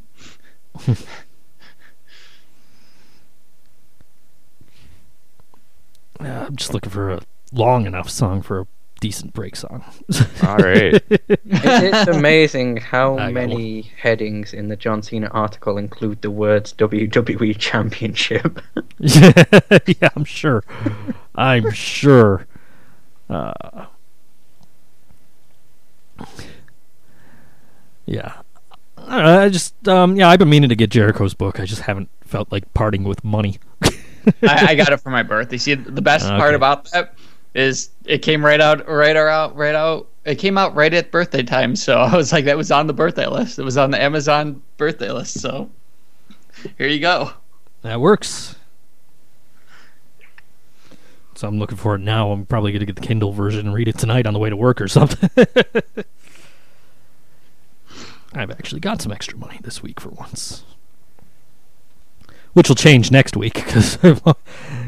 Uh, 6.20 6.46
I'm 6.46 6.56
just 6.56 6.74
looking 6.74 6.90
for 6.90 7.10
a 7.10 7.20
long 7.52 7.86
enough 7.86 8.10
song 8.10 8.42
for 8.42 8.60
a 8.60 8.66
decent 9.00 9.32
break 9.32 9.56
song. 9.56 9.82
all 10.46 10.58
right. 10.58 11.02
It's 11.08 12.08
amazing 12.08 12.76
how 12.76 13.14
I 13.14 13.26
got 13.26 13.32
many 13.32 13.82
headings 13.98 14.52
in 14.52 14.68
the 14.68 14.76
John 14.76 15.02
Cena 15.02 15.28
article 15.28 15.78
include 15.78 16.22
the 16.22 16.30
words 16.30 16.72
WWE 16.74 17.58
Championship. 17.58 18.60
yeah, 18.98 20.10
I'm 20.14 20.24
sure. 20.24 20.62
I'm 21.34 21.70
sure. 21.72 22.46
Uh, 23.28 23.86
yeah. 28.06 28.34
I, 28.98 29.16
don't 29.16 29.24
know, 29.24 29.40
I 29.40 29.48
just 29.48 29.88
um 29.88 30.16
yeah, 30.16 30.28
I've 30.28 30.38
been 30.38 30.50
meaning 30.50 30.68
to 30.68 30.76
get 30.76 30.90
Jericho's 30.90 31.34
book. 31.34 31.58
I 31.58 31.64
just 31.64 31.82
haven't 31.82 32.10
felt 32.20 32.52
like 32.52 32.72
parting 32.74 33.04
with 33.04 33.24
money. 33.24 33.58
I, 34.42 34.66
I 34.70 34.74
got 34.74 34.92
it 34.92 34.98
for 34.98 35.10
my 35.10 35.22
birthday. 35.22 35.56
See, 35.56 35.74
the 35.74 36.02
best 36.02 36.26
ah, 36.26 36.38
part 36.38 36.54
about 36.54 36.90
that 36.92 37.14
is 37.54 37.90
it 38.04 38.18
came 38.18 38.44
right 38.44 38.60
out, 38.60 38.88
right 38.88 39.16
out, 39.16 39.56
right 39.56 39.74
out. 39.74 40.06
It 40.24 40.36
came 40.36 40.58
out 40.58 40.74
right 40.74 40.92
at 40.92 41.10
birthday 41.10 41.42
time, 41.42 41.74
so 41.76 41.98
I 42.00 42.16
was 42.16 42.32
like, 42.32 42.44
that 42.44 42.56
was 42.56 42.70
on 42.70 42.86
the 42.86 42.92
birthday 42.92 43.26
list. 43.26 43.58
It 43.58 43.64
was 43.64 43.76
on 43.76 43.90
the 43.90 44.00
Amazon 44.00 44.62
birthday 44.76 45.10
list. 45.10 45.40
So 45.40 45.70
here 46.78 46.86
you 46.86 47.00
go. 47.00 47.32
That 47.82 48.00
works. 48.00 48.56
So 51.34 51.48
I'm 51.48 51.58
looking 51.58 51.78
for 51.78 51.94
it 51.94 52.00
now. 52.00 52.32
I'm 52.32 52.44
probably 52.44 52.70
going 52.70 52.80
to 52.80 52.86
get 52.86 52.96
the 52.96 53.06
Kindle 53.06 53.32
version 53.32 53.66
and 53.66 53.74
read 53.74 53.88
it 53.88 53.96
tonight 53.96 54.26
on 54.26 54.34
the 54.34 54.38
way 54.38 54.50
to 54.50 54.56
work 54.56 54.78
or 54.78 54.88
something. 54.88 55.30
I've 58.34 58.50
actually 58.50 58.80
got 58.80 59.00
some 59.00 59.10
extra 59.10 59.38
money 59.38 59.58
this 59.62 59.82
week 59.82 60.00
for 60.00 60.10
once. 60.10 60.64
Which 62.52 62.68
will 62.68 62.76
change 62.76 63.10
next 63.10 63.36
week 63.36 63.54
because 63.64 63.98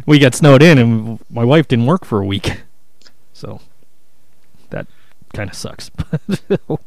we 0.07 0.19
got 0.19 0.35
snowed 0.35 0.63
in 0.63 0.79
and 0.79 1.19
my 1.31 1.45
wife 1.45 1.69
didn't 1.69 1.87
work 1.87 2.05
for 2.05 2.21
a 2.21 2.25
week. 2.27 2.63
So 3.33 3.61
that 4.71 4.87
kind 5.33 5.49
of 5.51 5.57
sucks. 5.57 5.91
well, 6.69 6.81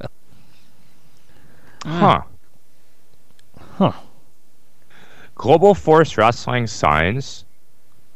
Huh. 1.86 2.22
huh. 3.78 3.92
Global 5.36 5.76
Force 5.76 6.18
Wrestling 6.18 6.66
signs. 6.68 7.46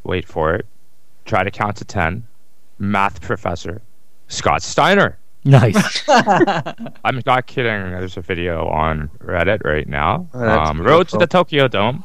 Wait 0.04 0.28
for 0.28 0.56
it. 0.56 0.66
Try 1.26 1.44
to 1.44 1.52
count 1.52 1.76
to 1.78 1.86
ten. 1.86 2.26
Math 2.80 3.22
professor. 3.22 3.82
Scott 4.28 4.64
Steiner. 4.64 5.18
Nice. 5.46 6.04
I'm 6.08 7.22
not 7.26 7.46
kidding. 7.48 7.92
There's 7.92 8.18
a 8.18 8.22
video 8.22 8.68
on 8.68 9.10
Reddit 9.20 9.64
right 9.64 9.88
now. 9.88 10.28
Oh, 10.34 10.50
um, 10.50 10.82
Road 10.82 11.08
to 11.10 11.18
the 11.18 11.28
Tokyo 11.28 11.68
Dome, 11.68 12.04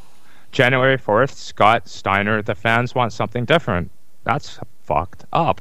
January 0.54 0.96
4th. 0.96 1.34
Scott 1.34 1.88
Steiner. 1.88 2.40
The 2.40 2.54
fans 2.54 2.94
want 2.94 3.12
something 3.12 3.44
different. 3.44 3.90
That's 4.22 4.58
fucked 4.84 5.24
up. 5.32 5.60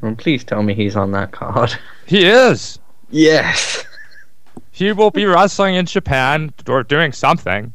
Well, 0.00 0.14
please 0.14 0.44
tell 0.44 0.62
me 0.62 0.74
he's 0.74 0.96
on 0.96 1.10
that 1.12 1.32
card. 1.32 1.74
He 2.06 2.24
is. 2.24 2.78
Yes. 3.10 3.84
He 4.70 4.92
will 4.92 5.10
be 5.10 5.24
wrestling 5.26 5.74
in 5.74 5.86
Japan 5.86 6.52
or 6.68 6.84
doing 6.84 7.10
something. 7.12 7.74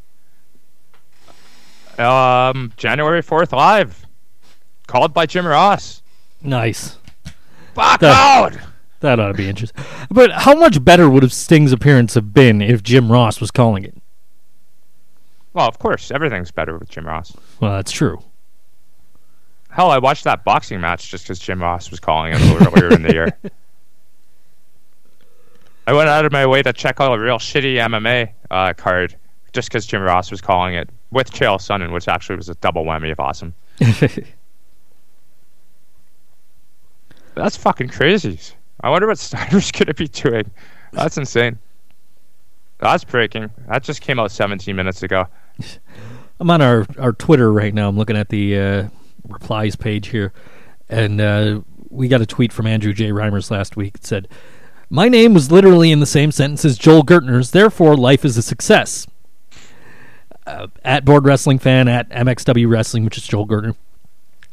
Um, 1.99 2.71
January 2.77 3.21
4th 3.21 3.51
live. 3.51 4.05
Called 4.87 5.13
by 5.13 5.25
Jim 5.25 5.45
Ross. 5.45 6.01
nice. 6.41 6.97
Fuck 7.75 7.99
That- 8.01 8.53
out! 8.53 8.57
That 9.01 9.19
ought 9.19 9.27
to 9.29 9.33
be 9.33 9.49
interesting. 9.49 9.83
But 10.09 10.31
how 10.31 10.53
much 10.55 10.83
better 10.83 11.09
would 11.09 11.23
have 11.23 11.33
Sting's 11.33 11.73
appearance 11.73 12.13
have 12.13 12.33
been 12.33 12.61
if 12.61 12.81
Jim 12.83 13.11
Ross 13.11 13.41
was 13.41 13.51
calling 13.51 13.83
it? 13.83 13.95
Well, 15.53 15.67
of 15.67 15.79
course, 15.79 16.11
everything's 16.11 16.51
better 16.51 16.77
with 16.77 16.89
Jim 16.89 17.05
Ross. 17.05 17.35
Well, 17.59 17.71
that's 17.73 17.91
true. 17.91 18.21
Hell, 19.69 19.91
I 19.91 19.97
watched 19.97 20.23
that 20.25 20.43
boxing 20.43 20.81
match 20.81 21.09
just 21.09 21.25
because 21.25 21.39
Jim 21.39 21.61
Ross 21.61 21.89
was 21.89 21.99
calling 21.99 22.33
it 22.33 22.41
earlier 22.61 22.93
in 22.93 23.01
the 23.01 23.13
year. 23.13 23.37
I 25.87 25.93
went 25.93 26.09
out 26.09 26.25
of 26.25 26.31
my 26.31 26.45
way 26.45 26.61
to 26.61 26.71
check 26.71 27.01
out 27.01 27.11
a 27.13 27.19
real 27.19 27.37
shitty 27.37 27.75
MMA 27.75 28.29
uh, 28.51 28.73
card 28.73 29.15
just 29.51 29.69
because 29.69 29.85
Jim 29.85 30.01
Ross 30.01 30.31
was 30.31 30.41
calling 30.41 30.75
it 30.75 30.89
with 31.11 31.31
Chael 31.31 31.57
Sonnen, 31.57 31.91
which 31.91 32.07
actually 32.07 32.37
was 32.37 32.49
a 32.49 32.55
double 32.55 32.85
whammy 32.85 33.11
of 33.11 33.19
awesome. 33.19 33.53
That's 37.35 37.57
fucking 37.57 37.89
crazy. 37.89 38.39
I 38.81 38.89
wonder 38.89 39.07
what 39.07 39.17
Steiner's 39.17 39.71
going 39.73 39.87
to 39.87 39.93
be 39.93 40.07
doing. 40.07 40.49
That's 40.91 41.17
insane. 41.17 41.57
That's 42.79 43.03
breaking. 43.03 43.49
That 43.67 43.83
just 43.83 44.01
came 44.01 44.19
out 44.19 44.31
17 44.31 44.75
minutes 44.75 45.03
ago. 45.03 45.27
I'm 46.39 46.49
on 46.49 46.61
our, 46.61 46.85
our 46.97 47.13
Twitter 47.13 47.51
right 47.51 47.73
now. 47.73 47.89
I'm 47.89 47.97
looking 47.97 48.17
at 48.17 48.29
the 48.29 48.59
uh, 48.59 48.87
replies 49.27 49.75
page 49.75 50.07
here, 50.07 50.33
and 50.89 51.21
uh, 51.21 51.61
we 51.89 52.07
got 52.07 52.21
a 52.21 52.25
tweet 52.25 52.51
from 52.51 52.67
Andrew 52.67 52.93
J. 52.93 53.09
Reimers 53.09 53.51
last 53.51 53.77
week. 53.77 53.95
It 53.95 54.05
said, 54.05 54.27
"My 54.89 55.07
name 55.07 55.33
was 55.33 55.51
literally 55.51 55.91
in 55.91 55.99
the 55.99 56.05
same 56.05 56.31
sentence 56.31 56.65
as 56.65 56.77
Joel 56.77 57.03
Gertner's. 57.03 57.51
Therefore, 57.51 57.95
life 57.95 58.25
is 58.25 58.37
a 58.37 58.41
success." 58.41 59.07
Uh, 60.45 60.67
at 60.83 61.05
Board 61.05 61.23
Wrestling 61.23 61.57
Fan 61.57 61.87
at 61.87 62.09
MXW 62.09 62.69
Wrestling, 62.69 63.05
which 63.05 63.17
is 63.17 63.25
Joel 63.25 63.47
Gertner. 63.47 63.77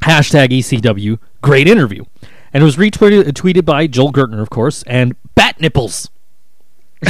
Hashtag 0.03 0.47
ECW. 0.49 1.19
Great 1.41 1.67
interview, 1.67 2.05
and 2.53 2.61
it 2.61 2.65
was 2.65 2.77
retweeted 2.77 3.25
tweeted 3.33 3.65
by 3.65 3.87
Joel 3.87 4.13
Gertner, 4.13 4.41
of 4.41 4.49
course, 4.49 4.83
and 4.83 5.15
Bat 5.35 5.59
Nipples. 5.59 6.09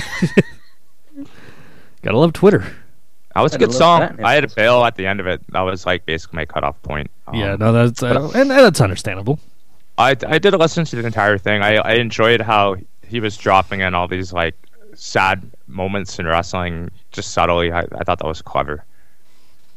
Gotta 2.01 2.17
love 2.17 2.33
Twitter. 2.33 2.73
That 3.33 3.41
was 3.41 3.55
a 3.55 3.57
good 3.57 3.73
song. 3.73 4.01
I 4.23 4.33
had 4.33 4.43
a 4.43 4.47
Nichols. 4.47 4.55
bail 4.55 4.83
at 4.85 4.95
the 4.95 5.07
end 5.07 5.19
of 5.19 5.27
it. 5.27 5.41
That 5.51 5.61
was 5.61 5.85
like 5.85 6.05
basically 6.05 6.37
my 6.37 6.45
cutoff 6.45 6.81
point. 6.81 7.09
Um, 7.27 7.35
Yeah, 7.35 7.55
no, 7.55 7.71
that's 7.71 8.03
uh, 8.03 8.29
and 8.35 8.49
that's 8.49 8.81
understandable. 8.81 9.39
I, 9.97 10.15
I 10.27 10.39
did 10.39 10.53
listen 10.53 10.83
to 10.85 10.95
the 10.95 11.05
entire 11.05 11.37
thing. 11.37 11.61
I, 11.61 11.75
I 11.75 11.93
enjoyed 11.93 12.41
how 12.41 12.75
he 13.05 13.19
was 13.19 13.37
dropping 13.37 13.81
in 13.81 13.93
all 13.93 14.07
these 14.07 14.33
like 14.33 14.55
sad 14.95 15.49
moments 15.67 16.19
in 16.19 16.25
wrestling 16.25 16.89
just 17.11 17.31
subtly. 17.31 17.71
I, 17.71 17.81
I 17.81 18.03
thought 18.03 18.19
that 18.19 18.27
was 18.27 18.41
clever. 18.41 18.83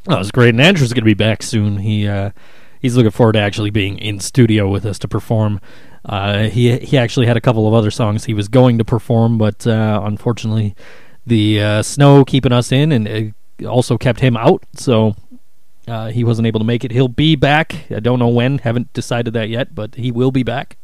Oh, 0.07 0.15
it 0.15 0.19
was 0.19 0.31
great. 0.31 0.49
And 0.49 0.61
Andrew's 0.61 0.93
going 0.93 1.01
to 1.01 1.05
be 1.05 1.13
back 1.13 1.41
soon. 1.43 1.77
He 1.77 2.07
uh, 2.07 2.31
he's 2.79 2.95
looking 2.95 3.11
forward 3.11 3.33
to 3.33 3.39
actually 3.39 3.69
being 3.69 3.97
in 3.97 4.19
studio 4.19 4.69
with 4.69 4.85
us 4.85 4.99
to 4.99 5.07
perform. 5.07 5.61
Uh, 6.03 6.43
he 6.43 6.77
he 6.79 6.97
actually 6.97 7.25
had 7.25 7.37
a 7.37 7.41
couple 7.41 7.67
of 7.67 7.73
other 7.73 7.89
songs 7.91 8.25
he 8.25 8.33
was 8.33 8.47
going 8.47 8.77
to 8.77 8.85
perform, 8.85 9.37
but 9.37 9.65
uh, 9.65 10.01
unfortunately, 10.03 10.75
the 11.25 11.61
uh, 11.61 11.81
snow 11.81 12.23
keeping 12.23 12.51
us 12.51 12.71
in 12.71 12.91
and 12.91 13.07
it 13.07 13.33
also 13.67 13.97
kept 13.97 14.19
him 14.19 14.35
out, 14.35 14.63
so 14.75 15.15
uh, 15.87 16.09
he 16.09 16.23
wasn't 16.23 16.47
able 16.47 16.59
to 16.59 16.65
make 16.65 16.83
it. 16.83 16.91
He'll 16.91 17.07
be 17.07 17.35
back. 17.35 17.89
I 17.91 17.99
don't 17.99 18.19
know 18.19 18.27
when. 18.27 18.57
Haven't 18.59 18.91
decided 18.93 19.33
that 19.33 19.49
yet, 19.49 19.75
but 19.75 19.95
he 19.95 20.11
will 20.11 20.31
be 20.31 20.43
back. 20.43 20.77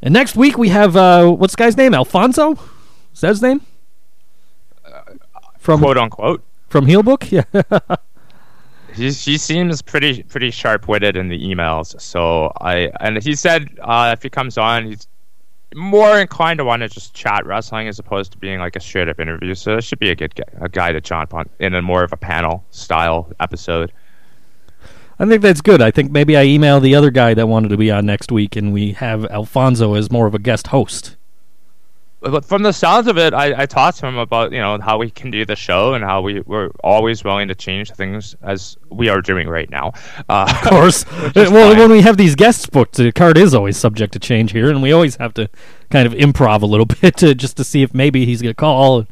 And 0.00 0.12
next 0.12 0.34
week 0.34 0.58
we 0.58 0.70
have 0.70 0.96
uh, 0.96 1.30
what's 1.30 1.54
the 1.54 1.58
guy's 1.58 1.76
name? 1.76 1.94
Alfonso. 1.94 2.52
Is 3.14 3.20
that 3.20 3.28
his 3.28 3.42
name? 3.42 3.60
From 5.58 5.80
Quote 5.80 5.98
unquote. 5.98 6.42
from 6.68 6.86
Heelbook, 6.86 7.30
yeah. 7.30 7.96
He's, 8.94 9.24
he 9.24 9.38
seems 9.38 9.80
pretty 9.80 10.22
pretty 10.24 10.50
sharp 10.50 10.86
witted 10.88 11.16
in 11.16 11.28
the 11.28 11.38
emails. 11.38 11.98
So 12.00 12.52
I 12.60 12.90
and 13.00 13.22
he 13.22 13.34
said 13.34 13.78
uh, 13.80 14.10
if 14.16 14.22
he 14.22 14.28
comes 14.28 14.58
on, 14.58 14.84
he's 14.86 15.06
more 15.74 16.18
inclined 16.18 16.58
to 16.58 16.64
want 16.64 16.80
to 16.80 16.88
just 16.88 17.14
chat 17.14 17.44
wrestling 17.46 17.88
as 17.88 17.98
opposed 17.98 18.32
to 18.32 18.38
being 18.38 18.58
like 18.58 18.76
a 18.76 18.80
straight 18.80 19.08
up 19.08 19.20
interview. 19.20 19.54
So 19.54 19.76
it 19.76 19.84
should 19.84 19.98
be 19.98 20.10
a 20.10 20.16
good 20.16 20.32
a 20.60 20.68
guy 20.68 20.92
to 20.92 21.00
jump 21.00 21.34
on 21.34 21.48
in 21.58 21.74
a 21.74 21.82
more 21.82 22.04
of 22.04 22.12
a 22.12 22.16
panel 22.16 22.64
style 22.70 23.30
episode. 23.40 23.92
I 25.18 25.26
think 25.26 25.42
that's 25.42 25.60
good. 25.60 25.80
I 25.80 25.90
think 25.90 26.10
maybe 26.10 26.36
I 26.36 26.44
email 26.44 26.80
the 26.80 26.94
other 26.94 27.10
guy 27.10 27.34
that 27.34 27.46
wanted 27.46 27.68
to 27.68 27.76
be 27.76 27.90
on 27.90 28.06
next 28.06 28.32
week, 28.32 28.56
and 28.56 28.72
we 28.72 28.92
have 28.92 29.24
Alfonso 29.26 29.94
as 29.94 30.10
more 30.10 30.26
of 30.26 30.34
a 30.34 30.38
guest 30.38 30.68
host. 30.68 31.16
But 32.22 32.44
from 32.44 32.62
the 32.62 32.72
sounds 32.72 33.08
of 33.08 33.18
it, 33.18 33.34
I, 33.34 33.62
I 33.62 33.66
talked 33.66 33.98
to 33.98 34.06
him 34.06 34.16
about 34.16 34.52
you 34.52 34.58
know 34.60 34.78
how 34.80 34.96
we 34.98 35.10
can 35.10 35.30
do 35.32 35.44
the 35.44 35.56
show 35.56 35.94
and 35.94 36.04
how 36.04 36.20
we 36.22 36.40
we're 36.40 36.70
always 36.84 37.24
willing 37.24 37.48
to 37.48 37.54
change 37.54 37.90
things 37.90 38.36
as 38.42 38.76
we 38.90 39.08
are 39.08 39.20
doing 39.20 39.48
right 39.48 39.68
now. 39.68 39.92
Uh, 40.28 40.46
Of 40.48 40.60
course. 40.70 41.04
well, 41.10 41.32
fine. 41.50 41.78
when 41.78 41.90
we 41.90 42.00
have 42.02 42.16
these 42.16 42.36
guests 42.36 42.66
booked, 42.66 42.96
the 42.96 43.10
card 43.12 43.36
is 43.38 43.54
always 43.54 43.76
subject 43.76 44.12
to 44.12 44.18
change 44.18 44.52
here, 44.52 44.70
and 44.70 44.82
we 44.82 44.92
always 44.92 45.16
have 45.16 45.34
to 45.34 45.48
kind 45.90 46.06
of 46.06 46.12
improv 46.12 46.62
a 46.62 46.66
little 46.66 46.86
bit 47.00 47.16
to, 47.18 47.34
just 47.34 47.56
to 47.56 47.64
see 47.64 47.82
if 47.82 47.92
maybe 47.92 48.24
he's 48.24 48.40
going 48.40 48.50
to 48.54 48.54
call. 48.60 49.06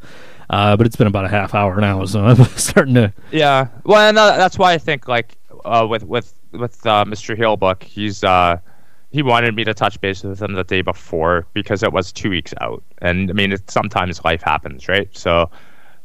Uh, 0.49 0.75
but 0.77 0.85
it's 0.85 0.95
been 0.97 1.07
about 1.07 1.25
a 1.25 1.29
half 1.29 1.53
hour 1.53 1.79
now, 1.81 2.03
so 2.05 2.25
I'm 2.25 2.43
starting 2.57 2.93
to. 2.95 3.13
Yeah, 3.31 3.67
well, 3.83 4.07
and 4.09 4.17
uh, 4.17 4.37
that's 4.37 4.57
why 4.57 4.73
I 4.73 4.77
think 4.77 5.07
like 5.07 5.37
uh, 5.65 5.85
with 5.89 6.03
with 6.03 6.33
with 6.51 6.85
uh, 6.85 7.05
Mr. 7.05 7.35
Hillbook, 7.37 7.83
he's 7.83 8.23
uh, 8.23 8.57
he 9.11 9.21
wanted 9.21 9.55
me 9.55 9.63
to 9.65 9.73
touch 9.73 9.99
base 10.01 10.23
with 10.23 10.41
him 10.41 10.53
the 10.53 10.63
day 10.63 10.81
before 10.81 11.45
because 11.53 11.83
it 11.83 11.91
was 11.93 12.11
two 12.11 12.29
weeks 12.29 12.53
out, 12.61 12.83
and 12.99 13.29
I 13.29 13.33
mean, 13.33 13.51
it, 13.53 13.69
sometimes 13.69 14.23
life 14.23 14.41
happens, 14.41 14.87
right? 14.87 15.09
So 15.15 15.49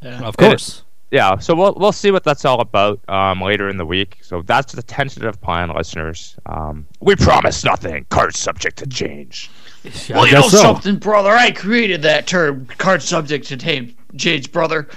Of 0.01 0.37
course. 0.37 0.83
yeah, 1.11 1.37
so 1.37 1.55
we'll 1.55 1.73
we'll 1.77 1.91
see 1.93 2.11
what 2.11 2.23
that's 2.23 2.43
all 2.45 2.59
about 2.59 2.99
um, 3.09 3.41
later 3.41 3.69
in 3.69 3.77
the 3.77 3.85
week. 3.85 4.17
So 4.21 4.41
that's 4.41 4.73
the 4.73 4.83
tentative 4.83 5.39
plan, 5.41 5.69
listeners. 5.73 6.35
Um, 6.45 6.85
we 6.99 7.15
promise 7.15 7.63
nothing. 7.63 8.05
Cards 8.09 8.37
subject 8.39 8.77
to 8.79 8.87
change. 8.87 9.49
Yeah, 9.83 10.17
Well, 10.17 10.25
I 10.25 10.27
you 10.27 10.33
know 10.33 10.47
so. 10.49 10.57
something, 10.57 10.97
brother. 10.97 11.31
I 11.31 11.51
created 11.51 12.01
that 12.01 12.27
term, 12.27 12.65
card 12.77 13.01
subject 13.01 13.47
to 13.47 13.57
tame 13.57 13.95
change, 14.17 14.51
brother. 14.51 14.87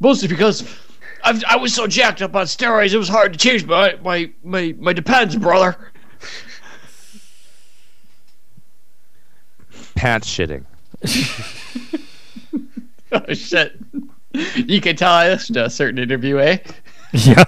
Mostly 0.00 0.26
because 0.26 0.62
I've, 1.22 1.44
I 1.44 1.56
was 1.56 1.74
so 1.74 1.86
jacked 1.86 2.22
up 2.22 2.34
on 2.34 2.46
steroids, 2.46 2.92
it 2.94 2.98
was 2.98 3.08
hard 3.10 3.32
to 3.34 3.38
change 3.38 3.64
my 3.66 3.96
my 4.02 4.30
my, 4.42 4.74
my 4.78 4.92
depends, 4.94 5.36
brother. 5.36 5.91
Pants 10.02 10.28
shitting. 10.28 10.64
Oh 13.14 13.34
shit! 13.34 13.78
You 14.56 14.80
can 14.80 14.96
tell 14.96 15.12
I 15.12 15.28
listened 15.28 15.54
to 15.56 15.66
a 15.66 15.70
certain 15.70 15.98
interview, 15.98 16.38
eh? 16.38 16.56
Yeah. 17.12 17.44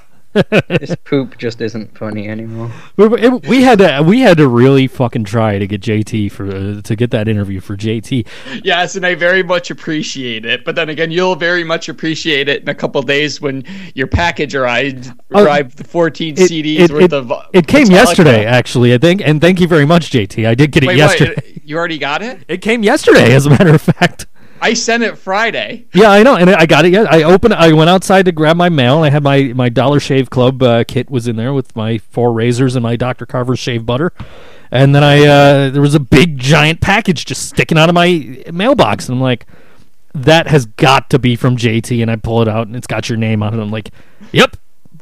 This 0.69 0.97
poop 1.05 1.39
just 1.39 1.61
isn't 1.61 1.97
funny 1.97 2.29
anymore. 2.29 2.71
We, 2.97 3.09
we- 3.09 3.29
we 3.49 3.63
had 3.63 3.79
to 3.79 4.03
we 4.05 4.21
had 4.21 4.37
to 4.39 4.49
really 4.49 4.87
fucking 4.87 5.25
try 5.25 5.59
to 5.59 5.67
get 5.67 5.81
JT 5.81 6.31
for 6.33 6.47
uh, 6.49 6.81
to 6.83 6.97
get 6.97 7.11
that 7.13 7.29
interview 7.29 7.61
for 7.61 7.77
JT. 7.77 8.27
Yes, 8.65 8.97
and 8.97 9.05
I 9.07 9.15
very 9.15 9.43
much 9.43 9.71
appreciate 9.71 10.45
it. 10.45 10.65
But 10.65 10.75
then 10.77 10.89
again, 10.89 11.11
you'll 11.11 11.37
very 11.37 11.65
much 11.65 11.89
appreciate 11.89 12.49
it 12.49 12.63
in 12.63 12.69
a 12.69 12.75
couple 12.75 13.01
days 13.03 13.41
when 13.41 13.65
your 13.95 14.07
package 14.07 14.55
arrived. 14.55 15.13
Oh, 15.33 15.45
arrived 15.45 15.79
the 15.79 15.85
14 15.85 16.35
It, 16.35 16.39
CDs 16.51 16.79
it, 16.81 16.91
worth 16.91 17.03
it- 17.05 17.13
of. 17.13 17.31
uh, 17.33 17.43
it 17.53 17.67
came 17.67 17.87
Metallica. 17.87 17.91
yesterday, 17.91 18.45
actually. 18.45 18.95
I 18.95 18.99
think, 18.99 19.21
and 19.25 19.41
thank 19.41 19.61
you 19.61 19.67
very 19.69 19.85
much, 19.87 20.11
JT. 20.11 20.47
I 20.47 20.55
did 20.55 20.71
get 20.73 20.83
it 20.85 20.89
Wait, 20.89 20.97
yesterday. 20.97 21.35
wait, 21.37 21.63
you 21.65 21.77
already 21.77 21.99
got 21.99 22.23
it? 22.23 22.45
It 22.49 22.59
came 22.63 22.83
yesterday, 22.83 23.35
as 23.35 23.47
a 23.47 23.51
matter 23.51 23.75
of 23.75 23.83
fact. 23.83 24.27
I 24.65 24.73
sent 24.73 25.03
it 25.03 25.19
Friday. 25.19 25.85
Yeah, 25.93 26.11
I 26.11 26.23
know, 26.23 26.37
and 26.37 26.49
I 26.49 26.65
got 26.65 26.87
it. 26.87 26.93
Yeah, 26.95 27.05
I 27.11 27.25
opened. 27.25 27.53
I 27.53 27.75
went 27.75 27.91
outside 27.91 28.25
to 28.25 28.33
grab 28.33 28.57
my 28.57 28.71
mail. 28.71 29.01
I 29.01 29.11
had 29.11 29.23
my 29.23 29.53
my 29.55 29.69
Dollar 29.69 30.01
Shave 30.01 30.31
Club 30.31 30.63
uh, 30.63 30.85
kit 30.85 31.11
was 31.11 31.29
in 31.29 31.37
there 31.37 31.53
with 31.53 31.77
my 31.77 31.99
four 31.99 32.33
razors 32.33 32.75
and 32.75 32.83
my 32.83 32.97
Dr. 32.97 33.27
Carver's 33.27 33.59
shave 33.59 33.85
butter, 33.85 34.15
and 34.71 34.95
then 34.95 35.05
I 35.05 35.27
uh, 35.27 35.69
there 35.69 35.83
was 35.83 35.95
a 35.95 36.01
big 36.01 36.39
giant 36.39 36.81
package 36.81 37.27
just 37.27 37.47
sticking 37.47 37.77
out 37.77 37.91
of 37.91 37.95
my 37.95 38.43
mailbox, 38.51 39.07
and 39.07 39.17
I'm 39.17 39.21
like, 39.21 39.45
that 40.15 40.47
has 40.47 40.65
got 40.65 41.11
to 41.11 41.19
be 41.19 41.37
from 41.37 41.59
JT, 41.59 42.01
and 42.01 42.11
I 42.11 42.17
pull 42.17 42.41
it 42.41 42.49
out, 42.49 42.67
and 42.67 42.75
it's 42.75 42.87
got 42.87 43.11
your 43.11 43.19
name 43.19 43.43
on 43.43 43.53
it. 43.53 43.63
I'm 43.63 43.71
like, 43.71 43.91
yep, 44.33 44.57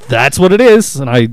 that's 0.08 0.40
what 0.40 0.52
it 0.52 0.60
is, 0.60 0.96
and 0.96 1.08
I 1.08 1.28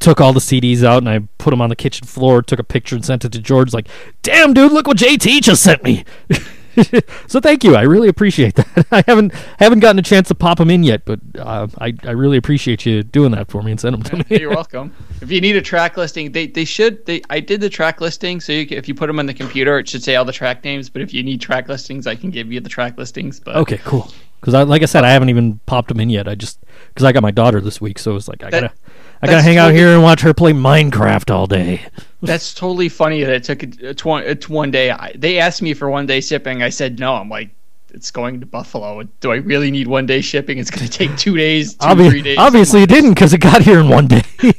took 0.00 0.20
all 0.20 0.32
the 0.32 0.40
CDs 0.40 0.82
out 0.82 0.98
and 0.98 1.08
I 1.08 1.20
put 1.38 1.50
them 1.50 1.60
on 1.60 1.68
the 1.68 1.76
kitchen 1.76 2.08
floor, 2.08 2.42
took 2.42 2.58
a 2.58 2.64
picture 2.64 2.96
and 2.96 3.04
sent 3.04 3.24
it 3.24 3.30
to 3.30 3.38
George. 3.38 3.72
Like, 3.72 3.86
damn, 4.22 4.52
dude, 4.52 4.72
look 4.72 4.88
what 4.88 4.96
JT 4.96 5.42
just 5.42 5.62
sent 5.62 5.84
me. 5.84 6.04
So 7.28 7.40
thank 7.40 7.64
you. 7.64 7.74
I 7.76 7.82
really 7.82 8.08
appreciate 8.08 8.54
that. 8.56 8.86
I 8.90 9.02
haven't 9.06 9.32
haven't 9.58 9.80
gotten 9.80 9.98
a 9.98 10.02
chance 10.02 10.28
to 10.28 10.34
pop 10.34 10.58
them 10.58 10.70
in 10.70 10.82
yet, 10.82 11.04
but 11.04 11.20
uh, 11.38 11.66
I 11.80 11.94
I 12.04 12.10
really 12.10 12.36
appreciate 12.36 12.84
you 12.86 13.02
doing 13.02 13.32
that 13.32 13.50
for 13.50 13.62
me 13.62 13.70
and 13.70 13.80
send 13.80 13.94
them 13.94 14.02
to 14.04 14.16
me. 14.16 14.38
You're 14.40 14.50
welcome. 14.50 14.94
If 15.20 15.30
you 15.30 15.40
need 15.40 15.56
a 15.56 15.62
track 15.62 15.96
listing, 15.96 16.32
they, 16.32 16.46
they 16.46 16.64
should. 16.64 17.04
They 17.06 17.22
I 17.30 17.40
did 17.40 17.60
the 17.60 17.70
track 17.70 18.00
listing, 18.00 18.40
so 18.40 18.52
you 18.52 18.66
if 18.70 18.88
you 18.88 18.94
put 18.94 19.06
them 19.06 19.18
on 19.18 19.26
the 19.26 19.34
computer, 19.34 19.78
it 19.78 19.88
should 19.88 20.02
say 20.02 20.16
all 20.16 20.24
the 20.24 20.32
track 20.32 20.62
names. 20.64 20.88
But 20.90 21.02
if 21.02 21.14
you 21.14 21.22
need 21.22 21.40
track 21.40 21.68
listings, 21.68 22.06
I 22.06 22.14
can 22.14 22.30
give 22.30 22.52
you 22.52 22.60
the 22.60 22.68
track 22.68 22.98
listings. 22.98 23.40
But 23.40 23.56
okay, 23.56 23.78
cool. 23.84 24.10
Because 24.40 24.54
I, 24.54 24.64
like 24.64 24.82
I 24.82 24.86
said, 24.86 25.04
I 25.04 25.10
haven't 25.10 25.28
even 25.30 25.60
popped 25.66 25.88
them 25.88 26.00
in 26.00 26.10
yet. 26.10 26.26
I 26.28 26.34
just 26.34 26.58
because 26.88 27.04
I 27.04 27.12
got 27.12 27.22
my 27.22 27.30
daughter 27.30 27.60
this 27.60 27.80
week, 27.80 27.98
so 27.98 28.16
it's 28.16 28.28
like 28.28 28.42
I 28.42 28.50
That- 28.50 28.60
gotta 28.62 28.74
I 29.22 29.26
gotta 29.26 29.36
that's 29.36 29.46
hang 29.46 29.58
out 29.58 29.72
here 29.72 29.88
and 29.94 30.02
watch 30.02 30.20
her 30.22 30.34
play 30.34 30.52
Minecraft 30.52 31.30
all 31.32 31.46
day. 31.46 31.82
That's 32.22 32.54
totally 32.54 32.88
funny 32.88 33.22
that 33.22 33.32
it 33.32 33.44
took 33.44 33.62
a, 33.62 33.90
a, 33.90 33.94
tw- 33.94 34.06
a, 34.06 34.52
one 34.52 34.70
day. 34.70 34.90
I, 34.90 35.12
they 35.16 35.38
asked 35.38 35.62
me 35.62 35.74
for 35.74 35.88
one 35.90 36.06
day 36.06 36.20
shipping. 36.20 36.62
I 36.62 36.68
said 36.70 36.98
no. 36.98 37.14
I'm 37.14 37.28
like, 37.28 37.50
it's 37.90 38.10
going 38.10 38.40
to 38.40 38.46
Buffalo. 38.46 39.02
Do 39.20 39.32
I 39.32 39.36
really 39.36 39.70
need 39.70 39.86
one 39.86 40.06
day 40.06 40.20
shipping? 40.20 40.58
It's 40.58 40.70
going 40.70 40.86
to 40.86 40.90
take 40.92 41.16
two 41.16 41.36
days, 41.36 41.74
two, 41.74 41.86
Obvi- 41.86 42.10
three 42.10 42.22
days. 42.22 42.38
obviously, 42.38 42.82
it 42.82 42.88
didn't 42.88 43.10
because 43.10 43.32
it 43.32 43.38
got 43.38 43.62
here 43.62 43.80
in 43.80 43.88
one 43.88 44.06
day. 44.06 44.22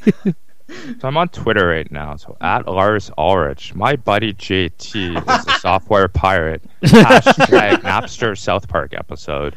So 0.99 1.07
I'm 1.07 1.17
on 1.17 1.29
Twitter 1.29 1.67
right 1.67 1.91
now. 1.91 2.15
So 2.15 2.35
at 2.41 2.67
Lars 2.67 3.11
Ulrich, 3.17 3.75
my 3.75 3.95
buddy 3.95 4.33
JT 4.33 5.17
is 5.17 5.45
a 5.47 5.51
software 5.59 6.07
pirate. 6.07 6.63
Hashtag 6.81 7.81
Napster 7.81 8.35
South 8.35 8.67
Park 8.67 8.93
episode. 8.95 9.55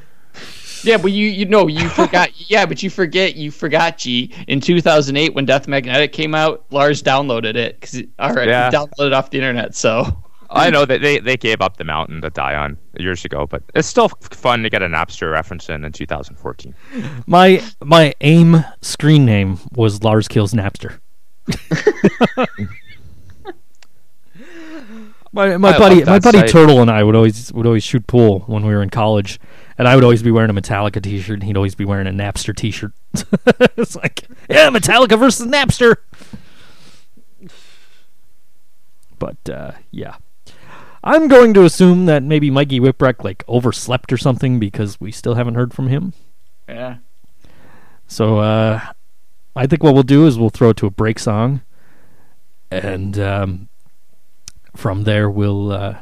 Yeah, 0.83 0.97
but 0.99 1.13
you 1.13 1.27
you 1.29 1.45
know 1.47 1.67
you 1.69 1.89
forgot. 1.89 2.31
yeah, 2.51 2.67
but 2.67 2.83
you 2.83 2.91
forget 2.91 3.37
you 3.37 3.51
forgot. 3.51 3.99
G 3.99 4.33
in 4.47 4.61
2008 4.61 5.35
when 5.35 5.45
Death 5.47 5.69
Magnetic 5.69 6.13
came 6.13 6.35
out, 6.35 6.65
Lars 6.71 7.03
downloaded 7.03 7.57
it 7.57 7.81
because 7.81 8.03
all 8.19 8.33
right, 8.35 8.49
Yeah. 8.49 8.71
he 8.71 8.77
downloaded 8.77 9.07
it 9.09 9.13
off 9.13 9.31
the 9.31 9.39
internet. 9.39 9.75
So 9.75 10.23
I 10.51 10.71
know 10.71 10.85
that 10.85 11.01
they, 11.01 11.19
they 11.19 11.37
gave 11.37 11.61
up 11.61 11.77
the 11.77 11.85
mountain 11.85 12.21
to 12.23 12.31
die 12.31 12.55
on 12.55 12.79
years 12.99 13.25
ago, 13.25 13.47
but 13.47 13.63
it's 13.75 13.89
still 13.89 14.09
fun 14.09 14.63
to 14.63 14.71
get 14.71 14.81
a 14.83 14.87
Napster 14.87 15.33
reference 15.33 15.69
in 15.69 15.85
in 15.85 15.93
2014. 15.93 16.75
my 17.27 17.63
my 17.83 18.15
AIM 18.21 18.65
screen 18.83 19.25
name 19.25 19.59
was 19.73 20.03
Lars 20.05 20.29
Kills 20.29 20.53
Napster. 20.53 20.99
my 25.33 25.57
my 25.57 25.71
I 25.75 25.79
buddy 25.79 26.05
my 26.05 26.19
buddy 26.19 26.39
site. 26.41 26.51
Turtle 26.51 26.81
and 26.81 26.91
I 26.91 27.03
would 27.03 27.15
always 27.17 27.53
would 27.53 27.67
always 27.67 27.85
shoot 27.85 28.07
pool 28.07 28.41
when 28.41 28.65
we 28.65 28.75
were 28.75 28.83
in 28.83 28.91
college, 28.91 29.39
and 29.79 29.87
I 29.87 29.95
would 29.95 30.05
always 30.05 30.23
be 30.23 30.31
wearing 30.31 30.51
a 30.51 30.55
Metallica 30.55 31.03
T-shirt, 31.03 31.35
and 31.35 31.43
he'd 31.45 31.57
always 31.57 31.75
be 31.75 31.85
wearing 31.85 32.07
a 32.07 32.11
Napster 32.11 32.55
T-shirt. 32.55 32.93
it's 33.77 33.97
like 33.97 34.27
yeah, 34.49 34.71
Metallica 34.71 35.19
versus 35.19 35.47
Napster. 35.47 35.97
But 39.19 39.49
uh, 39.49 39.73
yeah. 39.91 40.17
I'm 41.05 41.29
going 41.29 41.55
to 41.55 41.65
assume 41.65 42.07
that 42.07 42.25
maybe 42.25 42.51
Mikey 42.51 42.81
Whipwreck 42.81 43.23
like 43.23 43.45
overslept 43.47 44.13
or 44.13 44.17
something 44.17 44.59
because 44.59 45.01
we 45.01 45.13
still 45.13 45.35
haven't 45.35 45.55
heard 45.55 45.73
from 45.73 45.87
him. 45.87 46.15
yeah, 46.69 46.97
So 48.09 48.41
uh, 48.41 48.81
I 49.55 49.67
think 49.69 49.85
what 49.85 49.95
we'll 49.95 50.03
do 50.03 50.27
is 50.27 50.37
we'll 50.37 50.51
throw 50.51 50.71
it 50.71 50.77
to 50.79 50.87
a 50.87 50.91
break 50.91 51.21
song, 51.21 51.61
and 52.73 53.19
um, 53.21 53.69
from 54.75 55.05
there 55.05 55.31
we'll 55.31 55.71
uh, 55.71 55.99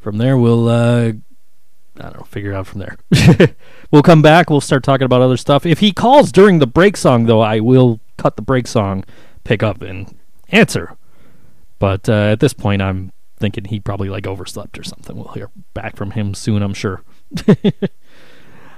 from 0.00 0.18
there 0.18 0.38
we'll 0.38 0.68
uh, 0.68 1.12
I 1.98 2.04
don't 2.04 2.18
know 2.18 2.24
figure 2.24 2.52
it 2.52 2.56
out 2.56 2.66
from 2.66 2.80
there. 2.80 2.96
we'll 3.90 4.02
come 4.02 4.22
back. 4.22 4.50
We'll 4.50 4.60
start 4.60 4.84
talking 4.84 5.04
about 5.04 5.20
other 5.20 5.36
stuff. 5.36 5.66
If 5.66 5.80
he 5.80 5.92
calls 5.92 6.32
during 6.32 6.58
the 6.58 6.66
break 6.66 6.96
song, 6.96 7.26
though, 7.26 7.40
I 7.40 7.60
will 7.60 8.00
cut 8.16 8.36
the 8.36 8.42
break 8.42 8.66
song, 8.66 9.04
pick 9.44 9.62
up, 9.62 9.82
and 9.82 10.14
answer. 10.50 10.96
But 11.78 12.08
uh, 12.08 12.32
at 12.32 12.40
this 12.40 12.52
point, 12.52 12.82
I'm 12.82 13.12
thinking 13.36 13.64
he 13.64 13.80
probably 13.80 14.08
like 14.08 14.26
overslept 14.26 14.78
or 14.78 14.82
something. 14.82 15.16
We'll 15.16 15.28
hear 15.28 15.50
back 15.74 15.96
from 15.96 16.12
him 16.12 16.34
soon, 16.34 16.62
I'm 16.62 16.74
sure. 16.74 17.02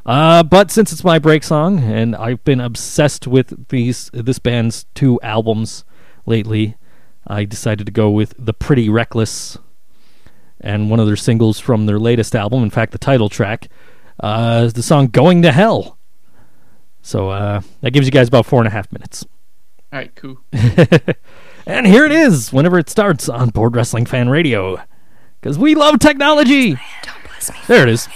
Uh, 0.06 0.42
but 0.42 0.70
since 0.70 0.92
it's 0.92 1.04
my 1.04 1.18
break 1.18 1.44
song, 1.44 1.80
and 1.80 2.16
I've 2.16 2.42
been 2.42 2.60
obsessed 2.60 3.26
with 3.26 3.68
these 3.68 4.10
this 4.12 4.38
band's 4.38 4.86
two 4.94 5.20
albums 5.22 5.84
lately, 6.24 6.76
I 7.26 7.44
decided 7.44 7.86
to 7.86 7.92
go 7.92 8.10
with 8.10 8.34
"The 8.38 8.54
Pretty 8.54 8.88
Reckless" 8.88 9.58
and 10.60 10.90
one 10.90 11.00
of 11.00 11.06
their 11.06 11.16
singles 11.16 11.58
from 11.58 11.86
their 11.86 11.98
latest 11.98 12.34
album. 12.36 12.62
In 12.62 12.70
fact, 12.70 12.92
the 12.92 12.98
title 12.98 13.28
track, 13.28 13.68
uh, 14.20 14.62
is 14.66 14.72
the 14.74 14.82
song 14.82 15.08
"Going 15.08 15.42
to 15.42 15.52
Hell." 15.52 15.98
So 17.02 17.30
uh, 17.30 17.62
that 17.80 17.92
gives 17.92 18.06
you 18.06 18.12
guys 18.12 18.28
about 18.28 18.46
four 18.46 18.60
and 18.60 18.68
a 18.68 18.70
half 18.70 18.90
minutes. 18.92 19.24
all 19.92 19.98
right, 19.98 20.14
cool. 20.14 20.38
And 21.66 21.86
here 21.86 22.04
it 22.04 22.12
is, 22.12 22.52
whenever 22.52 22.78
it 22.78 22.88
starts 22.88 23.28
on 23.28 23.50
Board 23.50 23.76
Wrestling 23.76 24.06
Fan 24.06 24.28
Radio, 24.28 24.82
because 25.40 25.58
we 25.58 25.74
love 25.74 25.98
technology. 25.98 26.76
There 27.68 27.82
it 27.82 27.88
is. 27.88 28.08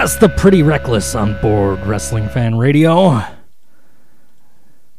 Yes, 0.00 0.16
the 0.16 0.30
pretty 0.30 0.62
reckless 0.62 1.14
on 1.14 1.38
board 1.42 1.78
Wrestling 1.80 2.30
Fan 2.30 2.56
Radio. 2.56 3.22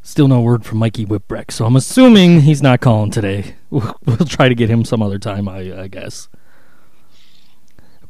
Still 0.04 0.28
no 0.28 0.42
word 0.42 0.64
from 0.64 0.78
Mikey 0.78 1.08
Whipwreck, 1.08 1.50
so 1.50 1.66
I'm 1.66 1.76
assuming 1.76 2.42
he's 2.42 2.62
not 2.62 2.82
calling 2.82 3.10
today. 3.10 3.56
We'll, 3.72 3.96
we'll 4.06 4.18
try 4.18 4.48
to 4.48 4.54
get 4.54 4.70
him 4.70 4.86
some 4.86 5.02
other 5.02 5.18
time, 5.18 5.50
I, 5.50 5.82
I 5.82 5.88
guess. 5.88 6.30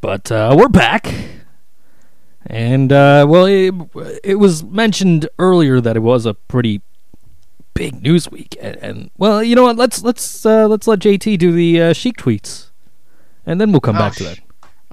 But 0.02 0.30
uh, 0.34 0.54
we're 0.60 0.68
back. 0.68 1.14
And, 2.46 2.92
uh, 2.92 3.26
well, 3.30 3.46
it, 3.46 3.74
it 4.22 4.36
was 4.36 4.62
mentioned 4.62 5.30
earlier 5.40 5.80
that 5.80 5.96
it 5.96 6.02
was 6.02 6.26
a 6.26 6.34
pretty 6.34 6.82
big 7.74 8.02
news 8.04 8.30
week. 8.30 8.58
And, 8.60 8.76
and 8.78 9.12
well, 9.18 9.42
you 9.42 9.56
know 9.56 9.64
what? 9.64 9.78
Let's 9.78 10.04
let's 10.04 10.46
uh, 10.46 10.68
let's 10.68 10.88
let 10.88 11.00
JT 11.00 11.38
do 11.38 11.54
the 11.54 11.82
uh, 11.82 11.94
Sheik 11.94 12.18
tweets, 12.18 12.72
and 13.46 13.62
then 13.62 13.72
we'll 13.72 13.80
come 13.80 13.96
Oh, 13.96 14.00
back 14.00 14.16
to 14.16 14.26
that. 14.26 14.40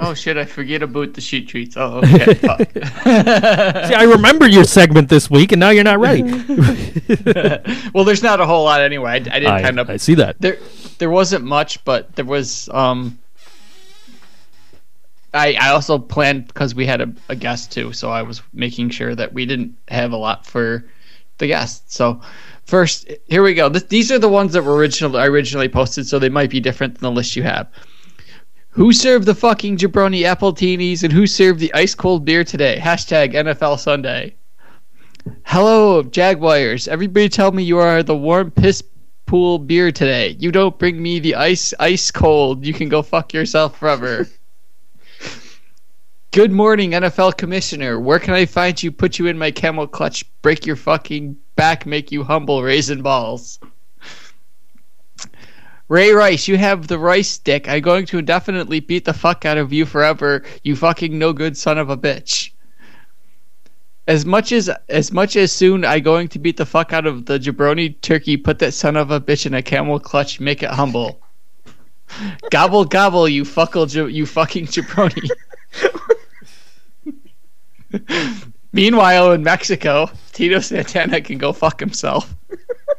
Oh 0.01 0.15
shit! 0.15 0.37
I 0.37 0.45
forget 0.45 0.83
about 0.83 1.15
the 1.15 1.21
sheet 1.21 1.49
treats. 1.49 1.77
Oh, 1.77 1.99
okay. 2.05 2.35
fuck. 2.35 2.61
See, 2.73 3.95
I 3.95 4.07
remember 4.09 4.47
your 4.47 4.63
segment 4.63 5.09
this 5.09 5.29
week, 5.29 5.51
and 5.51 5.59
now 5.59 5.71
you're 5.71 5.83
not 5.83 5.99
ready. 5.99 6.23
well, 7.93 8.05
there's 8.05 8.23
not 8.23 8.41
a 8.41 8.47
whole 8.47 8.65
lot 8.65 8.81
anyway. 8.81 9.11
I, 9.11 9.15
I 9.15 9.19
didn't 9.19 9.47
I, 9.47 9.63
kind 9.63 9.81
of 9.81 9.91
I 9.91 9.97
see 9.97 10.15
that. 10.15 10.41
there. 10.41 10.59
There 10.99 11.11
wasn't 11.11 11.45
much, 11.45 11.85
but 11.85 12.15
there 12.15 12.25
was. 12.25 12.69
Um, 12.73 13.19
I 15.35 15.55
I 15.61 15.71
also 15.71 15.99
planned 15.99 16.47
because 16.47 16.77
we 16.77 16.87
had 16.87 17.01
a, 17.01 17.13
a 17.29 17.35
guest 17.35 17.73
too, 17.73 17.93
so 17.93 18.11
I 18.11 18.23
was 18.23 18.41
making 18.53 18.91
sure 18.91 19.17
that 19.17 19.33
we 19.33 19.47
didn't 19.47 19.77
have 19.89 20.13
a 20.13 20.17
lot 20.17 20.47
for 20.47 20.85
the 21.39 21.49
guest. 21.49 21.93
So 21.93 22.21
first, 22.67 23.11
here 23.27 23.43
we 23.43 23.55
go. 23.55 23.69
Th- 23.69 23.89
these 23.89 24.13
are 24.13 24.19
the 24.21 24.29
ones 24.29 24.53
that 24.53 24.63
were 24.63 24.77
originally 24.77 25.21
originally 25.23 25.69
posted, 25.69 26.07
so 26.07 26.21
they 26.21 26.29
might 26.29 26.51
be 26.51 26.61
different 26.61 26.95
than 26.95 27.03
the 27.03 27.11
list 27.11 27.35
you 27.35 27.43
have. 27.43 27.69
Who 28.79 28.93
served 28.93 29.27
the 29.27 29.35
fucking 29.35 29.79
jabroni 29.79 30.21
appletinis 30.21 31.03
and 31.03 31.13
who 31.13 31.27
served 31.27 31.59
the 31.59 31.75
ice 31.75 31.97
cold 31.97 32.25
beer 32.25 32.45
today? 32.45 32.79
Hashtag 32.81 33.35
NFL 33.35 33.81
Sunday. 33.81 34.37
Hello, 35.43 36.05
Jaguars. 36.05 36.87
Everybody 36.87 37.29
tell 37.29 37.51
me 37.51 37.65
you 37.65 37.79
are 37.79 38.05
the 38.05 38.17
warm 38.17 38.53
piss 38.53 38.85
pool 39.27 39.59
beer 39.59 39.91
today. 39.91 40.37
You 40.39 40.53
don't 40.53 40.79
bring 40.79 41.03
me 41.03 41.19
the 41.19 41.35
ice 41.35 41.75
ice 41.81 42.13
cold. 42.13 42.65
You 42.65 42.73
can 42.73 42.89
go 42.89 43.03
fuck 43.03 43.35
yourself 43.35 43.77
forever. 43.77 44.29
Good 46.31 46.53
morning, 46.53 46.93
NFL 46.93 47.37
Commissioner. 47.37 47.99
Where 47.99 48.21
can 48.21 48.35
I 48.35 48.47
find 48.47 48.81
you? 48.81 48.93
Put 48.93 49.19
you 49.19 49.27
in 49.27 49.37
my 49.37 49.51
camel 49.51 49.89
clutch, 49.89 50.25
break 50.41 50.67
your 50.67 50.77
fucking 50.77 51.37
back, 51.57 51.85
make 51.85 52.13
you 52.13 52.23
humble, 52.23 52.63
raisin 52.63 53.03
balls. 53.03 53.59
Ray 55.89 56.13
Rice, 56.13 56.47
you 56.49 56.59
have 56.59 56.87
the 56.87 56.99
rice 56.99 57.29
stick. 57.29 57.67
I'm 57.69 57.81
going 57.81 58.05
to 58.07 58.19
indefinitely 58.19 58.81
beat 58.81 59.07
the 59.07 59.15
fuck 59.15 59.47
out 59.47 59.57
of 59.57 59.73
you 59.73 59.87
forever, 59.87 60.45
you 60.63 60.77
fucking 60.77 61.19
no 61.19 61.33
good 61.33 61.57
son 61.57 61.79
of 61.79 61.89
a 61.89 61.97
bitch. 61.97 62.51
As 64.07 64.25
much 64.25 64.53
as 64.53 64.71
as 64.89 65.13
much 65.13 65.37
as 65.37 65.53
soon 65.53 65.85
I 65.85 66.01
going 66.01 66.29
to 66.29 66.39
beat 66.39 66.57
the 66.57 66.67
fuck 66.67 66.93
out 66.93 67.07
of 67.07 67.27
the 67.27 67.39
jabroni 67.39 68.01
turkey, 68.01 68.37
put 68.37 68.59
that 68.59 68.73
son 68.75 68.97
of 68.97 69.11
a 69.11 69.21
bitch 69.21 69.47
in 69.47 69.55
a 69.55 69.63
camel 69.63 69.99
clutch, 69.99 70.41
make 70.41 70.63
it 70.63 70.71
humble. 70.71 71.21
gobble 72.51 72.85
gobble, 72.85 73.29
you 73.29 73.45
fuckle, 73.45 73.87
you 74.11 74.27
fucking 74.27 74.67
jabroni. 74.67 75.31
Meanwhile, 78.73 79.33
in 79.33 79.43
Mexico, 79.43 80.11
Tito 80.33 80.61
Santana 80.61 81.21
can 81.23 81.39
go 81.39 81.53
fuck 81.53 81.81
himself. 81.81 82.35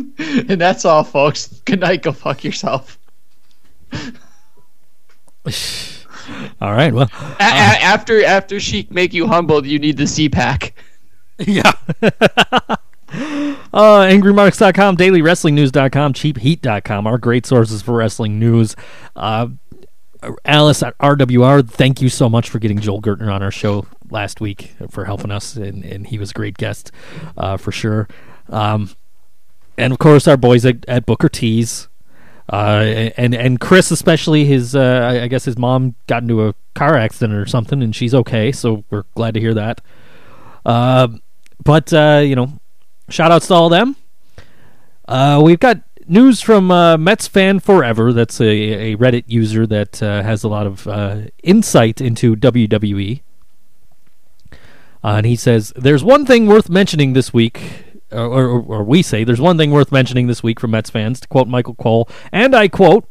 and 0.18 0.60
that's 0.60 0.84
all, 0.84 1.04
folks. 1.04 1.48
Good 1.64 1.80
night. 1.80 2.02
Go 2.02 2.12
fuck 2.12 2.44
yourself. 2.44 2.98
All 6.60 6.72
right. 6.72 6.92
Well, 6.92 7.08
A- 7.12 7.42
a- 7.42 7.82
after 7.82 8.24
after 8.24 8.60
Sheik 8.60 8.90
make 8.90 9.12
you 9.12 9.26
humbled, 9.26 9.66
you 9.66 9.78
need 9.78 9.96
the 9.96 10.04
CPAC. 10.04 10.72
yeah. 11.38 11.72
uh, 12.02 12.76
AngryMarks.com, 13.72 14.96
DailyWrestlingNews.com, 14.96 16.12
CheapHeat.com, 16.12 17.06
our 17.06 17.18
great 17.18 17.46
sources 17.46 17.82
for 17.82 17.96
wrestling 17.96 18.38
news. 18.38 18.76
Uh, 19.16 19.48
Alice 20.44 20.82
at 20.82 20.96
RWR, 20.98 21.68
thank 21.68 22.02
you 22.02 22.10
so 22.10 22.28
much 22.28 22.50
for 22.50 22.58
getting 22.58 22.78
Joel 22.78 23.00
Gertner 23.00 23.32
on 23.32 23.42
our 23.42 23.50
show 23.50 23.86
last 24.10 24.40
week 24.40 24.74
for 24.90 25.06
helping 25.06 25.30
us, 25.30 25.56
and, 25.56 25.82
and 25.82 26.06
he 26.06 26.18
was 26.18 26.30
a 26.30 26.34
great 26.34 26.58
guest 26.58 26.92
uh, 27.38 27.56
for 27.56 27.72
sure. 27.72 28.06
Um, 28.50 28.90
and 29.76 29.92
of 29.92 29.98
course, 29.98 30.26
our 30.28 30.36
boys 30.36 30.64
at, 30.66 30.84
at 30.88 31.06
Booker 31.06 31.28
T's. 31.28 31.88
Uh, 32.52 33.10
and 33.16 33.32
and 33.32 33.60
Chris 33.60 33.92
especially 33.92 34.44
his 34.44 34.74
uh, 34.74 35.20
I- 35.22 35.28
guess 35.28 35.44
his 35.44 35.56
mom 35.56 35.94
got 36.08 36.22
into 36.22 36.48
a 36.48 36.54
car 36.74 36.96
accident 36.96 37.38
or 37.38 37.46
something 37.46 37.80
and 37.80 37.94
she's 37.94 38.12
okay 38.12 38.50
so 38.50 38.82
we're 38.90 39.04
glad 39.14 39.34
to 39.34 39.40
hear 39.40 39.54
that. 39.54 39.80
Uh, 40.66 41.06
but 41.62 41.92
uh, 41.92 42.20
you 42.24 42.34
know, 42.34 42.58
shout 43.08 43.30
outs 43.30 43.46
to 43.46 43.54
all 43.54 43.66
of 43.66 43.70
them. 43.70 43.94
Uh, 45.06 45.40
we've 45.44 45.60
got 45.60 45.80
news 46.08 46.40
from 46.40 46.72
uh, 46.72 46.96
Mets 46.96 47.28
fan 47.28 47.60
forever. 47.60 48.12
That's 48.12 48.40
a, 48.40 48.44
a 48.92 48.96
Reddit 48.96 49.24
user 49.28 49.64
that 49.68 50.02
uh, 50.02 50.24
has 50.24 50.42
a 50.42 50.48
lot 50.48 50.66
of 50.66 50.88
insight 51.44 52.00
into 52.00 52.34
WWE. 52.34 53.20
And 55.02 55.24
he 55.24 55.36
says, 55.36 55.72
"There's 55.76 56.02
one 56.04 56.26
thing 56.26 56.46
worth 56.46 56.68
mentioning 56.68 57.12
this 57.12 57.32
week." 57.32 57.84
Or, 58.12 58.26
or, 58.26 58.62
or 58.62 58.84
we 58.84 59.02
say 59.02 59.24
there's 59.24 59.40
one 59.40 59.56
thing 59.56 59.70
worth 59.70 59.92
mentioning 59.92 60.26
this 60.26 60.42
week 60.42 60.58
from 60.58 60.72
Mets 60.72 60.90
fans, 60.90 61.20
to 61.20 61.28
quote 61.28 61.48
Michael 61.48 61.74
Cole, 61.74 62.08
and 62.32 62.54
I 62.54 62.68
quote: 62.68 63.08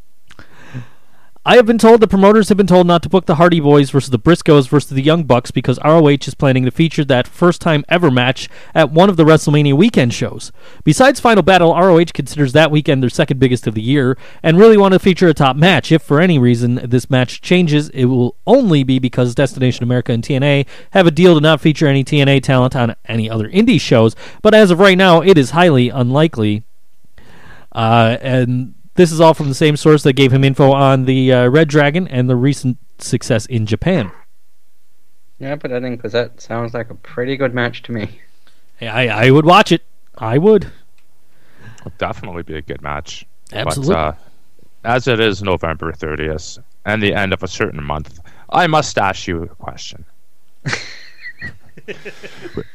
I 1.50 1.56
have 1.56 1.66
been 1.66 1.80
told 1.80 2.00
the 2.00 2.08
promoters 2.08 2.50
have 2.50 2.60
been 2.60 2.68
told 2.68 2.86
not 2.86 3.02
to 3.02 3.10
book 3.10 3.26
the 3.26 3.34
Hardy 3.34 3.60
Boys 3.60 3.89
versus 3.89 4.12
the 4.12 4.20
Briscoes 4.20 4.70
versus 4.70 4.91
the 4.91 5.02
Young 5.02 5.24
Bucks 5.24 5.50
because 5.50 5.80
ROH 5.84 6.28
is 6.28 6.36
planning 6.36 6.64
to 6.66 6.70
feature 6.70 7.04
that 7.06 7.28
first 7.28 7.60
time 7.60 7.84
ever 7.89 8.12
match 8.12 8.47
at 8.76 8.91
one 8.91 9.10
of 9.10 9.18
the 9.18 9.24
WrestleMania 9.24 9.74
weekend 9.74 10.14
shows. 10.14 10.52
Besides 10.84 11.20
Final 11.20 11.41
Battle, 11.41 11.74
ROH 11.74 12.14
considers 12.14 12.54
that 12.54 12.70
weekend 12.70 13.02
their 13.02 13.10
second 13.10 13.39
biggest 13.39 13.66
of 13.66 13.74
the 13.74 13.82
year 13.82 14.16
and 14.43 14.60
really 14.60 14.78
want 14.78 14.93
to 14.93 15.00
feature 15.00 15.28
a 15.28 15.34
top 15.34 15.56
match. 15.56 15.91
If 15.91 16.04
for 16.04 16.22
any 16.22 16.38
reason 16.38 16.82
this 16.84 17.10
match 17.10 17.41
changes, 17.41 17.89
it 17.95 18.06
will 18.06 18.36
only 18.45 18.84
be 18.84 19.00
because 19.00 19.34
Destination 19.34 19.82
America 19.82 20.12
and 20.12 20.24
TNA 20.24 20.68
have 20.91 21.08
a 21.08 21.12
deal 21.12 21.34
to 21.34 21.41
not 21.41 21.62
feature 21.62 21.88
any 21.88 22.04
TNA 22.04 22.43
talent 22.43 22.76
on 22.76 22.95
any 23.06 23.28
other 23.28 23.50
indie 23.50 23.82
shows. 23.82 24.16
But 24.43 24.54
as 24.54 24.70
of 24.70 24.78
right 24.78 25.00
now, 25.00 25.22
it 25.22 25.36
is 25.36 25.50
highly 25.50 25.89
unlikely. 25.89 26.62
Uh, 27.72 28.18
and 28.22 28.76
this 29.00 29.14
is 29.14 29.22
all 29.22 29.34
from 29.34 29.47
the 29.47 29.56
same 29.56 29.78
source 29.78 30.04
that 30.04 30.12
gave 30.12 30.34
him 30.34 30.43
info 30.43 30.74
on 30.74 31.06
the 31.06 31.32
uh, 31.32 31.47
Red 31.47 31.70
Dragon 31.70 32.06
and 32.10 32.30
the 32.30 32.36
recent 32.36 32.78
success 32.97 33.45
in 33.45 33.66
Japan. 33.66 34.12
Yeah, 35.39 35.56
but 35.56 35.72
I 35.72 35.80
think 35.80 36.00
because 36.00 36.12
that 36.12 36.41
sounds 36.41 36.74
like 36.74 36.89
a 36.89 36.95
pretty 36.95 37.38
good 37.38 37.54
match 37.54 37.82
to 37.84 37.93
me. 37.93 38.20
I, 38.82 39.08
I 39.08 39.32
would 39.32 39.45
watch 39.45 39.72
it. 39.72 39.84
I 40.18 40.38
would. 40.38 40.70
Would 41.86 41.97
definitely 41.97 42.43
be 42.43 42.56
a 42.56 42.62
good 42.62 42.82
match. 42.82 43.26
Absolutely. 43.54 43.93
But 43.93 44.00
uh, 44.00 44.16
as 44.84 45.08
it 45.08 45.22
is 45.22 45.41
November 45.41 45.93
30th 45.93 46.60
and 46.84 47.02
the 47.02 47.14
end 47.14 47.32
of 47.32 47.41
a 47.41 47.47
certain 47.47 47.82
month, 47.82 48.20
I 48.50 48.68
must 48.68 48.97
ask 48.97 49.30
you 49.30 49.43
a 49.43 49.47
question. 49.47 50.04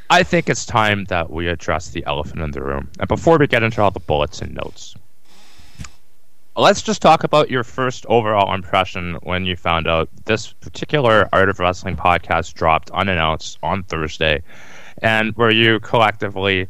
I 0.08 0.22
think 0.22 0.48
it's 0.48 0.64
time 0.64 1.04
that 1.10 1.28
we 1.28 1.48
address 1.48 1.90
the 1.90 2.02
elephant 2.06 2.40
in 2.40 2.52
the 2.52 2.62
room. 2.62 2.90
And 2.98 3.08
before 3.08 3.36
we 3.36 3.46
get 3.46 3.62
into 3.62 3.82
all 3.82 3.90
the 3.90 4.00
bullets 4.00 4.40
and 4.40 4.54
notes, 4.54 4.94
let's 6.56 6.82
just 6.82 7.02
talk 7.02 7.24
about 7.24 7.50
your 7.50 7.64
first 7.64 8.06
overall 8.06 8.54
impression 8.54 9.14
when 9.22 9.44
you 9.44 9.56
found 9.56 9.88
out 9.88 10.08
this 10.24 10.52
particular 10.52 11.28
Art 11.32 11.48
of 11.48 11.58
Wrestling 11.58 11.96
podcast 11.96 12.54
dropped 12.54 12.90
unannounced 12.90 13.58
on 13.62 13.82
Thursday. 13.84 14.42
And 14.98 15.36
were 15.36 15.50
you 15.50 15.80
collectively 15.80 16.68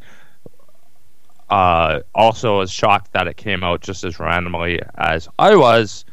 uh, 1.49 1.99
also 2.15 2.61
as 2.61 2.71
shocked 2.71 3.13
that 3.13 3.27
it 3.27 3.37
came 3.37 3.63
out 3.63 3.81
just 3.81 4.03
as 4.03 4.19
randomly 4.19 4.81
as 4.95 5.29
I 5.37 5.55
was, 5.55 6.05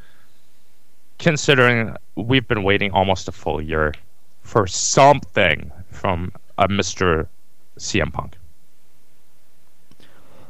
considering 1.18 1.97
we've 2.16 2.47
been 2.47 2.62
waiting 2.62 2.93
almost 2.93 3.29
a 3.29 3.33
full 3.33 3.61
year 3.61 3.95
for 4.43 4.66
something 4.66 5.73
from 5.91 6.33
a 6.59 6.68
Mr. 6.68 7.27
CM 7.79 8.12
Punk. 8.12 8.37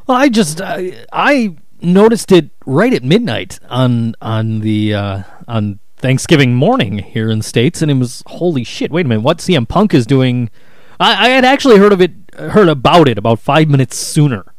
Well, 0.07 0.19
I 0.19 0.29
just 0.29 0.61
I, 0.61 1.05
I 1.13 1.57
noticed 1.83 2.33
it 2.33 2.51
right 2.67 2.93
at 2.93 3.03
midnight 3.03 3.59
on 3.69 4.15
on 4.21 4.61
the 4.61 4.95
uh, 4.95 5.23
on 5.49 5.81
Thanksgiving 5.97 6.55
morning 6.55 6.99
here 6.99 7.31
in 7.31 7.39
the 7.39 7.45
states, 7.45 7.83
and 7.83 7.91
it 7.91 7.95
was 7.95 8.23
holy 8.27 8.65
shit. 8.65 8.91
Wait 8.91 9.07
a 9.07 9.09
minute, 9.09 9.23
what 9.23 9.39
CM 9.39 9.69
Punk 9.69 9.95
is 9.95 10.07
doing? 10.07 10.51
I, 10.99 11.27
I 11.27 11.29
had 11.31 11.45
actually 11.45 11.79
heard 11.79 11.93
of 11.93 12.01
it, 12.01 12.13
heard 12.37 12.69
about 12.69 13.09
it 13.09 13.19
about 13.19 13.39
five 13.39 13.69
minutes 13.69 13.97
sooner, 13.97 14.53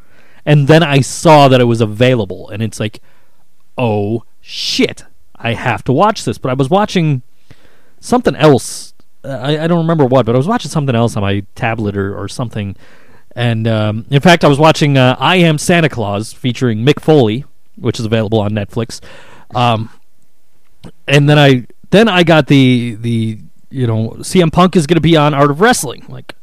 and 0.46 0.68
then 0.68 0.84
I 0.84 1.02
saw 1.02 1.48
that 1.48 1.62
it 1.62 1.66
was 1.66 1.82
available, 1.82 2.50
and 2.50 2.64
it's 2.64 2.80
like, 2.80 3.02
oh 3.78 4.24
shit, 4.42 5.06
I 5.36 5.54
have 5.54 5.84
to 5.86 5.94
watch 5.94 6.26
this. 6.26 6.38
But 6.38 6.50
I 6.50 6.54
was 6.54 6.70
watching 6.70 7.22
something 8.00 8.36
else. 8.36 8.94
Uh, 9.24 9.30
I, 9.30 9.64
I 9.64 9.68
don't 9.68 9.80
remember 9.80 10.06
what, 10.06 10.26
but 10.26 10.36
I 10.36 10.38
was 10.38 10.48
watching 10.48 10.72
something 10.72 10.96
else 10.96 11.16
on 11.16 11.22
my 11.22 11.46
tablet 11.56 11.98
or, 11.98 12.18
or 12.18 12.28
something. 12.28 12.76
And 13.36 13.68
um, 13.68 14.06
in 14.10 14.22
fact, 14.22 14.44
I 14.44 14.48
was 14.48 14.60
watching 14.60 14.98
uh, 14.98 15.16
I 15.20 15.38
Am 15.38 15.58
Santa 15.58 15.90
Claus 15.90 16.34
featuring 16.34 16.86
Mick 16.86 17.00
Foley, 17.00 17.46
which 17.76 18.00
is 18.00 18.06
available 18.06 18.40
on 18.40 18.52
Netflix. 18.52 19.00
Um, 19.56 19.90
and 21.08 21.28
then 21.30 21.40
I 21.40 21.66
then 21.90 22.08
I 22.08 22.24
got 22.24 22.48
the 22.48 22.96
the 22.96 23.40
you 23.74 23.88
know, 23.88 24.10
CM 24.20 24.52
Punk 24.52 24.76
is 24.76 24.86
going 24.86 24.98
to 24.98 25.02
be 25.02 25.18
on 25.18 25.34
Art 25.34 25.50
of 25.50 25.60
Wrestling. 25.60 26.06
Like, 26.08 26.36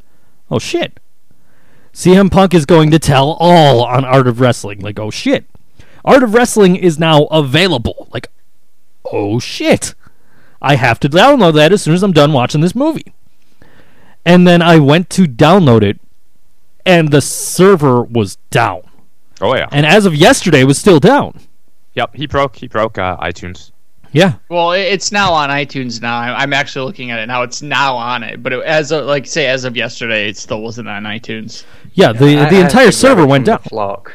oh 0.50 0.58
shit. 0.58 0.98
CM 1.92 2.30
Punk 2.30 2.54
is 2.54 2.66
going 2.66 2.90
to 2.90 2.98
tell 2.98 3.36
all 3.38 3.84
on 3.84 4.04
Art 4.04 4.26
of 4.26 4.40
Wrestling. 4.40 4.80
Like, 4.80 4.98
oh 4.98 5.10
shit. 5.10 5.46
Art 6.04 6.24
of 6.24 6.34
Wrestling 6.34 6.74
is 6.74 6.98
now 6.98 7.24
available. 7.26 8.08
Like, 8.12 8.30
oh 9.04 9.38
shit. 9.38 9.94
I 10.60 10.74
have 10.74 10.98
to 11.00 11.08
download 11.08 11.54
that 11.54 11.72
as 11.72 11.82
soon 11.82 11.94
as 11.94 12.02
I'm 12.02 12.12
done 12.12 12.32
watching 12.32 12.60
this 12.60 12.74
movie. 12.74 13.14
And 14.26 14.46
then 14.46 14.60
I 14.60 14.78
went 14.80 15.08
to 15.10 15.22
download 15.22 15.82
it, 15.82 16.00
and 16.90 17.10
the 17.10 17.20
server 17.20 18.02
was 18.02 18.36
down. 18.50 18.82
Oh 19.40 19.54
yeah. 19.54 19.68
And 19.70 19.86
as 19.86 20.06
of 20.06 20.14
yesterday, 20.14 20.60
it 20.60 20.64
was 20.64 20.78
still 20.78 21.00
down. 21.00 21.38
Yep. 21.94 22.14
He 22.14 22.26
broke. 22.26 22.56
He 22.56 22.66
broke 22.68 22.98
uh, 22.98 23.16
iTunes. 23.18 23.72
Yeah. 24.12 24.34
Well, 24.48 24.72
it's 24.72 25.12
now 25.12 25.32
on 25.32 25.50
iTunes 25.50 26.02
now. 26.02 26.18
I- 26.18 26.42
I'm 26.42 26.52
actually 26.52 26.84
looking 26.86 27.10
at 27.12 27.20
it 27.20 27.26
now. 27.26 27.42
It's 27.42 27.62
now 27.62 27.94
on 27.94 28.24
it, 28.24 28.42
but 28.42 28.52
it, 28.52 28.62
as 28.64 28.90
of, 28.90 29.06
like 29.06 29.24
say 29.26 29.46
as 29.46 29.64
of 29.64 29.76
yesterday, 29.76 30.28
it 30.28 30.36
still 30.36 30.62
wasn't 30.62 30.88
on 30.88 31.04
iTunes. 31.04 31.64
Yeah, 31.94 32.12
the 32.12 32.38
I- 32.38 32.50
the 32.50 32.56
I 32.56 32.60
entire 32.62 32.86
actually 32.88 32.92
server 32.92 33.26
went 33.26 33.46
down. 33.46 33.60
the 33.62 33.68
Flock. 33.68 34.12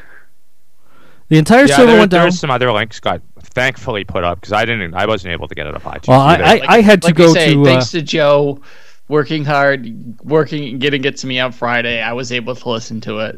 The 1.29 1.37
entire 1.37 1.65
Yeah, 1.65 1.77
server 1.77 1.91
there, 1.91 1.99
went 1.99 2.11
down. 2.11 2.21
there's 2.23 2.39
some 2.39 2.51
other 2.51 2.71
links 2.71 2.99
got 2.99 3.21
thankfully 3.39 4.03
put 4.03 4.23
up 4.23 4.39
because 4.41 4.51
I 4.53 4.65
didn't. 4.65 4.93
I 4.93 5.05
wasn't 5.07 5.31
able 5.31 5.47
to 5.47 5.55
get 5.55 5.65
it 5.65 5.73
up 5.73 5.83
iTunes. 5.83 6.09
Well, 6.09 6.19
I, 6.21 6.33
either. 6.35 6.43
I, 6.43 6.61
I 6.67 6.81
had 6.81 7.01
to 7.01 7.07
like 7.07 7.15
go 7.15 7.33
say, 7.33 7.53
to. 7.53 7.61
Uh, 7.61 7.65
thanks 7.65 7.91
to 7.91 8.01
Joe 8.01 8.59
working 9.07 9.45
hard, 9.45 9.87
working, 10.23 10.79
getting 10.79 11.03
it 11.05 11.17
to 11.17 11.27
me 11.27 11.39
on 11.39 11.51
Friday. 11.51 12.01
I 12.01 12.13
was 12.13 12.31
able 12.31 12.55
to 12.55 12.69
listen 12.69 13.01
to 13.01 13.19
it. 13.19 13.37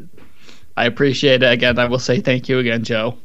I 0.76 0.86
appreciate 0.86 1.42
it 1.42 1.52
again. 1.52 1.78
I 1.78 1.86
will 1.86 1.98
say 1.98 2.20
thank 2.20 2.48
you 2.48 2.58
again, 2.60 2.84
Joe. 2.84 3.18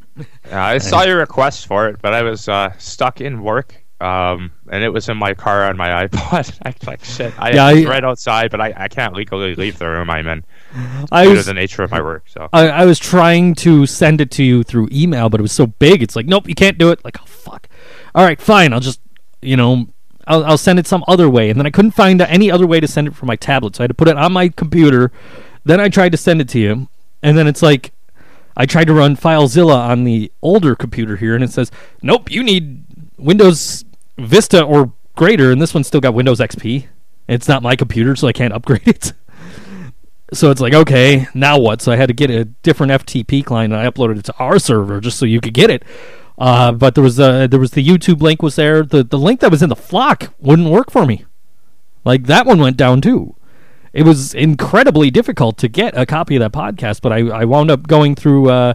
Yeah, 0.48 0.64
I 0.66 0.78
saw 0.78 1.04
your 1.04 1.18
request 1.18 1.68
for 1.68 1.88
it, 1.88 2.02
but 2.02 2.14
I 2.14 2.22
was 2.24 2.48
uh, 2.48 2.72
stuck 2.78 3.20
in 3.22 3.42
work, 3.42 3.76
um, 4.02 4.52
and 4.72 4.84
it 4.84 4.90
was 4.90 5.10
in 5.10 5.18
my 5.18 5.34
car 5.34 5.66
on 5.66 5.78
my 5.78 5.88
iPod. 6.08 6.60
I 6.64 6.70
was 6.70 6.88
like, 6.88 7.04
shit, 7.04 7.34
I, 7.40 7.52
Yeah, 7.52 7.72
it's 7.72 7.88
I- 7.88 7.90
right 7.90 8.04
outside, 8.04 8.52
but 8.52 8.60
I, 8.62 8.74
I 8.76 8.88
can't 8.88 9.14
legally 9.16 9.56
leave 9.56 9.78
the 9.80 9.88
room 9.88 10.10
I'm 10.10 10.28
in 10.28 10.44
I 11.12 11.24
due 11.26 11.32
to 11.32 11.38
was 11.38 11.46
the 11.46 11.54
nature 11.54 11.84
of 11.84 11.92
my 11.92 12.02
work. 12.02 12.24
So 12.28 12.50
I, 12.54 12.70
I 12.70 12.86
was 12.86 12.98
trying 13.00 13.54
to 13.56 13.86
send 13.86 14.20
it 14.22 14.30
to 14.32 14.44
you 14.44 14.64
through 14.64 14.90
email, 14.92 15.30
but 15.30 15.40
it 15.40 15.44
was 15.44 15.52
so 15.52 15.68
big. 15.68 16.02
It's 16.04 16.16
like, 16.16 16.26
nope, 16.26 16.48
you 16.48 16.56
can't 16.56 16.78
do 16.78 16.90
it. 16.92 17.04
Like, 17.06 17.18
oh 17.22 17.26
fuck. 17.26 17.68
All 18.16 18.24
right, 18.26 18.40
fine. 18.42 18.74
I'll 18.74 18.80
just, 18.80 19.00
you 19.42 19.56
know, 19.58 19.88
I'll, 20.28 20.44
I'll 20.46 20.58
send 20.58 20.80
it 20.80 20.88
some 20.88 21.04
other 21.08 21.30
way. 21.30 21.50
And 21.50 21.60
then 21.60 21.66
I 21.66 21.70
couldn't 21.70 21.92
find 21.92 22.22
any 22.22 22.52
other 22.52 22.68
way 22.68 22.80
to 22.80 22.88
send 22.88 23.08
it 23.08 23.16
from 23.16 23.28
my 23.28 23.36
tablet, 23.36 23.76
so 23.76 23.82
I 23.82 23.84
had 23.86 23.90
to 23.90 23.94
put 23.96 24.08
it 24.08 24.18
on 24.18 24.34
my 24.34 24.50
computer. 24.50 25.12
Then 25.64 25.80
I 25.80 25.90
tried 25.90 26.12
to 26.12 26.18
send 26.18 26.42
it 26.42 26.50
to 26.50 26.60
you, 26.60 26.88
and 27.22 27.38
then 27.38 27.48
it's 27.48 27.62
like, 27.62 27.92
I 28.56 28.66
tried 28.66 28.88
to 28.88 28.94
run 28.94 29.18
FileZilla 29.18 29.76
on 29.76 30.04
the 30.04 30.32
older 30.42 30.76
computer 30.76 31.16
here, 31.16 31.36
and 31.36 31.44
it 31.44 31.52
says, 31.52 31.72
nope, 32.02 32.30
you 32.30 32.44
need 32.44 32.84
Windows 33.18 33.86
Vista 34.18 34.62
or 34.64 34.94
greater, 35.16 35.52
and 35.52 35.62
this 35.62 35.74
one's 35.74 35.88
still 35.88 36.02
got 36.02 36.14
Windows 36.14 36.40
XP. 36.40 36.88
It's 37.28 37.48
not 37.48 37.64
my 37.64 37.76
computer, 37.76 38.16
so 38.16 38.28
I 38.28 38.34
can't 38.34 38.54
upgrade 38.54 38.88
it. 38.88 39.14
So 40.34 40.50
it's 40.50 40.62
like, 40.62 40.74
okay, 40.74 41.28
now 41.36 41.60
what? 41.60 41.80
So 41.80 41.92
I 41.92 41.96
had 41.96 42.08
to 42.08 42.14
get 42.14 42.32
a 42.32 42.46
different 42.46 42.92
FTP 42.92 43.46
client, 43.46 43.72
and 43.72 43.80
I 43.80 43.88
uploaded 43.88 44.18
it 44.18 44.26
to 44.26 44.36
our 44.40 44.58
server 44.58 45.00
just 45.00 45.20
so 45.20 45.28
you 45.28 45.40
could 45.40 45.54
get 45.54 45.70
it. 45.70 45.84
Uh, 46.38 46.72
but 46.72 46.96
there 46.96 47.04
was 47.04 47.20
uh, 47.20 47.48
there 47.48 47.60
was 47.60 47.72
the 47.72 47.86
YouTube 47.86 48.22
link 48.22 48.42
was 48.42 48.56
there. 48.56 48.84
The 48.84 49.04
the 49.04 49.18
link 49.18 49.40
that 49.42 49.52
was 49.52 49.62
in 49.62 49.70
the 49.70 49.76
flock 49.76 50.34
wouldn't 50.40 50.70
work 50.70 50.92
for 50.92 51.06
me. 51.06 51.26
Like 52.06 52.26
that 52.26 52.46
one 52.46 52.60
went 52.60 52.78
down 52.78 53.02
too. 53.02 53.36
It 53.94 54.04
was 54.04 54.34
incredibly 54.34 55.12
difficult 55.12 55.58
to 55.60 55.68
get 55.68 55.96
a 55.96 56.06
copy 56.06 56.36
of 56.36 56.40
that 56.40 56.52
podcast, 56.52 57.02
but 57.02 57.14
I, 57.14 57.28
I 57.28 57.46
wound 57.46 57.70
up 57.70 57.88
going 57.88 58.16
through 58.16 58.50
uh, 58.50 58.74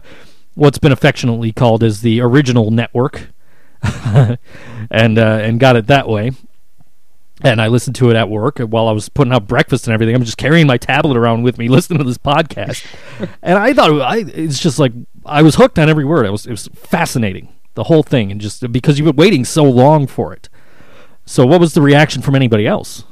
what's 0.55 0.77
been 0.77 0.93
affectionately 0.93 1.51
called 1.51 1.83
as 1.83 2.01
the 2.01 2.21
original 2.21 2.71
network, 2.71 3.27
and 3.83 5.17
uh, 5.19 5.39
and 5.41 5.59
got 5.59 5.75
it 5.75 5.87
that 5.87 6.07
way 6.07 6.31
and 7.41 7.61
I 7.61 7.67
listened 7.67 7.95
to 7.97 8.09
it 8.09 8.15
at 8.15 8.29
work 8.29 8.59
while 8.59 8.87
I 8.87 8.91
was 8.91 9.09
putting 9.09 9.33
out 9.33 9.47
breakfast 9.47 9.87
and 9.87 9.93
everything. 9.93 10.15
I'm 10.15 10.23
just 10.23 10.37
carrying 10.37 10.67
my 10.67 10.77
tablet 10.77 11.17
around 11.17 11.43
with 11.43 11.57
me, 11.57 11.67
listening 11.69 11.99
to 11.99 12.03
this 12.03 12.17
podcast, 12.17 12.85
and 13.41 13.57
I 13.57 13.73
thought 13.73 14.01
I, 14.01 14.17
it's 14.17 14.59
just 14.59 14.79
like 14.79 14.93
I 15.25 15.41
was 15.41 15.55
hooked 15.55 15.79
on 15.79 15.89
every 15.89 16.05
word. 16.05 16.25
It 16.25 16.31
was 16.31 16.45
it 16.45 16.51
was 16.51 16.67
fascinating, 16.75 17.53
the 17.75 17.85
whole 17.85 18.03
thing, 18.03 18.31
and 18.31 18.41
just 18.41 18.71
because 18.71 18.97
you've 18.97 19.05
been 19.05 19.15
waiting 19.15 19.45
so 19.45 19.63
long 19.63 20.07
for 20.07 20.33
it. 20.33 20.49
So, 21.25 21.45
what 21.45 21.59
was 21.59 21.73
the 21.73 21.81
reaction 21.81 22.21
from 22.21 22.35
anybody 22.35 22.65
else? 22.65 23.03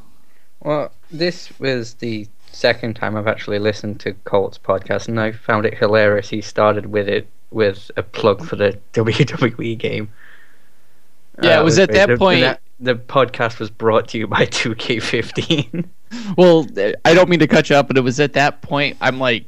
Well, 0.62 0.92
this 1.12 1.52
was 1.60 1.94
the 1.96 2.28
second 2.52 2.96
time 2.96 3.16
I've 3.16 3.28
actually 3.28 3.60
listened 3.60 4.00
to 4.02 4.14
Colt's 4.24 4.58
podcast, 4.58 5.08
and 5.08 5.20
I 5.20 5.32
found 5.32 5.66
it 5.66 5.78
hilarious. 5.78 6.30
He 6.30 6.42
started 6.42 6.88
with 6.88 7.08
it 7.08 7.28
with 7.52 7.92
a 7.96 8.04
plug 8.04 8.44
for 8.44 8.56
the 8.56 8.80
WWE 8.94 9.78
game. 9.78 10.10
Yeah, 11.42 11.58
it 11.58 11.62
uh, 11.62 11.64
was 11.64 11.78
at 11.78 11.92
that 11.92 12.18
point- 12.18 12.42
The, 12.42 12.60
the 12.80 12.96
podcast 12.96 13.60
was 13.60 13.70
brought 13.70 14.08
to 14.10 14.18
you 14.18 14.28
by 14.28 14.46
2K15. 14.46 15.86
Well, 16.38 16.66
I 17.04 17.14
don't 17.14 17.30
mean 17.30 17.40
to 17.40 17.48
cut 17.48 17.70
you 17.70 17.76
up, 17.76 17.88
but 17.88 17.98
it 17.98 18.02
was 18.02 18.20
at 18.20 18.34
that 18.34 18.62
point 18.62 18.98
I'm 19.02 19.20
like, 19.20 19.46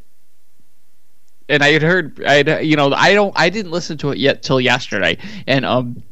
and 1.48 1.64
I 1.64 1.70
had 1.70 1.82
heard, 1.82 2.24
I 2.26 2.60
you 2.60 2.76
know, 2.76 2.92
I 2.94 3.14
don't, 3.14 3.34
I 3.38 3.50
didn't 3.50 3.72
listen 3.72 3.98
to 4.00 4.12
it 4.12 4.18
yet 4.18 4.44
till 4.44 4.62
yesterday, 4.62 5.18
and 5.48 5.66
um, 5.66 6.04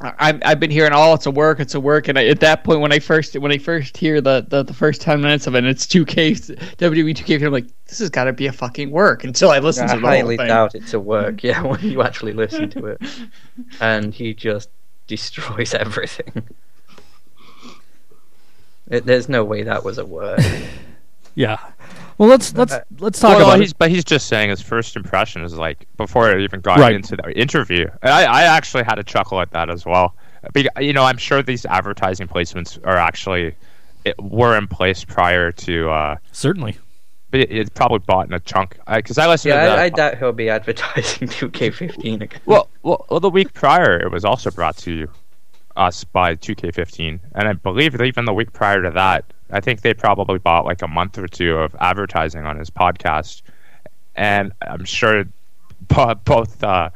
I, 0.00 0.38
I've 0.44 0.60
been 0.60 0.70
hearing, 0.70 0.92
oh, 0.94 1.14
it's 1.14 1.26
a 1.26 1.30
work, 1.30 1.58
it's 1.58 1.74
a 1.74 1.80
work, 1.80 2.08
and 2.08 2.18
I, 2.18 2.26
at 2.26 2.40
that 2.40 2.64
point 2.64 2.80
when 2.80 2.92
I 2.92 2.98
first, 2.98 3.34
when 3.38 3.50
I 3.50 3.58
first 3.58 3.96
hear 3.96 4.20
the 4.20 4.46
the, 4.48 4.62
the 4.62 4.74
first 4.74 5.00
ten 5.00 5.20
minutes 5.20 5.46
of 5.46 5.54
it, 5.54 5.58
and 5.58 5.66
it's 5.66 5.86
2K, 5.86 6.56
WWE 6.76 7.14
2K, 7.14 7.44
I'm 7.44 7.52
like, 7.52 7.66
this 7.86 7.98
has 7.98 8.10
got 8.10 8.24
to 8.24 8.32
be 8.32 8.46
a 8.46 8.52
fucking 8.52 8.90
work 8.90 9.24
until 9.24 9.50
I 9.50 9.58
listen 9.58 9.84
I 9.88 9.94
to 9.94 10.00
the 10.00 10.06
whole 10.06 10.16
highly 10.16 10.36
thing. 10.36 10.48
doubt 10.48 10.74
it 10.74 10.86
to 10.88 11.00
work. 11.00 11.42
Yeah, 11.42 11.62
when 11.66 11.80
you 11.80 12.02
actually 12.02 12.32
listen 12.32 12.70
to 12.70 12.86
it, 12.86 13.02
and 13.80 14.14
he 14.14 14.34
just 14.34 14.70
destroys 15.06 15.74
everything. 15.74 16.44
It, 18.88 19.04
there's 19.06 19.28
no 19.28 19.44
way 19.44 19.62
that 19.64 19.84
was 19.84 19.98
a 19.98 20.06
word. 20.06 20.40
Yeah. 21.38 21.58
Well, 22.16 22.30
let's 22.30 22.54
let's 22.54 22.72
Uh, 22.72 22.80
let's 22.98 23.20
talk 23.20 23.36
well, 23.36 23.48
about 23.50 23.60
he's, 23.60 23.72
it. 23.72 23.78
but 23.78 23.90
he's 23.90 24.04
just 24.06 24.26
saying 24.26 24.48
his 24.48 24.62
first 24.62 24.96
impression 24.96 25.42
is 25.44 25.52
like 25.52 25.86
before 25.98 26.30
it 26.32 26.40
even 26.40 26.60
got 26.62 26.78
Right. 26.78 26.94
into 26.94 27.14
the 27.14 27.30
interview. 27.38 27.86
I, 28.02 28.24
I 28.24 28.42
actually 28.44 28.84
had 28.84 28.98
a 28.98 29.04
chuckle 29.04 29.38
at 29.42 29.50
that 29.50 29.68
as 29.68 29.84
well. 29.84 30.14
Be- 30.54 30.66
You 30.80 30.94
know, 30.94 31.04
I'm 31.04 31.18
sure 31.18 31.42
these 31.42 31.66
advertising 31.66 32.26
placements 32.26 32.78
are 32.86 32.96
actually 32.96 33.54
it, 34.06 34.14
were 34.18 34.56
in 34.56 34.66
place 34.66 35.04
prior 35.04 35.52
to. 35.52 35.90
Uh, 35.90 36.16
Certainly. 36.32 36.78
but 37.30 37.40
it, 37.40 37.50
it's 37.52 37.68
probably 37.68 37.98
bought 37.98 38.28
in 38.28 38.32
a 38.32 38.40
chunk 38.40 38.78
because 38.90 39.18
I 39.18 39.28
listened 39.28 39.52
yeah, 39.52 39.64
to 39.66 39.70
the, 39.72 39.76
I, 39.76 39.82
I 39.84 39.88
doubt 39.90 40.16
he'll 40.16 40.32
be 40.32 40.48
advertising 40.48 41.28
2K15 41.28 42.22
again. 42.22 42.40
Well, 42.46 42.70
well, 42.82 43.04
well, 43.10 43.20
the 43.20 43.28
week 43.28 43.52
prior, 43.52 43.98
it 44.00 44.10
was 44.10 44.24
also 44.24 44.50
brought 44.50 44.78
to 44.78 45.06
us 45.76 46.04
by 46.04 46.34
2K15, 46.36 47.20
and 47.34 47.48
I 47.48 47.52
believe 47.52 47.92
that 47.92 48.04
even 48.04 48.24
the 48.24 48.32
week 48.34 48.52
prior 48.52 48.82
to 48.82 48.90
that, 48.90 49.24
I 49.50 49.60
think 49.60 49.82
they 49.82 49.94
probably 49.94 50.38
bought 50.38 50.64
like 50.64 50.82
a 50.82 50.88
month 50.88 51.18
or 51.18 51.28
two 51.28 51.56
of 51.56 51.74
advertising 51.80 52.44
on 52.44 52.56
his 52.58 52.70
podcast, 52.70 53.42
and 54.16 54.52
I'm 54.62 54.84
sure 54.84 55.24
both 56.24 56.64
uh, 56.64 56.90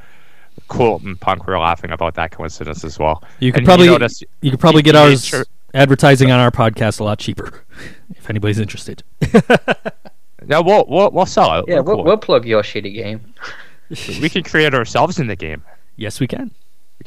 Colt 0.68 1.02
and 1.02 1.20
Punk 1.20 1.46
were 1.46 1.58
laughing 1.58 1.90
about 1.92 2.14
that 2.14 2.30
coincidence 2.32 2.84
as 2.84 2.98
well. 2.98 3.22
You 3.38 3.52
could 3.52 3.60
And 3.60 3.66
probably 3.66 3.86
notice- 3.86 4.22
you 4.40 4.50
could 4.50 4.60
probably 4.60 4.82
get 4.82 4.94
he 4.94 5.00
ours 5.00 5.24
sure- 5.24 5.46
advertising 5.74 6.30
on 6.32 6.40
our 6.40 6.50
podcast 6.50 6.98
a 7.00 7.04
lot 7.04 7.18
cheaper 7.18 7.62
if 8.16 8.28
anybody's 8.28 8.58
interested. 8.58 9.02
yeah, 10.46 10.58
we'll 10.58 10.84
we'll, 10.88 11.10
we'll 11.10 11.26
sell 11.26 11.58
it. 11.60 11.66
yeah, 11.68 11.76
We're 11.80 11.94
we'll, 11.96 12.04
we'll 12.04 12.16
plug 12.16 12.46
your 12.46 12.62
shitty 12.62 12.94
game. 12.94 13.34
we 14.20 14.28
can 14.28 14.42
create 14.42 14.74
ourselves 14.74 15.18
in 15.18 15.26
the 15.26 15.36
game. 15.36 15.62
yes, 15.96 16.18
we 16.20 16.26
can. 16.26 16.50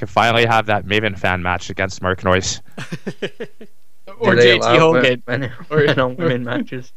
We 0.04 0.08
can 0.08 0.12
finally 0.14 0.46
have 0.46 0.66
that 0.66 0.86
Maven 0.86 1.18
fan 1.18 1.42
match 1.42 1.70
against 1.70 2.02
Mark 2.02 2.26
Noise. 2.26 2.62
Or 4.20 4.36
JT 4.36 4.78
Hogan. 4.78 5.24
Men, 5.26 5.52
Or- 5.70 5.78
men 5.86 6.00
on 6.00 6.16
women 6.18 6.44
matches. 6.44 6.92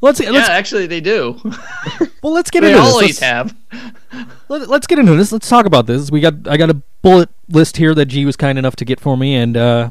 Let's 0.00 0.20
Yeah, 0.20 0.30
let's 0.30 0.48
actually 0.48 0.86
they 0.86 1.00
do. 1.00 1.38
well 2.22 2.32
let's 2.32 2.48
get 2.50 2.62
into 2.62 2.76
this. 2.76 2.84
They 2.86 2.90
always 2.92 3.20
Let's- 3.20 3.52
have. 3.52 3.56
Let, 4.48 4.70
us 4.70 4.86
get 4.86 5.00
into 5.00 5.14
this. 5.16 5.32
Let's 5.32 5.48
talk 5.48 5.66
about 5.66 5.86
this. 5.86 6.10
We 6.10 6.20
got 6.20 6.46
I 6.46 6.56
got 6.56 6.70
a 6.70 6.74
bullet 7.02 7.28
list 7.48 7.76
here 7.76 7.92
that 7.94 8.06
G 8.06 8.24
was 8.24 8.36
kind 8.36 8.56
enough 8.56 8.76
to 8.76 8.84
get 8.84 9.00
for 9.00 9.16
me, 9.16 9.34
and 9.34 9.56
uh, 9.56 9.90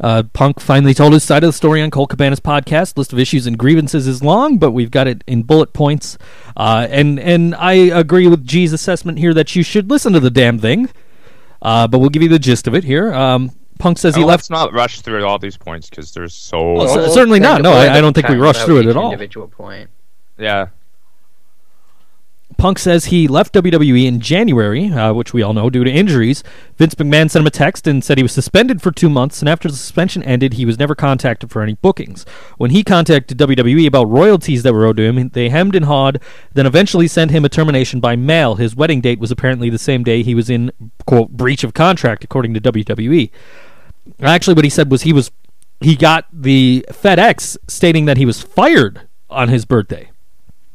uh, 0.00 0.24
Punk 0.32 0.60
finally 0.60 0.94
told 0.94 1.12
his 1.12 1.22
side 1.22 1.44
of 1.44 1.48
the 1.48 1.52
story 1.52 1.80
on 1.80 1.90
Colt 1.90 2.10
Cabana's 2.10 2.40
podcast. 2.40 2.96
List 2.98 3.12
of 3.12 3.18
issues 3.18 3.46
and 3.46 3.56
grievances 3.58 4.06
is 4.06 4.22
long, 4.22 4.58
but 4.58 4.72
we've 4.72 4.90
got 4.90 5.06
it 5.06 5.22
in 5.26 5.44
bullet 5.44 5.72
points. 5.72 6.18
Uh, 6.56 6.86
and 6.90 7.20
and 7.20 7.54
I 7.54 7.74
agree 7.74 8.26
with 8.26 8.44
G's 8.44 8.72
assessment 8.72 9.18
here 9.18 9.32
that 9.34 9.54
you 9.54 9.62
should 9.62 9.90
listen 9.90 10.12
to 10.14 10.20
the 10.20 10.30
damn 10.30 10.58
thing. 10.58 10.88
Uh, 11.62 11.86
but 11.88 11.98
we'll 12.00 12.10
give 12.10 12.22
you 12.22 12.28
the 12.28 12.38
gist 12.38 12.66
of 12.66 12.74
it 12.74 12.84
here. 12.84 13.12
Um, 13.14 13.50
Punk 13.78 13.98
says 13.98 14.14
he 14.14 14.20
And 14.22 14.28
left. 14.28 14.42
let's 14.42 14.50
not 14.50 14.72
rush 14.72 15.00
through 15.00 15.24
all 15.24 15.38
these 15.38 15.56
points 15.56 15.88
because 15.88 16.12
there's 16.12 16.34
so 16.34 16.74
Well, 16.74 16.96
We'll 16.96 17.10
certainly 17.12 17.40
not. 17.40 17.62
No, 17.62 17.72
I- 17.72 17.96
I 17.96 18.00
don't 18.00 18.12
think 18.12 18.28
we 18.28 18.34
time 18.34 18.42
rushed 18.42 18.64
through 18.64 18.80
it 18.80 18.86
at 18.86 18.96
all. 18.96 19.06
Individual 19.12 19.48
point. 19.48 19.88
yeah. 20.38 20.66
Punk 22.62 22.78
says 22.78 23.06
he 23.06 23.26
left 23.26 23.54
WWE 23.54 24.06
in 24.06 24.20
January, 24.20 24.86
uh, 24.88 25.12
which 25.12 25.34
we 25.34 25.42
all 25.42 25.52
know, 25.52 25.68
due 25.68 25.82
to 25.82 25.90
injuries. 25.90 26.44
Vince 26.76 26.94
McMahon 26.94 27.28
sent 27.28 27.42
him 27.42 27.46
a 27.48 27.50
text 27.50 27.88
and 27.88 28.04
said 28.04 28.18
he 28.18 28.22
was 28.22 28.30
suspended 28.30 28.80
for 28.80 28.92
two 28.92 29.10
months, 29.10 29.40
and 29.42 29.48
after 29.48 29.68
the 29.68 29.76
suspension 29.76 30.22
ended, 30.22 30.52
he 30.52 30.64
was 30.64 30.78
never 30.78 30.94
contacted 30.94 31.50
for 31.50 31.60
any 31.60 31.74
bookings. 31.74 32.24
When 32.58 32.70
he 32.70 32.84
contacted 32.84 33.36
WWE 33.36 33.88
about 33.88 34.08
royalties 34.08 34.62
that 34.62 34.72
were 34.72 34.86
owed 34.86 34.98
to 34.98 35.02
him, 35.02 35.30
they 35.30 35.48
hemmed 35.48 35.74
and 35.74 35.86
hawed, 35.86 36.22
then 36.54 36.64
eventually 36.64 37.08
sent 37.08 37.32
him 37.32 37.44
a 37.44 37.48
termination 37.48 37.98
by 37.98 38.14
mail. 38.14 38.54
His 38.54 38.76
wedding 38.76 39.00
date 39.00 39.18
was 39.18 39.32
apparently 39.32 39.68
the 39.68 39.76
same 39.76 40.04
day 40.04 40.22
he 40.22 40.36
was 40.36 40.48
in, 40.48 40.70
quote, 41.04 41.30
breach 41.30 41.64
of 41.64 41.74
contract, 41.74 42.22
according 42.22 42.54
to 42.54 42.60
WWE. 42.60 43.32
Actually, 44.20 44.54
what 44.54 44.64
he 44.64 44.70
said 44.70 44.88
was 44.88 45.02
he 45.02 45.12
was 45.12 45.32
he 45.80 45.96
got 45.96 46.26
the 46.32 46.86
FedEx 46.90 47.56
stating 47.66 48.04
that 48.04 48.18
he 48.18 48.24
was 48.24 48.40
fired 48.40 49.08
on 49.28 49.48
his 49.48 49.64
birthday. 49.64 50.11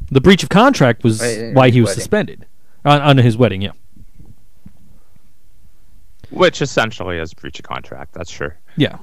The 0.09 0.21
breach 0.21 0.43
of 0.43 0.49
contract 0.49 1.03
was 1.03 1.21
Right, 1.21 1.53
why 1.53 1.69
he 1.69 1.81
was 1.81 1.89
wedding. 1.89 1.99
suspended 2.01 2.45
on, 2.85 3.01
on 3.01 3.17
his 3.17 3.37
wedding. 3.37 3.61
Yeah, 3.61 3.71
which 6.29 6.61
essentially 6.61 7.17
is 7.17 7.33
breach 7.33 7.59
of 7.59 7.65
contract. 7.65 8.13
That's 8.13 8.31
sure. 8.31 8.57
yeah. 8.75 8.97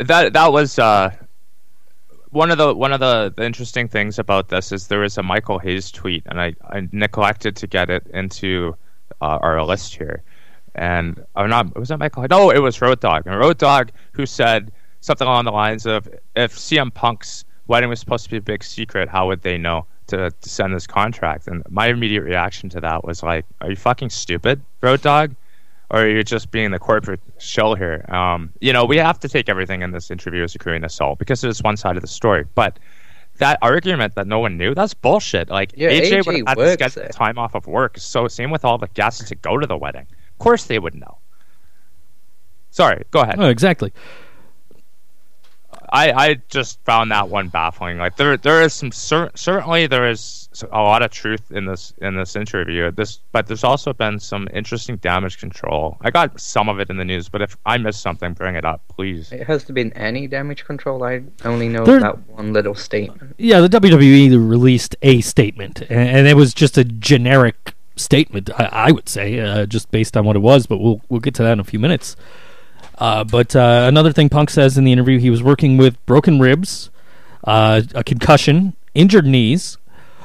that 0.00 0.32
that 0.32 0.52
was 0.52 0.78
uh, 0.78 1.10
one 2.30 2.50
of 2.50 2.58
the 2.58 2.74
one 2.74 2.92
of 2.92 3.00
the, 3.00 3.32
the 3.36 3.44
interesting 3.44 3.88
things 3.88 4.18
about 4.18 4.48
this 4.48 4.72
is 4.72 4.88
there 4.88 5.00
was 5.00 5.18
a 5.18 5.22
Michael 5.22 5.58
Hayes 5.58 5.90
tweet, 5.90 6.22
and 6.26 6.40
I, 6.40 6.54
I 6.68 6.88
neglected 6.92 7.56
to 7.56 7.66
get 7.66 7.90
it 7.90 8.06
into 8.12 8.76
uh, 9.20 9.38
our 9.40 9.62
list 9.64 9.94
here. 9.94 10.22
And 10.74 11.24
or 11.34 11.48
not 11.48 11.74
was 11.78 11.88
that 11.88 11.98
Michael? 11.98 12.26
No, 12.28 12.50
it 12.50 12.58
was 12.58 12.80
Road 12.82 13.00
Dog, 13.00 13.26
and 13.26 13.38
Road 13.38 13.58
Dog 13.58 13.92
who 14.12 14.26
said 14.26 14.70
something 15.00 15.26
along 15.26 15.46
the 15.46 15.52
lines 15.52 15.86
of, 15.86 16.06
"If 16.34 16.54
CM 16.54 16.92
Punk's 16.92 17.44
wedding 17.66 17.88
was 17.88 17.98
supposed 17.98 18.24
to 18.24 18.30
be 18.30 18.36
a 18.36 18.42
big 18.42 18.62
secret, 18.62 19.08
how 19.08 19.26
would 19.28 19.40
they 19.42 19.56
know 19.56 19.86
to, 20.08 20.30
to 20.30 20.48
send 20.48 20.74
this 20.74 20.86
contract?" 20.86 21.46
And 21.46 21.62
my 21.68 21.88
immediate 21.88 22.22
reaction 22.22 22.68
to 22.70 22.80
that 22.80 23.04
was 23.04 23.22
like, 23.22 23.44
"Are 23.60 23.70
you 23.70 23.76
fucking 23.76 24.10
stupid, 24.10 24.62
Road 24.80 25.02
Dog?" 25.02 25.34
or 25.90 26.00
are 26.00 26.08
you're 26.08 26.22
just 26.22 26.50
being 26.50 26.70
the 26.70 26.78
corporate 26.78 27.20
shell 27.38 27.74
here. 27.74 28.04
Um, 28.08 28.52
you 28.60 28.72
know, 28.72 28.84
we 28.84 28.96
have 28.96 29.20
to 29.20 29.28
take 29.28 29.48
everything 29.48 29.82
in 29.82 29.92
this 29.92 30.10
interview 30.10 30.42
as 30.42 30.54
a 30.54 30.58
grain 30.58 30.84
of 30.84 30.90
salt 30.90 31.18
because 31.18 31.44
it 31.44 31.48
is 31.48 31.62
one 31.62 31.76
side 31.76 31.96
of 31.96 32.02
the 32.02 32.08
story. 32.08 32.44
But 32.54 32.78
that 33.38 33.58
argument 33.62 34.14
that 34.16 34.26
no 34.26 34.38
one 34.38 34.56
knew, 34.56 34.74
that's 34.74 34.94
bullshit. 34.94 35.48
Like 35.48 35.72
Yeah, 35.76 35.90
AJ, 35.90 36.10
AJ 36.10 36.26
would 36.26 36.36
have 36.36 36.46
had 36.48 36.54
to 36.54 36.60
works 36.60 36.72
schedule 36.72 37.08
time 37.10 37.38
off 37.38 37.54
of 37.54 37.66
work. 37.66 37.98
So 37.98 38.26
same 38.28 38.50
with 38.50 38.64
all 38.64 38.78
the 38.78 38.88
guests 38.88 39.28
to 39.28 39.34
go 39.34 39.58
to 39.58 39.66
the 39.66 39.76
wedding. 39.76 40.06
Of 40.32 40.38
course 40.38 40.64
they 40.64 40.78
would 40.78 40.94
know. 40.94 41.18
Sorry, 42.70 43.04
go 43.10 43.20
ahead. 43.20 43.36
Oh, 43.38 43.48
exactly. 43.48 43.92
I, 45.90 46.12
I 46.12 46.34
just 46.48 46.82
found 46.84 47.10
that 47.10 47.28
one 47.28 47.48
baffling. 47.48 47.98
Like 47.98 48.16
there 48.16 48.36
there 48.36 48.62
is 48.62 48.74
some 48.74 48.90
cer- 48.92 49.30
certainly 49.34 49.86
there 49.86 50.08
is 50.10 50.48
a 50.72 50.80
lot 50.80 51.02
of 51.02 51.10
truth 51.10 51.50
in 51.50 51.66
this 51.66 51.92
in 52.02 52.14
this 52.16 52.34
interview. 52.36 52.90
This 52.90 53.20
but 53.32 53.46
there's 53.46 53.64
also 53.64 53.92
been 53.92 54.18
some 54.18 54.48
interesting 54.52 54.96
damage 54.96 55.38
control. 55.38 55.96
I 56.00 56.10
got 56.10 56.40
some 56.40 56.68
of 56.68 56.80
it 56.80 56.90
in 56.90 56.96
the 56.96 57.04
news, 57.04 57.28
but 57.28 57.42
if 57.42 57.56
I 57.66 57.78
missed 57.78 58.00
something, 58.00 58.32
bring 58.32 58.54
it 58.56 58.64
up, 58.64 58.82
please. 58.88 59.32
It 59.32 59.46
has 59.46 59.64
to 59.64 59.72
been 59.72 59.92
any 59.92 60.26
damage 60.26 60.64
control. 60.64 61.04
I 61.04 61.22
only 61.44 61.68
know 61.68 61.84
There- 61.84 62.00
that 62.00 62.26
one 62.28 62.52
little 62.52 62.74
statement. 62.74 63.34
Yeah, 63.38 63.60
the 63.60 63.68
WWE 63.68 64.30
released 64.48 64.96
a 65.02 65.20
statement, 65.20 65.82
a- 65.82 65.92
and 65.92 66.26
it 66.26 66.34
was 66.36 66.54
just 66.54 66.78
a 66.78 66.84
generic 66.84 67.74
statement. 67.96 68.50
I, 68.58 68.64
I 68.88 68.92
would 68.92 69.08
say, 69.08 69.38
uh, 69.40 69.66
just 69.66 69.90
based 69.90 70.16
on 70.16 70.24
what 70.24 70.36
it 70.36 70.40
was. 70.40 70.66
But 70.66 70.78
we'll 70.78 71.00
we'll 71.08 71.20
get 71.20 71.34
to 71.36 71.42
that 71.42 71.52
in 71.52 71.60
a 71.60 71.64
few 71.64 71.78
minutes. 71.78 72.16
Uh, 72.98 73.24
but 73.24 73.54
uh, 73.54 73.84
another 73.86 74.12
thing 74.12 74.28
Punk 74.28 74.50
says 74.50 74.78
in 74.78 74.84
the 74.84 74.92
interview, 74.92 75.18
he 75.18 75.30
was 75.30 75.42
working 75.42 75.76
with 75.76 76.04
broken 76.06 76.38
ribs, 76.38 76.90
uh, 77.44 77.82
a 77.94 78.02
concussion, 78.02 78.74
injured 78.94 79.26
knees. 79.26 79.78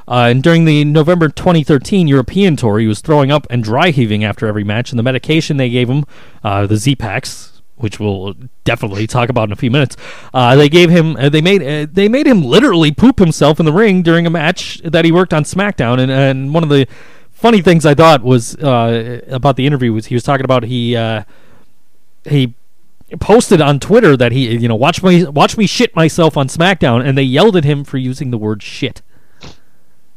Uh, 0.07 0.27
and 0.29 0.43
during 0.43 0.65
the 0.65 0.83
November 0.83 1.29
2013 1.29 2.07
European 2.07 2.55
tour, 2.55 2.79
he 2.79 2.87
was 2.87 3.01
throwing 3.01 3.31
up 3.31 3.45
and 3.49 3.63
dry 3.63 3.91
heaving 3.91 4.23
after 4.23 4.47
every 4.47 4.63
match. 4.63 4.91
And 4.91 4.99
the 4.99 5.03
medication 5.03 5.57
they 5.57 5.69
gave 5.69 5.89
him, 5.89 6.05
uh, 6.43 6.65
the 6.65 6.77
Z-Packs, 6.77 7.61
which 7.75 7.99
we'll 7.99 8.35
definitely 8.63 9.07
talk 9.07 9.29
about 9.29 9.49
in 9.49 9.53
a 9.53 9.55
few 9.55 9.71
minutes, 9.71 9.95
uh, 10.33 10.55
they 10.55 10.69
gave 10.69 10.89
him, 10.89 11.13
they 11.13 11.41
made, 11.41 11.93
they 11.93 12.07
made 12.07 12.27
him 12.27 12.41
literally 12.41 12.91
poop 12.91 13.19
himself 13.19 13.59
in 13.59 13.65
the 13.65 13.71
ring 13.71 14.01
during 14.01 14.25
a 14.25 14.29
match 14.29 14.81
that 14.83 15.05
he 15.05 15.11
worked 15.11 15.33
on 15.33 15.43
SmackDown. 15.43 15.99
And, 15.99 16.11
and 16.11 16.53
one 16.53 16.63
of 16.63 16.69
the 16.69 16.87
funny 17.31 17.61
things 17.61 17.85
I 17.85 17.93
thought 17.93 18.21
was 18.21 18.55
about 18.55 19.55
the 19.55 19.65
interview 19.65 19.93
was 19.93 20.07
he 20.07 20.15
was 20.15 20.23
talking 20.23 20.45
about 20.45 20.63
he 20.63 20.95
he 22.25 22.53
posted 23.19 23.61
on 23.61 23.79
Twitter 23.79 24.15
that 24.17 24.31
he 24.31 24.55
you 24.57 24.67
know 24.67 24.75
watch 24.75 25.03
me 25.03 25.25
watch 25.25 25.57
me 25.57 25.67
shit 25.67 25.95
myself 25.95 26.37
on 26.37 26.47
SmackDown, 26.47 27.05
and 27.05 27.17
they 27.17 27.23
yelled 27.23 27.55
at 27.55 27.63
him 27.63 27.83
for 27.83 27.97
using 27.97 28.31
the 28.31 28.37
word 28.37 28.63
shit. 28.63 29.01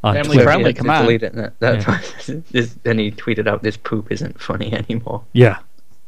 On 0.03 0.15
Family 0.15 0.35
Twitter. 0.35 0.45
friendly. 0.45 0.65
He 0.65 0.67
had 0.69 0.77
to 0.77 0.83
come 0.83 0.91
on. 0.91 1.03
delete 1.03 1.23
it, 1.23 1.33
and 1.33 1.45
that, 1.45 1.59
that 1.61 2.45
this, 2.51 2.75
then 2.83 2.99
he 2.99 3.11
tweeted 3.11 3.47
out, 3.49 3.63
"This 3.63 3.77
poop 3.77 4.13
isn't 4.13 4.39
funny 4.41 4.73
anymore." 4.73 5.25
Yeah, 5.33 5.59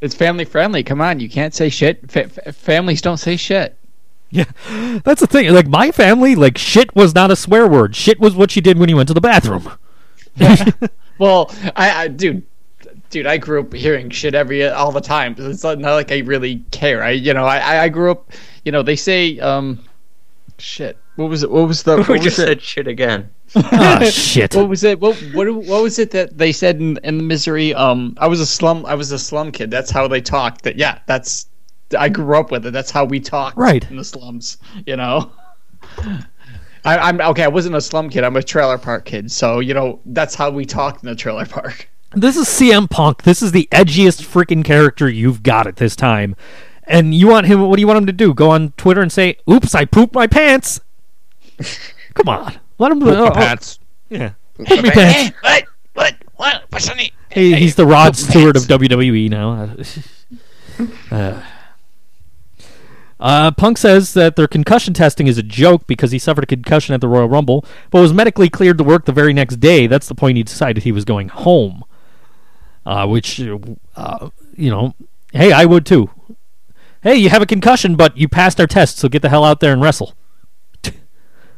It's 0.02 0.14
family 0.14 0.44
friendly. 0.44 0.82
Come 0.82 1.00
on, 1.00 1.18
you 1.18 1.30
can't 1.30 1.54
say 1.54 1.70
shit. 1.70 2.10
Fa- 2.10 2.28
fa- 2.28 2.52
families 2.52 3.00
don't 3.00 3.16
say 3.16 3.36
shit. 3.36 3.74
yeah, 4.30 4.44
that's 5.02 5.20
the 5.22 5.26
thing. 5.26 5.50
Like 5.52 5.68
my 5.68 5.90
family, 5.92 6.34
like 6.34 6.58
shit 6.58 6.94
was 6.94 7.14
not 7.14 7.30
a 7.30 7.36
swear 7.36 7.66
word. 7.66 7.96
Shit 7.96 8.20
was 8.20 8.34
what 8.34 8.54
you 8.54 8.60
did 8.60 8.76
when 8.78 8.88
you 8.90 8.96
went 8.96 9.08
to 9.08 9.14
the 9.14 9.20
bathroom. 9.20 9.70
Well, 11.18 11.50
I, 11.74 12.02
I 12.02 12.08
dude, 12.08 12.42
dude, 13.16 13.26
I 13.26 13.38
grew 13.38 13.60
up 13.60 13.72
hearing 13.72 14.10
shit 14.10 14.34
every 14.34 14.68
all 14.68 14.92
the 14.92 15.00
time. 15.00 15.34
It's 15.38 15.62
not 15.64 15.78
not 15.78 15.94
like 15.94 16.12
I 16.12 16.18
really 16.18 16.56
care. 16.70 17.02
I, 17.02 17.10
you 17.12 17.32
know, 17.32 17.46
I, 17.46 17.56
I- 17.58 17.82
I 17.84 17.88
grew 17.88 18.10
up. 18.10 18.30
You 18.64 18.72
know, 18.72 18.82
they 18.82 18.96
say, 18.96 19.38
um, 19.40 19.82
shit. 20.58 20.98
What 21.16 21.30
was 21.30 21.42
it? 21.42 21.50
What 21.50 21.66
was 21.66 21.82
the? 21.82 21.96
What 21.98 22.08
we 22.08 22.14
was 22.18 22.24
just 22.24 22.38
it? 22.40 22.46
said 22.46 22.62
shit 22.62 22.86
again. 22.86 23.30
ah, 23.54 24.00
shit. 24.10 24.54
What 24.54 24.68
was 24.68 24.84
it? 24.84 25.00
What 25.00 25.16
what 25.32 25.46
what 25.54 25.82
was 25.82 25.98
it 25.98 26.10
that 26.10 26.36
they 26.36 26.52
said 26.52 26.76
in, 26.76 26.98
in 27.04 27.16
the 27.16 27.24
misery? 27.24 27.72
Um, 27.72 28.14
I 28.18 28.26
was 28.26 28.38
a 28.40 28.46
slum. 28.46 28.84
I 28.84 28.94
was 28.94 29.10
a 29.12 29.18
slum 29.18 29.50
kid. 29.50 29.70
That's 29.70 29.90
how 29.90 30.06
they 30.08 30.20
talked. 30.20 30.62
That 30.64 30.76
yeah, 30.76 30.98
that's. 31.06 31.46
I 31.96 32.10
grew 32.10 32.36
up 32.38 32.50
with 32.50 32.66
it. 32.66 32.72
That's 32.72 32.90
how 32.90 33.04
we 33.06 33.18
talked. 33.20 33.56
Right. 33.56 33.88
in 33.90 33.96
the 33.96 34.04
slums. 34.04 34.58
You 34.84 34.96
know. 34.96 35.30
I, 36.84 36.98
I'm 36.98 37.20
okay. 37.20 37.44
I 37.44 37.48
wasn't 37.48 37.74
a 37.76 37.80
slum 37.80 38.10
kid. 38.10 38.22
I'm 38.24 38.36
a 38.36 38.42
trailer 38.42 38.78
park 38.78 39.06
kid. 39.06 39.30
So 39.32 39.60
you 39.60 39.72
know 39.74 40.00
that's 40.04 40.34
how 40.34 40.50
we 40.50 40.66
talked 40.66 41.02
in 41.02 41.08
the 41.08 41.16
trailer 41.16 41.46
park. 41.46 41.88
This 42.12 42.36
is 42.36 42.46
CM 42.46 42.88
Punk. 42.88 43.22
This 43.22 43.42
is 43.42 43.52
the 43.52 43.68
edgiest 43.72 44.24
freaking 44.24 44.64
character 44.64 45.08
you've 45.08 45.42
got 45.42 45.66
at 45.66 45.76
this 45.76 45.96
time. 45.96 46.36
And 46.84 47.14
you 47.14 47.26
want 47.28 47.46
him, 47.46 47.60
what 47.62 47.76
do 47.76 47.80
you 47.80 47.86
want 47.86 47.98
him 47.98 48.06
to 48.06 48.12
do? 48.12 48.32
Go 48.32 48.50
on 48.50 48.72
Twitter 48.76 49.02
and 49.02 49.10
say, 49.10 49.38
oops, 49.50 49.74
I 49.74 49.84
pooped 49.84 50.14
my 50.14 50.26
pants? 50.26 50.80
Come 52.14 52.28
on. 52.28 52.58
Let 52.78 52.92
him. 52.92 53.00
Poop 53.00 53.08
oh, 53.08 53.24
my 53.24 53.28
oh, 53.28 53.34
pants. 53.34 53.78
yeah. 54.08 54.32
Poop 54.56 54.82
me 54.82 54.90
pants. 54.90 55.36
what? 55.42 55.64
What? 55.94 56.14
What? 56.36 56.64
What's 56.70 56.88
on 56.88 57.00
it? 57.00 57.10
Hey, 57.30 57.54
he's 57.54 57.74
the 57.74 57.86
Rod 57.86 58.16
Stewart 58.16 58.56
of 58.56 58.64
WWE 58.64 59.28
now. 59.30 59.74
Uh, 61.10 61.42
uh, 63.18 63.50
Punk 63.52 63.78
says 63.78 64.12
that 64.12 64.36
their 64.36 64.46
concussion 64.46 64.92
testing 64.92 65.26
is 65.26 65.38
a 65.38 65.42
joke 65.42 65.86
because 65.86 66.10
he 66.10 66.18
suffered 66.18 66.44
a 66.44 66.46
concussion 66.46 66.94
at 66.94 67.00
the 67.00 67.08
Royal 67.08 67.30
Rumble, 67.30 67.64
but 67.90 68.02
was 68.02 68.12
medically 68.12 68.50
cleared 68.50 68.76
to 68.76 68.84
work 68.84 69.06
the 69.06 69.12
very 69.12 69.32
next 69.32 69.56
day. 69.56 69.86
That's 69.86 70.06
the 70.06 70.14
point 70.14 70.36
he 70.36 70.42
decided 70.42 70.82
he 70.82 70.92
was 70.92 71.06
going 71.06 71.28
home. 71.28 71.82
Uh, 72.86 73.04
which, 73.06 73.40
uh, 73.96 74.30
you 74.54 74.70
know, 74.70 74.94
hey, 75.32 75.50
I 75.50 75.64
would 75.64 75.84
too. 75.84 76.08
Hey, 77.02 77.16
you 77.16 77.30
have 77.30 77.42
a 77.42 77.46
concussion, 77.46 77.96
but 77.96 78.16
you 78.16 78.28
passed 78.28 78.60
our 78.60 78.66
test, 78.68 78.98
so 78.98 79.08
get 79.08 79.22
the 79.22 79.28
hell 79.28 79.44
out 79.44 79.60
there 79.60 79.72
and 79.72 79.82
wrestle. 79.82 80.14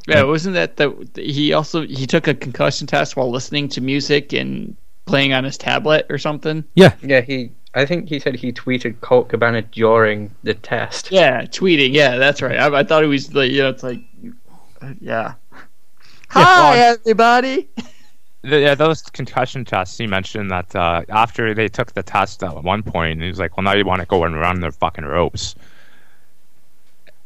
Yeah, 0.06 0.22
wasn't 0.22 0.54
that 0.54 0.78
the 0.78 1.06
he 1.14 1.52
also 1.52 1.82
he 1.82 2.06
took 2.06 2.28
a 2.28 2.34
concussion 2.34 2.86
test 2.86 3.14
while 3.14 3.30
listening 3.30 3.68
to 3.68 3.82
music 3.82 4.32
and 4.32 4.74
playing 5.04 5.34
on 5.34 5.44
his 5.44 5.58
tablet 5.58 6.06
or 6.08 6.16
something? 6.16 6.64
Yeah, 6.74 6.94
Yeah, 7.02 7.20
he. 7.20 7.50
I 7.74 7.84
think 7.84 8.08
he 8.08 8.18
said 8.18 8.34
he 8.34 8.50
tweeted 8.50 9.02
Colt 9.02 9.28
Cabana 9.28 9.60
during 9.60 10.34
the 10.44 10.54
test. 10.54 11.12
Yeah, 11.12 11.42
tweeting. 11.42 11.92
Yeah, 11.92 12.16
that's 12.16 12.40
right. 12.40 12.58
I, 12.58 12.78
I 12.78 12.84
thought 12.84 13.04
it 13.04 13.08
was 13.08 13.34
like 13.34 13.50
you 13.50 13.58
know, 13.58 13.68
it's 13.68 13.82
like, 13.82 14.00
uh, 14.80 14.94
yeah. 14.98 15.34
Hi, 16.30 16.78
everybody. 16.78 17.68
The- 18.42 18.60
yeah, 18.60 18.74
those 18.74 19.02
concussion 19.02 19.64
tests. 19.64 19.98
He 19.98 20.06
mentioned 20.06 20.50
that 20.50 20.74
uh, 20.74 21.02
after 21.08 21.54
they 21.54 21.68
took 21.68 21.92
the 21.92 22.02
test 22.02 22.42
at 22.42 22.62
one 22.62 22.82
point, 22.82 23.20
he 23.20 23.28
was 23.28 23.38
like, 23.38 23.56
"Well, 23.56 23.64
now 23.64 23.74
you 23.74 23.84
want 23.84 24.00
to 24.00 24.06
go 24.06 24.24
and 24.24 24.36
run 24.36 24.60
the 24.60 24.70
fucking 24.70 25.04
ropes." 25.04 25.54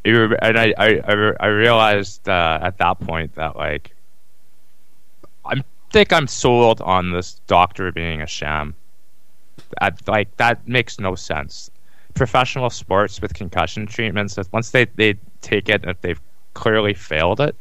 And 0.04 0.58
I, 0.58 0.74
I, 0.76 1.34
I, 1.38 1.46
realized 1.46 2.28
uh, 2.28 2.58
at 2.60 2.76
that 2.78 2.98
point 2.98 3.36
that 3.36 3.54
like, 3.54 3.94
I 5.44 5.62
think 5.90 6.12
I'm 6.12 6.26
sold 6.26 6.80
on 6.80 7.12
this 7.12 7.40
doctor 7.46 7.92
being 7.92 8.20
a 8.20 8.26
sham. 8.26 8.74
I, 9.80 9.92
like 10.08 10.36
that 10.38 10.66
makes 10.66 10.98
no 10.98 11.14
sense. 11.14 11.70
Professional 12.14 12.68
sports 12.68 13.22
with 13.22 13.32
concussion 13.32 13.86
treatments, 13.86 14.36
once 14.50 14.70
they, 14.70 14.86
they 14.96 15.14
take 15.40 15.68
it, 15.68 15.84
if 15.84 16.00
they've 16.00 16.20
clearly 16.54 16.94
failed 16.94 17.40
it, 17.40 17.54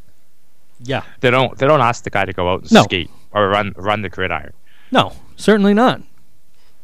yeah. 0.80 1.04
they 1.20 1.30
don't 1.30 1.56
they 1.60 1.68
don't 1.68 1.82
ask 1.82 2.04
the 2.04 2.10
guy 2.10 2.26
to 2.26 2.34
go 2.34 2.50
out 2.52 2.62
and 2.62 2.72
No. 2.72 2.84
skate 2.84 3.12
or 3.32 3.50
run 3.50 3.74
run 3.78 4.02
the 4.02 4.10
gridiron. 4.10 4.54
No, 4.92 5.14
certainly 5.36 5.74
not. 5.74 6.02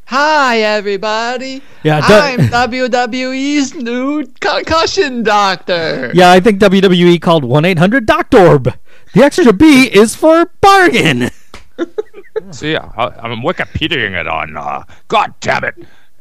Hi, 0.05 0.59
everybody. 0.61 1.61
Yeah, 1.83 1.99
I'm 2.01 2.39
WWE's 2.49 3.73
new 3.75 4.25
concussion 4.39 5.21
doctor. 5.23 6.11
yeah. 6.13 6.31
I 6.31 6.39
think 6.39 6.61
WWE 6.61 7.21
called 7.21 7.43
one 7.43 7.65
eight 7.65 7.77
hundred 7.77 8.07
Doctorb. 8.07 8.73
The 9.13 9.23
extra 9.23 9.51
B 9.51 9.83
is 9.93 10.15
for 10.15 10.45
bargain. 10.61 11.29
See, 12.51 12.75
I, 12.77 13.05
I'm 13.19 13.41
Wikipediaing 13.41 14.17
it 14.19 14.27
on. 14.27 14.55
Uh, 14.55 14.83
God 15.09 15.33
damn 15.41 15.63
it! 15.65 15.75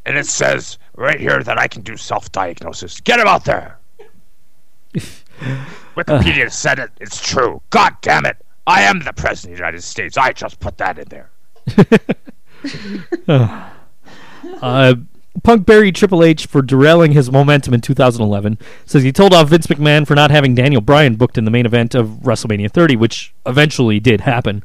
And 0.05 0.17
it 0.19 0.27
says 0.27 0.79
right 0.97 1.21
here 1.21 1.43
that 1.43 1.59
I 1.59 1.69
can 1.69 1.83
do 1.83 1.97
self-diagnosis. 1.97 3.01
Get 3.03 3.21
him 3.21 3.29
out 3.29 3.45
there. 3.45 3.79
Wikipedia 5.97 6.51
said 6.51 6.79
it. 6.79 6.91
It's 7.01 7.21
true. 7.21 7.61
God 7.71 7.95
damn 8.03 8.27
it! 8.27 8.37
I 8.67 8.83
am 8.83 9.01
the 9.01 9.13
president 9.13 9.53
of 9.53 9.59
the 9.59 9.63
United 9.65 9.83
States. 9.83 10.17
I 10.17 10.33
just 10.33 10.59
put 10.61 10.79
that 10.79 10.99
in 10.99 11.09
there. 11.09 11.31
Uh, 14.63 14.95
Punk 15.43 15.67
buried 15.67 15.95
Triple 15.95 16.25
H 16.25 16.47
for 16.47 16.63
derailing 16.63 17.13
his 17.13 17.31
momentum 17.31 17.75
in 17.75 17.81
2011. 17.81 18.59
Says 18.85 19.03
he 19.03 19.13
told 19.13 19.35
off 19.35 19.49
Vince 19.49 19.67
McMahon 19.67 20.07
for 20.07 20.15
not 20.15 20.31
having 20.31 20.55
Daniel 20.55 20.81
Bryan 20.81 21.17
booked 21.17 21.37
in 21.37 21.45
the 21.45 21.51
main 21.51 21.67
event 21.67 21.95
of 21.95 22.09
WrestleMania 22.23 22.71
30, 22.71 22.97
which 22.97 23.35
eventually 23.45 24.01
did 24.01 24.23
happen. 24.23 24.65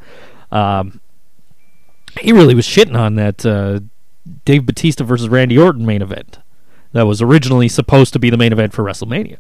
Um, 0.52 1.02
he 2.22 2.32
really 2.32 2.56
was 2.56 2.66
shitting 2.66 2.98
on 2.98 3.16
that 3.16 3.46
uh, 3.46 3.82
Dave 4.46 4.66
Batista 4.66 5.04
versus 5.04 5.30
Randy 5.30 5.58
Orton 5.58 5.86
main 5.86 6.02
event 6.02 6.40
that 6.94 7.04
was 7.04 7.22
originally 7.22 7.68
supposed 7.68 8.14
to 8.14 8.20
be 8.20 8.30
the 8.30 8.38
main 8.38 8.52
event 8.52 8.74
for 8.74 8.84
WrestleMania. 8.84 9.38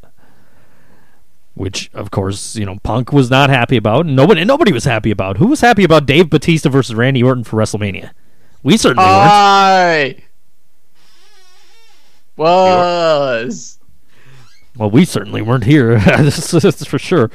Which, 1.62 1.92
of 1.94 2.10
course, 2.10 2.56
you 2.56 2.66
know, 2.66 2.80
Punk 2.82 3.14
was 3.14 3.30
not 3.30 3.52
happy 3.52 3.78
about. 3.78 4.08
and 4.08 4.16
Nobody, 4.16 4.44
nobody 4.44 4.74
was 4.74 4.84
happy 4.84 5.12
about. 5.12 5.38
Who 5.38 5.46
was 5.46 5.62
happy 5.62 5.84
about 5.84 6.08
Dave 6.08 6.28
Batista 6.28 6.70
versus 6.70 6.96
Randy 6.96 7.22
Orton 7.22 7.44
for 7.44 7.58
WrestleMania? 7.58 8.10
We 8.64 8.78
certainly 8.78 9.06
weren't. 9.06 9.32
I 9.32 10.16
was. 12.36 13.78
Well, 14.76 14.90
we 14.90 15.06
certainly 15.06 15.44
weren't 15.44 15.66
here. 15.66 16.00
That's 16.00 16.50
that's 16.64 16.84
for 16.84 16.98
sure. 16.98 17.30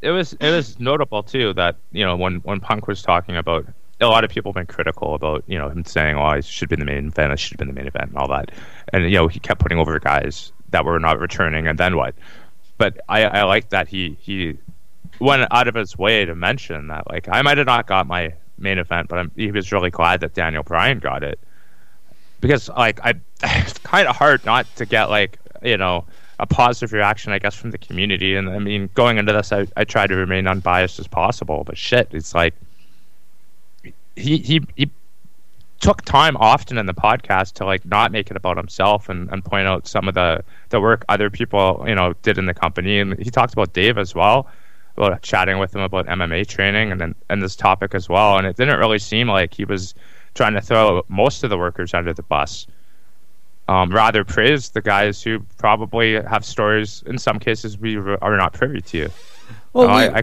it 0.00 0.10
was 0.10 0.32
it 0.32 0.50
was 0.50 0.80
notable 0.80 1.22
too 1.22 1.52
that 1.52 1.76
you 1.90 2.02
know 2.02 2.16
when 2.16 2.36
when 2.36 2.60
Punk 2.60 2.86
was 2.86 3.02
talking 3.02 3.36
about 3.36 3.66
a 4.00 4.06
lot 4.06 4.24
of 4.24 4.30
people 4.30 4.52
have 4.52 4.54
been 4.54 4.74
critical 4.74 5.14
about 5.14 5.44
you 5.46 5.58
know 5.58 5.68
him 5.68 5.84
saying 5.84 6.16
oh 6.16 6.22
I 6.22 6.40
should 6.40 6.70
be 6.70 6.76
in 6.76 6.80
the 6.80 6.86
main 6.86 7.08
event 7.08 7.30
I 7.30 7.34
should 7.34 7.52
have 7.52 7.58
been 7.58 7.68
in 7.68 7.74
the 7.74 7.80
main 7.80 7.88
event 7.88 8.08
and 8.08 8.16
all 8.16 8.28
that 8.28 8.52
and 8.90 9.04
you 9.04 9.18
know 9.18 9.28
he 9.28 9.38
kept 9.38 9.60
putting 9.60 9.78
over 9.78 10.00
guys 10.00 10.50
that 10.72 10.84
were 10.84 10.98
not 10.98 11.18
returning 11.20 11.66
and 11.66 11.78
then 11.78 11.96
what? 11.96 12.14
But 12.76 13.00
I 13.08 13.24
I 13.24 13.42
like 13.44 13.70
that 13.70 13.88
he 13.88 14.16
he 14.20 14.58
went 15.20 15.46
out 15.52 15.68
of 15.68 15.74
his 15.74 15.96
way 15.96 16.24
to 16.24 16.34
mention 16.34 16.88
that 16.88 17.08
like 17.08 17.28
I 17.30 17.42
might 17.42 17.58
have 17.58 17.66
not 17.66 17.86
got 17.86 18.06
my 18.06 18.34
main 18.58 18.78
event 18.78 19.08
but 19.08 19.18
I'm, 19.18 19.30
he 19.36 19.50
was 19.50 19.72
really 19.72 19.90
glad 19.90 20.20
that 20.20 20.34
Daniel 20.34 20.62
Bryan 20.62 20.98
got 20.98 21.22
it. 21.22 21.38
Because 22.40 22.68
like 22.70 23.00
I 23.04 23.14
it's 23.42 23.78
kind 23.78 24.08
of 24.08 24.16
hard 24.16 24.44
not 24.44 24.66
to 24.76 24.86
get 24.86 25.10
like 25.10 25.38
you 25.62 25.76
know 25.76 26.04
a 26.40 26.46
positive 26.46 26.92
reaction 26.92 27.32
I 27.32 27.38
guess 27.38 27.54
from 27.54 27.70
the 27.70 27.78
community. 27.78 28.34
And 28.34 28.48
I 28.50 28.58
mean 28.58 28.90
going 28.94 29.18
into 29.18 29.32
this 29.32 29.52
I, 29.52 29.66
I 29.76 29.84
try 29.84 30.06
to 30.06 30.16
remain 30.16 30.46
unbiased 30.46 30.98
as 30.98 31.06
possible 31.06 31.62
but 31.64 31.78
shit 31.78 32.08
it's 32.12 32.34
like 32.34 32.54
he 34.16 34.38
he 34.38 34.60
he 34.76 34.90
took 35.82 36.00
time 36.02 36.36
often 36.38 36.78
in 36.78 36.86
the 36.86 36.94
podcast 36.94 37.52
to 37.54 37.66
like 37.66 37.84
not 37.84 38.10
make 38.12 38.30
it 38.30 38.36
about 38.36 38.56
himself 38.56 39.08
and, 39.10 39.28
and 39.30 39.44
point 39.44 39.66
out 39.66 39.86
some 39.86 40.08
of 40.08 40.14
the 40.14 40.42
the 40.70 40.80
work 40.80 41.04
other 41.10 41.28
people 41.28 41.84
you 41.86 41.94
know 41.94 42.14
did 42.22 42.38
in 42.38 42.46
the 42.46 42.54
company. 42.54 42.98
And 43.00 43.18
he 43.18 43.30
talked 43.30 43.52
about 43.52 43.74
Dave 43.74 43.98
as 43.98 44.14
well 44.14 44.46
about 44.96 45.20
chatting 45.22 45.58
with 45.58 45.74
him 45.74 45.80
about 45.82 46.06
MMA 46.06 46.46
training 46.46 46.92
and 46.92 47.00
then 47.00 47.14
and 47.28 47.42
this 47.42 47.56
topic 47.56 47.94
as 47.94 48.08
well. 48.08 48.38
And 48.38 48.46
it 48.46 48.56
didn't 48.56 48.78
really 48.78 48.98
seem 48.98 49.28
like 49.28 49.52
he 49.52 49.64
was 49.64 49.94
trying 50.34 50.54
to 50.54 50.60
throw 50.62 51.02
most 51.08 51.44
of 51.44 51.50
the 51.50 51.58
workers 51.58 51.92
under 51.94 52.12
the 52.14 52.22
bus. 52.22 52.66
Um, 53.68 53.90
rather 53.90 54.24
praise 54.24 54.70
the 54.70 54.82
guys 54.82 55.22
who 55.22 55.40
probably 55.58 56.14
have 56.22 56.44
stories. 56.44 57.02
In 57.06 57.16
some 57.18 57.38
cases 57.38 57.76
we 57.78 57.96
are 57.96 58.36
not 58.36 58.52
privy 58.52 58.80
to. 58.82 59.08
Well, 59.72 59.88
Uh, 59.88 59.96
we- 59.96 60.14
I, 60.14 60.18
I, 60.18 60.22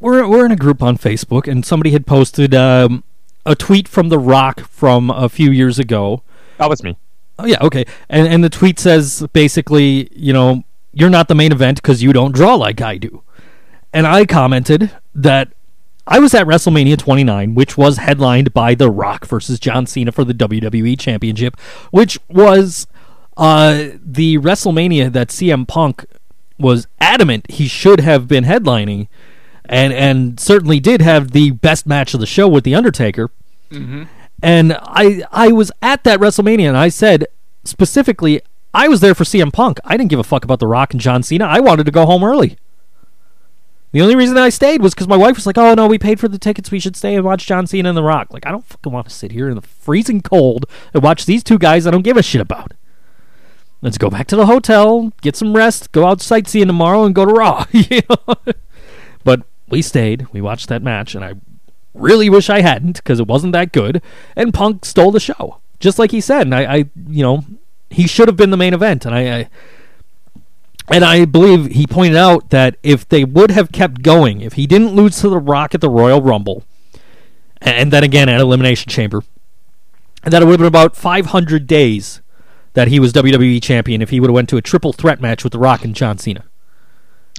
we're 0.00 0.26
we're 0.28 0.46
in 0.46 0.52
a 0.52 0.56
group 0.56 0.82
on 0.82 0.96
Facebook, 0.96 1.46
and 1.46 1.64
somebody 1.64 1.90
had 1.90 2.06
posted 2.06 2.54
um, 2.54 3.04
a 3.48 3.54
tweet 3.54 3.88
from 3.88 4.08
The 4.08 4.18
Rock 4.18 4.60
from 4.60 5.10
a 5.10 5.28
few 5.28 5.50
years 5.50 5.78
ago. 5.78 6.22
that 6.58 6.68
was 6.68 6.82
me 6.82 6.96
Oh 7.38 7.46
yeah, 7.46 7.58
okay. 7.60 7.84
And 8.08 8.26
and 8.26 8.42
the 8.42 8.50
tweet 8.50 8.78
says 8.78 9.26
basically, 9.32 10.08
you 10.12 10.32
know, 10.32 10.64
you're 10.92 11.10
not 11.10 11.28
the 11.28 11.34
main 11.34 11.52
event 11.52 11.80
because 11.80 12.02
you 12.02 12.12
don't 12.12 12.34
draw 12.34 12.54
like 12.54 12.80
I 12.80 12.98
do. 12.98 13.22
And 13.92 14.06
I 14.06 14.26
commented 14.26 14.90
that 15.14 15.52
I 16.06 16.18
was 16.18 16.34
at 16.34 16.46
WrestleMania 16.46 16.98
29, 16.98 17.54
which 17.54 17.76
was 17.76 17.98
headlined 17.98 18.52
by 18.52 18.74
The 18.74 18.90
Rock 18.90 19.26
versus 19.26 19.60
John 19.60 19.86
Cena 19.86 20.10
for 20.10 20.24
the 20.24 20.34
WWE 20.34 20.98
Championship, 20.98 21.58
which 21.90 22.18
was 22.28 22.86
uh, 23.36 23.90
the 24.02 24.38
WrestleMania 24.38 25.12
that 25.12 25.28
CM 25.28 25.66
Punk 25.66 26.04
was 26.58 26.88
adamant 27.00 27.50
he 27.50 27.68
should 27.68 28.00
have 28.00 28.26
been 28.26 28.44
headlining, 28.44 29.06
and 29.66 29.92
and 29.92 30.40
certainly 30.40 30.80
did 30.80 31.02
have 31.02 31.30
the 31.30 31.52
best 31.52 31.86
match 31.86 32.14
of 32.14 32.20
the 32.20 32.26
show 32.26 32.48
with 32.48 32.64
the 32.64 32.74
Undertaker. 32.74 33.30
Mm-hmm. 33.70 34.04
And 34.42 34.76
I 34.80 35.22
I 35.32 35.52
was 35.52 35.72
at 35.82 36.04
that 36.04 36.20
WrestleMania 36.20 36.68
and 36.68 36.76
I 36.76 36.88
said 36.88 37.26
specifically 37.64 38.40
I 38.74 38.88
was 38.88 39.00
there 39.00 39.14
for 39.14 39.24
CM 39.24 39.52
Punk. 39.52 39.78
I 39.84 39.96
didn't 39.96 40.10
give 40.10 40.20
a 40.20 40.24
fuck 40.24 40.44
about 40.44 40.60
The 40.60 40.66
Rock 40.66 40.92
and 40.92 41.00
John 41.00 41.22
Cena. 41.22 41.44
I 41.44 41.60
wanted 41.60 41.86
to 41.86 41.92
go 41.92 42.06
home 42.06 42.22
early. 42.22 42.56
The 43.92 44.02
only 44.02 44.16
reason 44.16 44.36
I 44.36 44.50
stayed 44.50 44.82
was 44.82 44.94
because 44.94 45.08
my 45.08 45.16
wife 45.16 45.36
was 45.36 45.46
like, 45.46 45.56
"Oh 45.56 45.72
no, 45.74 45.86
we 45.86 45.98
paid 45.98 46.20
for 46.20 46.28
the 46.28 46.38
tickets. 46.38 46.70
We 46.70 46.78
should 46.78 46.94
stay 46.94 47.14
and 47.14 47.24
watch 47.24 47.46
John 47.46 47.66
Cena 47.66 47.88
and 47.88 47.96
The 47.96 48.02
Rock." 48.02 48.28
Like, 48.30 48.46
I 48.46 48.50
don't 48.50 48.66
fucking 48.66 48.92
want 48.92 49.08
to 49.08 49.14
sit 49.14 49.32
here 49.32 49.48
in 49.48 49.54
the 49.54 49.62
freezing 49.62 50.20
cold 50.20 50.66
and 50.92 51.02
watch 51.02 51.24
these 51.24 51.42
two 51.42 51.58
guys 51.58 51.86
I 51.86 51.90
don't 51.90 52.02
give 52.02 52.18
a 52.18 52.22
shit 52.22 52.42
about. 52.42 52.74
Let's 53.80 53.96
go 53.96 54.10
back 54.10 54.26
to 54.28 54.36
the 54.36 54.46
hotel, 54.46 55.12
get 55.22 55.36
some 55.36 55.56
rest, 55.56 55.92
go 55.92 56.06
out 56.06 56.20
sightseeing 56.20 56.66
tomorrow, 56.66 57.04
and 57.04 57.14
go 57.14 57.24
to 57.24 57.32
Raw. 57.32 57.64
you 57.72 58.02
know? 58.10 58.34
But 59.24 59.42
we 59.68 59.82
stayed. 59.82 60.26
We 60.32 60.40
watched 60.40 60.68
that 60.68 60.82
match, 60.82 61.14
and 61.14 61.24
I 61.24 61.34
really 61.98 62.30
wish 62.30 62.48
I 62.48 62.60
hadn't 62.60 62.96
because 62.96 63.20
it 63.20 63.26
wasn't 63.26 63.52
that 63.52 63.72
good. 63.72 64.02
And 64.36 64.54
Punk 64.54 64.84
stole 64.84 65.10
the 65.10 65.20
show, 65.20 65.58
just 65.80 65.98
like 65.98 66.10
he 66.10 66.20
said. 66.20 66.42
And 66.42 66.54
I, 66.54 66.62
I 66.62 66.76
you 67.08 67.22
know, 67.22 67.44
he 67.90 68.06
should 68.06 68.28
have 68.28 68.36
been 68.36 68.50
the 68.50 68.56
main 68.56 68.74
event. 68.74 69.04
And 69.04 69.14
I, 69.14 69.38
I, 69.38 69.48
and 70.90 71.04
I 71.04 71.24
believe 71.24 71.66
he 71.72 71.86
pointed 71.86 72.16
out 72.16 72.50
that 72.50 72.76
if 72.82 73.08
they 73.08 73.24
would 73.24 73.50
have 73.50 73.72
kept 73.72 74.02
going, 74.02 74.40
if 74.40 74.54
he 74.54 74.66
didn't 74.66 74.94
lose 74.94 75.20
to 75.20 75.28
the 75.28 75.38
Rock 75.38 75.74
at 75.74 75.80
the 75.80 75.90
Royal 75.90 76.22
Rumble, 76.22 76.64
and 77.60 77.92
then 77.92 78.04
again 78.04 78.28
at 78.28 78.40
Elimination 78.40 78.88
Chamber, 78.88 79.22
that 80.22 80.42
it 80.42 80.46
would 80.46 80.52
have 80.52 80.58
been 80.58 80.66
about 80.66 80.96
500 80.96 81.66
days 81.66 82.20
that 82.74 82.88
he 82.88 83.00
was 83.00 83.12
WWE 83.12 83.62
champion 83.62 84.02
if 84.02 84.10
he 84.10 84.20
would 84.20 84.30
have 84.30 84.34
went 84.34 84.48
to 84.50 84.56
a 84.56 84.62
triple 84.62 84.92
threat 84.92 85.20
match 85.20 85.44
with 85.44 85.52
The 85.52 85.58
Rock 85.58 85.84
and 85.84 85.94
John 85.94 86.18
Cena. 86.18 86.44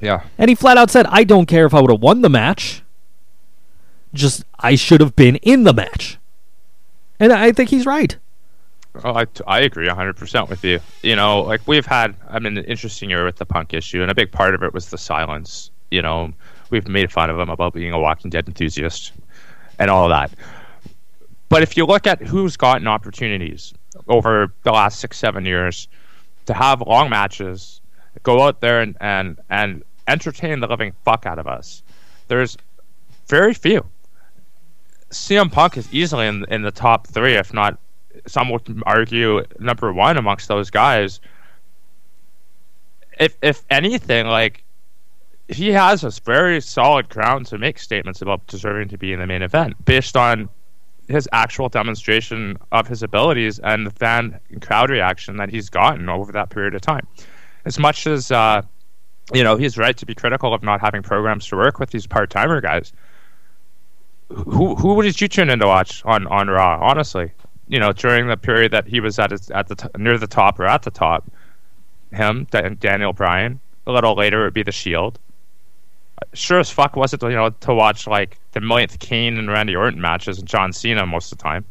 yeah 0.01 0.23
And 0.37 0.49
he 0.49 0.55
flat 0.55 0.77
out 0.77 0.89
said, 0.91 1.05
I 1.07 1.23
don't 1.23 1.45
care 1.45 1.65
if 1.65 1.73
I 1.73 1.81
would 1.81 1.91
have 1.91 2.01
won 2.01 2.21
the 2.21 2.29
match. 2.29 2.83
Just, 4.13 4.43
I 4.59 4.75
should 4.75 5.01
have 5.01 5.15
been 5.15 5.35
in 5.37 5.63
the 5.63 5.73
match. 5.73 6.17
And 7.19 7.31
I 7.33 7.51
think 7.51 7.69
he's 7.69 7.85
right. 7.85 8.17
Oh, 9.03 9.13
I, 9.13 9.25
I 9.45 9.59
agree 9.59 9.87
100% 9.87 10.49
with 10.49 10.63
you. 10.63 10.79
You 11.03 11.15
know, 11.15 11.41
like 11.41 11.61
we've 11.67 11.85
had, 11.85 12.15
I 12.27 12.39
mean, 12.39 12.57
an 12.57 12.65
interesting 12.65 13.09
year 13.09 13.25
with 13.25 13.35
the 13.35 13.45
punk 13.45 13.73
issue, 13.73 14.01
and 14.01 14.09
a 14.09 14.15
big 14.15 14.31
part 14.31 14.55
of 14.55 14.63
it 14.63 14.73
was 14.73 14.89
the 14.89 14.97
silence. 14.97 15.69
You 15.91 16.01
know, 16.01 16.33
we've 16.69 16.87
made 16.87 17.11
fun 17.11 17.29
of 17.29 17.39
him 17.39 17.49
about 17.49 17.73
being 17.73 17.93
a 17.93 17.99
Walking 17.99 18.29
Dead 18.29 18.47
enthusiast 18.47 19.11
and 19.77 19.91
all 19.91 20.09
that. 20.09 20.31
But 21.49 21.63
if 21.63 21.77
you 21.77 21.85
look 21.85 22.07
at 22.07 22.21
who's 22.21 22.57
gotten 22.57 22.87
opportunities 22.87 23.73
over 24.07 24.53
the 24.63 24.71
last 24.71 24.99
six, 24.99 25.17
seven 25.17 25.45
years 25.45 25.87
to 26.45 26.53
have 26.53 26.81
long 26.81 27.09
matches, 27.09 27.81
go 28.23 28.41
out 28.41 28.61
there 28.61 28.81
and, 28.81 28.97
and, 28.99 29.39
and 29.49 29.83
entertain 30.07 30.59
the 30.59 30.67
living 30.67 30.93
fuck 31.05 31.25
out 31.25 31.39
of 31.39 31.47
us, 31.47 31.83
there's 32.27 32.57
very 33.27 33.53
few. 33.53 33.85
CM 35.09 35.51
Punk 35.51 35.77
is 35.77 35.91
easily 35.93 36.27
in, 36.27 36.45
in 36.49 36.61
the 36.61 36.71
top 36.71 37.07
three, 37.07 37.35
if 37.35 37.53
not 37.53 37.79
some 38.27 38.49
would 38.49 38.81
argue 38.85 39.43
number 39.59 39.91
one 39.93 40.17
amongst 40.17 40.47
those 40.47 40.69
guys. 40.69 41.19
If 43.19 43.37
if 43.41 43.65
anything, 43.69 44.27
like 44.27 44.63
he 45.47 45.71
has 45.71 46.03
a 46.03 46.11
very 46.23 46.61
solid 46.61 47.09
ground 47.09 47.47
to 47.47 47.57
make 47.57 47.79
statements 47.79 48.21
about 48.21 48.45
deserving 48.47 48.89
to 48.89 48.97
be 48.97 49.13
in 49.13 49.19
the 49.19 49.27
main 49.27 49.41
event 49.41 49.83
based 49.85 50.15
on 50.15 50.47
his 51.07 51.27
actual 51.31 51.69
demonstration 51.69 52.55
of 52.71 52.87
his 52.87 53.01
abilities 53.01 53.57
and 53.59 53.87
the 53.87 53.91
fan 53.91 54.39
and 54.51 54.61
crowd 54.61 54.91
reaction 54.91 55.37
that 55.37 55.49
he's 55.49 55.69
gotten 55.69 56.07
over 56.07 56.31
that 56.31 56.51
period 56.51 56.75
of 56.75 56.81
time. 56.81 57.05
As 57.65 57.79
much 57.79 58.05
as 58.05 58.31
uh, 58.31 58.61
you 59.33 59.43
know, 59.43 59.57
he's 59.57 59.77
right 59.77 59.97
to 59.97 60.05
be 60.05 60.15
critical 60.15 60.53
of 60.53 60.63
not 60.63 60.81
having 60.81 61.01
programs 61.01 61.47
to 61.47 61.55
work 61.55 61.79
with 61.79 61.89
these 61.89 62.07
part 62.07 62.29
timer 62.29 62.61
guys. 62.61 62.93
Who 64.29 64.75
who 64.75 65.01
did 65.01 65.19
you 65.19 65.27
tune 65.27 65.49
in 65.49 65.59
to 65.59 65.65
watch 65.67 66.03
on 66.05 66.27
on 66.27 66.47
Raw? 66.47 66.79
Honestly, 66.81 67.31
you 67.67 67.79
know, 67.79 67.91
during 67.91 68.27
the 68.27 68.37
period 68.37 68.71
that 68.71 68.87
he 68.87 68.99
was 68.99 69.17
at 69.17 69.31
his, 69.31 69.49
at 69.51 69.67
the 69.67 69.75
t- 69.75 69.87
near 69.97 70.17
the 70.17 70.27
top 70.27 70.59
or 70.59 70.65
at 70.65 70.83
the 70.83 70.91
top, 70.91 71.29
him, 72.11 72.47
Dan- 72.51 72.77
Daniel 72.79 73.13
Bryan. 73.13 73.59
A 73.87 73.91
little 73.91 74.15
later, 74.15 74.41
it 74.41 74.45
would 74.45 74.53
be 74.53 74.63
the 74.63 74.71
Shield. 74.71 75.17
Sure 76.33 76.59
as 76.59 76.69
fuck 76.69 76.95
was 76.95 77.13
it, 77.13 77.23
you 77.23 77.29
know, 77.29 77.49
to 77.49 77.73
watch 77.73 78.05
like 78.05 78.37
the 78.51 78.59
millionth 78.59 78.99
Kane 78.99 79.37
and 79.37 79.49
Randy 79.49 79.75
Orton 79.75 80.01
matches 80.01 80.37
and 80.37 80.47
John 80.47 80.73
Cena 80.73 81.05
most 81.05 81.31
of 81.31 81.37
the 81.37 81.43
time. 81.43 81.65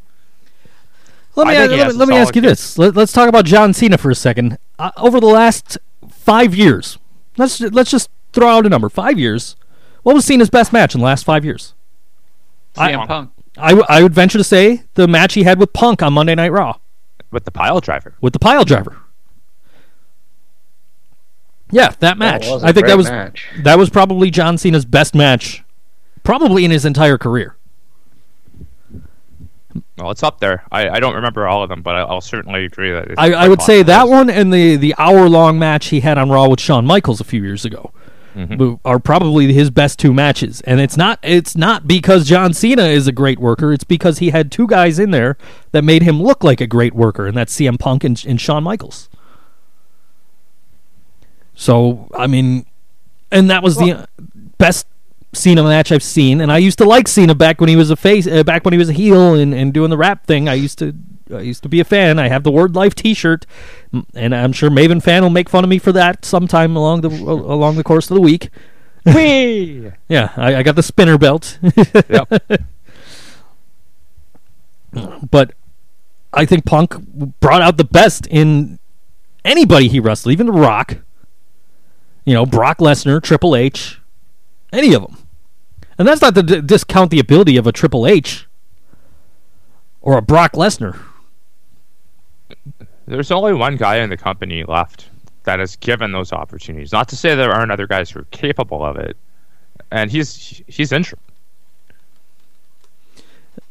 Let 1.36 1.46
me, 1.46 1.52
he 1.52 1.58
let 1.58 1.88
me, 1.88 1.92
let 1.92 2.08
me 2.08 2.16
ask 2.16 2.34
you 2.34 2.42
this. 2.42 2.76
Let, 2.78 2.96
let's 2.96 3.12
talk 3.12 3.28
about 3.28 3.44
John 3.44 3.72
Cena 3.72 3.98
for 3.98 4.10
a 4.10 4.14
second. 4.14 4.58
Uh, 4.78 4.90
over 4.96 5.20
the 5.20 5.26
last 5.26 5.78
five 6.10 6.54
years, 6.56 6.98
let's 7.36 7.60
let's 7.60 7.90
just 7.90 8.10
throw 8.32 8.48
out 8.48 8.66
a 8.66 8.68
number. 8.68 8.88
Five 8.88 9.18
years. 9.18 9.54
What 10.02 10.14
was 10.14 10.24
Cena's 10.24 10.50
best 10.50 10.72
match 10.72 10.94
in 10.94 11.00
the 11.00 11.04
last 11.04 11.24
five 11.24 11.44
years? 11.44 11.74
CM 12.78 13.06
Punk. 13.06 13.30
I, 13.56 13.68
w- 13.70 13.86
I 13.88 14.02
would 14.02 14.14
venture 14.14 14.38
to 14.38 14.44
say 14.44 14.82
the 14.94 15.08
match 15.08 15.34
he 15.34 15.42
had 15.42 15.58
with 15.58 15.72
Punk 15.72 16.02
on 16.02 16.12
Monday 16.12 16.34
Night 16.34 16.52
Raw 16.52 16.78
with 17.30 17.44
the 17.44 17.50
pile 17.50 17.80
driver. 17.80 18.14
with 18.20 18.32
the 18.32 18.38
pile 18.38 18.64
driver. 18.64 18.96
Yeah, 21.70 21.92
that 22.00 22.16
match. 22.16 22.46
was 22.48 22.62
a 22.62 22.66
I 22.66 22.72
think 22.72 22.86
that 22.86 22.96
was 22.96 23.10
match. 23.10 23.46
that 23.62 23.76
was 23.78 23.90
probably 23.90 24.30
John 24.30 24.56
Cena's 24.56 24.84
best 24.86 25.14
match, 25.14 25.62
probably 26.22 26.64
in 26.64 26.70
his 26.70 26.84
entire 26.86 27.18
career. 27.18 27.56
Well, 29.98 30.10
it's 30.10 30.22
up 30.22 30.40
there. 30.40 30.64
I, 30.72 30.88
I 30.88 31.00
don't 31.00 31.14
remember 31.14 31.46
all 31.46 31.62
of 31.62 31.68
them, 31.68 31.82
but 31.82 31.94
I, 31.94 32.00
I'll 32.00 32.20
certainly 32.22 32.64
agree 32.64 32.92
that. 32.92 33.08
it's 33.08 33.18
I, 33.18 33.32
I 33.32 33.48
would 33.48 33.60
say 33.60 33.82
that 33.82 34.08
one 34.08 34.30
and 34.30 34.52
the 34.52 34.76
the 34.76 34.94
hour 34.96 35.28
long 35.28 35.58
match 35.58 35.86
he 35.86 36.00
had 36.00 36.16
on 36.16 36.30
Raw 36.30 36.48
with 36.48 36.60
Shawn 36.60 36.86
Michaels 36.86 37.20
a 37.20 37.24
few 37.24 37.42
years 37.42 37.64
ago 37.64 37.92
Mm-hmm. 38.38 38.74
are 38.84 39.00
probably 39.00 39.52
his 39.52 39.68
best 39.68 39.98
two 39.98 40.14
matches. 40.14 40.60
And 40.60 40.80
it's 40.80 40.96
not 40.96 41.18
it's 41.24 41.56
not 41.56 41.88
because 41.88 42.28
John 42.28 42.54
Cena 42.54 42.84
is 42.84 43.08
a 43.08 43.12
great 43.12 43.40
worker. 43.40 43.72
It's 43.72 43.82
because 43.82 44.18
he 44.18 44.30
had 44.30 44.52
two 44.52 44.68
guys 44.68 45.00
in 45.00 45.10
there 45.10 45.36
that 45.72 45.82
made 45.82 46.02
him 46.02 46.22
look 46.22 46.44
like 46.44 46.60
a 46.60 46.66
great 46.66 46.94
worker, 46.94 47.26
and 47.26 47.36
that's 47.36 47.52
CM 47.52 47.80
Punk 47.80 48.04
and, 48.04 48.24
and 48.24 48.40
Shawn 48.40 48.62
Michaels. 48.62 49.08
So 51.54 52.08
I 52.16 52.28
mean, 52.28 52.64
and 53.32 53.50
that 53.50 53.64
was 53.64 53.76
the 53.76 53.92
uh, 53.92 54.06
best 54.56 54.86
Cena 55.32 55.64
match 55.64 55.90
I've 55.90 56.02
seen. 56.02 56.40
And 56.40 56.52
I 56.52 56.58
used 56.58 56.78
to 56.78 56.84
like 56.84 57.08
Cena 57.08 57.34
back 57.34 57.60
when 57.60 57.68
he 57.68 57.76
was 57.76 57.90
a 57.90 57.96
face, 57.96 58.26
uh, 58.26 58.44
back 58.44 58.64
when 58.64 58.72
he 58.72 58.78
was 58.78 58.88
a 58.88 58.92
heel 58.92 59.34
and, 59.34 59.52
and 59.52 59.72
doing 59.74 59.90
the 59.90 59.98
rap 59.98 60.26
thing. 60.26 60.48
I 60.48 60.54
used 60.54 60.78
to 60.78 60.94
I 61.32 61.40
used 61.40 61.62
to 61.62 61.68
be 61.68 61.80
a 61.80 61.84
fan. 61.84 62.18
I 62.18 62.28
have 62.28 62.42
the 62.42 62.50
Word 62.50 62.74
Life 62.74 62.94
T-shirt, 62.94 63.46
and 64.14 64.34
I'm 64.34 64.52
sure 64.52 64.70
Maven 64.70 65.02
fan 65.02 65.22
will 65.22 65.30
make 65.30 65.48
fun 65.48 65.64
of 65.64 65.70
me 65.70 65.78
for 65.78 65.92
that 65.92 66.24
sometime 66.24 66.76
along 66.76 67.02
the 67.02 67.08
along 67.08 67.76
the 67.76 67.84
course 67.84 68.10
of 68.10 68.14
the 68.14 68.20
week. 68.20 68.50
Whee! 69.06 69.92
Yeah, 70.08 70.32
I, 70.36 70.56
I 70.56 70.62
got 70.62 70.76
the 70.76 70.82
spinner 70.82 71.18
belt. 71.18 71.58
Yep. 72.08 72.42
but 75.30 75.54
I 76.32 76.44
think 76.44 76.64
Punk 76.64 76.96
brought 77.40 77.62
out 77.62 77.76
the 77.76 77.84
best 77.84 78.26
in 78.26 78.78
anybody 79.44 79.88
he 79.88 80.00
wrestled, 80.00 80.32
even 80.32 80.46
The 80.46 80.52
Rock. 80.52 80.98
You 82.24 82.34
know, 82.34 82.44
Brock 82.44 82.78
Lesnar, 82.78 83.22
Triple 83.22 83.56
H, 83.56 84.00
any 84.72 84.92
of 84.92 85.02
them. 85.02 85.16
And 85.96 86.06
that's 86.06 86.20
not 86.20 86.34
to 86.34 86.42
d- 86.42 86.60
discount 86.60 87.10
the 87.10 87.18
ability 87.18 87.56
of 87.56 87.66
a 87.66 87.72
Triple 87.72 88.06
H 88.06 88.46
or 90.00 90.18
a 90.18 90.22
Brock 90.22 90.52
Lesnar. 90.52 90.98
There's 93.08 93.30
only 93.30 93.54
one 93.54 93.76
guy 93.76 93.96
in 93.96 94.10
the 94.10 94.16
company 94.16 94.64
left 94.64 95.08
that 95.44 95.60
is 95.60 95.76
given 95.76 96.12
those 96.12 96.32
opportunities. 96.32 96.92
Not 96.92 97.08
to 97.08 97.16
say 97.16 97.34
there 97.34 97.52
aren't 97.52 97.72
other 97.72 97.86
guys 97.86 98.10
who 98.10 98.20
are 98.20 98.26
capable 98.30 98.84
of 98.84 98.96
it, 98.96 99.16
and 99.90 100.10
he's 100.10 100.62
he's 100.66 100.92
injured, 100.92 101.18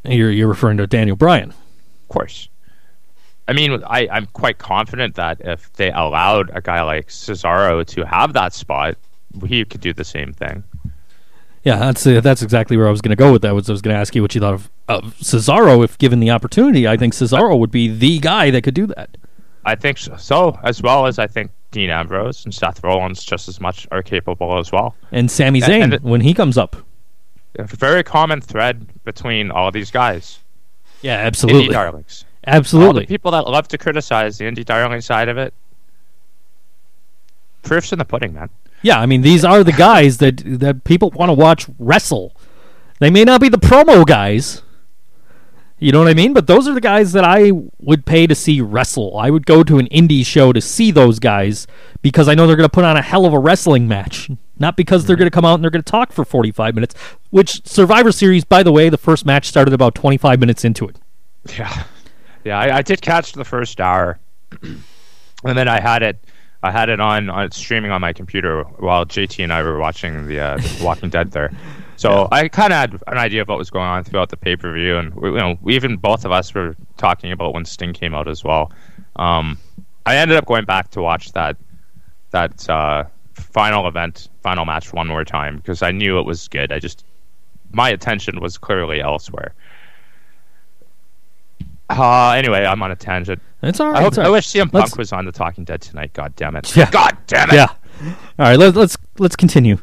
You're 0.03 0.31
you're 0.31 0.47
referring 0.47 0.77
to 0.77 0.87
Daniel 0.87 1.15
Bryan. 1.15 1.51
of 1.51 2.07
course. 2.09 2.49
I 3.47 3.53
mean, 3.53 3.81
I, 3.85 4.07
I'm 4.11 4.25
quite 4.27 4.57
confident 4.57 5.15
that 5.15 5.39
if 5.41 5.71
they 5.73 5.91
allowed 5.91 6.49
a 6.53 6.59
guy 6.59 6.81
like 6.81 7.07
Cesaro 7.07 7.85
to 7.87 8.05
have 8.05 8.33
that 8.33 8.53
spot, 8.53 8.97
he 9.45 9.63
could 9.63 9.79
do 9.79 9.93
the 9.93 10.03
same 10.03 10.33
thing. 10.33 10.63
Yeah, 11.63 11.77
that's 11.77 12.05
uh, 12.07 12.21
that's 12.21 12.41
exactly 12.41 12.75
where 12.75 12.87
I 12.87 12.91
was 12.91 13.01
going 13.01 13.11
to 13.11 13.15
go 13.15 13.31
with 13.31 13.43
that. 13.43 13.53
Was 13.53 13.69
I 13.69 13.73
was 13.73 13.81
going 13.81 13.93
to 13.93 13.99
ask 13.99 14.15
you 14.15 14.21
what 14.21 14.33
you 14.33 14.41
thought 14.41 14.53
of, 14.55 14.69
of 14.87 15.15
Cesaro 15.17 15.83
if 15.83 15.97
given 15.97 16.19
the 16.19 16.31
opportunity. 16.31 16.87
I 16.87 16.97
think 16.97 17.13
Cesaro 17.13 17.57
would 17.59 17.71
be 17.71 17.87
the 17.87 18.19
guy 18.19 18.49
that 18.51 18.63
could 18.63 18.73
do 18.73 18.87
that. 18.87 19.17
I 19.67 19.75
think 19.75 19.97
so, 19.97 20.57
as 20.63 20.81
well 20.81 21.05
as 21.05 21.19
I 21.19 21.27
think 21.27 21.51
Dean 21.71 21.89
Ambrose 21.89 22.45
and 22.45 22.53
Seth 22.53 22.83
Rollins 22.83 23.23
just 23.23 23.47
as 23.49 23.59
much 23.59 23.85
are 23.91 24.01
capable 24.01 24.57
as 24.57 24.71
well. 24.71 24.95
And 25.11 25.29
Sami 25.29 25.61
And- 25.61 25.71
Zayn 25.71 25.83
and 25.83 25.93
it- 25.95 26.01
when 26.01 26.21
he 26.21 26.33
comes 26.33 26.57
up. 26.57 26.77
A 27.59 27.63
very 27.65 28.03
common 28.03 28.39
thread 28.39 28.87
between 29.03 29.51
all 29.51 29.71
these 29.71 29.91
guys, 29.91 30.39
Yeah, 31.01 31.21
indie 31.21 31.25
absolutely, 31.25 31.73
darlings. 31.73 32.23
All 32.47 32.53
absolutely. 32.53 33.01
the 33.01 33.07
people 33.07 33.31
that 33.31 33.47
love 33.47 33.67
to 33.69 33.77
criticize 33.77 34.37
the 34.37 34.45
indie 34.45 34.63
darling 34.63 35.01
side 35.01 35.27
of 35.27 35.37
it. 35.37 35.53
Proof's 37.63 37.91
in 37.91 37.99
the 37.99 38.05
pudding, 38.05 38.33
man. 38.33 38.49
Yeah, 38.83 38.99
I 38.99 39.05
mean 39.07 39.21
these 39.21 39.43
are 39.43 39.63
the 39.63 39.71
guys 39.73 40.19
that 40.19 40.41
that 40.59 40.83
people 40.83 41.09
want 41.11 41.29
to 41.29 41.33
watch 41.33 41.65
wrestle. 41.79 42.33
They 42.99 43.09
may 43.09 43.23
not 43.25 43.41
be 43.41 43.49
the 43.49 43.57
promo 43.57 44.05
guys. 44.05 44.61
You 45.79 45.91
know 45.91 45.99
what 45.99 46.07
I 46.07 46.15
mean? 46.15 46.33
But 46.33 46.47
those 46.47 46.67
are 46.67 46.73
the 46.73 46.81
guys 46.81 47.11
that 47.13 47.23
I 47.23 47.51
would 47.79 48.05
pay 48.05 48.25
to 48.25 48.33
see 48.33 48.61
wrestle. 48.61 49.17
I 49.17 49.29
would 49.29 49.45
go 49.45 49.63
to 49.63 49.77
an 49.77 49.87
indie 49.89 50.25
show 50.25 50.51
to 50.51 50.59
see 50.59 50.89
those 50.89 51.19
guys 51.19 51.67
because 52.01 52.27
I 52.27 52.33
know 52.33 52.47
they're 52.47 52.55
going 52.55 52.67
to 52.67 52.73
put 52.73 52.83
on 52.83 52.97
a 52.97 53.01
hell 53.01 53.25
of 53.25 53.33
a 53.33 53.39
wrestling 53.39 53.87
match. 53.87 54.29
Not 54.57 54.75
because 54.75 55.05
they're 55.05 55.15
going 55.15 55.27
to 55.29 55.33
come 55.33 55.45
out 55.45 55.53
and 55.55 55.63
they're 55.63 55.69
going 55.69 55.83
to 55.83 55.91
talk 55.91 56.11
for 56.11 56.25
45 56.25 56.73
minutes, 56.73 56.95
which 57.29 57.63
Survivor 57.67 58.11
Series, 58.11 58.43
by 58.43 58.63
the 58.63 58.71
way, 58.71 58.89
the 58.89 58.97
first 58.97 59.23
match 59.23 59.47
started 59.47 59.71
about 59.71 59.93
25 59.93 60.39
minutes 60.39 60.65
into 60.65 60.87
it. 60.87 60.97
Yeah, 61.55 61.83
yeah. 62.43 62.59
I, 62.59 62.77
I 62.77 62.81
did 62.81 63.01
catch 63.01 63.33
the 63.33 63.45
first 63.45 63.79
hour, 63.79 64.17
and 64.61 64.81
then 65.43 65.67
I 65.67 65.79
had 65.79 66.01
it. 66.01 66.17
I 66.63 66.71
had 66.71 66.89
it 66.89 66.99
on, 66.99 67.29
on 67.29 67.51
streaming 67.51 67.91
on 67.91 68.01
my 68.01 68.13
computer 68.13 68.63
while 68.63 69.05
JT 69.05 69.43
and 69.43 69.53
I 69.53 69.61
were 69.61 69.77
watching 69.77 70.25
the, 70.27 70.39
uh, 70.39 70.57
the 70.57 70.83
Walking 70.83 71.09
Dead 71.09 71.31
there. 71.31 71.51
So 71.97 72.27
I 72.31 72.47
kind 72.47 72.71
of 72.71 72.77
had 72.79 72.93
an 73.07 73.17
idea 73.17 73.41
of 73.41 73.47
what 73.49 73.57
was 73.57 73.69
going 73.69 73.85
on 73.85 74.03
throughout 74.03 74.29
the 74.29 74.37
pay 74.37 74.55
per 74.55 74.71
view, 74.73 74.97
and 74.97 75.13
we, 75.15 75.29
you 75.31 75.37
know, 75.37 75.57
we 75.61 75.75
even 75.75 75.97
both 75.97 76.25
of 76.25 76.31
us 76.31 76.53
were 76.53 76.75
talking 76.97 77.31
about 77.31 77.53
when 77.53 77.65
Sting 77.65 77.91
came 77.91 78.13
out 78.13 78.27
as 78.27 78.43
well. 78.43 78.71
Um, 79.15 79.57
I 80.05 80.15
ended 80.17 80.37
up 80.37 80.45
going 80.45 80.65
back 80.65 80.91
to 80.91 81.01
watch 81.01 81.31
that 81.33 81.57
that 82.31 82.69
uh, 82.69 83.05
final 83.33 83.87
event, 83.87 84.29
final 84.43 84.63
match 84.63 84.93
one 84.93 85.07
more 85.07 85.25
time 85.25 85.57
because 85.57 85.81
I 85.81 85.91
knew 85.91 86.19
it 86.19 86.23
was 86.25 86.47
good. 86.47 86.71
I 86.71 86.79
just 86.79 87.03
my 87.73 87.89
attention 87.89 88.39
was 88.39 88.57
clearly 88.57 89.01
elsewhere. 89.01 89.53
Uh, 91.89 92.31
anyway, 92.31 92.65
I'm 92.65 92.81
on 92.83 92.91
a 92.91 92.95
tangent. 92.95 93.41
That's 93.61 93.79
all 93.79 93.95
I, 93.95 94.01
hope, 94.01 94.09
it's 94.09 94.17
all 94.17 94.25
I 94.25 94.29
wish 94.29 94.47
CM 94.47 94.63
Punk 94.71 94.73
Let's- 94.73 94.97
was 94.97 95.13
on 95.13 95.25
The 95.25 95.31
Talking 95.31 95.63
Dead 95.63 95.81
tonight. 95.81 96.13
God 96.13 96.35
damn 96.35 96.55
it. 96.55 96.75
Yeah. 96.75 96.91
God 96.91 97.17
damn 97.27 97.49
it. 97.49 97.55
Yeah. 97.55 97.67
All 98.03 98.13
right, 98.37 98.59
Let's 98.59 98.75
let's 98.77 98.97
let's 99.17 99.35
continue. 99.35 99.77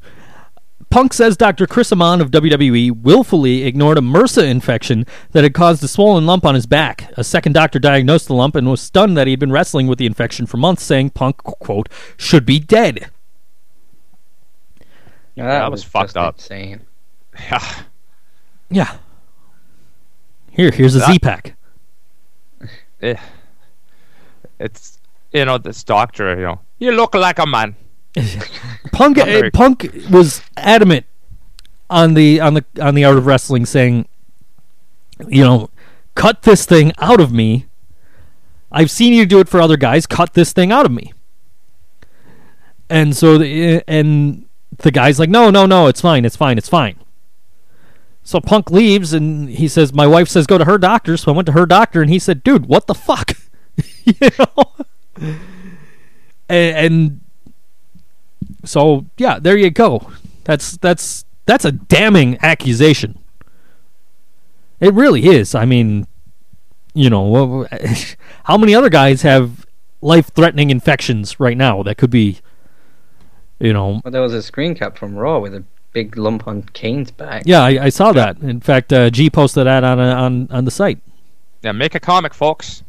Punk 0.95 1.13
says 1.13 1.37
Dr. 1.37 1.67
Chris 1.67 1.91
Amann 1.91 2.21
of 2.21 2.31
WWE 2.31 3.03
willfully 3.03 3.65
ignored 3.65 3.99
a 3.99 4.01
MRSA 4.01 4.49
infection 4.49 5.05
that 5.33 5.43
had 5.43 5.53
caused 5.53 5.83
a 5.83 5.89
swollen 5.89 6.25
lump 6.25 6.45
on 6.47 6.55
his 6.55 6.67
back. 6.67 7.13
A 7.17 7.25
second 7.25 7.55
doctor 7.55 7.81
diagnosed 7.81 8.29
the 8.29 8.35
lump 8.35 8.55
and 8.55 8.71
was 8.71 8.81
stunned 8.81 9.17
that 9.17 9.27
he 9.27 9.33
had 9.33 9.41
been 9.41 9.51
wrestling 9.51 9.89
with 9.89 9.99
the 9.99 10.07
infection 10.07 10.47
for 10.47 10.57
months, 10.57 10.85
saying 10.85 11.11
Punk, 11.11 11.39
quote, 11.39 11.89
should 12.17 12.47
be 12.47 12.61
dead. 12.61 13.11
Yeah, 15.35 15.49
that 15.49 15.73
was 15.73 15.83
fucked 15.83 16.17
up. 16.17 16.37
Insane. 16.37 16.83
Yeah. 17.41 17.75
Yeah. 18.71 18.97
Here, 20.53 20.71
here's 20.71 20.95
a 20.95 21.01
That- 21.01 21.11
Z-Pack. 21.15 21.57
Eh. 23.03 23.17
It's, 24.61 25.01
you 25.33 25.45
know, 25.45 25.59
this 25.59 25.83
doctor, 25.83 26.37
you 26.37 26.43
know, 26.43 26.61
you 26.79 26.93
look 26.93 27.17
like 27.17 27.41
a 27.41 27.47
man. 27.47 27.75
Punk 28.93 29.19
uh, 29.19 29.51
Punk 29.53 29.91
was 30.11 30.43
adamant 30.57 31.07
on 31.91 32.15
the 32.15 32.41
on 32.41 32.55
the 32.55 32.65
on 32.81 32.95
the 32.95 33.05
art 33.05 33.17
of 33.17 33.27
wrestling, 33.27 33.67
saying, 33.67 34.07
you 35.29 35.43
know, 35.43 35.71
cut 36.15 36.43
this 36.43 36.65
thing 36.67 36.93
out 36.99 37.21
of 37.21 37.33
me. 37.33 37.67
I've 38.71 38.91
seen 38.91 39.15
you 39.15 39.25
do 39.25 39.39
it 39.39 39.49
for 39.49 39.61
other 39.61 39.77
guys. 39.77 40.07
Cut 40.07 40.35
this 40.35 40.53
thing 40.53 40.73
out 40.73 40.85
of 40.85 40.93
me. 40.93 41.13
And 42.91 43.17
so, 43.17 43.39
the, 43.39 43.83
and 43.89 44.47
the 44.79 44.91
guy's 44.91 45.19
like, 45.19 45.31
no, 45.31 45.51
no, 45.51 45.65
no, 45.65 45.87
it's 45.87 46.01
fine, 46.01 46.25
it's 46.25 46.37
fine, 46.37 46.59
it's 46.59 46.69
fine. 46.69 46.97
So 48.23 48.41
Punk 48.41 48.71
leaves, 48.71 49.13
and 49.13 49.49
he 49.49 49.69
says, 49.69 49.93
my 49.93 50.07
wife 50.07 50.29
says 50.29 50.47
go 50.47 50.59
to 50.59 50.65
her 50.65 50.79
doctor. 50.79 51.17
So 51.17 51.33
I 51.33 51.35
went 51.35 51.47
to 51.47 51.53
her 51.53 51.67
doctor, 51.67 52.03
and 52.03 52.11
he 52.11 52.19
said, 52.19 52.43
dude, 52.43 52.67
what 52.67 52.87
the 52.87 52.95
fuck, 52.95 53.33
you 54.05 54.15
know. 54.39 55.37
And, 56.47 56.77
and 56.77 57.21
so 58.65 59.07
yeah, 59.19 59.39
there 59.39 59.57
you 59.57 59.71
go. 59.71 60.11
That's 60.45 60.77
that's 60.79 61.25
that's 61.47 61.65
a 61.65 61.73
damning 61.73 62.39
accusation. 62.43 63.19
It 64.81 64.93
really 64.95 65.27
is. 65.27 65.55
I 65.55 65.65
mean, 65.65 66.07
you 66.95 67.09
know, 67.11 67.65
wh- 67.65 67.73
wh- 67.73 68.15
how 68.45 68.57
many 68.59 68.75
other 68.75 68.91
guys 68.91 69.23
have 69.23 69.67
life-threatening 70.01 70.71
infections 70.71 71.39
right 71.41 71.57
now 71.57 71.83
that 71.83 71.97
could 71.97 72.11
be, 72.11 72.39
you 73.59 73.73
know, 73.73 74.01
Well, 74.05 74.11
there 74.11 74.21
was 74.21 74.35
a 74.35 74.43
screen 74.43 74.75
cap 74.75 74.99
from 74.99 75.15
Raw 75.17 75.39
with 75.39 75.55
a 75.55 75.65
big 75.93 76.17
lump 76.19 76.47
on 76.47 76.63
Kane's 76.75 77.11
back. 77.11 77.45
yeah, 77.47 77.63
I, 77.63 77.85
I 77.85 77.89
saw 77.89 78.13
that. 78.13 78.39
In 78.39 78.61
fact, 78.61 78.93
uh, 78.93 79.09
G 79.11 79.31
posted 79.31 79.67
that 79.67 79.85
on 79.85 79.99
uh, 80.01 80.15
on 80.17 80.49
on 80.51 80.65
the 80.65 80.71
site. 80.71 80.99
Yeah, 81.63 81.73
make 81.73 81.95
a 81.95 82.01
comic, 82.01 82.35
folks. 82.35 82.83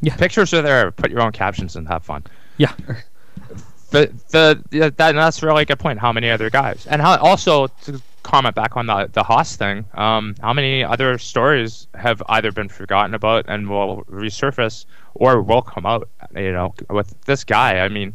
Yeah. 0.00 0.14
Pictures 0.16 0.52
are 0.54 0.62
there. 0.62 0.90
Put 0.92 1.10
your 1.10 1.22
own 1.22 1.32
captions 1.32 1.74
and 1.74 1.88
have 1.88 2.04
fun. 2.04 2.22
Yeah, 2.58 2.72
the 3.94 4.12
the 4.30 4.90
that, 4.96 4.96
that's 4.96 5.42
a 5.42 5.46
really 5.46 5.64
good 5.64 5.78
point. 5.78 5.98
How 5.98 6.12
many 6.12 6.30
other 6.30 6.50
guys? 6.50 6.86
And 6.86 7.00
how 7.00 7.16
also 7.18 7.68
to 7.84 8.00
comment 8.22 8.54
back 8.54 8.76
on 8.76 8.86
the 8.86 9.08
the 9.12 9.22
Haas 9.22 9.56
thing. 9.56 9.84
Um, 9.94 10.34
how 10.40 10.52
many 10.52 10.82
other 10.82 11.16
stories 11.18 11.86
have 11.94 12.22
either 12.28 12.50
been 12.50 12.68
forgotten 12.68 13.14
about 13.14 13.44
and 13.48 13.68
will 13.68 14.04
resurface 14.10 14.84
or 15.14 15.40
will 15.40 15.62
come 15.62 15.86
out? 15.86 16.08
You 16.34 16.52
know, 16.52 16.74
with 16.90 17.14
this 17.24 17.44
guy. 17.44 17.78
I 17.78 17.88
mean, 17.88 18.14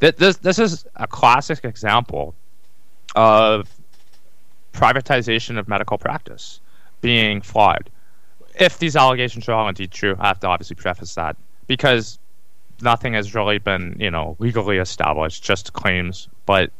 th- 0.00 0.16
this 0.16 0.36
this 0.38 0.58
is 0.58 0.86
a 0.96 1.06
classic 1.06 1.64
example 1.64 2.34
of 3.14 3.68
privatization 4.72 5.58
of 5.58 5.68
medical 5.68 5.98
practice 5.98 6.60
being 7.00 7.40
flawed. 7.42 7.90
If 8.58 8.78
these 8.78 8.96
allegations 8.96 9.48
are 9.48 9.52
all 9.52 9.68
indeed 9.68 9.90
true, 9.90 10.16
I 10.18 10.28
have 10.28 10.40
to 10.40 10.46
obviously 10.48 10.76
preface 10.76 11.14
that 11.14 11.36
because 11.66 12.18
nothing 12.82 13.14
has 13.14 13.34
really 13.34 13.58
been, 13.58 13.96
you 13.98 14.10
know, 14.10 14.36
legally 14.38 14.78
established, 14.78 15.42
just 15.42 15.72
claims. 15.72 16.28
But 16.46 16.70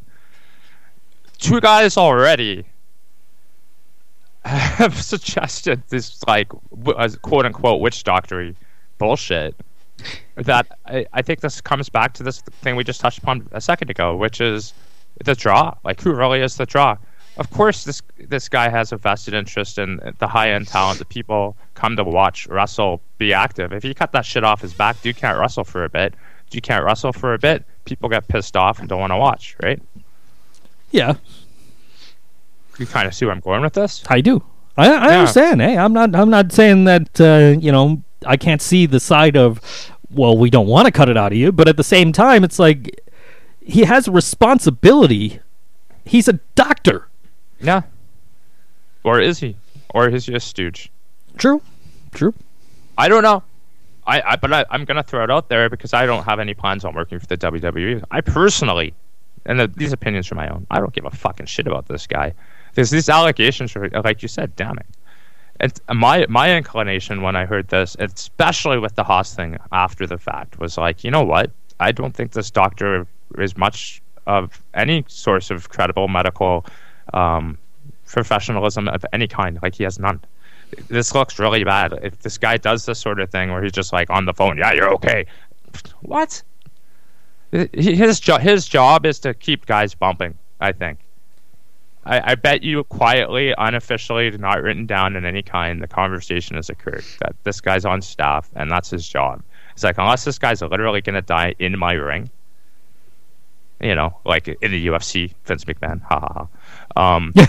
two 1.39 1.61
guys 1.61 1.97
already 1.97 2.65
have 4.45 5.01
suggested 5.03 5.83
this 5.89 6.23
like 6.27 6.49
quote 7.23 7.47
unquote 7.47 7.81
witch 7.81 8.05
doctory 8.05 8.57
bullshit. 8.99 9.55
That 10.37 10.79
I, 10.87 11.07
I 11.13 11.23
think 11.23 11.41
this 11.41 11.61
comes 11.61 11.91
back 11.91 12.15
to 12.15 12.23
this 12.23 12.41
thing 12.41 12.75
we 12.75 12.85
just 12.85 13.01
touched 13.01 13.19
upon 13.19 13.47
a 13.53 13.61
second 13.61 13.91
ago, 13.91 14.17
which 14.17 14.41
is 14.41 14.73
the 15.23 15.35
draw. 15.35 15.75
Like 15.85 16.01
who 16.01 16.13
really 16.13 16.41
is 16.41 16.57
the 16.57 16.67
draw? 16.67 16.97
Of 17.37 17.51
course, 17.51 17.85
this 17.85 18.03
this 18.19 18.49
guy 18.49 18.69
has 18.69 18.93
a 18.93 18.97
vested 18.97 19.35
interest 19.35 19.79
in 19.79 20.01
the 20.19 20.27
high 20.27 20.51
end 20.51 20.69
talent 20.69 20.99
that 20.99 21.09
people 21.09 21.57
come 21.81 21.97
to 21.97 22.05
watch 22.05 22.47
Russell 22.49 23.01
be 23.17 23.33
active. 23.33 23.73
If 23.73 23.85
you 23.85 23.95
cut 23.95 24.13
that 24.13 24.27
shit 24.27 24.45
off 24.45 24.61
his 24.61 24.75
back, 24.75 25.01
dude 25.01 25.17
can't 25.17 25.39
wrestle 25.39 25.65
for 25.65 25.85
a 25.85 25.89
bit. 25.89 26.15
Do 26.51 26.57
you 26.57 26.61
can't 26.61 26.85
wrestle 26.85 27.13
for 27.13 27.33
a 27.33 27.39
bit. 27.39 27.65
People 27.87 28.09
get 28.11 28.29
pissed 28.29 28.55
off 28.57 28.79
and 28.81 28.89
don't 28.89 29.01
want 29.01 29.13
to 29.13 29.17
watch, 29.17 29.57
right? 29.63 29.81
Yeah, 30.91 31.15
You 32.79 32.87
kind 32.87 33.07
of 33.07 33.15
see 33.15 33.25
where 33.25 33.35
I'm 33.35 33.41
going 33.41 33.63
with 33.63 33.73
this. 33.75 34.03
I 34.09 34.21
do. 34.21 34.43
I, 34.77 34.87
I 34.91 35.09
Yeah. 35.13 35.19
understand. 35.21 35.61
Hey, 35.63 35.77
I'm 35.79 35.93
not. 35.93 36.15
I'm 36.15 36.29
not 36.31 36.53
saying 36.53 36.85
that. 36.85 37.21
Uh, 37.21 37.59
you 37.61 37.71
know, 37.73 38.03
I 38.27 38.37
can't 38.37 38.61
see 38.61 38.87
the 38.87 39.01
side 39.01 39.37
of. 39.37 39.61
Well, 40.11 40.37
we 40.37 40.51
don't 40.51 40.67
want 40.67 40.87
to 40.87 40.93
cut 40.93 41.09
it 41.09 41.17
out 41.17 41.31
of 41.33 41.39
you, 41.39 41.53
but 41.53 41.69
at 41.69 41.77
the 41.77 41.85
same 41.85 42.13
time, 42.13 42.43
it's 42.45 42.59
like 42.59 43.01
he 43.61 43.85
has 43.85 44.09
a 44.09 44.11
responsibility. 44.11 45.41
He's 46.05 46.27
a 46.29 46.35
doctor. 46.57 47.07
Yeah. 47.61 47.83
Or 49.05 49.21
is 49.21 49.39
he? 49.39 49.57
Or 49.95 50.09
is 50.09 50.27
he 50.27 50.35
a 50.35 50.41
stooge? 50.41 50.91
True. 51.39 51.63
True. 52.13 52.35
I 52.99 53.09
don't 53.09 53.23
know. 53.23 53.43
I, 54.07 54.23
I 54.33 54.37
but 54.37 54.53
I, 54.53 54.65
I'm 54.71 54.85
gonna 54.85 55.03
throw 55.03 55.23
it 55.25 55.31
out 55.31 55.49
there 55.49 55.69
because 55.69 55.95
I 55.95 56.07
don't 56.07 56.25
have 56.25 56.41
any 56.41 56.55
plans 56.55 56.85
on 56.85 56.95
working 56.95 57.19
for 57.19 57.27
the 57.27 57.37
WWE. 57.37 58.03
I 58.11 58.21
personally, 58.21 58.95
and 59.47 59.61
the, 59.61 59.69
these 59.69 59.93
opinions 59.93 60.31
are 60.33 60.35
my 60.35 60.49
own. 60.49 60.67
I 60.71 60.79
don't 60.81 60.93
give 60.93 61.05
a 61.05 61.11
fucking 61.11 61.47
shit 61.47 61.67
about 61.67 61.89
this 61.89 62.07
guy. 62.07 62.35
There's 62.75 62.91
these 62.91 63.09
allegations, 63.09 63.75
are, 63.77 63.89
like 64.05 64.23
you 64.23 64.29
said, 64.29 64.55
damning. 64.57 64.87
And 65.61 65.79
my 65.95 66.27
my 66.29 66.57
inclination 66.57 67.23
when 67.23 67.37
I 67.37 67.45
heard 67.45 67.69
this, 67.69 67.95
especially 67.99 68.79
with 68.79 68.95
the 68.95 69.05
Haas 69.05 69.35
thing 69.35 69.59
after 69.73 70.07
the 70.07 70.19
fact, 70.19 70.59
was 70.59 70.79
like, 70.79 71.05
you 71.05 71.11
know 71.11 71.25
what? 71.25 71.51
I 71.79 71.93
don't 71.93 72.15
think 72.15 72.33
this 72.33 72.51
doctor 72.51 73.07
is 73.39 73.57
much 73.57 74.03
of 74.27 74.63
any 74.75 75.05
source 75.09 75.51
of 75.51 75.69
credible 75.69 76.09
medical 76.09 76.65
um, 77.13 77.59
professionalism 78.07 78.89
of 78.89 79.05
any 79.13 79.29
kind. 79.29 79.59
Like 79.63 79.75
he 79.75 79.85
has 79.85 79.99
none 79.99 80.21
this 80.89 81.15
looks 81.15 81.39
really 81.39 81.65
bad. 81.65 81.93
If 82.03 82.19
this 82.21 82.39
guy 82.39 82.57
does 82.57 82.87
this 82.87 82.99
sort 82.99 83.21
of 83.21 83.31
thing 83.31 83.51
where 83.51 83.63
he's 83.63 83.73
just 83.73 83.93
like 83.93 84.11
on 84.11 84.25
the 84.25 84.35
phone, 84.35 84.59
yeah, 84.59 84.73
you're 84.73 84.93
okay. 84.95 85.27
What? 86.01 86.43
His 87.73 88.21
job, 88.21 88.41
his 88.41 88.67
job 88.69 89.05
is 89.07 89.19
to 89.21 89.35
keep 89.35 89.67
guys 89.67 89.95
bumping. 89.95 90.37
I 90.61 90.73
think. 90.73 90.99
I, 92.05 92.33
I 92.33 92.35
bet 92.35 92.63
you 92.63 92.85
quietly, 92.85 93.55
unofficially, 93.57 94.31
not 94.33 94.63
written 94.63 94.87
down 94.87 95.17
in 95.17 95.25
any 95.25 95.43
kind, 95.43 95.83
the 95.83 95.89
conversation 95.89 96.57
has 96.57 96.71
occurred 96.71 97.05
that 97.21 97.35
this 97.45 97.61
guy's 97.61 97.85
on 97.85 98.01
staff 98.03 98.49
and 98.55 98.71
that's 98.71 98.91
his 98.91 99.07
job. 99.07 99.43
It's 99.75 99.85
like 99.85 99.99
unless 99.99 100.25
this 100.25 100.39
guy's 100.39 100.63
literally 100.63 101.01
gonna 101.03 101.23
die 101.23 101.55
in 101.59 101.79
my 101.79 101.93
ring, 101.93 102.31
you 103.81 103.95
know, 103.95 104.19
like 104.25 104.49
in 104.49 104.71
the 104.71 104.87
UFC, 104.87 105.33
Vince 105.45 105.65
McMahon, 105.65 106.01
ha 106.03 106.21
ha 106.21 106.49
ha. 106.97 107.15
Um, 107.17 107.33
Yeah. 107.35 107.47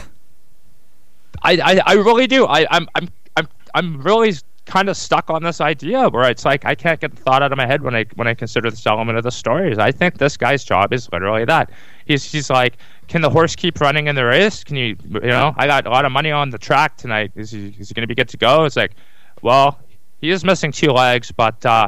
I, 1.44 1.82
I, 1.86 1.94
really 1.94 2.28
do. 2.28 2.46
I, 2.46 2.68
I'm, 2.70 2.88
I'm, 2.96 3.10
I'm, 3.36 3.48
I'm 3.74 4.02
really 4.02 4.34
kind 4.66 4.90
of 4.90 4.96
stuck 4.96 5.30
on 5.30 5.44
this 5.44 5.60
idea 5.60 6.08
where 6.10 6.30
it's 6.30 6.46
like 6.46 6.66
I 6.66 6.76
can't 6.76 7.00
get 7.00 7.16
the 7.16 7.22
thought 7.22 7.42
out 7.42 7.52
of 7.52 7.58
my 7.58 7.66
head 7.66 7.82
when 7.82 7.96
I 7.96 8.06
when 8.16 8.28
I 8.28 8.34
consider 8.34 8.70
this 8.70 8.86
element 8.86 9.18
of 9.18 9.24
the 9.24 9.32
stories. 9.32 9.78
I 9.80 9.92
think 9.92 10.18
this 10.18 10.38
guy's 10.38 10.64
job 10.64 10.94
is 10.94 11.12
literally 11.12 11.46
that. 11.46 11.72
He's 12.06 12.24
he's 12.24 12.50
like, 12.50 12.78
can 13.08 13.22
the 13.22 13.30
horse 13.30 13.56
keep 13.56 13.82
running 13.82 14.08
in 14.08 14.16
the 14.16 14.26
race? 14.26 14.64
Can 14.64 14.76
you 14.76 14.96
you 15.10 15.20
know? 15.22 15.54
I 15.58 15.68
got 15.68 15.88
a 15.88 15.90
lot 15.90 16.06
of 16.06 16.12
money 16.12 16.32
on 16.32 16.50
the 16.50 16.58
track 16.58 16.98
tonight. 16.98 17.32
Is 17.36 17.52
he 17.52 17.76
is 17.80 17.90
he 17.90 17.94
going 17.94 18.04
to 18.04 18.08
be 18.08 18.16
good 18.16 18.30
to 18.30 18.38
go? 18.38 18.66
It's 18.66 18.76
like, 18.76 18.94
well, 19.42 19.80
he 20.20 20.30
is 20.30 20.44
missing 20.46 20.72
two 20.72 20.92
legs, 20.92 21.32
but 21.32 21.66
uh, 21.66 21.88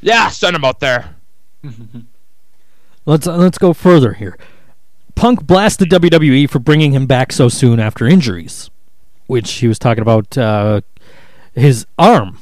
yeah, 0.00 0.28
send 0.28 0.54
him 0.54 0.64
out 0.64 0.80
there. 0.80 1.16
Let's 3.06 3.26
let's 3.26 3.58
go 3.58 3.74
further 3.74 4.14
here. 4.14 4.38
Punk 5.14 5.46
blasted 5.46 5.90
WWE 5.90 6.48
for 6.48 6.58
bringing 6.58 6.92
him 6.92 7.04
back 7.06 7.32
so 7.32 7.50
soon 7.50 7.78
after 7.78 8.06
injuries, 8.06 8.70
which 9.26 9.50
he 9.54 9.68
was 9.68 9.78
talking 9.78 10.02
about 10.02 10.36
uh, 10.36 10.80
his 11.54 11.86
arm. 11.98 12.38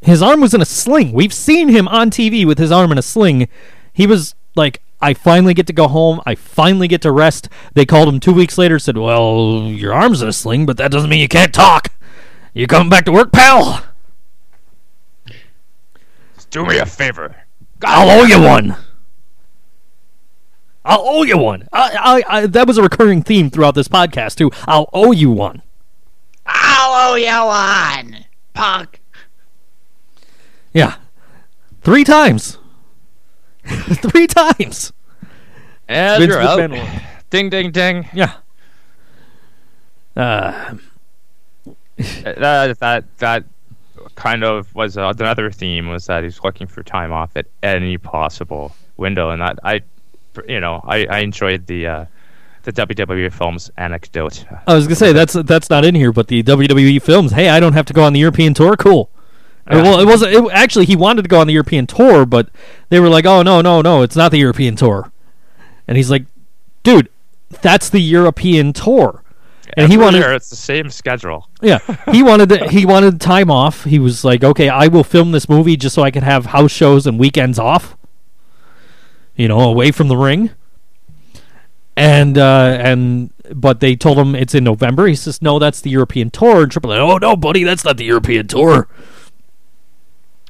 His 0.00 0.22
arm 0.22 0.40
was 0.40 0.52
in 0.52 0.60
a 0.60 0.64
sling. 0.66 1.12
We've 1.12 1.32
seen 1.32 1.68
him 1.68 1.86
on 1.88 2.10
TV 2.10 2.44
with 2.44 2.58
his 2.58 2.72
arm 2.72 2.90
in 2.90 2.98
a 2.98 3.02
sling. 3.02 3.48
He 3.92 4.06
was 4.06 4.34
like, 4.56 4.82
"I 5.00 5.14
finally 5.14 5.54
get 5.54 5.66
to 5.68 5.72
go 5.72 5.86
home. 5.86 6.20
I 6.26 6.34
finally 6.34 6.88
get 6.88 7.02
to 7.02 7.12
rest." 7.12 7.48
They 7.74 7.86
called 7.86 8.08
him 8.08 8.18
two 8.18 8.32
weeks 8.32 8.58
later. 8.58 8.78
Said, 8.78 8.98
"Well, 8.98 9.62
your 9.68 9.94
arm's 9.94 10.20
in 10.20 10.28
a 10.28 10.32
sling, 10.32 10.66
but 10.66 10.76
that 10.78 10.90
doesn't 10.90 11.08
mean 11.08 11.20
you 11.20 11.28
can't 11.28 11.54
talk. 11.54 11.88
You 12.52 12.66
coming 12.66 12.90
back 12.90 13.04
to 13.04 13.12
work, 13.12 13.32
pal? 13.32 13.84
Do 16.50 16.66
me 16.66 16.78
a 16.78 16.86
favor. 16.86 17.36
I'll 17.84 18.10
owe 18.10 18.24
you 18.24 18.40
one." 18.40 18.76
I'll 20.84 21.02
owe 21.04 21.22
you 21.22 21.38
one. 21.38 21.68
I, 21.72 22.22
I, 22.28 22.38
I, 22.38 22.46
that 22.46 22.66
was 22.66 22.78
a 22.78 22.82
recurring 22.82 23.22
theme 23.22 23.50
throughout 23.50 23.74
this 23.74 23.88
podcast 23.88 24.36
too. 24.36 24.50
I'll 24.66 24.90
owe 24.92 25.12
you 25.12 25.30
one. 25.30 25.62
I'll 26.46 27.12
owe 27.12 27.14
you 27.14 27.26
one, 27.26 28.24
punk. 28.52 29.00
Yeah, 30.72 30.96
three 31.82 32.04
times. 32.04 32.58
three 33.64 34.26
times. 34.26 34.92
And 35.88 36.20
Vince 36.20 36.32
you're 36.32 36.40
out. 36.40 36.58
McMahon 36.58 36.78
won. 36.78 37.02
Ding 37.30 37.50
ding 37.50 37.70
ding. 37.70 38.08
Yeah. 38.12 38.34
Uh, 40.16 40.74
that 41.96 42.78
that 42.80 43.18
that 43.18 43.44
kind 44.14 44.44
of 44.44 44.74
was 44.74 44.96
uh, 44.96 45.12
another 45.18 45.50
theme 45.50 45.88
was 45.88 46.06
that 46.06 46.24
he's 46.24 46.42
looking 46.42 46.66
for 46.66 46.82
time 46.82 47.12
off 47.12 47.36
at 47.36 47.46
any 47.62 47.98
possible 47.98 48.74
window, 48.96 49.30
and 49.30 49.40
that 49.40 49.58
I, 49.64 49.80
you 50.48 50.60
know, 50.60 50.80
I, 50.84 51.06
I 51.06 51.18
enjoyed 51.20 51.66
the 51.66 51.86
uh, 51.86 52.04
the 52.62 52.72
WWE 52.72 53.32
films 53.32 53.70
anecdote. 53.76 54.44
I 54.66 54.74
was 54.74 54.86
gonna 54.86 54.96
say 54.96 55.12
that's 55.12 55.34
that's 55.34 55.68
not 55.70 55.84
in 55.84 55.94
here, 55.94 56.12
but 56.12 56.28
the 56.28 56.42
WWE 56.42 57.02
films. 57.02 57.32
Hey, 57.32 57.48
I 57.48 57.60
don't 57.60 57.72
have 57.72 57.86
to 57.86 57.92
go 57.92 58.04
on 58.04 58.12
the 58.12 58.20
European 58.20 58.54
tour. 58.54 58.76
Cool. 58.76 59.10
Uh, 59.66 59.80
well, 59.82 60.00
it 60.00 60.06
wasn't. 60.06 60.32
It, 60.32 60.52
actually, 60.52 60.86
he 60.86 60.96
wanted 60.96 61.22
to 61.22 61.28
go 61.28 61.40
on 61.40 61.46
the 61.46 61.52
European 61.52 61.86
tour, 61.86 62.26
but 62.26 62.50
they 62.88 63.00
were 63.00 63.08
like, 63.08 63.26
"Oh 63.26 63.42
no, 63.42 63.60
no, 63.60 63.80
no! 63.80 64.02
It's 64.02 64.16
not 64.16 64.30
the 64.30 64.38
European 64.38 64.76
tour." 64.76 65.12
And 65.86 65.96
he's 65.96 66.10
like, 66.10 66.26
"Dude, 66.82 67.08
that's 67.62 67.88
the 67.88 68.00
European 68.00 68.72
tour." 68.72 69.22
And 69.74 69.90
he 69.90 69.96
wanted, 69.96 70.18
year 70.18 70.34
it's 70.34 70.50
the 70.50 70.56
same 70.56 70.90
schedule. 70.90 71.48
yeah, 71.62 71.78
he 72.10 72.22
wanted 72.24 72.50
to, 72.50 72.68
he 72.68 72.84
wanted 72.84 73.20
time 73.20 73.50
off. 73.50 73.84
He 73.84 73.98
was 73.98 74.24
like, 74.24 74.42
"Okay, 74.44 74.68
I 74.68 74.88
will 74.88 75.04
film 75.04 75.32
this 75.32 75.48
movie 75.48 75.76
just 75.76 75.94
so 75.94 76.02
I 76.02 76.10
can 76.10 76.24
have 76.24 76.46
house 76.46 76.72
shows 76.72 77.06
and 77.06 77.18
weekends 77.18 77.58
off." 77.58 77.96
You 79.36 79.48
know, 79.48 79.60
away 79.60 79.90
from 79.90 80.08
the 80.08 80.16
ring. 80.16 80.50
And 81.96 82.38
uh, 82.38 82.78
and 82.80 83.32
but 83.54 83.80
they 83.80 83.96
told 83.96 84.18
him 84.18 84.34
it's 84.34 84.54
in 84.54 84.64
November. 84.64 85.06
He 85.06 85.14
says, 85.14 85.42
"No, 85.42 85.58
that's 85.58 85.80
the 85.80 85.90
European 85.90 86.30
tour." 86.30 86.62
And 86.62 86.72
Triple 86.72 86.94
H, 86.94 86.98
"Oh 86.98 87.18
no, 87.18 87.36
buddy, 87.36 87.64
that's 87.64 87.84
not 87.84 87.98
the 87.98 88.04
European 88.04 88.46
tour." 88.46 88.88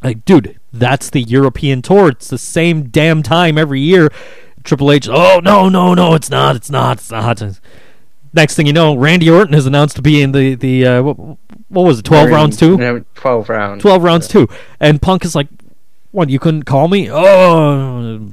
Like, 0.03 0.25
dude, 0.25 0.59
that's 0.73 1.11
the 1.11 1.23
European 1.23 1.83
tour. 1.83 2.09
It's 2.09 2.29
the 2.29 2.39
same 2.39 2.85
damn 2.85 3.23
time 3.23 3.59
every 3.59 3.81
year. 3.81 4.09
Triple 4.63 4.93
H, 4.93 5.09
"Oh 5.09 5.41
no, 5.43 5.69
no, 5.69 5.95
no, 5.95 6.15
it's 6.15 6.31
not. 6.31 6.55
It's 6.55 6.71
not. 6.71 6.99
It's 6.99 7.11
not." 7.11 7.61
Next 8.35 8.55
thing 8.55 8.67
you 8.67 8.73
know, 8.73 8.97
Randy 8.97 9.29
Orton 9.29 9.55
is 9.55 9.67
announced 9.67 9.97
to 9.97 10.03
be 10.03 10.23
in 10.23 10.33
the 10.33 10.55
the 10.55 10.87
uh, 10.87 11.03
what, 11.03 11.19
what 11.69 11.83
was 11.83 11.99
it, 11.99 12.05
twelve 12.05 12.31
rounds 12.31 12.57
too? 12.57 12.77
No, 12.77 13.05
twelve 13.15 13.49
rounds. 13.49 13.83
12 13.83 14.03
rounds 14.03 14.29
too. 14.29 14.49
And 14.79 15.03
Punk 15.03 15.25
is 15.25 15.35
like, 15.35 15.49
what, 16.13 16.31
you 16.31 16.39
couldn't 16.39 16.65
call 16.65 16.89
me? 16.89 17.11
Oh, 17.11 18.31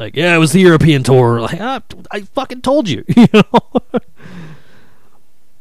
like, 0.00 0.16
yeah, 0.16 0.34
it 0.34 0.38
was 0.38 0.52
the 0.52 0.60
European 0.60 1.02
tour. 1.04 1.40
Like, 1.40 1.60
ah, 1.60 1.82
I 2.10 2.22
fucking 2.22 2.62
told 2.62 2.88
you, 2.88 3.04
you 3.16 3.28
know? 3.32 3.42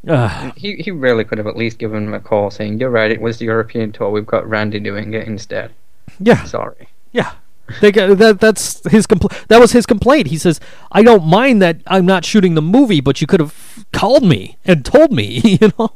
uh, 0.07 0.51
He 0.55 0.75
he 0.77 0.91
really 0.91 1.23
could 1.23 1.37
have 1.37 1.47
at 1.47 1.55
least 1.57 1.77
given 1.77 2.05
him 2.07 2.13
a 2.13 2.19
call 2.19 2.49
saying, 2.49 2.79
"You're 2.79 2.89
right. 2.89 3.11
It 3.11 3.21
was 3.21 3.37
the 3.37 3.45
European 3.45 3.91
tour. 3.91 4.09
We've 4.09 4.25
got 4.25 4.47
Randy 4.49 4.79
doing 4.79 5.13
it 5.13 5.27
instead." 5.27 5.71
yeah, 6.19 6.43
Sorry. 6.45 6.89
yeah. 7.11 7.33
They 7.81 7.91
got, 7.91 8.17
that 8.17 8.39
that's 8.39 8.81
his 8.89 9.05
compl- 9.05 9.31
that 9.47 9.59
was 9.59 9.73
his 9.73 9.85
complaint. 9.85 10.27
He 10.27 10.39
says, 10.39 10.59
"I 10.91 11.03
don't 11.03 11.25
mind 11.25 11.61
that 11.61 11.81
I'm 11.85 12.05
not 12.05 12.25
shooting 12.25 12.55
the 12.55 12.63
movie, 12.63 12.99
but 12.99 13.21
you 13.21 13.27
could 13.27 13.39
have 13.39 13.85
called 13.93 14.23
me 14.23 14.57
and 14.65 14.83
told 14.83 15.11
me, 15.11 15.39
you 15.61 15.71
know." 15.77 15.91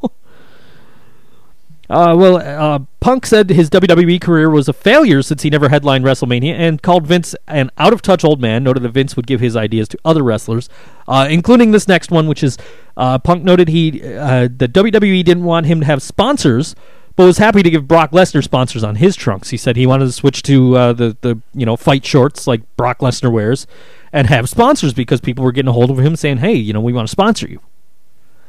Uh, 1.90 2.16
well, 2.18 2.38
uh, 2.38 2.80
Punk 3.02 3.26
said 3.26 3.50
his 3.50 3.70
WWE 3.70 4.22
career 4.22 4.50
was 4.50 4.70
a 4.70 4.74
failure 4.74 5.22
since 5.22 5.44
he 5.44 5.50
never 5.50 5.68
headlined 5.68 6.06
WrestleMania 6.06 6.54
and 6.54 6.82
called 6.82 7.06
Vince 7.06 7.36
an 7.48 7.70
out 7.78 7.92
of 7.92 8.02
touch 8.02 8.24
old 8.24 8.40
man. 8.40 8.64
Noted 8.64 8.84
that 8.84 8.90
Vince 8.90 9.16
would 9.16 9.28
give 9.28 9.42
his 9.42 9.56
ideas 9.56 9.90
to 9.90 9.98
other 10.06 10.24
wrestlers, 10.24 10.70
uh, 11.08 11.28
including 11.30 11.72
this 11.72 11.88
next 11.88 12.10
one, 12.10 12.28
which 12.28 12.42
is 12.42 12.58
uh, 12.96 13.20
Punk 13.20 13.44
noted 13.44 13.68
he 13.68 14.02
uh, 14.02 14.48
the 14.56 14.70
WWE 14.70 15.24
didn't 15.26 15.44
want 15.44 15.66
him 15.66 15.82
to 15.82 15.86
have 15.86 16.02
sponsors, 16.02 16.74
but 17.18 17.26
was 17.26 17.38
happy 17.38 17.62
to 17.62 17.70
give 17.70 17.88
Brock 17.88 18.12
Lesnar 18.12 18.44
sponsors 18.44 18.84
on 18.84 18.96
his 18.96 19.18
trunks. 19.18 19.50
He 19.50 19.58
said 19.58 19.76
he 19.76 19.86
wanted 19.86 20.06
to 20.06 20.14
switch 20.14 20.42
to 20.44 20.78
uh, 20.78 20.94
the 20.94 21.18
the 21.20 21.40
you 21.54 21.66
know 21.66 21.76
fight 21.76 22.06
shorts 22.06 22.48
like 22.48 22.62
Brock 22.78 23.00
Lesnar 23.00 23.32
wears, 23.32 23.68
and 24.14 24.28
have 24.28 24.48
sponsors 24.48 24.94
because 24.94 25.20
people 25.20 25.44
were 25.44 25.52
getting 25.52 25.70
a 25.70 25.74
hold 25.74 25.92
of 25.92 26.00
him 26.00 26.16
saying, 26.16 26.38
"Hey, 26.38 26.54
you 26.54 26.72
know, 26.72 26.82
we 26.82 26.94
want 26.94 27.10
to 27.10 27.12
sponsor 27.12 27.48
you." 27.48 27.60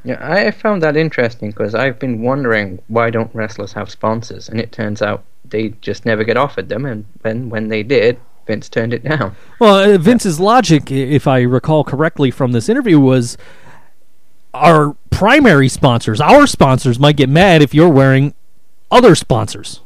Yeah, 0.04 0.18
I 0.20 0.50
found 0.50 0.82
that 0.82 0.96
interesting 0.96 1.50
because 1.50 1.74
I've 1.74 1.98
been 1.98 2.20
wondering 2.20 2.80
why 2.88 3.08
don't 3.08 3.34
wrestlers 3.34 3.72
have 3.72 3.90
sponsors, 3.90 4.48
and 4.48 4.60
it 4.60 4.70
turns 4.70 5.00
out 5.00 5.24
they 5.44 5.70
just 5.80 6.04
never 6.04 6.24
get 6.24 6.36
offered 6.36 6.68
them, 6.68 6.84
and 6.84 7.06
when 7.22 7.48
when 7.48 7.68
they 7.68 7.82
did, 7.82 8.20
Vince 8.46 8.68
turned 8.68 8.92
it 8.92 9.02
down. 9.02 9.34
Well, 9.58 9.94
uh, 9.94 9.98
Vince's 9.98 10.38
logic, 10.38 10.90
if 10.90 11.26
I 11.26 11.40
recall 11.40 11.84
correctly 11.84 12.30
from 12.30 12.52
this 12.52 12.68
interview, 12.68 13.00
was 13.00 13.38
our 14.52 14.94
primary 15.10 15.68
sponsors, 15.68 16.20
our 16.20 16.46
sponsors, 16.46 16.98
might 16.98 17.16
get 17.16 17.30
mad 17.30 17.62
if 17.62 17.72
you're 17.72 17.88
wearing 17.88 18.34
other 18.90 19.14
sponsors. 19.14 19.80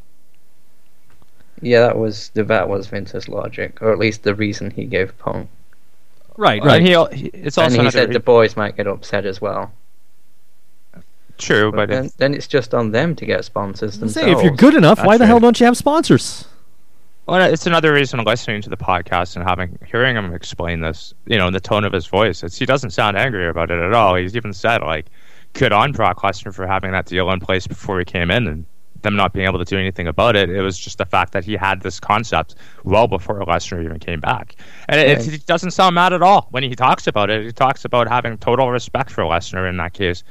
Yeah, 1.61 1.81
that 1.81 1.99
was 1.99 2.31
the 2.31 2.45
that 2.45 2.69
was 2.69 2.89
Vince's 2.89 3.29
logic, 3.29 3.81
or 3.81 3.93
at 3.93 3.99
least 3.99 4.23
the 4.23 4.35
reason 4.35 4.71
he 4.71 4.85
gave 4.85 5.17
Punk. 5.19 5.49
Right, 6.37 6.63
right. 6.63 6.81
And 6.81 7.15
he, 7.15 7.27
it's 7.35 7.59
also 7.59 7.67
and 7.67 7.75
he 7.75 7.81
another 7.81 7.91
said 7.91 8.13
the 8.13 8.21
boys 8.21 8.57
might 8.57 8.77
get 8.77 8.87
upset 8.87 9.27
as 9.27 9.41
well. 9.41 9.73
True, 11.39 11.71
But 11.71 11.77
but 11.77 11.89
then, 11.89 12.05
it's, 12.07 12.15
then 12.15 12.35
it's 12.35 12.47
just 12.47 12.75
on 12.75 12.91
them 12.93 13.15
to 13.17 13.25
get 13.27 13.45
sponsors 13.45 13.99
themselves. 13.99 14.27
Say, 14.27 14.33
if 14.37 14.43
you're 14.43 14.55
good 14.57 14.75
enough, 14.75 14.99
why 14.99 15.15
That's 15.17 15.21
the 15.21 15.27
hell 15.27 15.41
don't 15.41 15.59
you 15.59 15.67
have 15.67 15.77
sponsors? 15.77 16.47
well, 17.27 17.41
it's 17.53 17.67
another 17.67 17.93
reason 17.93 18.21
listening 18.25 18.63
to 18.63 18.71
the 18.71 18.77
podcast 18.77 19.37
and 19.37 19.47
having 19.47 19.79
hearing 19.87 20.17
him 20.17 20.33
explain 20.33 20.81
this. 20.81 21.15
You 21.27 21.37
know, 21.39 21.47
in 21.49 21.53
the 21.53 21.61
tone 21.61 21.85
of 21.85 21.93
his 21.93 22.07
voice. 22.07 22.43
It's, 22.43 22.57
he 22.59 22.67
doesn't 22.67 22.91
sound 22.91 23.17
angry 23.17 23.49
about 23.49 23.71
it 23.71 23.79
at 23.79 23.93
all. 23.93 24.15
He's 24.15 24.35
even 24.37 24.53
said 24.53 24.81
like, 24.83 25.07
"Good 25.53 25.73
on 25.73 25.93
Brock 25.93 26.21
Lesnar 26.23 26.55
for 26.55 26.67
having 26.67 26.93
that 26.93 27.07
deal 27.07 27.31
in 27.31 27.41
place 27.41 27.67
before 27.67 27.99
he 27.99 28.05
came 28.05 28.31
in 28.31 28.47
and." 28.47 28.65
Them 29.03 29.15
not 29.15 29.33
being 29.33 29.47
able 29.47 29.61
to 29.61 29.65
do 29.65 29.79
anything 29.79 30.09
about 30.09 30.35
it, 30.35 30.51
it 30.51 30.61
was 30.61 30.77
just 30.77 30.99
the 30.99 31.05
fact 31.07 31.33
that 31.33 31.45
he 31.45 31.53
had 31.55 31.83
this 31.83 32.01
concept 32.01 32.57
well 32.83 33.07
before 33.07 33.39
Lesnar 33.45 33.85
even 33.85 34.01
came 34.01 34.19
back, 34.19 34.57
and 34.89 35.01
it, 35.01 35.25
Yeah. 35.25 35.35
it 35.35 35.47
doesn't 35.47 35.71
sound 35.71 35.95
mad 35.95 36.13
at 36.13 36.21
all 36.21 36.49
when 36.51 36.65
he 36.65 36.75
talks 36.75 37.07
about 37.07 37.31
it. 37.31 37.45
He 37.45 37.53
talks 37.53 37.85
about 37.85 38.09
having 38.09 38.37
total 38.39 38.73
respect 38.73 39.13
for 39.13 39.23
Lesnar 39.23 39.69
in 39.69 39.77
that 39.77 39.93
case, 39.93 40.25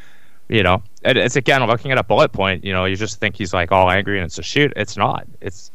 you 0.49 0.63
know 0.63 0.81
it, 1.03 1.17
it's 1.17 1.35
again 1.35 1.65
looking 1.65 1.91
at 1.91 1.97
a 1.97 2.03
bullet 2.03 2.31
point 2.31 2.63
you 2.63 2.73
know 2.73 2.85
you 2.85 2.95
just 2.95 3.19
think 3.19 3.35
he's 3.35 3.53
like 3.53 3.71
all 3.71 3.89
angry 3.89 4.17
and 4.17 4.25
it's 4.25 4.37
a 4.37 4.43
shoot 4.43 4.71
it's 4.75 4.95
not 4.97 5.27
it's, 5.41 5.71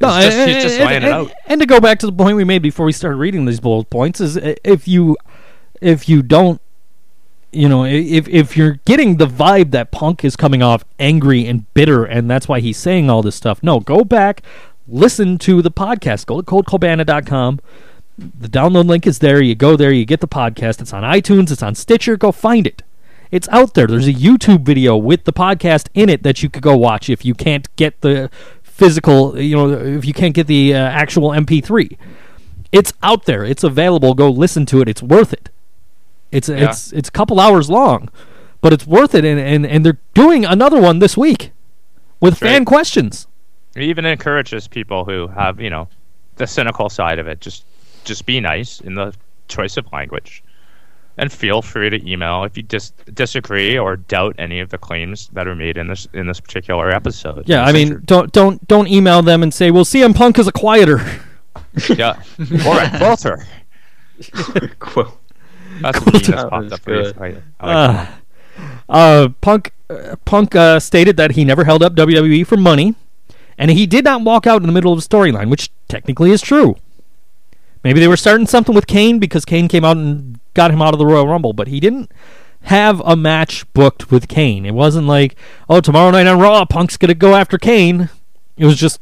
No, 0.00 0.08
it's 0.16 0.24
just, 0.26 0.36
and, 0.36 0.50
he's 0.50 0.62
just 0.62 0.76
and- 0.80 0.86
laying 0.86 1.02
it 1.02 1.08
out 1.08 1.32
and 1.46 1.60
to 1.60 1.66
go 1.66 1.80
back 1.80 1.98
to 2.00 2.06
the 2.06 2.12
point 2.12 2.36
we 2.36 2.44
made 2.44 2.62
before 2.62 2.86
we 2.86 2.92
started 2.92 3.16
reading 3.16 3.44
these 3.44 3.60
bullet 3.60 3.90
points 3.90 4.20
is 4.20 4.36
uh, 4.36 4.54
if 4.64 4.88
you 4.88 5.16
if 5.80 6.08
you 6.08 6.22
don't 6.22 6.60
you 7.52 7.68
know 7.68 7.84
if 7.84 8.28
if 8.28 8.56
you're 8.56 8.80
getting 8.84 9.16
the 9.16 9.26
vibe 9.26 9.70
that 9.70 9.90
Punk 9.90 10.24
is 10.24 10.36
coming 10.36 10.62
off 10.62 10.84
angry 10.98 11.46
and 11.46 11.72
bitter 11.74 12.04
and 12.04 12.30
that's 12.30 12.48
why 12.48 12.60
he's 12.60 12.76
saying 12.76 13.08
all 13.08 13.22
this 13.22 13.36
stuff, 13.36 13.62
no, 13.62 13.80
go 13.80 14.04
back, 14.04 14.42
listen 14.86 15.38
to 15.38 15.62
the 15.62 15.70
podcast. 15.70 16.26
Go 16.26 16.40
to 16.40 16.46
coltcabana.com. 16.46 17.60
The 18.18 18.48
download 18.48 18.86
link 18.86 19.06
is 19.06 19.20
there. 19.20 19.40
You 19.40 19.54
go 19.54 19.76
there, 19.76 19.92
you 19.92 20.04
get 20.04 20.20
the 20.20 20.28
podcast. 20.28 20.80
It's 20.82 20.92
on 20.92 21.02
iTunes, 21.02 21.50
it's 21.50 21.62
on 21.62 21.74
Stitcher. 21.74 22.16
Go 22.16 22.32
find 22.32 22.66
it. 22.66 22.82
It's 23.36 23.48
out 23.50 23.74
there. 23.74 23.86
There's 23.86 24.08
a 24.08 24.14
YouTube 24.14 24.62
video 24.62 24.96
with 24.96 25.24
the 25.24 25.32
podcast 25.32 25.88
in 25.92 26.08
it 26.08 26.22
that 26.22 26.42
you 26.42 26.48
could 26.48 26.62
go 26.62 26.74
watch 26.74 27.10
if 27.10 27.22
you 27.22 27.34
can't 27.34 27.68
get 27.76 28.00
the 28.00 28.30
physical, 28.62 29.38
you 29.38 29.54
know, 29.54 29.72
if 29.72 30.06
you 30.06 30.14
can't 30.14 30.34
get 30.34 30.46
the 30.46 30.72
uh, 30.72 30.78
actual 30.78 31.32
MP3. 31.32 31.98
It's 32.72 32.94
out 33.02 33.26
there. 33.26 33.44
It's 33.44 33.62
available. 33.62 34.14
Go 34.14 34.30
listen 34.30 34.64
to 34.66 34.80
it. 34.80 34.88
It's 34.88 35.02
worth 35.02 35.34
it. 35.34 35.50
It's 36.32 36.48
Yeah. 36.48 36.70
it's 36.70 36.94
it's 36.94 37.10
a 37.10 37.12
couple 37.12 37.38
hours 37.38 37.68
long, 37.68 38.08
but 38.62 38.72
it's 38.72 38.86
worth 38.86 39.14
it. 39.14 39.26
And 39.26 39.38
and, 39.38 39.66
and 39.66 39.84
they're 39.84 39.98
doing 40.14 40.46
another 40.46 40.80
one 40.80 41.00
this 41.00 41.14
week 41.14 41.52
with 42.20 42.38
fan 42.38 42.60
right. 42.60 42.66
questions. 42.66 43.26
it 43.74 43.82
even 43.82 44.06
encourages 44.06 44.66
people 44.66 45.04
who 45.04 45.26
have 45.26 45.60
you 45.60 45.68
know 45.68 45.88
the 46.36 46.46
cynical 46.46 46.88
side 46.88 47.18
of 47.18 47.28
it 47.28 47.42
just 47.42 47.66
just 48.04 48.24
be 48.24 48.40
nice 48.40 48.80
in 48.80 48.94
the 48.94 49.12
choice 49.46 49.76
of 49.76 49.92
language 49.92 50.42
and 51.18 51.32
feel 51.32 51.62
free 51.62 51.88
to 51.90 52.10
email 52.10 52.44
if 52.44 52.56
you 52.56 52.62
dis- 52.62 52.92
disagree 53.14 53.78
or 53.78 53.96
doubt 53.96 54.34
any 54.38 54.60
of 54.60 54.68
the 54.70 54.78
claims 54.78 55.28
that 55.32 55.46
are 55.48 55.54
made 55.54 55.76
in 55.78 55.88
this 55.88 56.06
in 56.12 56.26
this 56.26 56.40
particular 56.40 56.90
episode 56.90 57.48
Yeah, 57.48 57.64
I 57.64 57.72
mean, 57.72 58.02
don't 58.04 58.32
don't 58.32 58.66
don't 58.68 58.88
email 58.88 59.22
them 59.22 59.42
and 59.42 59.52
say, 59.54 59.70
"Well, 59.70 59.84
CM 59.84 60.14
Punk 60.14 60.38
is 60.38 60.46
a 60.46 60.52
quieter." 60.52 61.00
yeah 61.96 62.22
or 62.66 62.80
a 62.80 62.88
quilter 62.98 63.46
Cool. 64.78 65.18
that's 65.82 65.98
Quilter. 65.98 66.02
the 66.02 66.12
meanest 66.12 66.30
That 66.30 66.50
popped 66.50 66.72
up 66.72 66.84
good. 66.84 67.16
I, 67.18 67.26
I 67.26 67.28
like 67.28 67.42
Uh, 67.60 68.06
uh, 68.88 69.28
Punk 69.40 69.72
uh, 69.90 70.16
Punk 70.24 70.54
uh, 70.54 70.80
stated 70.80 71.16
that 71.18 71.32
he 71.32 71.44
never 71.44 71.64
held 71.64 71.82
up 71.82 71.94
WWE 71.94 72.46
for 72.46 72.56
money, 72.56 72.94
and 73.58 73.70
he 73.70 73.86
did 73.86 74.04
not 74.04 74.22
walk 74.22 74.46
out 74.46 74.60
in 74.62 74.66
the 74.66 74.72
middle 74.72 74.92
of 74.92 74.98
a 74.98 75.02
storyline, 75.02 75.48
which 75.50 75.70
technically 75.88 76.30
is 76.30 76.40
true. 76.40 76.76
Maybe 77.84 78.00
they 78.00 78.08
were 78.08 78.16
starting 78.16 78.46
something 78.46 78.74
with 78.74 78.86
Kane 78.86 79.18
because 79.18 79.44
Kane 79.44 79.68
came 79.68 79.84
out 79.84 79.96
and 79.96 80.40
got 80.54 80.70
him 80.70 80.82
out 80.82 80.94
of 80.94 80.98
the 80.98 81.06
Royal 81.06 81.28
Rumble, 81.28 81.52
but 81.52 81.68
he 81.68 81.80
didn't 81.80 82.10
have 82.62 83.00
a 83.04 83.14
match 83.14 83.70
booked 83.72 84.10
with 84.10 84.28
Kane. 84.28 84.66
It 84.66 84.74
wasn't 84.74 85.06
like, 85.06 85.36
oh, 85.68 85.80
tomorrow 85.80 86.10
night 86.10 86.26
on 86.26 86.40
Raw, 86.40 86.64
Punk's 86.64 86.96
gonna 86.96 87.14
go 87.14 87.34
after 87.34 87.58
Kane. 87.58 88.08
It 88.56 88.64
was 88.64 88.76
just 88.76 89.00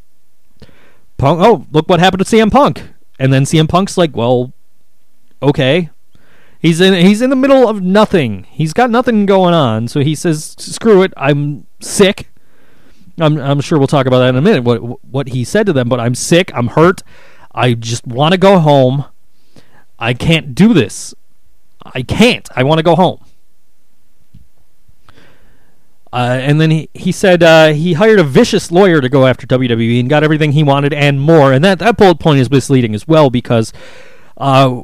Punk. 1.17 1.41
Oh, 1.41 1.67
look 1.73 1.89
what 1.89 2.01
happened 2.01 2.25
to 2.25 2.37
CM 2.37 2.51
Punk, 2.51 2.83
and 3.19 3.33
then 3.33 3.45
CM 3.45 3.69
Punk's 3.69 3.97
like, 3.97 4.17
well, 4.17 4.53
okay. 5.43 5.91
He's 6.59 6.81
in 6.81 6.95
he's 6.95 7.21
in 7.21 7.31
the 7.31 7.37
middle 7.37 7.69
of 7.69 7.83
nothing. 7.83 8.45
He's 8.51 8.73
got 8.73 8.91
nothing 8.91 9.27
going 9.27 9.53
on, 9.53 9.87
so 9.87 10.01
he 10.01 10.15
says, 10.15 10.55
"Screw 10.59 11.03
it. 11.03 11.13
I'm 11.17 11.67
sick." 11.81 12.31
I'm 13.21 13.39
I'm 13.39 13.61
sure 13.61 13.79
we'll 13.79 13.87
talk 13.87 14.07
about 14.07 14.21
that 14.21 14.31
in 14.31 14.37
a 14.37 14.43
minute. 14.43 14.65
What 14.65 15.05
what 15.05 15.29
he 15.29 15.45
said 15.45 15.67
to 15.67 15.75
them, 15.75 15.91
but 15.91 16.01
I'm 16.01 16.15
sick. 16.15 16.51
I'm 16.55 16.69
hurt. 16.69 17.03
I 17.55 17.75
just 17.75 18.07
want 18.07 18.33
to 18.33 18.39
go 18.39 18.59
home. 18.59 19.05
I 19.99 20.13
can't 20.15 20.55
do 20.55 20.75
this. 20.75 21.15
I 21.83 22.03
can't. 22.03 22.49
I 22.57 22.65
want 22.65 22.79
to 22.79 22.83
go 22.83 22.97
home. 22.97 23.25
Uh, 26.13 26.39
and 26.41 26.61
then 26.61 26.71
he, 26.71 26.89
he 26.95 27.11
said 27.11 27.43
uh, 27.43 27.73
he 27.73 27.95
hired 27.95 28.21
a 28.21 28.25
vicious 28.25 28.71
lawyer 28.71 29.01
to 29.01 29.09
go 29.09 29.27
after 29.27 29.47
WWE 29.47 29.99
and 29.99 30.09
got 30.09 30.23
everything 30.23 30.53
he 30.53 30.63
wanted 30.63 30.93
and 30.93 31.21
more. 31.21 31.53
And 31.53 31.65
that, 31.65 31.81
that 31.81 31.97
bullet 31.97 32.21
point 32.21 32.39
is 32.39 32.49
misleading 32.51 32.95
as 32.95 33.09
well 33.09 33.31
because 33.31 33.73
uh, 34.37 34.83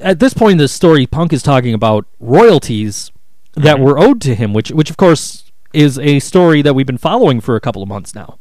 at 0.00 0.18
this 0.18 0.34
point 0.34 0.52
in 0.52 0.58
the 0.58 0.68
story, 0.68 1.06
Punk 1.06 1.32
is 1.32 1.42
talking 1.42 1.72
about 1.72 2.06
royalties 2.20 3.10
that 3.54 3.80
were 3.80 3.98
owed 3.98 4.20
to 4.22 4.34
him, 4.34 4.52
which 4.52 4.70
which 4.70 4.90
of 4.90 4.98
course 4.98 5.50
is 5.72 5.98
a 5.98 6.18
story 6.20 6.62
that 6.62 6.74
we've 6.74 6.86
been 6.86 6.98
following 6.98 7.40
for 7.40 7.56
a 7.56 7.60
couple 7.60 7.82
of 7.82 7.88
months 7.88 8.14
now. 8.14 8.38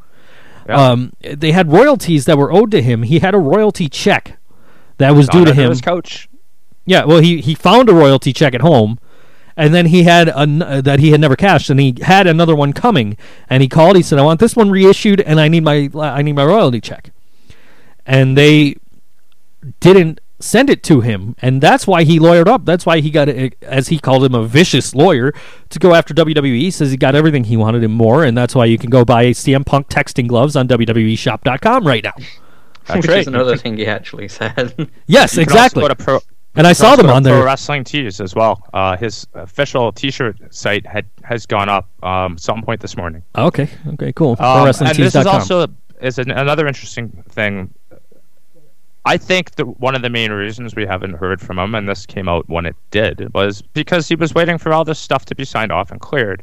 Yeah. 0.67 0.81
Um, 0.81 1.13
they 1.21 1.51
had 1.51 1.71
royalties 1.71 2.25
that 2.25 2.37
were 2.37 2.51
owed 2.51 2.71
to 2.71 2.81
him. 2.81 3.03
He 3.03 3.19
had 3.19 3.35
a 3.35 3.39
royalty 3.39 3.87
check 3.87 4.37
that 4.97 5.11
was 5.11 5.27
Not 5.27 5.33
due 5.33 5.45
to 5.45 5.53
him. 5.53 5.69
his 5.69 5.81
coach 5.81 6.27
Yeah, 6.85 7.05
well, 7.05 7.19
he 7.19 7.41
he 7.41 7.53
found 7.55 7.89
a 7.89 7.93
royalty 7.93 8.33
check 8.33 8.53
at 8.55 8.61
home, 8.61 8.97
and 9.57 9.73
then 9.73 9.87
he 9.87 10.03
had 10.03 10.29
an, 10.29 10.61
uh, 10.61 10.81
that 10.81 10.99
he 10.99 11.11
had 11.11 11.19
never 11.21 11.35
cashed, 11.35 11.69
and 11.69 11.79
he 11.79 11.95
had 12.01 12.27
another 12.27 12.55
one 12.55 12.73
coming, 12.73 13.17
and 13.49 13.61
he 13.61 13.67
called. 13.69 13.95
He 13.95 14.01
said, 14.03 14.17
"I 14.19 14.23
want 14.23 14.39
this 14.39 14.55
one 14.55 14.69
reissued, 14.71 15.21
and 15.21 15.39
I 15.39 15.47
need 15.47 15.63
my 15.63 15.89
I 15.99 16.21
need 16.21 16.33
my 16.35 16.45
royalty 16.45 16.81
check," 16.81 17.11
and 18.05 18.37
they 18.37 18.75
didn't 19.79 20.19
send 20.39 20.69
it 20.69 20.83
to 20.83 21.01
him, 21.01 21.35
and 21.41 21.61
that's 21.61 21.87
why 21.87 22.03
he 22.03 22.19
lawyered 22.19 22.47
up. 22.47 22.65
That's 22.65 22.85
why 22.85 22.99
he 22.99 23.09
got, 23.09 23.29
a, 23.29 23.51
as 23.61 23.87
he 23.87 23.99
called 23.99 24.23
him, 24.23 24.35
a 24.35 24.45
vicious 24.45 24.93
lawyer 24.93 25.33
to 25.69 25.79
go 25.79 25.93
after 25.93 26.13
WWE. 26.13 26.57
He 26.59 26.71
says 26.71 26.91
he 26.91 26.97
got 26.97 27.15
everything 27.15 27.45
he 27.45 27.57
wanted 27.57 27.83
and 27.83 27.93
more, 27.93 28.23
and 28.23 28.37
that's 28.37 28.53
why 28.55 28.65
you 28.65 28.77
can 28.77 28.89
go 28.89 29.05
buy 29.05 29.27
CM 29.27 29.65
Punk 29.65 29.87
texting 29.89 30.27
gloves 30.27 30.55
on 30.55 30.67
WWEshop.com 30.67 31.87
right 31.87 32.03
now. 32.03 32.13
That's 32.85 33.01
Which 33.01 33.07
right. 33.07 33.19
is 33.19 33.27
another 33.27 33.57
thing 33.57 33.77
he 33.77 33.87
actually 33.87 34.27
said. 34.27 34.75
Yes, 35.07 35.35
You 35.35 35.45
can 35.45 35.51
also 35.57 35.65
exactly. 35.65 35.81
go 35.81 35.87
to 35.87 35.95
pro- 35.95 36.19
And 36.55 36.67
I 36.67 36.73
saw 36.73 36.95
them 36.95 37.07
go 37.07 37.11
to 37.11 37.15
on 37.15 37.23
Pro 37.23 37.33
there. 37.37 37.45
Wrestling 37.45 37.83
Tees 37.83 38.21
as 38.21 38.35
well. 38.35 38.61
Uh, 38.73 38.95
his 38.95 39.25
official 39.33 39.91
T-shirt 39.91 40.53
site 40.53 40.85
had 40.85 41.05
has 41.23 41.45
gone 41.45 41.67
up 41.67 41.89
um, 42.03 42.37
some 42.37 42.61
point 42.61 42.81
this 42.81 42.95
morning. 42.95 43.23
Okay, 43.35 43.67
okay, 43.87 44.13
cool. 44.13 44.35
Um, 44.39 44.67
and 44.67 44.95
this 44.95 45.15
is 45.15 45.25
also 45.25 45.67
is 46.01 46.19
an, 46.19 46.29
another 46.31 46.67
interesting 46.67 47.23
thing. 47.29 47.73
I 49.05 49.17
think 49.17 49.51
that 49.55 49.79
one 49.79 49.93
of 49.93 50.01
the 50.01 50.09
main 50.09 50.31
reasons 50.31 50.75
we 50.75 50.85
haven't 50.85 51.13
heard 51.13 51.39
from 51.39 51.59
him, 51.59 51.75
and 51.75 51.87
this 51.87 52.07
came 52.07 52.27
out 52.27 52.49
when 52.49 52.65
it 52.65 52.75
did, 52.89 53.31
was 53.35 53.61
because 53.61 54.07
he 54.07 54.15
was 54.15 54.33
waiting 54.33 54.57
for 54.57 54.73
all 54.73 54.83
this 54.83 54.97
stuff 54.97 55.25
to 55.25 55.35
be 55.35 55.45
signed 55.45 55.71
off 55.71 55.91
and 55.91 56.01
cleared. 56.01 56.41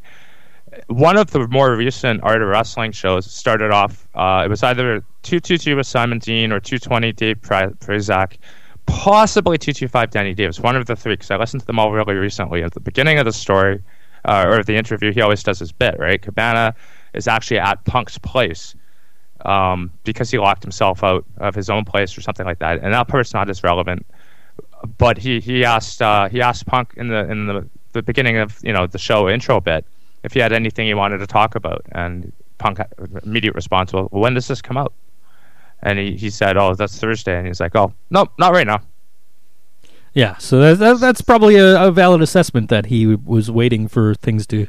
One 0.87 1.17
of 1.17 1.33
the 1.33 1.49
more 1.49 1.75
recent 1.75 2.23
Art 2.23 2.41
of 2.41 2.49
Wrestling 2.49 2.93
shows 2.93 3.31
started 3.31 3.73
off. 3.73 4.07
Uh, 4.15 4.43
it 4.45 4.49
was 4.49 4.63
either 4.63 5.01
222 5.23 5.75
with 5.75 5.89
Simon 5.89 6.21
Dean 6.21 6.53
or 6.53 6.61
220 6.61 7.13
Dave 7.13 7.43
Pre- 7.43 7.75
Prazak, 7.81 8.39
possibly 8.87 9.59
225 9.59 10.11
Danny 10.11 10.33
Davis. 10.33 10.61
One 10.61 10.77
of 10.77 10.87
the 10.87 10.95
three, 10.95 11.15
because 11.15 11.33
I 11.33 11.37
listened 11.37 11.63
to 11.63 11.67
them 11.67 11.81
all 11.81 11.93
really 11.93 12.15
recently. 12.15 12.63
At 12.63 12.75
the 12.75 12.81
beginning 12.81 13.19
of 13.19 13.25
the 13.25 13.33
story 13.33 13.83
uh, 14.25 14.47
or 14.49 14.63
the 14.63 14.77
interview, 14.77 15.13
he 15.13 15.21
always 15.21 15.43
does 15.43 15.59
his 15.59 15.73
bit, 15.73 15.99
right? 15.99 16.23
Cabana 16.23 16.77
is 17.13 17.27
actually 17.27 17.59
at 17.59 17.85
Punk's 17.85 18.19
place 18.19 18.77
um, 19.45 19.91
because 20.05 20.31
he 20.31 20.39
locked 20.39 20.63
himself 20.63 21.03
out 21.03 21.25
of 21.39 21.55
his 21.55 21.71
own 21.71 21.85
place 21.85 22.17
or 22.17 22.21
something 22.21 22.47
like 22.47 22.59
that. 22.61 22.81
And 22.83 22.93
that 22.95 23.09
part's 23.09 23.35
not 23.35 23.49
as 23.51 23.63
relevant. 23.63 24.07
But 24.99 25.19
he 25.19 25.41
he 25.41 25.65
asked 25.65 26.03
uh, 26.03 26.29
he 26.29 26.43
asked 26.43 26.67
Punk 26.67 26.95
in 26.97 27.09
the 27.09 27.31
in 27.31 27.47
the, 27.47 27.69
the 27.93 28.03
beginning 28.03 28.39
of 28.39 28.59
you 28.63 28.73
know 28.73 28.87
the 28.87 28.99
show 28.99 29.29
intro 29.29 29.61
bit 29.61 29.85
if 30.25 30.33
he 30.33 30.41
had 30.41 30.53
anything 30.53 30.87
he 30.87 30.95
wanted 30.95 31.19
to 31.19 31.27
talk 31.27 31.55
about, 31.55 31.85
and 31.93 32.33
Punk 32.59 32.79
had 32.79 32.93
immediate 33.23 33.55
response 33.55 33.93
well 33.93 34.09
when 34.11 34.35
does 34.35 34.49
this 34.49 34.61
come 34.61 34.77
out? 34.77 34.93
And 35.85 35.99
he, 35.99 36.17
he 36.17 36.31
said 36.31 36.57
oh 36.57 36.75
that's 36.75 36.99
Thursday, 36.99 37.39
and 37.39 37.47
he's 37.47 37.61
like 37.61 37.77
oh 37.77 37.95
no 38.11 38.27
not 38.39 38.53
right 38.53 38.67
now. 38.67 38.83
Yeah, 40.15 40.37
so 40.37 40.75
that, 40.75 41.01
that's 41.01 41.23
probably 41.23 41.57
a, 41.57 41.89
a 41.89 41.91
valid 41.91 42.21
assessment 42.21 42.69
that 42.69 42.87
he 42.87 43.07
was 43.07 43.51
waiting 43.51 43.89
for 43.89 44.15
things 44.15 44.47
to 44.49 44.67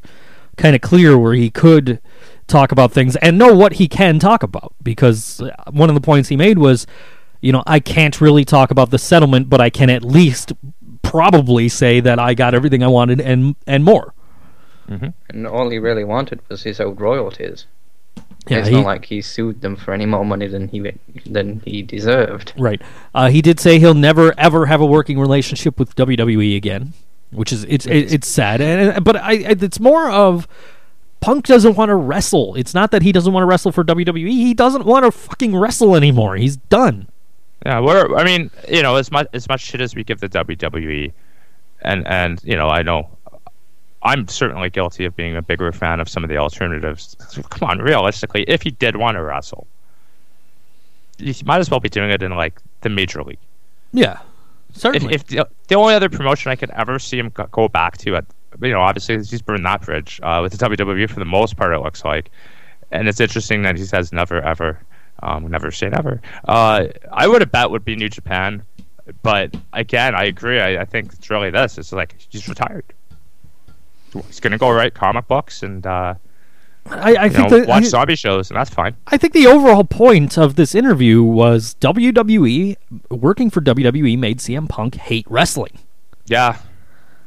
kind 0.56 0.74
of 0.74 0.82
clear 0.82 1.18
where 1.18 1.34
he 1.34 1.50
could 1.50 2.00
talk 2.48 2.72
about 2.72 2.92
things 2.92 3.16
and 3.18 3.38
know 3.38 3.54
what 3.54 3.74
he 3.74 3.88
can 3.88 4.20
talk 4.20 4.44
about. 4.44 4.74
Because 4.84 5.42
uh, 5.42 5.52
one 5.72 5.90
of 5.90 5.96
the 5.96 6.02
points 6.02 6.30
he 6.30 6.36
made 6.38 6.58
was, 6.58 6.86
you 7.42 7.52
know, 7.52 7.64
I 7.68 7.80
can't 7.80 8.20
really 8.22 8.46
talk 8.46 8.72
about 8.72 8.90
the 8.92 8.98
settlement, 9.00 9.50
but 9.50 9.62
I 9.62 9.70
can 9.70 9.90
at 9.90 10.04
least 10.04 10.54
probably 11.02 11.70
say 11.70 12.00
that 12.00 12.18
I 12.20 12.34
got 12.34 12.54
everything 12.56 12.82
I 12.84 12.88
wanted 12.88 13.20
and 13.22 13.56
and 13.68 13.84
more. 13.84 14.14
And 15.30 15.48
all 15.48 15.70
he 15.70 15.80
really 15.80 16.04
wanted 16.04 16.42
was 16.50 16.64
his 16.64 16.80
old 16.80 17.00
royalties. 17.02 17.66
Yeah, 18.48 18.58
it's 18.60 18.68
he- 18.68 18.76
not 18.76 18.86
like 18.86 19.06
he 19.06 19.22
sued 19.22 19.62
them 19.62 19.76
for 19.78 19.94
any 19.94 20.06
more 20.06 20.26
money 20.26 20.48
than 20.48 20.68
he 20.68 20.92
than 21.26 21.62
he 21.66 21.82
deserved. 21.82 22.54
Right. 22.58 22.82
Uh, 23.16 23.30
he 23.30 23.42
did 23.42 23.60
say 23.60 23.80
he'll 23.80 23.94
never 23.94 24.34
ever 24.38 24.66
have 24.66 24.82
a 24.82 24.86
working 24.86 25.18
relationship 25.20 25.80
with 25.80 25.96
WWE 25.96 26.56
again, 26.58 26.94
which 27.32 27.54
is 27.54 27.64
it's 27.64 27.86
it, 27.86 28.14
it's 28.14 28.28
sad. 28.28 28.60
And, 28.62 28.92
and- 28.98 29.06
but 29.06 29.16
I, 29.16 29.32
I 29.32 29.56
it's 29.62 29.80
more 29.80 30.12
of 30.12 30.48
Punk 31.24 31.46
doesn't 31.46 31.76
want 31.78 31.88
to 31.88 31.96
wrestle. 31.96 32.54
It's 32.56 32.74
not 32.74 32.92
that 32.92 33.02
he 33.02 33.14
doesn't 33.14 33.32
want 33.32 33.44
to 33.44 33.48
wrestle 33.48 33.72
for 33.72 33.84
WWE. 33.86 34.30
He 34.30 34.54
doesn't 34.54 34.86
want 34.86 35.06
to 35.06 35.12
fucking 35.12 35.56
wrestle 35.56 35.96
anymore. 35.96 36.36
He's 36.36 36.58
done. 36.58 37.08
Yeah, 37.66 37.80
we're. 37.80 38.14
I 38.18 38.26
mean, 38.26 38.52
you 38.70 38.84
know, 38.84 38.98
as 38.98 39.10
much 39.10 39.28
as 39.32 39.48
much 39.48 39.62
shit 39.62 39.80
as 39.80 39.96
we 39.96 40.04
give 40.04 40.20
the 40.20 40.28
WWE, 40.28 41.14
and 41.82 42.06
and 42.08 42.42
you 42.44 42.58
know, 42.58 42.68
I 42.68 42.82
know, 42.82 43.08
I'm 44.02 44.28
certainly 44.28 44.70
guilty 44.70 45.06
of 45.06 45.16
being 45.16 45.38
a 45.38 45.42
bigger 45.42 45.72
fan 45.72 46.02
of 46.02 46.10
some 46.10 46.26
of 46.26 46.30
the 46.30 46.36
alternatives. 46.36 47.16
Come 47.50 47.70
on, 47.70 47.80
realistically, 47.80 48.44
if 48.50 48.62
he 48.62 48.72
did 48.72 48.98
want 48.98 49.16
to 49.16 49.24
wrestle, 49.24 49.66
he 51.18 51.34
might 51.46 51.60
as 51.60 51.72
well 51.72 51.80
be 51.80 51.88
doing 51.88 52.10
it 52.10 52.22
in 52.22 52.36
like 52.36 52.60
the 52.82 52.90
major 52.90 53.24
league. 53.24 53.40
Yeah. 53.94 54.20
If, 54.72 54.82
Certainly. 54.82 55.14
if 55.14 55.28
the, 55.28 55.48
the 55.70 55.76
only 55.76 55.94
other 55.94 56.10
promotion 56.10 56.52
I 56.52 56.58
could 56.58 56.72
ever 56.72 57.00
see 57.00 57.18
him 57.18 57.30
go- 57.30 57.48
go 57.52 57.68
back 57.70 57.98
to, 58.00 58.18
at 58.18 58.26
you 58.62 58.72
know, 58.72 58.82
obviously 58.82 59.16
he's 59.18 59.42
burned 59.42 59.66
that 59.66 59.82
bridge 59.82 60.20
uh, 60.24 60.40
with 60.42 60.58
the 60.58 60.66
WWE 60.70 61.10
for 61.10 61.20
the 61.20 61.26
most 61.26 61.58
part. 61.58 61.74
It 61.74 61.80
looks 61.80 62.04
like, 62.06 62.30
and 62.92 63.08
it's 63.08 63.20
interesting 63.20 63.64
that 63.64 63.78
he 63.78 63.86
says 63.86 64.12
never 64.12 64.42
ever, 64.42 64.80
um, 65.22 65.48
never 65.48 65.72
say 65.72 65.90
never. 65.90 66.22
Uh, 66.46 66.88
I 67.12 67.28
would 67.28 67.42
have 67.42 67.52
bet 67.52 67.72
would 67.72 67.86
be 67.86 67.96
New 67.96 68.10
Japan, 68.10 68.64
but 69.22 69.56
again, 69.74 70.16
I 70.16 70.26
agree. 70.26 70.60
I, 70.60 70.82
I 70.82 70.86
think 70.86 71.14
it's 71.14 71.30
really 71.30 71.50
this. 71.50 71.78
It's 71.78 71.92
like 71.92 72.16
he's 72.30 72.48
retired. 72.48 72.86
He's 74.28 74.40
gonna 74.40 74.58
go 74.58 74.70
write 74.72 74.94
comic 74.94 75.28
books 75.28 75.64
and 75.64 75.86
uh, 75.88 76.16
I, 76.90 77.16
I 77.16 77.30
think 77.30 77.50
know, 77.50 77.60
that, 77.60 77.68
watch 77.68 77.84
I, 77.84 77.88
zombie 77.88 78.16
shows, 78.16 78.50
and 78.50 78.58
that's 78.58 78.70
fine. 78.70 78.96
I 79.08 79.18
think 79.18 79.34
the 79.34 79.48
overall 79.48 79.84
point 79.84 80.38
of 80.38 80.56
this 80.56 80.76
interview 80.76 81.24
was 81.24 81.76
WWE 81.80 82.76
working 83.10 83.50
for 83.50 83.62
WWE 83.62 84.18
made 84.18 84.40
CM 84.40 84.68
Punk 84.68 84.96
hate 84.96 85.26
wrestling. 85.30 85.80
Yeah. 86.26 86.58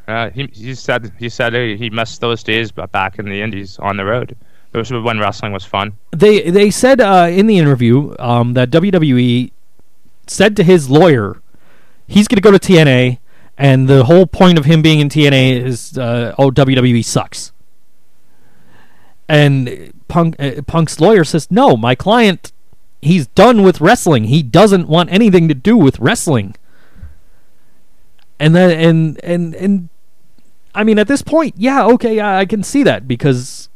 Uh, 0.09 0.31
he, 0.31 0.49
he 0.53 0.75
said 0.75 1.13
he 1.19 1.29
said 1.29 1.53
he 1.53 1.91
missed 1.91 2.21
those 2.21 2.43
days 2.43 2.71
back 2.71 3.19
in 3.19 3.25
the 3.25 3.43
indies 3.43 3.79
on 3.79 3.97
the 3.97 4.05
road. 4.05 4.37
Those 4.73 4.91
were 4.91 5.03
when 5.03 5.19
wrestling 5.19 5.53
was 5.53 5.65
fun. 5.65 5.95
they 6.11 6.51
they 6.51 6.71
said 6.71 7.01
uh, 7.01 7.29
in 7.31 7.47
the 7.47 7.59
interview 7.59 8.15
um, 8.19 8.55
that 8.55 8.71
WWE 8.71 9.51
said 10.27 10.57
to 10.57 10.65
his 10.65 10.91
lawyer, 10.91 11.41
he's 12.07 12.29
going 12.29 12.37
to 12.37 12.43
go 12.43 12.51
to 12.51 12.59
TNA, 12.59 13.19
and 13.57 13.89
the 13.89 14.05
whole 14.05 14.27
point 14.27 14.59
of 14.59 14.65
him 14.65 14.83
being 14.83 15.01
in 15.01 15.09
TNA 15.09 15.63
is, 15.63 15.97
uh, 15.97 16.35
oh, 16.39 16.51
WWE 16.51 17.05
sucks. 17.05 17.53
And 19.29 19.93
Punk 20.09 20.37
uh, 20.39 20.63
Punk's 20.67 21.01
lawyer 21.01 21.25
says, 21.25 21.51
no, 21.51 21.77
my 21.77 21.95
client, 21.95 22.53
he's 23.03 23.27
done 23.29 23.63
with 23.63 23.81
wrestling. 23.81 24.25
He 24.25 24.43
doesn't 24.43 24.89
want 24.89 25.11
anything 25.11 25.49
to 25.49 25.55
do 25.55 25.77
with 25.77 25.99
wrestling. 25.99 26.55
And 28.39 28.55
then 28.55 28.71
and 28.71 29.25
and 29.25 29.55
and 29.55 29.89
I 30.77 30.85
mean, 30.85 30.99
at 30.99 31.09
this 31.09 31.23
point, 31.23 31.55
yeah, 31.57 31.87
okay, 31.87 32.21
I, 32.21 32.41
I 32.41 32.45
can 32.45 32.63
see 32.63 32.83
that 32.83 33.09
because 33.09 33.69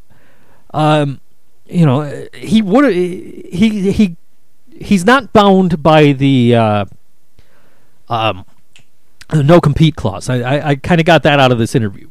um, 0.72 1.20
you 1.66 1.86
know, 1.86 2.26
he 2.34 2.62
would 2.62 2.92
he 2.92 3.92
he 3.92 4.16
he's 4.70 5.04
not 5.04 5.32
bound 5.32 5.82
by 5.82 6.12
the 6.12 6.54
uh, 6.54 6.84
um, 8.08 8.44
no 9.32 9.60
compete 9.60 9.96
clause. 9.96 10.28
I 10.28 10.40
I, 10.40 10.68
I 10.70 10.74
kind 10.76 11.00
of 11.00 11.06
got 11.06 11.22
that 11.22 11.40
out 11.40 11.52
of 11.52 11.58
this 11.58 11.74
interview. 11.74 12.08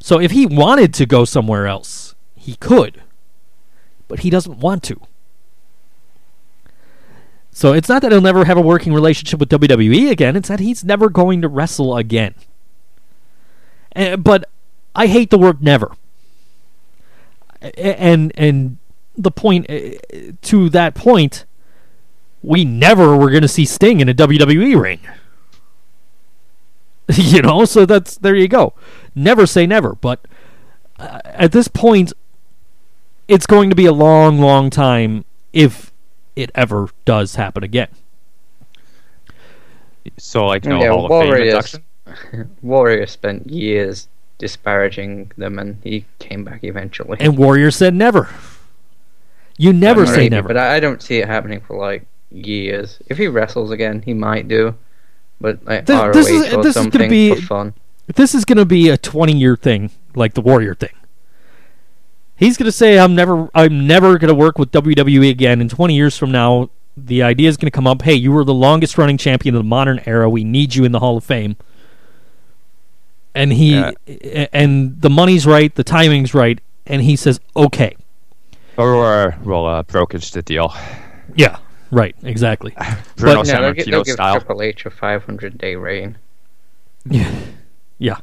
So 0.00 0.20
if 0.20 0.32
he 0.32 0.46
wanted 0.46 0.92
to 0.94 1.06
go 1.06 1.24
somewhere 1.24 1.66
else, 1.66 2.14
he 2.34 2.56
could, 2.56 3.02
but 4.08 4.20
he 4.20 4.30
doesn't 4.30 4.58
want 4.58 4.82
to. 4.84 5.00
So 7.50 7.72
it's 7.72 7.88
not 7.88 8.02
that 8.02 8.10
he'll 8.10 8.20
never 8.20 8.44
have 8.44 8.56
a 8.56 8.60
working 8.60 8.92
relationship 8.92 9.38
with 9.38 9.48
WWE 9.48 10.10
again. 10.10 10.36
It's 10.36 10.48
that 10.48 10.60
he's 10.60 10.84
never 10.84 11.08
going 11.08 11.40
to 11.42 11.48
wrestle 11.48 11.96
again. 11.96 12.34
Eh, 13.94 14.16
but 14.16 14.48
I 14.94 15.06
hate 15.06 15.30
the 15.30 15.38
word 15.38 15.62
never 15.62 15.94
and 17.76 18.32
and 18.36 18.78
the 19.16 19.30
point 19.30 19.70
uh, 19.70 19.90
to 20.42 20.68
that 20.70 20.94
point, 20.94 21.44
we 22.42 22.64
never 22.64 23.16
were 23.16 23.30
going 23.30 23.42
to 23.42 23.48
see 23.48 23.64
Sting 23.64 24.00
in 24.00 24.08
a 24.08 24.14
WWE 24.14 24.80
ring. 24.80 25.00
you 27.12 27.42
know, 27.42 27.64
so 27.64 27.86
that's 27.86 28.16
there 28.18 28.34
you 28.34 28.48
go. 28.48 28.74
Never 29.14 29.46
say 29.46 29.66
never, 29.66 29.94
but 29.94 30.26
uh, 30.98 31.20
at 31.24 31.52
this 31.52 31.68
point, 31.68 32.12
it's 33.28 33.46
going 33.46 33.70
to 33.70 33.76
be 33.76 33.86
a 33.86 33.92
long, 33.92 34.38
long 34.38 34.70
time 34.70 35.24
if 35.52 35.92
it 36.36 36.50
ever 36.54 36.88
does 37.04 37.36
happen 37.36 37.62
again. 37.62 37.88
So 40.18 40.46
like 40.46 40.64
no 40.64 40.80
Yeah, 40.80 40.88
Hall 40.88 41.06
of 41.06 41.10
Fame 41.10 41.28
Warriors. 41.28 41.48
induction. 41.48 41.84
Warrior 42.62 43.06
spent 43.06 43.48
years 43.48 44.08
disparaging 44.38 45.32
them, 45.36 45.58
and 45.58 45.78
he 45.82 46.04
came 46.18 46.44
back 46.44 46.64
eventually. 46.64 47.16
And 47.20 47.38
Warrior 47.38 47.70
said 47.70 47.94
never. 47.94 48.28
You 49.56 49.72
never 49.72 50.04
say 50.06 50.28
never. 50.28 50.48
But 50.48 50.56
I 50.56 50.80
don't 50.80 51.00
see 51.02 51.18
it 51.18 51.28
happening 51.28 51.60
for 51.60 51.76
like 51.76 52.06
years. 52.30 52.98
If 53.08 53.18
he 53.18 53.28
wrestles 53.28 53.70
again, 53.70 54.02
he 54.02 54.12
might 54.12 54.48
do. 54.48 54.74
But 55.40 55.64
like 55.64 55.86
Th- 55.86 56.12
this 56.12 56.28
is- 56.28 56.52
or 56.52 56.62
this 56.62 56.76
is 56.76 56.86
gonna 56.88 57.08
be- 57.08 57.34
fun. 57.40 57.74
this 58.16 58.34
is 58.34 58.44
going 58.44 58.58
to 58.58 58.64
be 58.66 58.88
a 58.90 58.96
20 58.98 59.32
year 59.32 59.56
thing 59.56 59.90
like 60.14 60.34
the 60.34 60.40
warrior 60.42 60.74
thing 60.74 60.92
he's 62.36 62.56
going 62.58 62.66
to 62.66 62.72
say 62.72 62.98
i'm 62.98 63.14
never 63.14 63.48
i'm 63.54 63.86
never 63.86 64.18
going 64.18 64.28
to 64.28 64.34
work 64.34 64.58
with 64.58 64.70
wwe 64.72 65.30
again 65.30 65.60
in 65.60 65.68
20 65.70 65.94
years 65.94 66.16
from 66.16 66.30
now 66.30 66.68
the 66.96 67.22
idea 67.22 67.48
is 67.48 67.56
going 67.56 67.66
to 67.66 67.74
come 67.74 67.86
up 67.86 68.02
hey 68.02 68.12
you 68.14 68.30
were 68.30 68.44
the 68.44 68.52
longest 68.54 68.98
running 68.98 69.16
champion 69.16 69.54
of 69.54 69.60
the 69.60 69.66
modern 69.68 70.00
era 70.06 70.28
we 70.28 70.44
need 70.44 70.74
you 70.74 70.84
in 70.84 70.92
the 70.92 70.98
hall 71.00 71.16
of 71.16 71.24
fame 71.24 71.56
and 73.34 73.52
he 73.52 73.72
Yeah. 73.74 74.46
and 74.52 75.00
the 75.00 75.10
money's 75.10 75.46
right 75.46 75.74
the 75.74 75.84
timing's 75.84 76.34
right 76.34 76.60
and 76.86 77.02
he 77.02 77.16
says 77.16 77.40
okay 77.56 77.96
Or 78.76 79.36
we'll 79.44 79.66
uh, 79.66 79.82
brokerage 79.84 80.30
the 80.32 80.42
deal. 80.42 80.74
yeah 81.34 81.58
right 81.90 82.14
exactly 82.22 82.74
Bruno 83.16 83.42
No, 83.42 83.44
they'll, 83.44 83.72
gi- 83.74 83.90
they'll 83.90 84.04
give 84.04 84.14
style. 84.14 84.34
Triple 84.40 84.62
H 84.62 84.86
a 84.86 84.90
500 84.90 85.58
day 85.58 85.76
reign. 85.76 86.18
Yeah. 87.06 87.30
yeah. 87.98 88.16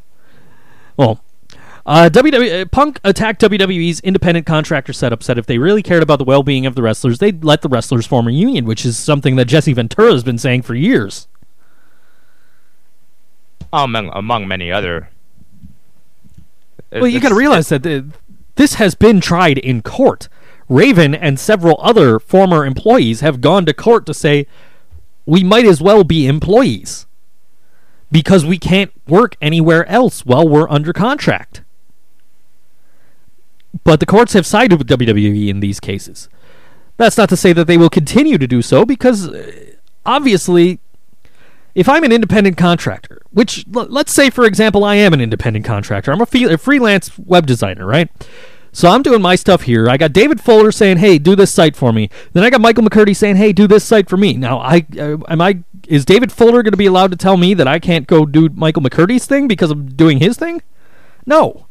Well, 0.98 1.22
uh, 1.86 2.10
WWE 2.12 2.62
uh, 2.62 2.66
Punk 2.66 3.00
attacked 3.04 3.42
WWE's 3.42 4.00
independent 4.02 4.46
contractor 4.46 4.92
setup. 4.94 5.24
Said 5.24 5.38
if 5.38 5.46
they 5.46 5.58
really 5.58 5.82
cared 5.84 6.04
about 6.04 6.18
the 6.20 6.24
well-being 6.26 6.66
of 6.66 6.76
the 6.76 6.82
wrestlers, 6.82 7.20
they'd 7.20 7.44
let 7.44 7.62
the 7.62 7.70
wrestlers 7.70 8.06
form 8.06 8.28
a 8.28 8.32
union, 8.32 8.66
which 8.66 8.86
is 8.86 8.98
something 8.98 9.36
that 9.38 9.46
Jesse 9.46 9.74
Ventura 9.74 10.12
has 10.12 10.24
been 10.24 10.38
saying 10.38 10.64
for 10.64 10.76
years. 10.76 11.28
Among 13.74 14.10
among 14.14 14.48
many 14.48 14.72
other. 14.72 15.10
well, 16.92 17.08
you 17.08 17.20
got 17.20 17.30
to 17.30 17.36
realize 17.36 17.70
that 17.70 17.86
uh, 17.86 18.02
this 18.56 18.76
has 18.76 18.96
been 18.96 19.22
tried 19.22 19.58
in 19.58 19.82
court. 19.82 20.28
Raven 20.68 21.14
and 21.14 21.40
several 21.40 21.78
other 21.82 22.20
former 22.20 22.66
employees 22.66 23.20
have 23.20 23.42
gone 23.42 23.66
to 23.66 23.74
court 23.74 24.06
to 24.06 24.14
say 24.14 24.48
we 25.26 25.44
might 25.44 25.66
as 25.66 25.82
well 25.82 26.04
be 26.04 26.28
employees 26.28 27.06
because 28.12 28.46
we 28.46 28.58
can't 28.58 28.92
work 29.08 29.36
anywhere 29.42 29.88
else 29.88 30.26
while 30.26 30.48
we're 30.48 30.70
under 30.70 30.94
contract. 30.94 31.62
But 33.84 34.00
the 34.00 34.06
courts 34.06 34.34
have 34.34 34.46
sided 34.46 34.78
with 34.78 34.88
WWE 34.90 35.48
in 35.48 35.62
these 35.62 35.80
cases. 35.80 36.30
That's 36.98 37.18
not 37.18 37.30
to 37.30 37.38
say 37.38 37.54
that 37.54 37.68
they 37.68 37.78
will 37.78 37.90
continue 37.90 38.38
to 38.38 38.48
do 38.48 38.62
so 38.62 38.86
because 38.86 39.30
uh, 39.30 39.76
obviously 40.06 40.80
if 41.76 41.88
I'm 41.88 42.04
an 42.04 42.12
independent 42.12 42.58
contractor, 42.58 43.22
which 43.32 43.66
l- 43.76 43.88
let's 43.90 44.12
say 44.12 44.30
for 44.30 44.46
example 44.46 44.84
I 44.84 44.96
am 44.96 45.14
an 45.14 45.22
independent 45.22 45.66
contractor, 45.66 46.12
I'm 46.12 46.22
a, 46.22 46.54
a 46.54 46.58
freelance 46.58 47.18
web 47.18 47.46
designer, 47.46 47.86
right? 47.86 48.10
So 48.74 48.90
I'm 48.90 49.02
doing 49.02 49.22
my 49.22 49.36
stuff 49.36 49.64
here. 49.64 49.90
I 49.90 49.98
got 49.98 50.14
David 50.14 50.40
Fuller 50.40 50.72
saying, 50.72 50.98
"Hey, 50.98 51.18
do 51.18 51.36
this 51.36 51.52
site 51.52 51.76
for 51.76 51.92
me." 51.92 52.10
Then 52.32 52.44
I 52.44 52.50
got 52.50 52.62
Michael 52.62 52.84
McCurdy 52.84 53.16
saying, 53.16 53.36
"Hey, 53.36 53.52
do 53.52 53.68
this 53.68 53.84
site 53.84 54.10
for 54.10 54.16
me." 54.16 54.34
Now, 54.34 54.60
I 54.60 54.86
uh, 54.98 55.18
am 55.28 55.42
I 55.42 55.60
is 55.88 56.06
David 56.06 56.32
Fuller 56.32 56.64
going 56.64 56.72
to 56.72 56.78
be 56.78 56.86
allowed 56.86 57.12
to 57.12 57.18
tell 57.18 57.36
me 57.36 57.54
that 57.54 57.68
I 57.68 57.80
can't 57.80 58.08
go 58.08 58.26
do 58.26 58.48
Michael 58.50 58.82
McCurdy's 58.82 59.26
thing 59.26 59.48
because 59.48 59.72
I'm 59.72 59.90
doing 59.90 60.20
his 60.20 60.38
thing? 60.38 60.62
No. 61.26 61.68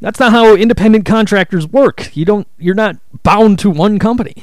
That's 0.00 0.18
not 0.18 0.32
how 0.32 0.54
independent 0.54 1.06
contractors 1.06 1.68
work. 1.68 2.14
You 2.16 2.24
don't 2.24 2.48
you're 2.58 2.74
not 2.74 2.96
bound 3.22 3.58
to 3.60 3.70
one 3.70 3.98
company. 3.98 4.34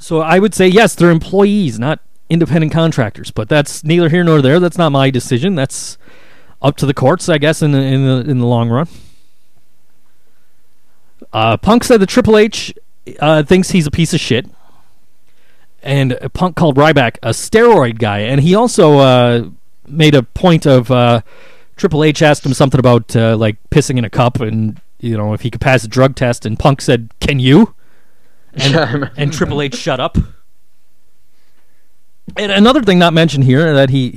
So 0.00 0.22
I 0.22 0.38
would 0.38 0.54
say 0.54 0.66
yes, 0.66 0.94
they're 0.94 1.10
employees, 1.10 1.78
not 1.78 2.00
independent 2.30 2.72
contractors. 2.72 3.30
But 3.30 3.48
that's 3.48 3.84
neither 3.84 4.08
here 4.08 4.24
nor 4.24 4.40
there. 4.40 4.58
That's 4.58 4.78
not 4.78 4.90
my 4.90 5.10
decision. 5.10 5.54
That's 5.54 5.98
up 6.62 6.76
to 6.78 6.86
the 6.86 6.94
courts, 6.94 7.28
I 7.28 7.38
guess, 7.38 7.62
in 7.62 7.72
the 7.72 7.78
in 7.78 8.06
the 8.06 8.30
in 8.30 8.38
the 8.38 8.46
long 8.46 8.70
run. 8.70 8.88
Uh, 11.32 11.56
Punk 11.58 11.84
said 11.84 12.00
the 12.00 12.06
Triple 12.06 12.38
H 12.38 12.74
uh, 13.20 13.42
thinks 13.42 13.70
he's 13.70 13.86
a 13.86 13.90
piece 13.90 14.14
of 14.14 14.20
shit, 14.20 14.48
and 15.82 16.18
Punk 16.32 16.56
called 16.56 16.76
Ryback 16.76 17.18
a 17.22 17.30
steroid 17.30 17.98
guy, 17.98 18.20
and 18.20 18.40
he 18.40 18.54
also 18.54 18.98
uh, 18.98 19.48
made 19.86 20.14
a 20.14 20.22
point 20.22 20.66
of 20.66 20.90
uh, 20.90 21.20
Triple 21.76 22.04
H 22.04 22.22
asked 22.22 22.44
him 22.44 22.54
something 22.54 22.80
about 22.80 23.14
uh, 23.14 23.36
like 23.36 23.58
pissing 23.70 23.98
in 23.98 24.04
a 24.04 24.10
cup, 24.10 24.40
and 24.40 24.80
you 24.98 25.16
know 25.16 25.34
if 25.34 25.42
he 25.42 25.50
could 25.50 25.60
pass 25.60 25.84
a 25.84 25.88
drug 25.88 26.16
test, 26.16 26.46
and 26.46 26.58
Punk 26.58 26.80
said, 26.80 27.10
"Can 27.20 27.38
you?" 27.38 27.74
And, 28.62 29.10
and 29.16 29.32
Triple 29.36 29.62
H 29.62 29.74
shut 29.74 30.00
up. 30.00 30.16
And 32.36 32.52
another 32.52 32.82
thing 32.82 32.98
not 32.98 33.12
mentioned 33.12 33.44
here 33.44 33.74
that 33.74 33.90
he 33.90 34.10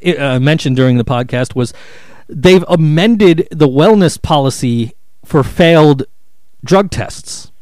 he 0.00 0.14
uh, 0.16 0.38
mentioned 0.40 0.76
during 0.76 0.96
the 0.96 1.04
podcast 1.04 1.54
was 1.54 1.74
they've 2.28 2.64
amended 2.68 3.48
the 3.50 3.68
wellness 3.68 4.20
policy 4.20 4.94
for 5.24 5.42
failed 5.42 6.04
drug 6.64 6.90
tests, 6.90 7.52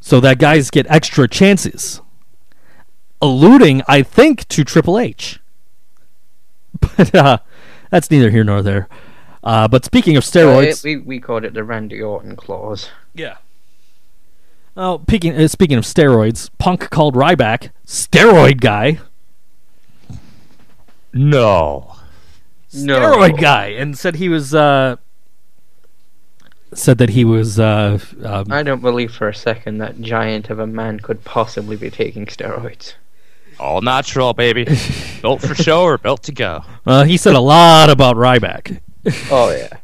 so 0.00 0.20
that 0.20 0.38
guys 0.38 0.70
get 0.70 0.86
extra 0.88 1.28
chances, 1.28 2.00
alluding, 3.20 3.82
I 3.88 4.02
think, 4.02 4.48
to 4.48 4.64
Triple 4.64 4.98
H. 4.98 5.38
But 6.96 7.14
uh, 7.14 7.38
that's 7.90 8.10
neither 8.10 8.30
here 8.30 8.44
nor 8.44 8.62
there. 8.62 8.88
Uh, 9.42 9.66
but 9.68 9.84
speaking 9.84 10.16
of 10.16 10.24
Uh, 10.24 10.26
steroids, 10.26 10.82
we 10.84 10.96
we 10.96 11.20
called 11.20 11.44
it 11.44 11.52
the 11.54 11.64
Randy 11.64 12.00
Orton 12.00 12.36
clause. 12.36 12.88
yeah. 13.14 13.36
Oh, 14.76 15.00
speaking 15.08 15.34
uh, 15.34 15.48
speaking 15.48 15.78
of 15.78 15.84
steroids, 15.84 16.50
Punk 16.58 16.90
called 16.90 17.14
Ryback 17.14 17.70
steroid 17.86 18.60
guy, 18.60 18.98
No. 21.12 21.96
No. 22.74 22.98
steroid 23.00 23.40
guy, 23.40 23.68
and 23.68 23.96
said 23.96 24.16
he 24.16 24.28
was 24.28 24.54
uh, 24.54 24.96
said 26.74 26.98
that 26.98 27.10
he 27.10 27.24
was 27.24 27.58
uh, 27.58 27.98
um, 28.22 28.46
I 28.52 28.62
don't 28.62 28.82
believe 28.82 29.14
for 29.14 29.28
a 29.28 29.34
second 29.34 29.78
that 29.78 30.00
giant 30.02 30.50
of 30.50 30.58
a 30.58 30.66
man 30.66 31.00
could 31.00 31.24
possibly 31.24 31.76
be 31.76 31.90
taking 31.90 32.26
steroids. 32.26 32.94
All 33.58 33.80
natural, 33.80 34.34
baby. 34.34 34.66
built 35.22 35.40
for 35.40 35.54
show 35.54 35.84
or 35.84 35.96
built 35.96 36.22
to 36.24 36.32
go. 36.32 36.62
uh, 36.84 37.04
he 37.04 37.16
said 37.16 37.34
a 37.34 37.40
lot 37.40 37.88
about 37.88 38.16
Ryback. 38.16 38.80
Oh 39.30 39.50
yeah, 39.56 39.78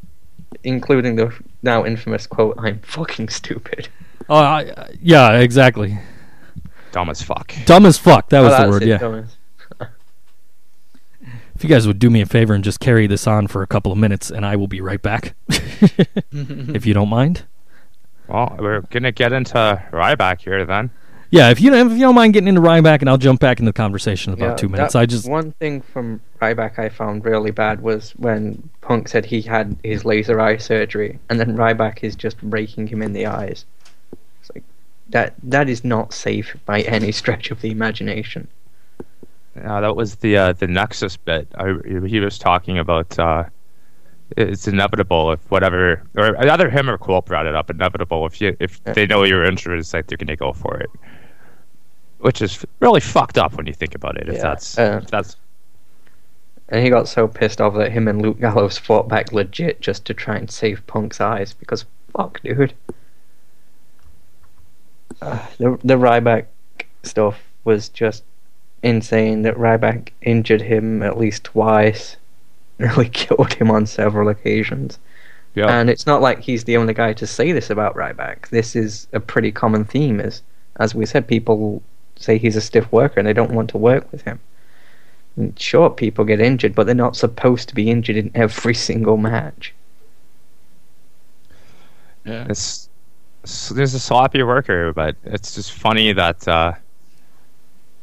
including 0.64 1.16
the 1.16 1.32
now 1.62 1.86
infamous 1.86 2.26
quote, 2.26 2.56
"I'm 2.58 2.80
fucking 2.80 3.30
stupid." 3.30 3.88
Oh, 4.28 4.36
I, 4.36 4.90
yeah, 5.00 5.38
exactly. 5.38 5.98
Dumb 6.92 7.08
as 7.08 7.22
fuck. 7.22 7.54
Dumb 7.64 7.86
as 7.86 7.96
fuck. 7.98 8.28
That 8.30 8.40
was 8.40 8.52
Oh, 8.54 8.64
the 8.64 8.70
word. 8.70 8.82
Yeah. 8.84 9.24
If 11.54 11.62
you 11.62 11.68
guys 11.68 11.86
would 11.86 11.98
do 11.98 12.10
me 12.10 12.20
a 12.20 12.26
favor 12.26 12.54
and 12.54 12.64
just 12.64 12.80
carry 12.80 13.06
this 13.06 13.26
on 13.26 13.46
for 13.46 13.62
a 13.62 13.66
couple 13.66 13.92
of 13.92 13.98
minutes, 13.98 14.30
and 14.30 14.44
I 14.44 14.56
will 14.56 14.66
be 14.66 14.80
right 14.80 15.00
back, 15.00 15.34
if 15.48 16.84
you 16.86 16.92
don't 16.94 17.08
mind. 17.08 17.44
Well, 18.26 18.56
we're 18.58 18.80
gonna 18.80 19.12
get 19.12 19.32
into 19.32 19.54
Ryback 19.92 20.40
here 20.40 20.64
then. 20.64 20.90
Yeah, 21.30 21.50
if 21.50 21.60
you 21.60 21.72
if 21.72 21.92
you 21.92 21.98
don't 22.00 22.14
mind 22.14 22.34
getting 22.34 22.48
into 22.48 22.60
Ryback, 22.60 23.00
and 23.00 23.08
I'll 23.08 23.16
jump 23.18 23.40
back 23.40 23.60
into 23.60 23.68
the 23.70 23.74
conversation 23.76 24.32
in 24.32 24.38
about 24.38 24.50
Yeah, 24.52 24.56
two 24.56 24.68
minutes. 24.68 24.94
that- 24.94 24.98
I 25.00 25.06
just 25.06 25.28
one 25.28 25.52
thing 25.52 25.82
from 25.82 26.20
Ryback 26.40 26.78
I 26.78 26.88
found 26.88 27.24
really 27.24 27.50
bad 27.52 27.80
was 27.80 28.10
when 28.12 28.68
Punk 28.80 29.06
said 29.08 29.26
he 29.26 29.42
had 29.42 29.76
his 29.84 30.04
laser 30.04 30.40
eye 30.40 30.56
surgery, 30.56 31.20
and 31.30 31.38
then 31.38 31.56
Ryback 31.56 32.02
is 32.02 32.16
just 32.16 32.36
raking 32.42 32.88
him 32.88 33.02
in 33.02 33.12
the 33.12 33.26
eyes. 33.26 33.64
That. 35.12 35.34
That 35.42 35.68
is 35.68 35.84
not 35.84 36.12
safe 36.12 36.56
by 36.66 36.80
any 36.82 37.12
stretch 37.12 37.50
of 37.50 37.60
the 37.60 37.70
imagination. 37.70 38.48
Uh, 39.62 39.80
that 39.80 39.96
was 39.96 40.16
the 40.16 40.36
uh, 40.36 40.52
the 40.52 40.66
Nexus 40.66 41.16
bit. 41.16 41.46
I, 41.56 41.74
he 42.06 42.20
was 42.20 42.38
talking 42.38 42.78
about. 42.78 43.18
Uh, 43.18 43.44
it's 44.36 44.66
inevitable 44.66 45.32
if 45.32 45.50
whatever, 45.50 46.02
or 46.16 46.50
either 46.50 46.70
him 46.70 46.88
or 46.88 46.96
Colt 46.96 47.26
brought 47.26 47.46
it 47.46 47.54
up. 47.54 47.70
Inevitable 47.70 48.24
if 48.26 48.40
you 48.40 48.56
if 48.60 48.82
they 48.84 49.06
know 49.06 49.24
you're 49.24 49.44
injured, 49.44 49.78
it's 49.78 49.92
like 49.92 50.06
they're 50.06 50.16
gonna 50.16 50.36
go 50.36 50.52
for 50.52 50.78
it. 50.78 50.90
Which 52.18 52.40
is 52.40 52.64
really 52.80 53.00
fucked 53.00 53.36
up 53.36 53.54
when 53.54 53.66
you 53.66 53.74
think 53.74 53.94
about 53.94 54.16
it. 54.16 54.28
If 54.28 54.36
Yeah, 54.36 54.42
that's 54.42 54.78
uh, 54.78 55.00
if 55.02 55.10
that's 55.10 55.36
And 56.68 56.82
he 56.82 56.90
got 56.90 57.08
so 57.08 57.28
pissed 57.28 57.60
off 57.60 57.74
that 57.74 57.92
him 57.92 58.08
and 58.08 58.22
Luke 58.22 58.40
Gallows 58.40 58.78
fought 58.78 59.08
back 59.08 59.32
legit 59.32 59.80
just 59.80 60.04
to 60.06 60.14
try 60.14 60.36
and 60.36 60.50
save 60.50 60.86
Punk's 60.86 61.20
eyes 61.20 61.52
because 61.52 61.84
fuck, 62.16 62.40
dude. 62.42 62.72
Uh, 65.22 65.46
the 65.58 65.78
the 65.84 65.94
Ryback 65.94 66.46
stuff 67.02 67.40
was 67.64 67.88
just 67.88 68.24
insane. 68.82 69.42
That 69.42 69.56
Ryback 69.56 70.10
injured 70.22 70.62
him 70.62 71.02
at 71.02 71.18
least 71.18 71.44
twice, 71.44 72.16
really 72.78 73.08
killed 73.08 73.54
him 73.54 73.70
on 73.70 73.86
several 73.86 74.28
occasions. 74.28 74.98
yeah. 75.54 75.68
And 75.68 75.88
it's 75.88 76.06
not 76.06 76.22
like 76.22 76.40
he's 76.40 76.64
the 76.64 76.76
only 76.76 76.94
guy 76.94 77.12
to 77.14 77.26
say 77.26 77.52
this 77.52 77.70
about 77.70 77.94
Ryback. 77.94 78.48
This 78.48 78.74
is 78.76 79.06
a 79.12 79.20
pretty 79.20 79.52
common 79.52 79.84
theme. 79.84 80.20
As 80.20 80.42
as 80.76 80.94
we 80.94 81.06
said, 81.06 81.28
people 81.28 81.82
say 82.16 82.38
he's 82.38 82.56
a 82.56 82.60
stiff 82.60 82.90
worker 82.92 83.18
and 83.18 83.26
they 83.26 83.32
don't 83.32 83.52
want 83.52 83.70
to 83.70 83.78
work 83.78 84.10
with 84.12 84.22
him. 84.22 84.40
And 85.36 85.58
sure, 85.58 85.90
people 85.90 86.24
get 86.24 86.40
injured, 86.40 86.74
but 86.74 86.86
they're 86.86 86.94
not 86.94 87.16
supposed 87.16 87.68
to 87.68 87.74
be 87.74 87.90
injured 87.90 88.16
in 88.16 88.30
every 88.34 88.74
single 88.88 89.16
match. 89.16 89.74
Yeah. 92.24 92.46
It's, 92.48 92.50
it's 92.50 92.88
there's 93.42 93.94
a 93.94 93.98
sloppy 93.98 94.42
worker, 94.42 94.92
but 94.92 95.16
it's 95.24 95.54
just 95.54 95.72
funny 95.72 96.12
that 96.12 96.46
uh, 96.46 96.72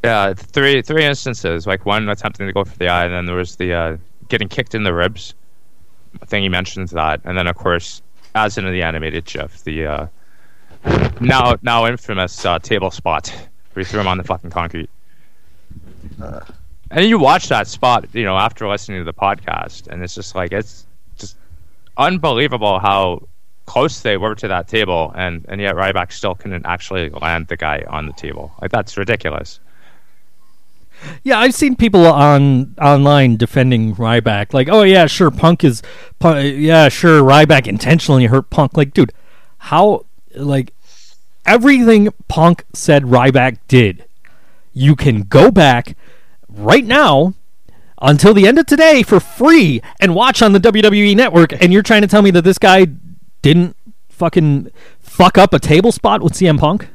yeah, 0.03 0.33
three 0.33 0.81
three 0.81 1.05
instances, 1.05 1.65
like 1.65 1.85
one 1.85 2.07
attempting 2.09 2.47
to 2.47 2.53
go 2.53 2.63
for 2.63 2.77
the 2.77 2.87
eye, 2.87 3.05
and 3.05 3.13
then 3.13 3.25
there 3.25 3.35
was 3.35 3.55
the 3.55 3.73
uh, 3.73 3.97
getting 4.27 4.49
kicked 4.49 4.75
in 4.75 4.83
the 4.83 4.93
ribs. 4.93 5.33
I 6.21 6.25
think 6.25 6.43
he 6.43 6.49
mentions 6.49 6.91
that, 6.91 7.21
and 7.23 7.37
then 7.37 7.47
of 7.47 7.55
course, 7.55 8.01
as 8.35 8.57
in 8.57 8.65
the 8.69 8.81
animated 8.81 9.25
GIF, 9.25 9.63
the 9.63 9.85
uh, 9.85 10.07
now 11.21 11.55
now 11.61 11.85
infamous 11.87 12.45
uh, 12.45 12.59
table 12.59 12.91
spot 12.91 13.29
where 13.73 13.83
he 13.83 13.89
threw 13.89 13.99
him 13.99 14.07
on 14.07 14.17
the 14.17 14.23
fucking 14.23 14.49
concrete. 14.49 14.89
and 16.91 17.05
you 17.05 17.19
watch 17.19 17.47
that 17.49 17.67
spot, 17.67 18.05
you 18.13 18.23
know, 18.23 18.37
after 18.37 18.67
listening 18.67 18.99
to 18.99 19.05
the 19.05 19.13
podcast, 19.13 19.87
and 19.87 20.03
it's 20.03 20.15
just 20.15 20.35
like 20.35 20.51
it's 20.51 20.85
just 21.17 21.37
unbelievable 21.97 22.79
how 22.79 23.27
close 23.69 23.99
they 23.99 24.17
were 24.17 24.33
to 24.33 24.47
that 24.47 24.67
table, 24.67 25.13
and 25.15 25.45
and 25.47 25.61
yet 25.61 25.75
Ryback 25.75 26.11
still 26.11 26.33
couldn't 26.33 26.65
actually 26.65 27.11
land 27.11 27.47
the 27.47 27.55
guy 27.55 27.85
on 27.87 28.07
the 28.07 28.13
table. 28.13 28.51
Like 28.59 28.71
that's 28.71 28.97
ridiculous. 28.97 29.59
yeah, 31.23 31.37
I've 31.37 31.53
seen 31.53 31.75
people 31.75 32.07
on 32.07 32.73
online 32.81 33.37
defending 33.37 33.95
Ryback, 33.95 34.53
like, 34.55 34.69
oh 34.69 34.81
yeah, 34.81 35.05
sure, 35.05 35.29
Punk 35.29 35.63
is, 35.63 35.83
Punk, 36.17 36.55
yeah, 36.57 36.89
sure, 36.89 37.21
Ryback 37.21 37.67
intentionally 37.67 38.25
hurt 38.25 38.49
Punk. 38.49 38.75
Like, 38.75 38.91
dude, 38.91 39.13
how 39.59 40.05
like 40.35 40.73
everything 41.45 42.09
Punk 42.27 42.65
said 42.73 43.03
Ryback 43.03 43.59
did, 43.67 44.03
you 44.73 44.95
can 44.95 45.21
go 45.21 45.51
back 45.51 45.95
right 46.49 46.85
now 46.85 47.35
until 48.01 48.33
the 48.33 48.47
end 48.47 48.57
of 48.57 48.65
today 48.65 49.03
for 49.03 49.19
free 49.19 49.79
and 49.99 50.15
watch 50.15 50.41
on 50.41 50.53
the 50.53 50.59
WWE 50.59 51.15
network 51.15 51.51
and 51.61 51.71
you're 51.71 51.83
trying 51.83 52.01
to 52.01 52.07
tell 52.07 52.21
me 52.21 52.31
that 52.31 52.43
this 52.43 52.57
guy 52.57 52.87
didn't 53.41 53.75
fucking 54.09 54.71
fuck 54.99 55.37
up 55.37 55.53
a 55.53 55.59
table 55.59 55.91
spot 55.91 56.21
with 56.21 56.33
CM 56.33 56.59
Punk? 56.59 56.87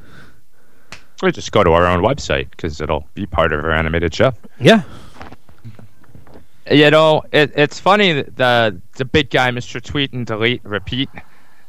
We 1.21 1.31
just 1.31 1.51
go 1.51 1.63
to 1.63 1.71
our 1.71 1.85
own 1.85 2.03
website 2.03 2.49
because 2.51 2.81
it'll 2.81 3.07
be 3.13 3.25
part 3.25 3.53
of 3.53 3.63
our 3.63 3.71
animated 3.71 4.13
show. 4.13 4.33
Yeah. 4.59 4.83
You 6.69 6.89
know, 6.91 7.23
it, 7.31 7.51
it's 7.55 7.79
funny 7.79 8.13
that 8.13 8.35
the 8.35 8.81
the 8.97 9.05
big 9.05 9.29
guy, 9.29 9.49
Mr. 9.51 9.81
Tweet 9.81 10.13
and 10.13 10.25
Delete 10.25 10.63
Repeat, 10.63 11.09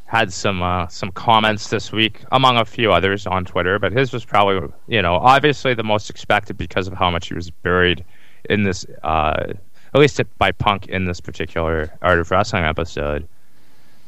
had 0.06 0.32
some 0.32 0.62
uh, 0.62 0.86
some 0.88 1.10
comments 1.12 1.68
this 1.68 1.92
week, 1.92 2.24
among 2.32 2.56
a 2.56 2.64
few 2.64 2.92
others 2.92 3.26
on 3.26 3.44
Twitter. 3.44 3.78
But 3.78 3.92
his 3.92 4.12
was 4.12 4.24
probably, 4.24 4.68
you 4.88 5.02
know, 5.02 5.16
obviously 5.16 5.74
the 5.74 5.84
most 5.84 6.08
expected 6.10 6.56
because 6.56 6.88
of 6.88 6.94
how 6.94 7.10
much 7.10 7.28
he 7.28 7.34
was 7.34 7.50
buried 7.50 8.04
in 8.48 8.62
this, 8.62 8.86
uh, 9.02 9.52
at 9.94 10.00
least 10.00 10.20
by 10.38 10.50
Punk 10.52 10.86
in 10.88 11.04
this 11.04 11.20
particular 11.20 11.92
Art 12.02 12.18
of 12.18 12.30
Wrestling 12.30 12.64
episode. 12.64 13.28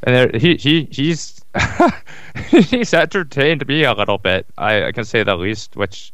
And 0.03 0.15
there, 0.15 0.39
he 0.39 0.55
he 0.55 0.87
he's 0.91 1.43
he's 2.49 2.93
entertained 2.93 3.67
me 3.67 3.83
a 3.83 3.93
little 3.93 4.17
bit. 4.17 4.45
I, 4.57 4.85
I 4.85 4.91
can 4.91 5.03
say 5.03 5.23
the 5.23 5.35
least, 5.35 5.75
which. 5.75 6.13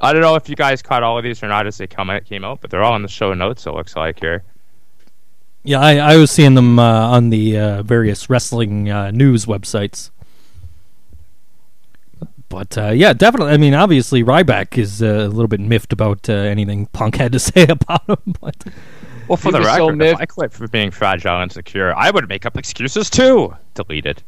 I 0.00 0.12
don't 0.12 0.22
know 0.22 0.34
if 0.34 0.48
you 0.48 0.56
guys 0.56 0.82
caught 0.82 1.04
all 1.04 1.16
of 1.16 1.22
these 1.22 1.44
or 1.44 1.48
not 1.48 1.68
as 1.68 1.78
they 1.78 1.86
come 1.86 2.10
came 2.24 2.44
out, 2.44 2.60
but 2.60 2.70
they're 2.70 2.82
all 2.82 2.96
in 2.96 3.02
the 3.02 3.08
show 3.08 3.34
notes. 3.34 3.66
It 3.66 3.70
looks 3.72 3.94
like 3.94 4.18
here. 4.18 4.42
Yeah, 5.62 5.78
I, 5.78 5.96
I 5.96 6.16
was 6.16 6.32
seeing 6.32 6.54
them 6.54 6.80
uh, 6.80 7.08
on 7.08 7.30
the 7.30 7.56
uh, 7.56 7.82
various 7.84 8.28
wrestling 8.28 8.90
uh, 8.90 9.12
news 9.12 9.46
websites. 9.46 10.10
But 12.48 12.76
uh, 12.76 12.90
yeah, 12.90 13.12
definitely. 13.12 13.54
I 13.54 13.56
mean, 13.56 13.72
obviously, 13.72 14.24
Ryback 14.24 14.76
is 14.76 15.02
uh, 15.02 15.06
a 15.06 15.28
little 15.28 15.48
bit 15.48 15.60
miffed 15.60 15.92
about 15.92 16.28
uh, 16.28 16.32
anything 16.32 16.86
Punk 16.86 17.16
had 17.16 17.32
to 17.32 17.38
say 17.38 17.62
about 17.68 18.06
him. 18.08 18.34
But 18.40 18.56
Well, 19.28 19.36
for 19.36 19.48
He 19.48 19.52
the 19.52 19.58
was 19.60 19.68
so 19.68 19.86
record, 19.90 20.02
if. 20.02 20.16
I 20.18 20.26
quit 20.26 20.52
for 20.52 20.68
being 20.68 20.90
fragile 20.90 21.34
and 21.34 21.44
insecure, 21.44 21.94
I 21.94 22.10
would 22.10 22.28
make 22.28 22.44
up 22.46 22.56
excuses 22.56 23.08
too. 23.10 23.54
Deleted. 23.74 24.22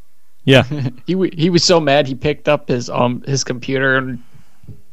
yeah, 0.45 0.62
He 1.07 1.12
w- 1.15 1.33
he 1.37 1.51
was 1.51 1.65
so 1.65 1.81
mad 1.81 2.07
he 2.07 2.15
picked 2.15 2.49
up 2.49 2.69
his 2.69 2.89
um 2.91 3.23
his 3.27 3.45
computer 3.45 3.97
and 3.97 4.23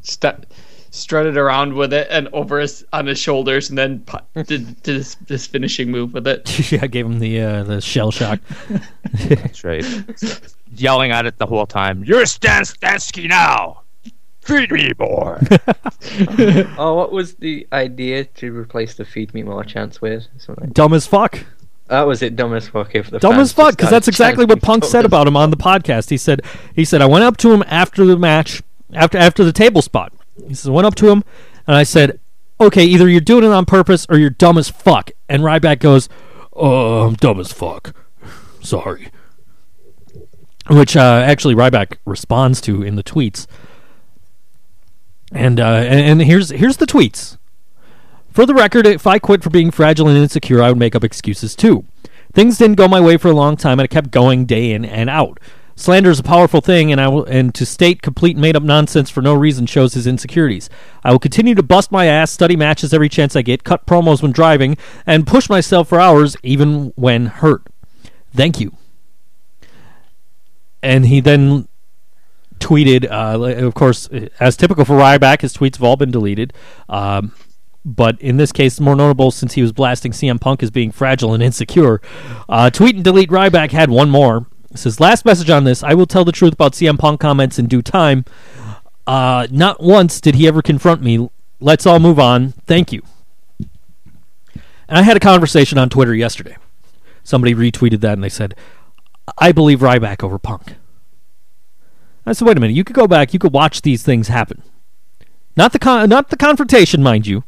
st- 0.01 0.45
strutted 0.93 1.37
around 1.37 1.73
with 1.73 1.93
it 1.93 2.05
and 2.11 2.27
over 2.33 2.59
his 2.59 2.83
on 2.91 3.05
his 3.07 3.17
shoulders, 3.19 3.69
and 3.69 3.77
then 3.77 3.99
pu- 4.01 4.17
did, 4.43 4.81
did 4.83 4.83
this, 4.83 5.15
this 5.27 5.47
finishing 5.47 5.89
move 5.91 6.13
with 6.13 6.27
it. 6.27 6.71
yeah, 6.71 6.79
I 6.81 6.87
gave 6.87 7.05
him 7.05 7.19
the 7.19 7.41
uh, 7.41 7.63
the 7.63 7.79
shell 7.81 8.11
shock. 8.11 8.39
That's 9.13 9.63
right. 9.63 9.85
Yelling 10.75 11.11
at 11.11 11.25
it 11.25 11.37
the 11.37 11.45
whole 11.45 11.65
time. 11.65 12.03
You're 12.03 12.25
Stan 12.25 12.63
Stansky 12.63 13.27
now. 13.27 13.80
Feed 14.51 14.71
me 14.71 14.91
more. 14.99 15.39
Oh, 16.77 16.95
what 16.95 17.11
was 17.11 17.35
the 17.35 17.67
idea 17.71 18.25
to 18.25 18.51
replace 18.57 18.95
the 18.95 19.05
"Feed 19.05 19.33
Me 19.33 19.43
More" 19.43 19.63
chants 19.63 20.01
with? 20.01 20.27
Something. 20.37 20.69
Dumb 20.69 20.93
as 20.93 21.05
fuck. 21.05 21.39
That 21.87 22.03
was 22.07 22.21
it. 22.21 22.35
Dumb 22.35 22.53
as 22.53 22.67
fuck. 22.67 22.95
If 22.95 23.09
the 23.09 23.19
Dumb 23.19 23.39
as 23.39 23.53
fuck, 23.53 23.71
because 23.77 23.89
that's 23.89 24.07
exactly 24.07 24.45
what 24.45 24.61
Punk 24.61 24.83
said 24.85 25.05
about 25.05 25.27
him 25.27 25.37
on 25.37 25.51
the 25.51 25.57
podcast. 25.57 26.09
He 26.09 26.17
said 26.17 26.41
he 26.75 26.85
said 26.85 27.01
I 27.01 27.05
went 27.05 27.23
up 27.23 27.37
to 27.37 27.51
him 27.51 27.63
after 27.67 28.05
the 28.05 28.17
match, 28.17 28.61
after 28.93 29.17
after 29.17 29.43
the 29.43 29.51
table 29.53 29.81
spot. 29.81 30.13
He 30.47 30.53
says 30.53 30.67
I 30.67 30.71
went 30.71 30.87
up 30.87 30.95
to 30.95 31.09
him 31.09 31.23
and 31.67 31.75
I 31.75 31.83
said, 31.83 32.19
"Okay, 32.59 32.85
either 32.85 33.07
you're 33.07 33.21
doing 33.21 33.43
it 33.43 33.51
on 33.51 33.65
purpose 33.65 34.05
or 34.09 34.17
you're 34.17 34.29
dumb 34.29 34.57
as 34.57 34.69
fuck." 34.69 35.11
And 35.29 35.43
Ryback 35.43 35.79
goes, 35.79 36.09
"Oh, 36.53 37.07
I'm 37.07 37.13
dumb 37.15 37.39
as 37.39 37.51
fuck. 37.53 37.93
Sorry." 38.61 39.09
Which 40.69 40.95
uh, 40.95 41.23
actually 41.25 41.55
Ryback 41.55 41.97
responds 42.05 42.61
to 42.61 42.83
in 42.83 42.95
the 42.95 43.03
tweets. 43.03 43.47
And 45.31 45.59
uh, 45.59 45.63
and, 45.63 46.21
here's 46.21 46.49
here's 46.49 46.77
the 46.77 46.85
tweets. 46.85 47.37
For 48.31 48.45
the 48.45 48.53
record, 48.53 48.85
if 48.85 49.07
I 49.07 49.19
quit 49.19 49.43
for 49.43 49.49
being 49.49 49.71
fragile 49.71 50.07
and 50.07 50.17
insecure, 50.17 50.61
I 50.61 50.69
would 50.69 50.77
make 50.77 50.95
up 50.95 51.03
excuses 51.03 51.55
too. 51.55 51.85
Things 52.33 52.57
didn't 52.57 52.77
go 52.77 52.87
my 52.87 53.01
way 53.01 53.17
for 53.17 53.29
a 53.29 53.35
long 53.35 53.57
time, 53.57 53.79
and 53.79 53.85
it 53.85 53.89
kept 53.89 54.11
going 54.11 54.45
day 54.45 54.71
in 54.71 54.85
and 54.85 55.09
out. 55.09 55.39
Slander 55.75 56.11
is 56.11 56.19
a 56.19 56.23
powerful 56.23 56.61
thing, 56.61 56.91
and 56.91 57.01
I 57.01 57.07
will, 57.07 57.25
and 57.25 57.55
to 57.55 57.65
state 57.65 58.01
complete 58.01 58.37
made 58.37 58.55
up 58.55 58.63
nonsense 58.63 59.09
for 59.09 59.21
no 59.21 59.33
reason 59.33 59.65
shows 59.65 59.93
his 59.95 60.05
insecurities. 60.05 60.69
I 61.03 61.11
will 61.11 61.19
continue 61.19 61.55
to 61.55 61.63
bust 61.63 61.91
my 61.91 62.05
ass, 62.05 62.31
study 62.31 62.55
matches 62.55 62.93
every 62.93 63.09
chance 63.09 63.35
I 63.35 63.41
get, 63.41 63.63
cut 63.63 63.85
promos 63.85 64.21
when 64.21 64.31
driving, 64.31 64.77
and 65.05 65.25
push 65.25 65.49
myself 65.49 65.89
for 65.89 65.99
hours 65.99 66.37
even 66.43 66.93
when 66.95 67.27
hurt. 67.27 67.63
Thank 68.33 68.59
you. 68.59 68.73
And 70.83 71.05
he 71.07 71.19
then 71.19 71.67
tweeted, 72.61 73.09
uh, 73.11 73.65
of 73.65 73.73
course, 73.73 74.07
as 74.39 74.55
typical 74.55 74.85
for 74.85 74.97
Ryback, 74.97 75.41
his 75.41 75.53
tweets 75.53 75.75
have 75.75 75.83
all 75.83 75.97
been 75.97 76.11
deleted. 76.11 76.53
Um, 76.87 77.33
but 77.83 78.21
in 78.21 78.37
this 78.37 78.51
case, 78.51 78.79
more 78.79 78.95
notable 78.95 79.31
since 79.31 79.53
he 79.53 79.61
was 79.61 79.71
blasting 79.71 80.11
CM 80.11 80.39
Punk 80.39 80.61
as 80.61 80.69
being 80.69 80.91
fragile 80.91 81.33
and 81.33 81.41
insecure. 81.41 81.99
Uh, 82.47 82.69
tweet 82.69 82.95
and 82.95 83.03
delete 83.03 83.29
Ryback 83.29 83.71
had 83.71 83.89
one 83.89 84.09
more. 84.09 84.45
It 84.69 84.77
says, 84.77 84.99
Last 84.99 85.25
message 85.25 85.49
on 85.49 85.63
this. 85.63 85.83
I 85.83 85.93
will 85.93 86.05
tell 86.05 86.23
the 86.23 86.31
truth 86.31 86.53
about 86.53 86.73
CM 86.73 86.97
Punk 86.97 87.19
comments 87.19 87.57
in 87.57 87.67
due 87.67 87.81
time. 87.81 88.23
Uh, 89.07 89.47
not 89.49 89.81
once 89.81 90.21
did 90.21 90.35
he 90.35 90.47
ever 90.47 90.61
confront 90.61 91.01
me. 91.01 91.29
Let's 91.59 91.85
all 91.85 91.99
move 91.99 92.19
on. 92.19 92.51
Thank 92.65 92.91
you. 92.91 93.01
And 94.87 94.97
I 94.99 95.01
had 95.01 95.17
a 95.17 95.21
conversation 95.21 95.77
on 95.77 95.89
Twitter 95.89 96.13
yesterday. 96.13 96.57
Somebody 97.23 97.55
retweeted 97.55 98.01
that 98.01 98.13
and 98.13 98.23
they 98.23 98.29
said, 98.29 98.55
I 99.37 99.51
believe 99.51 99.79
Ryback 99.79 100.23
over 100.23 100.37
Punk. 100.37 100.75
I 102.25 102.33
said, 102.33 102.47
wait 102.47 102.57
a 102.57 102.59
minute. 102.59 102.75
You 102.75 102.83
could 102.83 102.95
go 102.95 103.07
back. 103.07 103.33
You 103.33 103.39
could 103.39 103.53
watch 103.53 103.81
these 103.81 104.03
things 104.03 104.27
happen. 104.27 104.61
Not 105.57 105.73
the 105.73 105.79
con- 105.79 106.09
not 106.09 106.29
the 106.29 106.37
confrontation, 106.37 107.03
mind 107.03 107.27
you. 107.27 107.43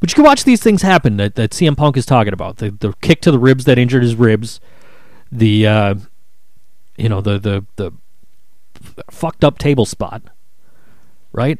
But 0.00 0.10
you 0.10 0.14
can 0.14 0.24
watch 0.24 0.44
these 0.44 0.62
things 0.62 0.82
happen 0.82 1.16
that, 1.16 1.34
that 1.34 1.50
CM 1.50 1.76
Punk 1.76 1.96
is 1.96 2.06
talking 2.06 2.32
about. 2.32 2.56
The 2.58 2.70
the 2.70 2.92
kick 3.00 3.20
to 3.22 3.30
the 3.30 3.38
ribs 3.38 3.64
that 3.64 3.78
injured 3.78 4.02
his 4.02 4.14
ribs, 4.14 4.60
the 5.30 5.66
uh, 5.66 5.94
you 6.96 7.08
know 7.08 7.20
the 7.20 7.38
the 7.38 7.64
the 7.76 7.92
fucked 9.10 9.44
up 9.44 9.58
table 9.58 9.84
spot, 9.84 10.22
right? 11.32 11.58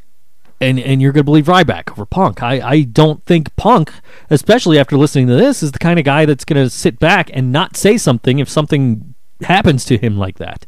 And 0.61 0.79
and 0.79 1.01
you're 1.01 1.13
gonna 1.13 1.25
believe 1.25 1.47
Ryback 1.47 1.91
over 1.91 2.07
Punk. 2.07 2.43
I 2.43 2.61
I 2.61 2.83
don't 2.83 3.25
think 3.25 3.55
Punk, 3.57 3.93
especially 4.31 4.79
after 4.79 4.97
listening 4.97 5.27
to 5.29 5.37
this, 5.37 5.63
is 5.63 5.73
the 5.73 5.79
kind 5.79 5.99
of 5.99 6.05
guy 6.05 6.25
that's 6.25 6.45
gonna 6.45 6.71
sit 6.71 6.99
back 6.99 7.31
and 7.33 7.53
not 7.53 7.77
say 7.77 7.97
something 7.97 8.39
if 8.39 8.49
something 8.49 9.15
happens 9.43 9.85
to 9.87 9.99
him 9.99 10.17
like 10.17 10.39
that. 10.39 10.67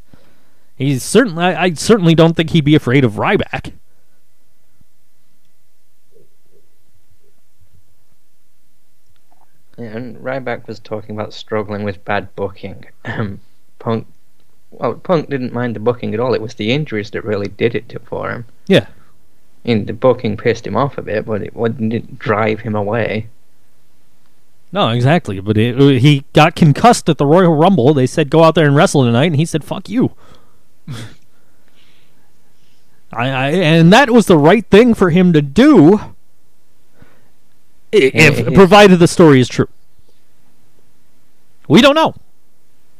He's 0.80 1.02
certainly 1.02 1.44
I, 1.44 1.64
I 1.64 1.74
certainly 1.74 2.14
don't 2.14 2.34
think 2.34 2.50
he'd 2.50 2.64
be 2.64 2.74
afraid 2.74 3.04
of 3.04 3.12
Ryback. 3.12 3.74
Yeah, 9.76 9.84
and 9.84 10.16
Ryback 10.16 10.66
was 10.66 10.80
talking 10.80 11.14
about 11.14 11.34
struggling 11.34 11.84
with 11.84 12.02
bad 12.06 12.34
booking. 12.34 12.86
Um, 13.04 13.40
Punk, 13.78 14.06
well, 14.70 14.94
Punk 14.94 15.28
didn't 15.28 15.52
mind 15.52 15.76
the 15.76 15.80
booking 15.80 16.14
at 16.14 16.20
all. 16.20 16.32
It 16.32 16.40
was 16.40 16.54
the 16.54 16.72
injuries 16.72 17.10
that 17.10 17.26
really 17.26 17.48
did 17.48 17.74
it 17.74 17.90
to, 17.90 17.98
for 17.98 18.30
him. 18.30 18.46
Yeah. 18.66 18.86
And 19.66 19.86
the 19.86 19.92
booking 19.92 20.38
pissed 20.38 20.66
him 20.66 20.76
off 20.76 20.96
a 20.96 21.02
bit, 21.02 21.26
but 21.26 21.42
it 21.42 21.54
wouldn't 21.54 22.18
drive 22.18 22.60
him 22.60 22.74
away. 22.74 23.26
No, 24.72 24.88
exactly. 24.88 25.40
But 25.40 25.58
it, 25.58 26.00
he 26.00 26.24
got 26.32 26.56
concussed 26.56 27.10
at 27.10 27.18
the 27.18 27.26
Royal 27.26 27.54
Rumble. 27.54 27.92
They 27.92 28.06
said 28.06 28.30
go 28.30 28.44
out 28.44 28.54
there 28.54 28.66
and 28.66 28.76
wrestle 28.76 29.04
tonight, 29.04 29.26
and 29.26 29.36
he 29.36 29.44
said 29.44 29.62
fuck 29.62 29.90
you. 29.90 30.14
I, 33.12 33.28
I 33.28 33.50
and 33.50 33.92
that 33.92 34.10
was 34.10 34.26
the 34.26 34.38
right 34.38 34.64
thing 34.66 34.94
for 34.94 35.10
him 35.10 35.32
to 35.32 35.42
do. 35.42 36.00
If 37.92 38.54
provided 38.54 38.98
the 38.98 39.08
story 39.08 39.40
is 39.40 39.48
true, 39.48 39.68
we 41.66 41.82
don't 41.82 41.96
know. 41.96 42.14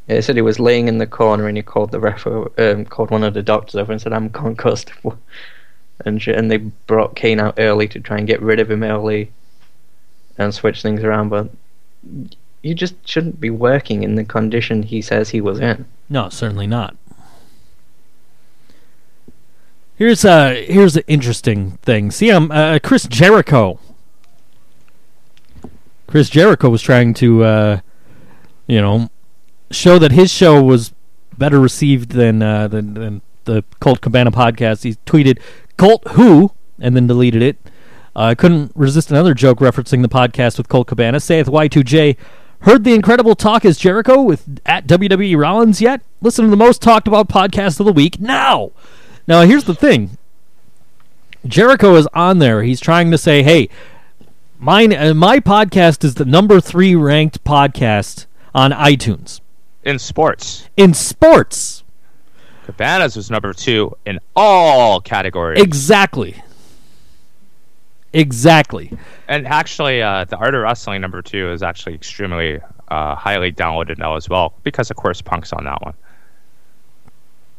Yeah, 0.08 0.16
They 0.16 0.22
said 0.22 0.34
he 0.34 0.42
was 0.42 0.58
laying 0.58 0.88
in 0.88 0.98
the 0.98 1.06
corner 1.06 1.46
and 1.46 1.56
he 1.56 1.62
called 1.62 1.92
the 1.92 2.00
ref, 2.00 2.26
um, 2.26 2.84
called 2.86 3.10
one 3.10 3.22
of 3.22 3.34
the 3.34 3.42
doctors 3.42 3.76
over 3.76 3.92
and 3.92 4.00
said, 4.00 4.12
"I'm 4.12 4.30
concussed," 4.30 4.90
and 6.04 6.26
and 6.26 6.50
they 6.50 6.56
brought 6.56 7.14
Kane 7.14 7.38
out 7.38 7.54
early 7.58 7.86
to 7.88 8.00
try 8.00 8.18
and 8.18 8.26
get 8.26 8.42
rid 8.42 8.58
of 8.58 8.70
him 8.70 8.82
early, 8.82 9.30
and 10.36 10.52
switch 10.52 10.82
things 10.82 11.04
around. 11.04 11.28
But 11.28 11.50
you 12.62 12.74
just 12.74 13.08
shouldn't 13.08 13.40
be 13.40 13.50
working 13.50 14.02
in 14.02 14.16
the 14.16 14.24
condition 14.24 14.82
he 14.82 15.00
says 15.00 15.30
he 15.30 15.40
was 15.40 15.60
in. 15.60 15.86
No, 16.08 16.28
certainly 16.28 16.66
not. 16.66 16.96
Here's 20.00 20.24
a 20.24 20.64
here's 20.64 20.96
an 20.96 21.02
interesting 21.08 21.72
thing. 21.82 22.10
See, 22.10 22.30
um, 22.30 22.50
uh, 22.50 22.78
Chris 22.82 23.06
Jericho. 23.06 23.78
Chris 26.06 26.30
Jericho 26.30 26.70
was 26.70 26.80
trying 26.80 27.12
to, 27.12 27.44
uh, 27.44 27.80
you 28.66 28.80
know, 28.80 29.10
show 29.70 29.98
that 29.98 30.12
his 30.12 30.30
show 30.30 30.62
was 30.62 30.94
better 31.36 31.60
received 31.60 32.12
than 32.12 32.40
uh, 32.40 32.66
than, 32.66 32.94
than 32.94 33.20
the 33.44 33.62
Colt 33.78 34.00
Cabana 34.00 34.30
podcast. 34.32 34.84
He 34.84 34.94
tweeted 35.04 35.38
"Colt 35.76 36.02
who" 36.12 36.52
and 36.78 36.96
then 36.96 37.06
deleted 37.06 37.42
it. 37.42 37.58
Uh, 38.16 38.20
I 38.20 38.34
couldn't 38.34 38.72
resist 38.74 39.10
another 39.10 39.34
joke 39.34 39.58
referencing 39.58 40.00
the 40.00 40.08
podcast 40.08 40.56
with 40.56 40.70
Colt 40.70 40.86
Cabana. 40.86 41.20
Saith 41.20 41.46
Y2J. 41.46 42.16
Heard 42.60 42.84
the 42.84 42.94
incredible 42.94 43.34
Talk 43.34 43.66
Is 43.66 43.76
Jericho 43.76 44.22
with 44.22 44.60
at 44.64 44.86
WWE 44.86 45.36
Rollins 45.36 45.82
yet? 45.82 46.00
Listen 46.22 46.46
to 46.46 46.50
the 46.50 46.56
most 46.56 46.80
talked 46.80 47.06
about 47.06 47.28
podcast 47.28 47.80
of 47.80 47.84
the 47.84 47.92
week 47.92 48.18
now. 48.18 48.72
Now 49.30 49.42
here's 49.42 49.62
the 49.62 49.76
thing. 49.76 50.18
Jericho 51.46 51.94
is 51.94 52.08
on 52.12 52.40
there. 52.40 52.64
He's 52.64 52.80
trying 52.80 53.12
to 53.12 53.16
say, 53.16 53.44
"Hey, 53.44 53.68
mine, 54.58 54.92
uh, 54.92 55.14
my 55.14 55.38
podcast 55.38 56.02
is 56.02 56.14
the 56.14 56.24
number 56.24 56.60
three 56.60 56.96
ranked 56.96 57.44
podcast 57.44 58.26
on 58.52 58.72
iTunes 58.72 59.40
In 59.84 60.00
sports, 60.00 60.68
in 60.76 60.94
sports." 60.94 61.84
Cabana's 62.66 63.14
was 63.14 63.30
number 63.30 63.52
two 63.52 63.96
in 64.04 64.18
all 64.34 65.00
categories. 65.00 65.62
Exactly. 65.62 66.42
Exactly. 68.12 68.90
and 69.28 69.46
actually, 69.46 70.02
uh, 70.02 70.24
the 70.24 70.38
Art 70.38 70.56
of 70.56 70.62
Wrestling 70.62 71.00
number 71.00 71.22
two 71.22 71.52
is 71.52 71.62
actually 71.62 71.94
extremely 71.94 72.58
uh, 72.88 73.14
highly 73.14 73.52
downloaded 73.52 73.96
now 73.96 74.16
as 74.16 74.28
well, 74.28 74.54
because 74.64 74.90
of 74.90 74.96
course 74.96 75.22
Punk's 75.22 75.52
on 75.52 75.62
that 75.66 75.80
one. 75.82 75.94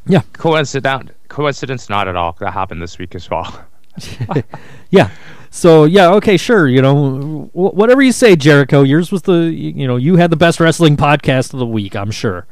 Yeah. 0.05 0.23
Coincident? 0.33 1.11
Coincidence? 1.31 1.89
Not 1.89 2.07
at 2.07 2.15
all. 2.15 2.35
That 2.39 2.51
happened 2.51 2.81
this 2.81 2.97
week 2.99 3.15
as 3.15 3.29
well. 3.29 3.65
Yeah. 4.89 5.09
So 5.51 5.85
yeah, 5.85 6.09
okay, 6.15 6.35
sure. 6.35 6.67
You 6.67 6.81
know, 6.81 7.49
wh- 7.53 7.73
whatever 7.73 8.01
you 8.01 8.11
say, 8.11 8.35
Jericho. 8.35 8.83
Yours 8.83 9.09
was 9.11 9.21
the 9.21 9.51
you 9.53 9.87
know 9.87 9.95
you 9.95 10.17
had 10.17 10.29
the 10.29 10.35
best 10.35 10.59
wrestling 10.59 10.97
podcast 10.97 11.53
of 11.53 11.59
the 11.59 11.65
week. 11.65 11.95
I'm 11.95 12.11
sure. 12.11 12.45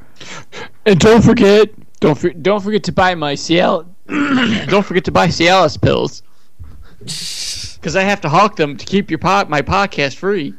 And 0.86 1.00
don't 1.00 1.22
forget, 1.22 1.70
don't 2.00 2.18
for, 2.18 2.30
don't 2.30 2.62
forget 2.62 2.84
to 2.86 2.94
buy 2.94 3.16
my 3.16 3.34
Cialis. 3.34 3.88
don't 4.70 4.86
forget 4.86 5.04
to 5.06 5.12
buy 5.12 5.28
Cialis 5.28 5.80
pills. 5.82 6.24
Because 7.80 7.96
I 7.96 8.04
have 8.04 8.20
to 8.22 8.30
hawk 8.30 8.58
them 8.58 8.76
to 8.76 8.86
keep 8.86 9.10
your 9.10 9.20
pod, 9.20 9.50
my 9.50 9.62
podcast 9.62 10.16
free. 10.16 10.54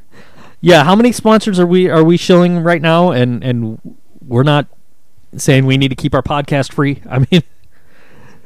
Yeah. 0.63 0.85
How 0.85 0.97
many 0.97 1.13
sponsors 1.13 1.61
are 1.61 1.67
we 1.67 1.91
are 1.91 2.03
we 2.03 2.17
shilling 2.17 2.61
right 2.61 2.81
now? 2.81 3.11
And 3.11 3.45
and 3.45 3.79
we're 4.27 4.43
not 4.43 4.67
saying 5.37 5.67
we 5.67 5.77
need 5.77 5.89
to 5.89 5.95
keep 5.95 6.15
our 6.15 6.23
podcast 6.23 6.73
free. 6.73 7.03
I 7.09 7.19
mean, 7.31 7.43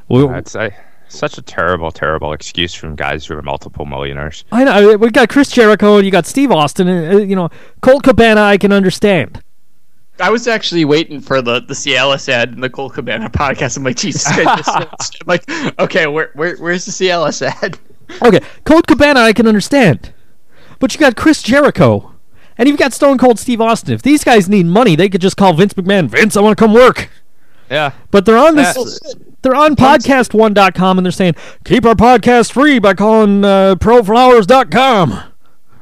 we, 0.08 0.26
That's 0.26 0.54
uh, 0.54 0.70
such 1.08 1.38
a 1.38 1.42
terrible, 1.42 1.90
terrible 1.90 2.32
excuse 2.32 2.74
from 2.74 2.94
guys 2.94 3.26
who 3.26 3.36
are 3.36 3.42
multiple 3.42 3.86
millionaires. 3.86 4.44
I 4.52 4.64
know 4.64 4.96
we 4.96 5.10
got 5.10 5.28
Chris 5.28 5.50
Jericho. 5.50 5.98
You 5.98 6.10
got 6.10 6.26
Steve 6.26 6.50
Austin. 6.50 6.88
And, 6.88 7.14
uh, 7.14 7.18
you 7.22 7.36
know, 7.36 7.50
Colt 7.80 8.02
Cabana. 8.02 8.42
I 8.42 8.58
can 8.58 8.72
understand. 8.72 9.42
I 10.20 10.30
was 10.30 10.46
actually 10.46 10.84
waiting 10.84 11.20
for 11.20 11.42
the 11.42 11.60
the 11.60 11.74
Cialis 11.74 12.28
ad 12.28 12.52
in 12.52 12.60
the 12.60 12.70
Colt 12.70 12.94
Cabana 12.94 13.28
podcast. 13.30 13.76
I'm 13.76 13.84
like, 13.84 13.96
Jesus 13.96 14.24
Christ! 14.32 14.68
I'm 14.68 15.26
like, 15.26 15.48
okay, 15.80 16.06
where, 16.06 16.30
where 16.34 16.56
where's 16.56 16.84
the 16.84 16.92
Cialis 16.92 17.42
ad? 17.42 17.78
Okay, 18.22 18.40
Colt 18.64 18.86
Cabana 18.86 19.20
I 19.20 19.32
can 19.32 19.48
understand, 19.48 20.12
but 20.78 20.94
you 20.94 21.00
got 21.00 21.16
Chris 21.16 21.42
Jericho, 21.42 22.12
and 22.56 22.68
you've 22.68 22.78
got 22.78 22.92
Stone 22.92 23.18
Cold 23.18 23.40
Steve 23.40 23.60
Austin. 23.60 23.94
If 23.94 24.02
these 24.02 24.22
guys 24.22 24.48
need 24.48 24.66
money, 24.66 24.94
they 24.94 25.08
could 25.08 25.20
just 25.20 25.36
call 25.36 25.52
Vince 25.52 25.74
McMahon. 25.74 26.08
Vince, 26.08 26.36
I 26.36 26.40
want 26.40 26.56
to 26.56 26.62
come 26.62 26.74
work. 26.74 27.10
Yeah. 27.70 27.92
But 28.10 28.26
they're 28.26 28.38
on 28.38 28.56
this. 28.56 28.74
That's- 28.74 29.14
They're 29.42 29.54
on 29.54 29.76
podcast1.com 29.76 30.98
and 30.98 31.04
they're 31.04 31.12
saying 31.12 31.34
keep 31.66 31.84
our 31.84 31.94
podcast 31.94 32.52
free 32.52 32.78
by 32.78 32.94
calling 32.94 33.44
uh, 33.44 33.74
proflowers.com. 33.76 35.10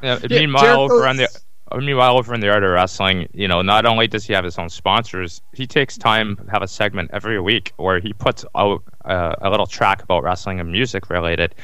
Yeah, 0.03 0.19
Yeah, 0.29 0.41
meanwhile, 0.41 0.81
over 0.81 1.07
on 1.07 1.17
the 1.17 1.29
uh, 1.71 1.77
meanwhile 1.79 2.19
over 2.19 2.35
in 2.35 2.41
the 2.41 2.49
art 2.51 2.65
of 2.65 2.71
wrestling, 2.71 3.29
you 3.33 3.47
know, 3.47 3.63
not 3.63 3.87
only 3.87 4.09
does 4.09 4.25
he 4.25 4.33
have 4.33 4.45
his 4.45 4.59
own 4.59 4.69
sponsors, 4.69 5.41
he 5.55 5.65
takes 5.67 5.97
time 5.97 6.37
to 6.37 6.51
have 6.51 6.63
a 6.63 6.67
segment 6.69 7.11
every 7.13 7.41
week 7.41 7.73
where 7.77 8.01
he 8.01 8.13
puts 8.13 8.45
out 8.57 8.83
uh, 9.05 9.37
a 9.41 9.49
little 9.49 9.67
track 9.67 10.03
about 10.03 10.25
wrestling 10.25 10.59
and 10.59 10.71
music 10.73 11.09
related, 11.09 11.55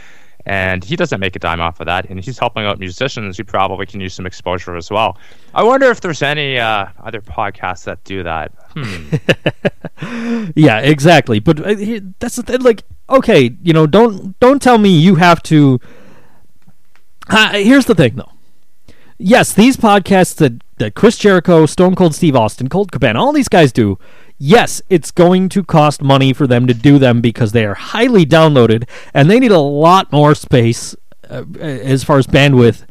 and 0.49 0.83
he 0.83 0.97
doesn't 0.97 1.20
make 1.20 1.37
a 1.37 1.39
dime 1.39 1.61
off 1.61 1.79
of 1.81 1.87
that, 1.87 2.09
and 2.09 2.19
he's 2.19 2.39
helping 2.39 2.65
out 2.65 2.79
musicians 2.79 3.37
who 3.37 3.45
probably 3.45 3.87
can 3.87 4.01
use 4.01 4.15
some 4.15 4.27
exposure 4.27 4.77
as 4.77 4.91
well. 4.91 5.19
I 5.55 5.62
wonder 5.62 5.91
if 5.91 6.01
there's 6.01 6.23
any 6.23 6.59
uh, 6.59 6.87
other 7.03 7.20
podcasts 7.20 7.85
that 7.85 8.03
do 8.05 8.23
that. 8.23 8.53
Hmm. 8.75 9.16
Yeah, 10.55 10.79
exactly. 10.79 11.41
But 11.41 11.59
uh, 11.59 11.75
that's 12.20 12.37
the 12.37 12.43
thing. 12.45 12.61
Like, 12.61 12.85
okay, 13.11 13.57
you 13.62 13.73
know, 13.73 13.87
don't 13.87 14.39
don't 14.39 14.62
tell 14.62 14.79
me 14.79 14.91
you 14.91 15.16
have 15.16 15.43
to. 15.45 15.81
Uh, 17.29 17.55
here's 17.55 17.87
the 17.87 17.97
thing, 17.97 18.15
though. 18.15 18.31
Yes, 19.19 19.53
these 19.53 19.77
podcasts 19.77 20.37
that 20.37 20.62
that 20.79 20.95
Chris 20.95 21.19
Jericho, 21.19 21.66
Stone 21.66 21.97
Cold 21.97 22.15
Steve 22.15 22.37
Austin, 22.37 22.69
Colt 22.69 22.93
Cabana, 22.93 23.20
all 23.20 23.33
these 23.33 23.49
guys 23.49 23.73
do. 23.73 23.99
Yes, 24.39 24.81
it's 24.89 25.10
going 25.10 25.48
to 25.51 25.65
cost 25.65 26.01
money 26.01 26.32
for 26.32 26.47
them 26.47 26.66
to 26.69 26.74
do 26.74 26.98
them 26.98 27.20
because 27.20 27.52
they 27.52 27.65
are 27.65 27.74
highly 27.74 28.24
downloaded 28.24 28.89
and 29.12 29.28
they 29.28 29.40
need 29.40 29.51
a 29.51 29.59
lot 29.59 30.12
more 30.12 30.35
space 30.35 30.94
uh, 31.28 31.43
as 31.59 32.05
far 32.05 32.19
as 32.19 32.27
bandwidth 32.27 32.85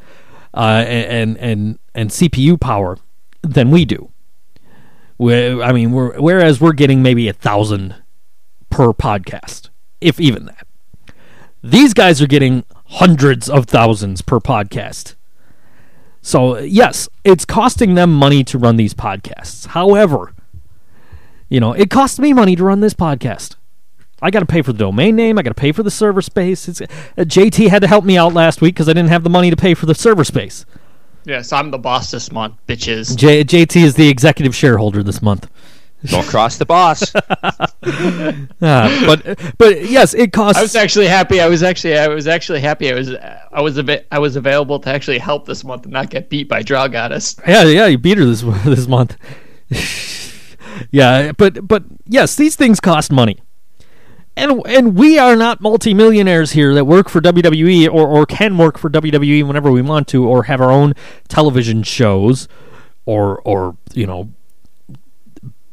uh, 0.54 0.84
and 0.86 1.38
and 1.38 1.80
and 1.96 2.10
CPU 2.10 2.60
power 2.60 2.98
than 3.42 3.72
we 3.72 3.86
do. 3.86 4.12
Where, 5.16 5.64
I 5.64 5.72
mean, 5.72 5.92
we're, 5.92 6.20
whereas 6.20 6.62
we're 6.62 6.74
getting 6.74 7.02
maybe 7.02 7.28
a 7.28 7.34
thousand 7.34 7.96
per 8.70 8.94
podcast, 8.94 9.70
if 10.00 10.20
even 10.20 10.46
that. 10.46 10.68
These 11.64 11.94
guys 11.94 12.22
are 12.22 12.28
getting 12.28 12.66
hundreds 12.86 13.50
of 13.50 13.66
thousands 13.66 14.22
per 14.22 14.40
podcast. 14.40 15.16
So, 16.22 16.60
yes, 16.60 17.10
it's 17.24 17.46
costing 17.46 17.96
them 17.96 18.14
money 18.14 18.44
to 18.44 18.60
run 18.60 18.76
these 18.76 18.94
podcasts. 18.94 19.68
However, 19.68 20.34
you 21.50 21.60
know, 21.60 21.74
it 21.74 21.90
costs 21.90 22.20
me 22.20 22.34
money 22.34 22.56
to 22.56 22.64
run 22.64 22.80
this 22.82 22.94
podcast. 22.94 23.56
I 24.22 24.32
got 24.32 24.40
to 24.40 24.46
pay 24.48 24.62
for 24.64 24.74
the 24.74 24.80
domain 24.80 25.16
name. 25.16 25.38
I 25.38 25.44
got 25.44 25.52
to 25.52 25.56
pay 25.62 25.72
for 25.72 25.84
the 25.84 25.92
server 25.92 26.22
space. 26.24 26.68
It's, 26.68 26.82
uh, 26.82 26.86
JT 27.18 27.70
had 27.70 27.84
to 27.84 27.88
help 27.88 28.04
me 28.04 28.18
out 28.18 28.34
last 28.34 28.62
week 28.62 28.74
because 28.74 28.90
I 28.90 28.94
didn't 28.94 29.10
have 29.10 29.24
the 29.24 29.30
money 29.30 29.52
to 29.52 29.56
pay 29.56 29.74
for 29.76 29.86
the 29.86 29.94
server 29.94 30.24
space. 30.24 30.66
Yes, 31.24 31.52
I'm 31.52 31.72
the 31.72 31.78
boss 31.78 32.10
this 32.10 32.32
month, 32.32 32.56
bitches. 32.68 33.16
J- 33.16 33.44
JT 33.44 33.84
is 33.84 33.96
the 33.96 34.08
executive 34.08 34.56
shareholder 34.56 35.04
this 35.04 35.22
month. 35.22 35.50
Don't 36.06 36.26
cross 36.26 36.58
the 36.58 36.66
boss. 36.66 37.12
Ah, 37.16 37.68
but 39.08 39.56
but 39.58 39.90
yes, 39.90 40.14
it 40.14 40.32
costs. 40.32 40.60
I 40.60 40.62
was 40.62 40.76
actually 40.76 41.08
happy. 41.08 41.42
I 41.42 41.48
was 41.48 41.64
actually 41.64 41.98
I 41.98 42.08
was 42.08 42.28
actually 42.28 42.62
happy. 42.62 42.92
I 42.92 42.96
was 42.96 43.14
I 43.16 43.62
was 43.62 43.80
av- 43.80 44.06
I 44.12 44.20
was 44.20 44.36
available 44.36 44.80
to 44.80 44.90
actually 44.90 45.18
help 45.18 45.48
this 45.48 45.64
month 45.64 45.84
and 45.84 45.94
not 45.94 46.10
get 46.12 46.30
beat 46.30 46.48
by 46.48 46.62
Draw 46.62 46.90
Goddess. 46.90 47.36
yeah, 47.48 47.64
yeah, 47.64 47.88
you 47.88 47.98
beat 47.98 48.20
her 48.20 48.26
this 48.26 48.42
this 48.66 48.88
month. 48.88 49.18
yeah, 50.92 51.32
but 51.32 51.68
but 51.68 51.84
yes, 52.06 52.36
these 52.36 52.56
things 52.56 52.80
cost 52.80 53.12
money, 53.12 53.40
and 54.36 54.62
and 54.66 54.96
we 54.96 55.18
are 55.18 55.36
not 55.36 55.62
multimillionaires 55.62 56.52
here 56.52 56.74
that 56.74 56.86
work 56.86 57.10
for 57.10 57.22
WWE 57.22 57.88
or 57.88 58.08
or 58.08 58.26
can 58.26 58.58
work 58.58 58.78
for 58.78 58.90
WWE 58.90 59.46
whenever 59.46 59.72
we 59.72 59.82
want 59.82 60.08
to, 60.10 60.28
or 60.28 60.44
have 60.44 60.62
our 60.62 60.72
own 60.72 60.94
television 61.28 61.84
shows, 61.84 62.48
or 63.06 63.42
or 63.42 63.78
you 63.94 64.06
know 64.08 64.32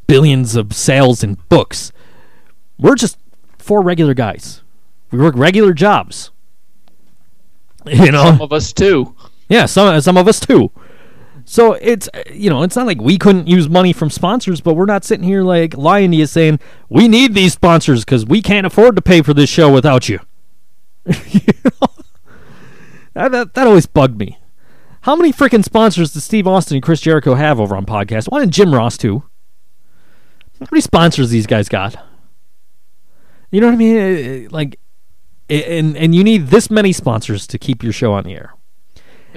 billions 0.07 0.55
of 0.55 0.73
sales 0.73 1.23
in 1.23 1.35
books. 1.49 1.91
We're 2.77 2.95
just 2.95 3.17
four 3.57 3.81
regular 3.81 4.13
guys. 4.13 4.61
We 5.11 5.19
work 5.19 5.35
regular 5.37 5.73
jobs. 5.73 6.31
You 7.87 8.11
know, 8.11 8.23
Some 8.23 8.41
of 8.41 8.51
us 8.51 8.73
too. 8.73 9.15
Yeah, 9.47 9.67
some 9.67 10.01
some 10.01 10.17
of 10.17 10.27
us 10.27 10.39
too. 10.39 10.71
So 11.45 11.73
it's 11.73 12.09
you 12.31 12.49
know 12.49 12.63
it's 12.63 12.75
not 12.75 12.87
like 12.87 12.99
we 12.99 13.17
couldn't 13.17 13.47
use 13.47 13.69
money 13.69 13.93
from 13.93 14.09
sponsors, 14.09 14.61
but 14.61 14.73
we're 14.73 14.85
not 14.85 15.05
sitting 15.05 15.23
here 15.23 15.43
like 15.43 15.77
lying 15.77 16.11
to 16.11 16.17
you 16.17 16.25
saying 16.25 16.59
we 16.89 17.07
need 17.07 17.35
these 17.35 17.53
sponsors 17.53 18.03
because 18.03 18.25
we 18.25 18.41
can't 18.41 18.65
afford 18.65 18.95
to 18.95 19.01
pay 19.01 19.21
for 19.21 19.33
this 19.33 19.49
show 19.49 19.71
without 19.71 20.09
you. 20.09 20.19
You 21.05 21.13
know? 21.81 21.87
that, 23.13 23.31
that 23.31 23.53
that 23.53 23.67
always 23.67 23.85
bugged 23.85 24.19
me. 24.19 24.39
How 25.01 25.15
many 25.15 25.31
freaking 25.31 25.63
sponsors 25.63 26.13
does 26.13 26.23
Steve 26.23 26.47
Austin 26.47 26.77
and 26.77 26.83
Chris 26.83 26.99
Jericho 26.99 27.35
have 27.35 27.59
over 27.59 27.75
on 27.75 27.85
podcast? 27.85 28.31
Why 28.31 28.39
didn't 28.39 28.53
Jim 28.53 28.73
Ross 28.73 28.97
too? 28.97 29.23
How 30.59 30.67
many 30.71 30.81
sponsors 30.81 31.29
these 31.29 31.45
guys 31.45 31.69
got? 31.69 31.95
You 33.51 33.61
know 33.61 33.67
what 33.67 33.73
I 33.73 33.77
mean? 33.77 34.47
Like, 34.49 34.79
and 35.47 35.95
and 35.95 36.15
you 36.15 36.23
need 36.23 36.47
this 36.47 36.71
many 36.71 36.91
sponsors 36.91 37.45
to 37.47 37.59
keep 37.59 37.83
your 37.83 37.93
show 37.93 38.13
on 38.13 38.23
the 38.23 38.33
air. 38.33 38.55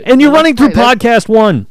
And 0.06 0.22
you're 0.22 0.32
running 0.32 0.56
through 0.56 0.70
podcast 0.70 1.28
one. 1.28 1.66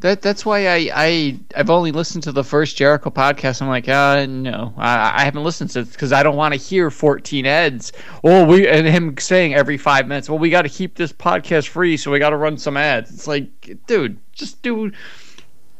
That 0.00 0.20
that's 0.20 0.44
why 0.44 0.66
I 0.66 0.90
I 0.94 1.38
I've 1.56 1.70
only 1.70 1.90
listened 1.90 2.24
to 2.24 2.32
the 2.32 2.44
first 2.44 2.76
Jericho 2.76 3.10
podcast. 3.10 3.62
I'm 3.62 3.68
like, 3.68 3.88
uh, 3.88 4.26
no, 4.26 4.74
I, 4.76 5.22
I 5.22 5.24
haven't 5.24 5.44
listened 5.44 5.70
to 5.70 5.80
it 5.80 5.92
because 5.92 6.12
I 6.12 6.22
don't 6.22 6.36
want 6.36 6.52
to 6.52 6.60
hear 6.60 6.90
14 6.90 7.46
ads. 7.46 7.92
Well, 8.22 8.44
we 8.44 8.68
and 8.68 8.86
him 8.86 9.16
saying 9.18 9.54
every 9.54 9.78
five 9.78 10.06
minutes, 10.06 10.28
well, 10.28 10.38
we 10.38 10.50
got 10.50 10.62
to 10.62 10.68
keep 10.68 10.96
this 10.96 11.12
podcast 11.12 11.68
free, 11.68 11.96
so 11.96 12.10
we 12.10 12.18
got 12.18 12.30
to 12.30 12.36
run 12.36 12.58
some 12.58 12.76
ads. 12.76 13.10
It's 13.10 13.26
like, 13.26 13.78
dude, 13.86 14.18
just 14.32 14.60
do, 14.60 14.92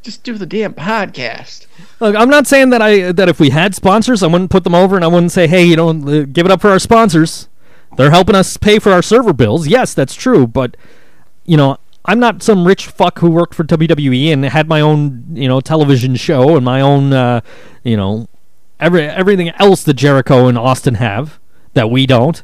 just 0.03 0.23
do 0.23 0.39
the 0.39 0.47
damn 0.47 0.73
podcast. 0.73 1.67
Look, 2.01 2.17
I'm 2.17 2.31
not 2.31 2.47
saying 2.47 2.71
that 2.71 2.81
I 2.81 3.13
that 3.13 3.29
if 3.29 3.39
we 3.39 3.51
had 3.51 3.75
sponsors, 3.75 4.23
I 4.23 4.29
wouldn't 4.29 4.51
put 4.51 4.65
them 4.65 4.75
over 4.75 4.97
and 4.97 5.05
I 5.05 5.09
wouldn't 5.09 5.33
say, 5.33 5.47
hey, 5.47 5.65
you 5.65 5.77
know, 5.77 5.91
uh, 5.91 6.25
give 6.25 6.47
it 6.47 6.51
up 6.51 6.63
for 6.63 6.71
our 6.71 6.79
sponsors. 6.79 7.49
They're 7.99 8.11
helping 8.11 8.35
us 8.35 8.57
pay 8.57 8.79
for 8.79 8.93
our 8.93 9.03
server 9.03 9.33
bills. 9.33 9.67
Yes, 9.67 9.93
that's 9.93 10.15
true, 10.15 10.47
but 10.47 10.77
you 11.45 11.57
know, 11.57 11.77
I'm 12.07 12.21
not 12.21 12.43
some 12.43 12.67
rich 12.67 12.87
fuck 12.87 13.19
who 13.19 13.31
worked 13.31 13.55
for 13.55 13.65
WWE 13.65 14.33
and 14.33 14.45
had 14.45 14.69
my 14.69 14.81
own, 14.81 15.27
you 15.35 15.49
know, 15.49 15.61
television 15.61 16.15
show 16.17 16.57
and 16.57 16.65
my 16.65 16.81
own, 16.81 17.13
uh, 17.13 17.41
you 17.83 17.97
know, 17.97 18.29
every 18.79 19.03
everything 19.03 19.51
else 19.51 19.83
that 19.85 19.95
Jericho 19.95 20.47
and 20.47 20.57
Austin 20.57 20.95
have 20.95 21.39
that 21.75 21.91
we 21.91 22.07
don't. 22.07 22.43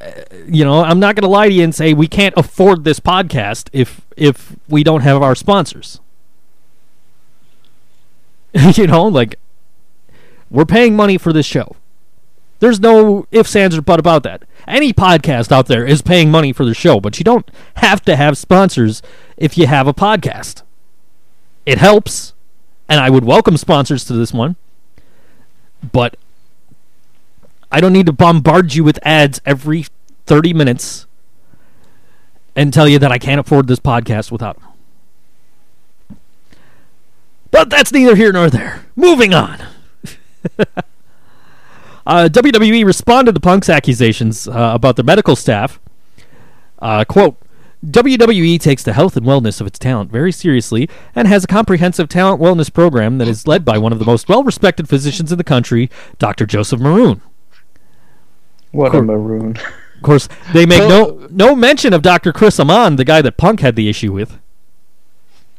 Uh, 0.00 0.10
You 0.46 0.64
know, 0.64 0.82
I'm 0.82 0.98
not 0.98 1.14
going 1.14 1.22
to 1.22 1.28
lie 1.28 1.48
to 1.48 1.54
you 1.54 1.62
and 1.64 1.74
say 1.74 1.92
we 1.92 2.08
can't 2.08 2.34
afford 2.36 2.84
this 2.84 2.98
podcast 2.98 3.68
if 3.72 4.00
if 4.16 4.56
we 4.68 4.82
don't 4.82 5.02
have 5.02 5.22
our 5.22 5.34
sponsors. 5.34 6.00
you 8.74 8.86
know, 8.86 9.04
like 9.04 9.38
we're 10.50 10.64
paying 10.66 10.96
money 10.96 11.18
for 11.18 11.32
this 11.32 11.46
show. 11.46 11.76
There's 12.60 12.80
no 12.80 13.26
ifs, 13.30 13.56
ands, 13.56 13.76
or 13.76 13.82
but 13.82 13.98
about 13.98 14.22
that. 14.22 14.44
Any 14.72 14.94
podcast 14.94 15.52
out 15.52 15.66
there 15.66 15.86
is 15.86 16.00
paying 16.00 16.30
money 16.30 16.50
for 16.50 16.64
the 16.64 16.72
show, 16.72 16.98
but 16.98 17.18
you 17.18 17.24
don't 17.24 17.46
have 17.74 18.00
to 18.06 18.16
have 18.16 18.38
sponsors 18.38 19.02
if 19.36 19.58
you 19.58 19.66
have 19.66 19.86
a 19.86 19.92
podcast. 19.92 20.62
It 21.66 21.76
helps, 21.76 22.32
and 22.88 22.98
I 22.98 23.10
would 23.10 23.22
welcome 23.22 23.58
sponsors 23.58 24.02
to 24.06 24.14
this 24.14 24.32
one, 24.32 24.56
but 25.92 26.16
I 27.70 27.82
don't 27.82 27.92
need 27.92 28.06
to 28.06 28.14
bombard 28.14 28.72
you 28.72 28.82
with 28.82 28.98
ads 29.02 29.42
every 29.44 29.84
30 30.24 30.54
minutes 30.54 31.04
and 32.56 32.72
tell 32.72 32.88
you 32.88 32.98
that 32.98 33.12
I 33.12 33.18
can't 33.18 33.40
afford 33.40 33.68
this 33.68 33.78
podcast 33.78 34.32
without 34.32 34.58
them. 34.58 36.18
But 37.50 37.68
that's 37.68 37.92
neither 37.92 38.16
here 38.16 38.32
nor 38.32 38.48
there. 38.48 38.86
Moving 38.96 39.34
on. 39.34 39.58
uh, 42.06 42.28
WWE 42.30 42.84
responded 42.84 43.34
to 43.34 43.40
Punk's 43.40 43.68
accusations 43.68 44.48
uh, 44.48 44.72
about 44.74 44.96
their 44.96 45.04
medical 45.04 45.36
staff. 45.36 45.80
Uh, 46.78 47.04
quote 47.04 47.36
WWE 47.86 48.60
takes 48.60 48.84
the 48.84 48.92
health 48.92 49.16
and 49.16 49.26
wellness 49.26 49.60
of 49.60 49.66
its 49.66 49.78
talent 49.78 50.10
very 50.10 50.30
seriously 50.30 50.88
and 51.14 51.26
has 51.26 51.42
a 51.42 51.48
comprehensive 51.48 52.08
talent 52.08 52.40
wellness 52.40 52.72
program 52.72 53.18
that 53.18 53.26
is 53.26 53.48
led 53.48 53.64
by 53.64 53.76
one 53.76 53.92
of 53.92 53.98
the 53.98 54.04
most 54.04 54.28
well 54.28 54.44
respected 54.44 54.88
physicians 54.88 55.32
in 55.32 55.38
the 55.38 55.44
country, 55.44 55.90
Dr. 56.18 56.46
Joseph 56.46 56.80
Maroon. 56.80 57.20
What 58.70 58.94
a 58.94 59.02
maroon. 59.02 59.56
Of 59.56 60.02
course, 60.02 60.28
they 60.52 60.64
make 60.64 60.88
no 60.88 61.26
no 61.30 61.54
mention 61.54 61.92
of 61.92 62.02
Dr. 62.02 62.32
Chris 62.32 62.58
Amann, 62.58 62.96
the 62.96 63.04
guy 63.04 63.20
that 63.22 63.36
Punk 63.36 63.60
had 63.60 63.76
the 63.76 63.88
issue 63.88 64.12
with. 64.12 64.38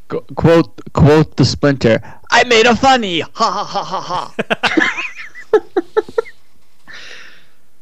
Quote 0.08 0.92
quote 0.92 1.36
the 1.36 1.44
Splinter. 1.44 2.00
I 2.30 2.44
made 2.44 2.66
a 2.66 2.74
funny. 2.74 3.20
Ha 3.20 3.28
ha 3.34 3.64
ha 3.64 3.84
ha 3.84 4.00
ha. 4.00 5.60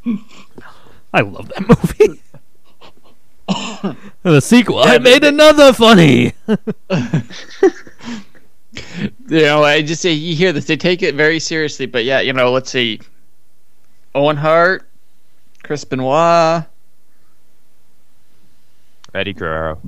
I 1.15 1.20
love 1.20 1.49
that 1.49 1.69
movie. 1.69 2.23
the 4.23 4.41
sequel. 4.41 4.79
I 4.79 4.99
made 4.99 5.24
another 5.24 5.73
funny. 5.73 6.33
you 6.49 6.57
know, 9.29 9.65
I 9.65 9.83
just 9.83 10.01
say 10.01 10.12
you 10.12 10.35
hear 10.35 10.53
this, 10.53 10.66
they 10.66 10.77
take 10.77 11.03
it 11.03 11.15
very 11.15 11.39
seriously. 11.39 11.87
But 11.87 12.05
yeah, 12.05 12.20
you 12.20 12.33
know, 12.33 12.51
let's 12.51 12.70
see, 12.70 13.01
Owen 14.15 14.37
Hart, 14.37 14.89
Chris 15.62 15.85
Benoit, 15.85 16.65
Eddie 19.15 19.33
Guerrero. 19.33 19.81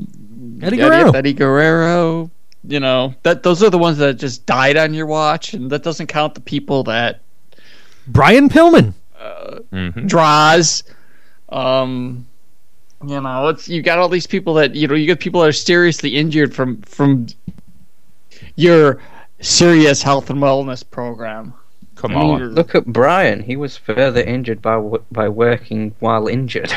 Eddie 0.61 0.67
Eddie, 0.67 0.77
Guerrero. 0.77 1.13
Eddie 1.13 1.33
Guerrero. 1.33 2.31
You 2.67 2.81
know 2.81 3.15
that 3.25 3.43
those 3.43 3.63
are 3.63 3.71
the 3.71 3.79
ones 3.79 3.99
that 3.99 4.15
just 4.15 4.47
died 4.47 4.77
on 4.77 4.95
your 4.95 5.07
watch, 5.07 5.55
and 5.55 5.71
that 5.71 5.83
doesn't 5.83 6.07
count 6.07 6.35
the 6.35 6.41
people 6.41 6.85
that 6.85 7.21
Brian 8.07 8.49
Pillman. 8.49 8.95
Hmm 9.71 10.07
draws. 10.07 10.85
Um, 11.51 12.27
you 13.07 13.21
know, 13.21 13.49
it's 13.49 13.69
you 13.69 13.83
got 13.83 13.99
all 13.99 14.09
these 14.09 14.27
people 14.27 14.55
that 14.55 14.75
you 14.75 14.89
know 14.89 14.95
you 14.95 15.07
got 15.07 15.21
people 15.21 15.41
that 15.43 15.49
are 15.49 15.53
seriously 15.53 16.17
injured 16.17 16.55
from 16.55 16.81
from 16.83 17.27
your 18.57 19.01
serious 19.41 20.03
health 20.03 20.31
and 20.31 20.41
wellness 20.41 20.89
program. 20.89 21.55
Come 21.97 22.17
I 22.17 22.21
mean, 22.21 22.43
on. 22.43 22.55
Look 22.55 22.75
at 22.75 22.87
Brian. 22.87 23.43
He 23.43 23.57
was 23.57 23.77
further 23.77 24.21
injured 24.21 24.63
by 24.63 24.81
by 25.13 25.29
working 25.29 25.95
while 26.01 26.27
injured, 26.29 26.73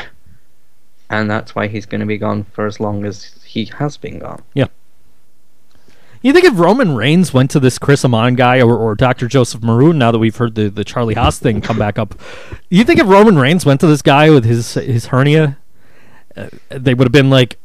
and 1.10 1.30
that's 1.30 1.56
why 1.56 1.68
he's 1.68 1.86
going 1.86 2.02
to 2.02 2.08
be 2.08 2.18
gone 2.18 2.44
for 2.44 2.66
as 2.66 2.80
long 2.80 3.06
as 3.06 3.42
he 3.44 3.66
has 3.66 3.98
been 3.98 4.20
gone. 4.20 4.44
You 6.22 6.34
think 6.34 6.46
if 6.46 6.58
Roman 6.58 6.96
Reigns 6.96 7.34
went 7.34 7.52
to 7.52 7.60
this 7.60 7.78
Chris 7.78 8.04
Amann 8.04 8.36
guy 8.36 8.60
or, 8.62 8.76
or 8.76 8.96
Dr. 8.96 9.28
Joseph 9.28 9.62
Maroon, 9.62 9.98
now 9.98 10.12
that 10.12 10.20
we've 10.20 10.36
heard 10.36 10.56
the, 10.56 10.70
the 10.70 10.84
Charlie 10.84 11.14
Haas 11.14 11.40
thing 11.40 11.62
come 11.62 11.78
back 11.78 12.00
up, 12.00 12.16
you 12.70 12.84
think 12.84 13.00
if 13.00 13.08
Roman 13.08 13.38
Reigns 13.38 13.66
went 13.66 13.80
to 13.82 13.88
this 13.88 14.02
guy 14.02 14.30
with 14.30 14.44
his 14.46 14.74
his 14.74 15.08
hernia, 15.08 15.58
uh, 16.36 16.48
they 16.70 16.94
would 16.94 17.06
have 17.06 17.12
been 17.12 17.30
like, 17.30 17.58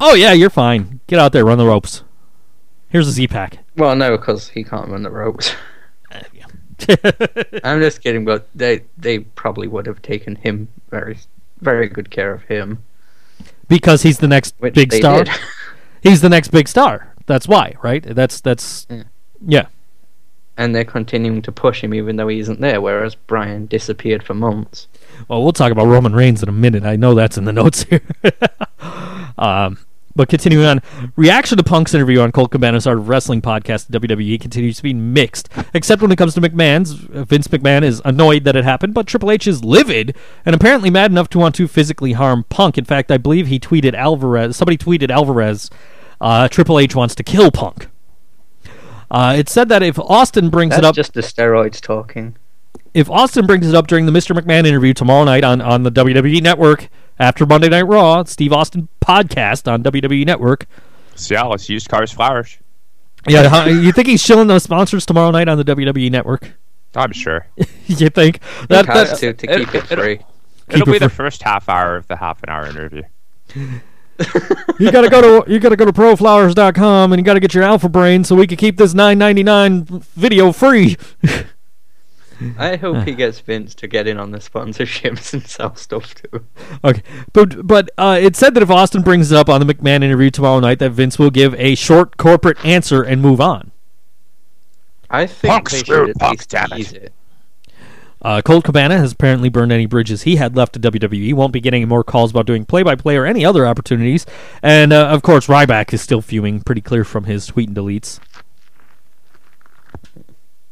"Oh 0.00 0.14
yeah, 0.14 0.32
you're 0.32 0.50
fine. 0.50 1.00
Get 1.06 1.18
out 1.18 1.32
there, 1.32 1.44
run 1.44 1.58
the 1.58 1.66
ropes. 1.66 2.02
Here's 2.88 3.08
a 3.08 3.10
Z 3.12 3.28
pack." 3.28 3.58
Well, 3.76 3.96
no, 3.96 4.16
because 4.16 4.48
he 4.48 4.62
can't 4.64 4.88
run 4.88 5.02
the 5.02 5.10
ropes. 5.10 5.54
I'm 7.64 7.80
just 7.80 8.02
kidding, 8.02 8.24
but 8.24 8.48
they 8.54 8.82
they 8.98 9.20
probably 9.20 9.68
would 9.68 9.86
have 9.86 10.02
taken 10.02 10.36
him 10.36 10.68
very 10.90 11.18
very 11.60 11.88
good 11.88 12.10
care 12.10 12.32
of 12.32 12.42
him. 12.44 12.82
because 13.68 14.02
he's 14.02 14.18
the 14.18 14.28
next 14.28 14.54
Which 14.58 14.74
big 14.74 14.92
star. 14.92 15.24
did. 15.24 15.34
He's 16.02 16.20
the 16.20 16.28
next 16.28 16.48
big 16.48 16.68
star. 16.68 17.13
That's 17.26 17.48
why, 17.48 17.74
right? 17.82 18.02
That's 18.02 18.40
that's 18.40 18.86
Yeah. 18.90 19.02
yeah. 19.46 19.66
and 20.56 20.74
they're 20.74 20.84
continuing 20.84 21.42
to 21.42 21.50
push 21.52 21.82
him 21.82 21.92
even 21.94 22.16
though 22.16 22.28
he 22.28 22.38
isn't 22.40 22.60
there, 22.60 22.80
whereas 22.80 23.14
Brian 23.14 23.66
disappeared 23.66 24.22
for 24.22 24.34
months. 24.34 24.86
Well, 25.28 25.42
we'll 25.42 25.52
talk 25.52 25.72
about 25.72 25.86
Roman 25.86 26.14
Reigns 26.14 26.42
in 26.42 26.48
a 26.48 26.52
minute. 26.52 26.84
I 26.84 26.96
know 26.96 27.14
that's 27.14 27.36
in 27.38 27.44
the 27.44 27.52
notes 27.62 27.84
here. 27.84 28.02
um, 29.38 29.78
but 30.16 30.28
continuing 30.28 30.64
on, 30.64 30.80
reaction 31.16 31.58
to 31.58 31.64
Punk's 31.64 31.92
interview 31.92 32.20
on 32.20 32.30
Colt 32.30 32.52
Cabana's 32.52 32.86
Art 32.86 32.98
of 32.98 33.08
Wrestling 33.08 33.42
podcast 33.42 33.92
at 33.92 34.00
WWE 34.00 34.40
continues 34.40 34.76
to 34.76 34.82
be 34.84 34.94
mixed, 34.94 35.48
except 35.74 36.02
when 36.02 36.12
it 36.12 36.16
comes 36.18 36.34
to 36.34 36.40
McMahon's. 36.40 36.92
Vince 36.92 37.48
McMahon 37.48 37.82
is 37.82 38.00
annoyed 38.04 38.44
that 38.44 38.54
it 38.54 38.62
happened, 38.64 38.94
but 38.94 39.08
Triple 39.08 39.32
H 39.32 39.48
is 39.48 39.64
livid 39.64 40.14
and 40.46 40.54
apparently 40.54 40.88
mad 40.88 41.10
enough 41.10 41.28
to 41.30 41.38
want 41.40 41.56
to 41.56 41.66
physically 41.66 42.12
harm 42.12 42.44
Punk. 42.48 42.78
In 42.78 42.84
fact, 42.84 43.10
I 43.10 43.16
believe 43.18 43.48
he 43.48 43.58
tweeted 43.58 43.94
Alvarez. 43.94 44.56
Somebody 44.56 44.78
tweeted 44.78 45.10
Alvarez. 45.10 45.68
Uh, 46.24 46.48
Triple 46.48 46.78
H 46.78 46.94
wants 46.94 47.14
to 47.16 47.22
kill 47.22 47.50
Punk. 47.50 47.88
Uh, 49.10 49.34
it 49.36 49.48
said 49.50 49.68
that 49.68 49.82
if 49.82 49.98
Austin 49.98 50.48
brings 50.48 50.70
That's 50.70 50.78
it 50.80 50.84
up, 50.86 50.94
just 50.94 51.12
the 51.12 51.20
steroids 51.20 51.80
talking. 51.80 52.36
if 52.94 53.10
Austin 53.10 53.46
brings 53.46 53.68
it 53.68 53.74
up 53.74 53.86
during 53.86 54.06
the 54.06 54.12
Mr. 54.12 54.34
McMahon 54.34 54.66
interview 54.66 54.94
tomorrow 54.94 55.24
night 55.24 55.44
on, 55.44 55.60
on 55.60 55.82
the 55.82 55.92
WWE 55.92 56.40
Network 56.42 56.88
after 57.18 57.44
Monday 57.44 57.68
Night 57.68 57.82
Raw, 57.86 58.24
Steve 58.24 58.52
Austin 58.54 58.88
podcast 59.04 59.70
on 59.70 59.82
WWE 59.82 60.24
Network. 60.24 60.66
Cialis, 61.14 61.68
used 61.68 61.88
cars, 61.90 62.10
flowers. 62.10 62.56
Yeah, 63.28 63.48
huh, 63.48 63.68
you 63.68 63.92
think 63.92 64.08
he's 64.08 64.22
shilling 64.22 64.48
those 64.48 64.62
sponsors 64.62 65.04
tomorrow 65.06 65.30
night 65.30 65.48
on 65.48 65.58
the 65.58 65.64
WWE 65.64 66.10
Network? 66.10 66.52
I'm 66.96 67.12
sure. 67.12 67.46
you 67.86 68.08
think 68.08 68.40
He 68.60 68.66
that, 68.68 68.86
has 68.86 69.20
that 69.20 69.38
to 69.38 69.46
to 69.46 69.52
it- 69.52 69.58
keep 69.66 69.74
it 69.74 69.92
it- 69.92 69.98
free. 69.98 70.20
It'll 70.70 70.88
it 70.88 70.92
be 70.92 70.98
the 70.98 71.10
first 71.10 71.42
half 71.42 71.68
hour 71.68 71.96
of 71.96 72.06
the 72.08 72.16
half 72.16 72.42
an 72.42 72.48
hour 72.48 72.66
interview. 72.66 73.02
You 74.78 74.92
gotta 74.92 75.08
go 75.08 75.42
to 75.42 75.52
you 75.52 75.58
gotta 75.58 75.76
go 75.76 75.84
to 75.84 75.92
proflowers.com 75.92 77.12
and 77.12 77.20
you 77.20 77.24
gotta 77.24 77.40
get 77.40 77.54
your 77.54 77.64
alpha 77.64 77.88
brain 77.88 78.24
so 78.24 78.34
we 78.34 78.46
can 78.46 78.56
keep 78.56 78.76
this 78.76 78.94
9.99 78.94 80.02
video 80.14 80.52
free. 80.52 80.96
I 82.58 82.76
hope 82.76 83.06
he 83.06 83.12
gets 83.16 83.40
Vince 83.40 83.74
to 83.76 83.86
get 83.86 84.06
in 84.06 84.18
on 84.18 84.30
the 84.32 84.38
sponsorships 84.38 85.32
and 85.32 85.46
sell 85.46 85.74
stuff 85.76 86.14
too. 86.14 86.44
Okay, 86.82 87.02
but 87.32 87.66
but 87.66 87.90
uh, 87.96 88.18
it 88.20 88.36
said 88.36 88.54
that 88.54 88.62
if 88.62 88.70
Austin 88.70 89.02
brings 89.02 89.30
it 89.32 89.36
up 89.36 89.48
on 89.48 89.64
the 89.64 89.72
McMahon 89.72 90.02
interview 90.02 90.30
tomorrow 90.30 90.60
night, 90.60 90.78
that 90.80 90.90
Vince 90.90 91.18
will 91.18 91.30
give 91.30 91.54
a 91.54 91.74
short 91.74 92.16
corporate 92.16 92.62
answer 92.64 93.02
and 93.02 93.22
move 93.22 93.40
on. 93.40 93.70
I 95.10 95.26
think 95.26 95.52
Punk 95.52 95.70
they 95.70 95.78
screwed 95.78 96.08
should 96.08 96.10
at 96.10 96.18
Punk, 96.18 96.38
least 96.38 96.50
damn 96.50 96.72
it. 96.72 96.76
tease 96.76 96.92
it. 96.92 97.12
Uh, 98.24 98.40
Colt 98.42 98.64
Cabana 98.64 98.96
has 98.96 99.12
apparently 99.12 99.50
burned 99.50 99.70
any 99.70 99.84
bridges 99.86 100.22
he 100.22 100.36
had 100.36 100.56
left 100.56 100.72
to 100.72 100.80
WWE. 100.80 101.34
Won't 101.34 101.52
be 101.52 101.60
getting 101.60 101.82
any 101.82 101.88
more 101.88 102.02
calls 102.02 102.30
about 102.30 102.46
doing 102.46 102.64
play-by-play 102.64 103.16
or 103.16 103.26
any 103.26 103.44
other 103.44 103.66
opportunities. 103.66 104.24
And 104.62 104.92
uh, 104.94 105.08
of 105.08 105.20
course, 105.22 105.46
Ryback 105.46 105.92
is 105.92 106.00
still 106.00 106.22
fuming, 106.22 106.60
pretty 106.62 106.80
clear 106.80 107.04
from 107.04 107.24
his 107.24 107.46
tweet 107.46 107.68
and 107.68 107.76
deletes. 107.76 108.18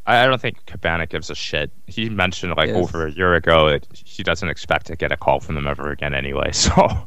I 0.07 0.24
I 0.24 0.27
don't 0.27 0.41
think 0.41 0.65
Cabana 0.66 1.07
gives 1.07 1.31
a 1.31 1.35
shit. 1.35 1.70
He 1.87 2.09
mentioned 2.09 2.55
like 2.57 2.69
Yes. 2.69 2.77
over 2.77 3.07
a 3.07 3.12
year 3.12 3.35
ago 3.35 3.70
that 3.70 3.87
he 3.93 4.23
doesn't 4.23 4.49
expect 4.49 4.87
to 4.87 4.97
get 4.97 5.12
a 5.12 5.16
call 5.16 5.39
from 5.39 5.55
them 5.55 5.66
ever 5.69 5.91
again 5.91 6.15
anyway. 6.15 6.51
So 6.55 7.07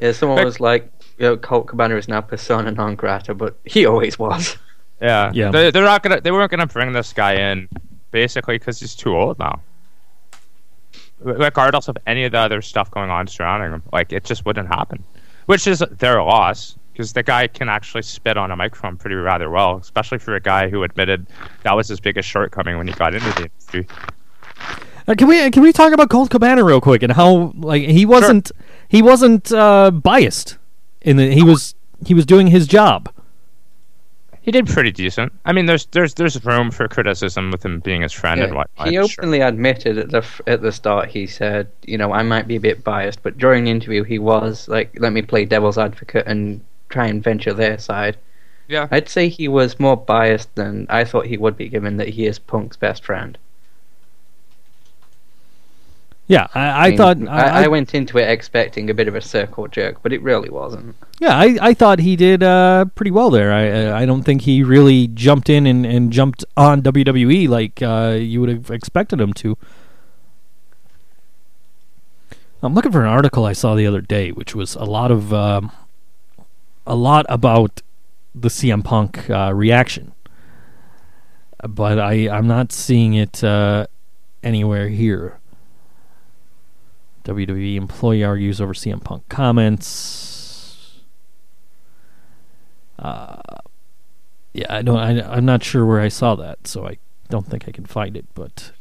Yeah, 0.00 0.12
someone 0.12 0.44
was 0.44 0.58
like, 0.60 0.90
you 1.18 1.26
know, 1.26 1.36
Colt 1.36 1.68
Cabana 1.68 1.96
is 1.96 2.08
now 2.08 2.20
persona 2.20 2.70
non 2.72 2.96
grata, 2.96 3.34
but 3.34 3.58
he 3.64 3.86
always 3.86 4.18
was. 4.18 4.56
yeah, 5.00 5.30
Yeah. 5.32 5.50
They, 5.50 5.70
they're 5.70 5.84
not 5.84 6.02
gonna. 6.02 6.20
They 6.20 6.30
weren't 6.32 6.50
gonna 6.50 6.66
bring 6.66 6.92
this 6.92 7.12
guy 7.12 7.34
in 7.34 7.68
basically 8.10 8.58
because 8.58 8.80
he's 8.80 8.94
too 8.94 9.16
old 9.16 9.38
now. 9.38 9.60
Regardless 11.20 11.88
of 11.88 11.98
any 12.06 12.24
of 12.24 12.32
the 12.32 12.38
other 12.38 12.62
stuff 12.62 12.90
going 12.90 13.10
on 13.10 13.26
surrounding 13.26 13.72
him, 13.72 13.82
like 13.92 14.12
it 14.12 14.24
just 14.24 14.46
wouldn't 14.46 14.68
happen, 14.68 15.02
which 15.46 15.66
is 15.66 15.82
their 15.98 16.18
a 16.18 16.24
loss 16.24 16.76
because 16.92 17.12
the 17.12 17.22
guy 17.22 17.46
can 17.46 17.68
actually 17.68 18.02
spit 18.02 18.36
on 18.36 18.50
a 18.50 18.56
microphone 18.56 18.96
pretty 18.96 19.14
rather 19.14 19.50
well, 19.50 19.76
especially 19.76 20.18
for 20.18 20.34
a 20.34 20.40
guy 20.40 20.68
who 20.68 20.82
admitted 20.82 21.26
that 21.62 21.74
was 21.74 21.88
his 21.88 22.00
biggest 22.00 22.28
shortcoming 22.28 22.76
when 22.76 22.88
he 22.88 22.94
got 22.94 23.14
into 23.14 23.30
the 23.30 23.42
industry. 23.42 23.86
Uh, 25.06 25.14
can 25.16 25.28
we 25.28 25.50
can 25.50 25.62
we 25.62 25.72
talk 25.72 25.92
about 25.92 26.10
Colt 26.10 26.30
Cabana 26.30 26.64
real 26.64 26.80
quick 26.80 27.02
and 27.02 27.12
how 27.12 27.52
like 27.56 27.82
he 27.82 28.04
wasn't 28.04 28.50
he 28.88 29.00
wasn't 29.00 29.52
uh, 29.52 29.90
biased 29.90 30.58
in 31.00 31.16
the 31.16 31.32
he 31.32 31.42
was 31.42 31.74
he 32.04 32.14
was 32.14 32.26
doing 32.26 32.48
his 32.48 32.66
job. 32.66 33.08
He 34.48 34.52
did 34.52 34.66
pretty 34.66 34.92
decent. 34.92 35.30
I 35.44 35.52
mean, 35.52 35.66
there's 35.66 35.84
there's 35.90 36.14
there's 36.14 36.42
room 36.42 36.70
for 36.70 36.88
criticism 36.88 37.50
with 37.50 37.62
him 37.62 37.80
being 37.80 38.00
his 38.00 38.14
friend 38.14 38.40
and 38.40 38.54
whatnot. 38.54 38.88
he 38.88 38.94
sure. 38.94 39.04
openly 39.04 39.42
admitted 39.42 39.98
at 39.98 40.10
the 40.10 40.24
at 40.46 40.62
the 40.62 40.72
start. 40.72 41.10
He 41.10 41.26
said, 41.26 41.68
"You 41.84 41.98
know, 41.98 42.14
I 42.14 42.22
might 42.22 42.48
be 42.48 42.56
a 42.56 42.60
bit 42.60 42.82
biased, 42.82 43.22
but 43.22 43.36
during 43.36 43.64
the 43.64 43.70
interview, 43.70 44.04
he 44.04 44.18
was 44.18 44.66
like, 44.66 44.96
let 44.98 45.12
me 45.12 45.20
play 45.20 45.44
devil's 45.44 45.76
advocate 45.76 46.26
and 46.26 46.62
try 46.88 47.08
and 47.08 47.22
venture 47.22 47.52
their 47.52 47.76
side." 47.76 48.16
Yeah. 48.68 48.88
I'd 48.90 49.10
say 49.10 49.28
he 49.28 49.48
was 49.48 49.78
more 49.78 49.98
biased 49.98 50.54
than 50.54 50.86
I 50.88 51.04
thought 51.04 51.26
he 51.26 51.36
would 51.36 51.58
be, 51.58 51.68
given 51.68 51.98
that 51.98 52.08
he 52.08 52.24
is 52.24 52.38
Punk's 52.38 52.78
best 52.78 53.04
friend. 53.04 53.36
Yeah, 56.28 56.46
I, 56.54 56.60
I, 56.60 56.88
mean, 56.90 56.98
thought 56.98 57.28
I, 57.28 57.64
I 57.64 57.68
went 57.68 57.94
into 57.94 58.18
it 58.18 58.28
expecting 58.28 58.90
a 58.90 58.94
bit 58.94 59.08
of 59.08 59.14
a 59.14 59.20
circle 59.20 59.66
jerk, 59.66 60.02
but 60.02 60.12
it 60.12 60.20
really 60.20 60.50
wasn't. 60.50 60.94
Yeah, 61.20 61.34
I, 61.34 61.56
I 61.60 61.74
thought 61.74 62.00
he 62.00 62.16
did 62.16 62.42
uh, 62.42 62.84
pretty 62.94 63.10
well 63.10 63.30
there. 63.30 63.50
I 63.50 64.02
I 64.02 64.04
don't 64.04 64.24
think 64.24 64.42
he 64.42 64.62
really 64.62 65.06
jumped 65.06 65.48
in 65.48 65.66
and, 65.66 65.86
and 65.86 66.12
jumped 66.12 66.44
on 66.54 66.82
WWE 66.82 67.48
like 67.48 67.80
uh, 67.80 68.18
you 68.20 68.40
would 68.40 68.50
have 68.50 68.70
expected 68.70 69.22
him 69.22 69.32
to. 69.34 69.56
I'm 72.62 72.74
looking 72.74 72.92
for 72.92 73.00
an 73.00 73.08
article 73.08 73.46
I 73.46 73.54
saw 73.54 73.74
the 73.74 73.86
other 73.86 74.02
day, 74.02 74.30
which 74.30 74.54
was 74.54 74.74
a 74.74 74.84
lot 74.84 75.10
of 75.10 75.32
um, 75.32 75.72
a 76.86 76.94
lot 76.94 77.24
about 77.30 77.80
the 78.34 78.48
CM 78.48 78.84
Punk 78.84 79.30
uh, 79.30 79.52
reaction, 79.54 80.12
but 81.66 81.98
I 81.98 82.28
I'm 82.28 82.46
not 82.46 82.70
seeing 82.70 83.14
it 83.14 83.42
uh, 83.42 83.86
anywhere 84.42 84.90
here. 84.90 85.37
WWE 87.28 87.76
employee 87.76 88.24
argues 88.24 88.58
over 88.58 88.72
CM 88.72 89.04
Punk 89.04 89.28
comments. 89.28 91.00
Uh, 92.98 93.36
yeah, 94.54 94.66
I 94.70 94.82
don't. 94.82 94.96
I, 94.96 95.36
I'm 95.36 95.44
not 95.44 95.62
sure 95.62 95.84
where 95.84 96.00
I 96.00 96.08
saw 96.08 96.34
that, 96.36 96.66
so 96.66 96.86
I 96.86 96.96
don't 97.28 97.46
think 97.46 97.68
I 97.68 97.70
can 97.70 97.84
find 97.84 98.16
it. 98.16 98.24
But 98.34 98.72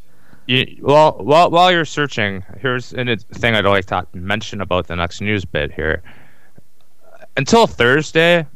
You, 0.45 0.65
well, 0.81 1.17
while 1.19 1.51
while 1.51 1.71
you're 1.71 1.83
searching, 1.85 2.43
here's 2.59 2.93
a 2.93 3.17
thing 3.17 3.53
I'd 3.53 3.65
like 3.65 3.85
to 3.87 4.07
mention 4.13 4.61
about 4.61 4.87
the 4.87 4.95
next 4.95 5.19
news 5.19 5.43
bit 5.43 5.73
here. 5.73 6.01
Until 7.35 7.67
Thursday, 7.67 8.47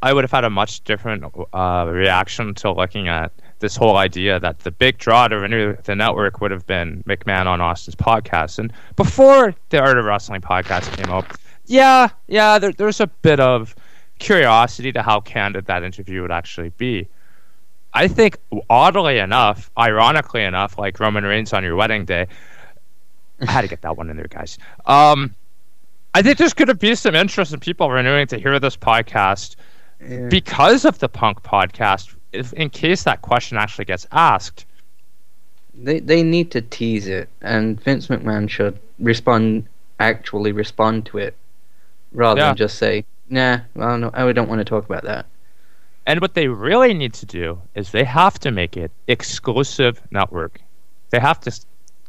I 0.00 0.12
would 0.12 0.22
have 0.22 0.30
had 0.30 0.44
a 0.44 0.50
much 0.50 0.82
different 0.84 1.24
uh, 1.52 1.86
reaction 1.90 2.54
to 2.54 2.72
looking 2.72 3.08
at 3.08 3.32
this 3.60 3.76
whole 3.76 3.96
idea 3.96 4.40
that 4.40 4.58
the 4.60 4.70
big 4.70 4.98
draw 4.98 5.28
to 5.28 5.36
renew 5.38 5.76
the 5.84 5.94
network 5.94 6.40
would 6.40 6.50
have 6.50 6.66
been 6.66 7.02
McMahon 7.06 7.46
on 7.46 7.60
Austin's 7.60 7.94
podcast. 7.94 8.58
And 8.58 8.72
before 8.96 9.54
the 9.68 9.78
Art 9.80 9.98
of 9.98 10.04
Wrestling 10.04 10.40
podcast 10.40 10.94
came 10.96 11.12
up, 11.12 11.26
yeah, 11.66 12.08
yeah, 12.26 12.58
there, 12.58 12.72
there's 12.72 13.00
a 13.00 13.06
bit 13.06 13.38
of 13.38 13.74
curiosity 14.18 14.92
to 14.92 15.02
how 15.02 15.20
candid 15.20 15.66
that 15.66 15.82
interview 15.82 16.22
would 16.22 16.32
actually 16.32 16.70
be. 16.70 17.06
I 17.92 18.08
think 18.08 18.38
oddly 18.68 19.18
enough, 19.18 19.70
ironically 19.78 20.42
enough, 20.44 20.78
like 20.78 20.98
Roman 21.00 21.24
Reigns 21.24 21.52
on 21.52 21.62
your 21.64 21.76
wedding 21.76 22.04
day, 22.04 22.26
I 23.40 23.50
had 23.50 23.62
to 23.62 23.68
get 23.68 23.82
that 23.82 23.96
one 23.96 24.10
in 24.10 24.16
there, 24.16 24.26
guys. 24.28 24.58
Um, 24.86 25.34
I 26.14 26.22
think 26.22 26.38
there's 26.38 26.54
going 26.54 26.68
to 26.68 26.74
be 26.74 26.94
some 26.94 27.14
interest 27.14 27.52
in 27.52 27.60
people 27.60 27.90
renewing 27.90 28.26
to 28.28 28.38
hear 28.38 28.58
this 28.58 28.76
podcast 28.76 29.56
Yeah. 30.00 30.28
because 30.28 30.84
of 30.84 30.98
the 30.98 31.08
Punk 31.08 31.42
podcast. 31.42 32.14
If, 32.32 32.52
in 32.54 32.70
case 32.70 33.02
that 33.04 33.22
question 33.22 33.56
actually 33.58 33.84
gets 33.86 34.06
asked, 34.12 34.64
They 35.74 36.00
they 36.00 36.22
need 36.22 36.50
to 36.52 36.60
tease 36.60 37.06
it, 37.08 37.28
and 37.40 37.80
Vince 37.80 38.08
McMahon 38.08 38.48
should 38.48 38.78
respond, 38.98 39.66
actually 39.98 40.52
respond 40.52 41.06
to 41.06 41.18
it, 41.18 41.34
rather 42.12 42.40
Yeah. 42.40 42.46
than 42.48 42.56
just 42.56 42.78
say, 42.78 43.04
"Nah, 43.28 43.60
well, 43.74 43.96
no, 43.98 44.10
I 44.12 44.30
don't 44.32 44.48
want 44.48 44.60
to 44.60 44.64
talk 44.64 44.84
about 44.84 45.04
that." 45.04 45.26
and 46.06 46.20
what 46.20 46.34
they 46.34 46.48
really 46.48 46.92
need 46.94 47.12
to 47.14 47.26
do 47.26 47.60
is 47.74 47.92
they 47.92 48.04
have 48.04 48.38
to 48.40 48.50
make 48.50 48.76
it 48.76 48.90
exclusive 49.06 50.00
network. 50.10 50.60
They 51.10 51.20
have 51.20 51.38
to 51.40 51.52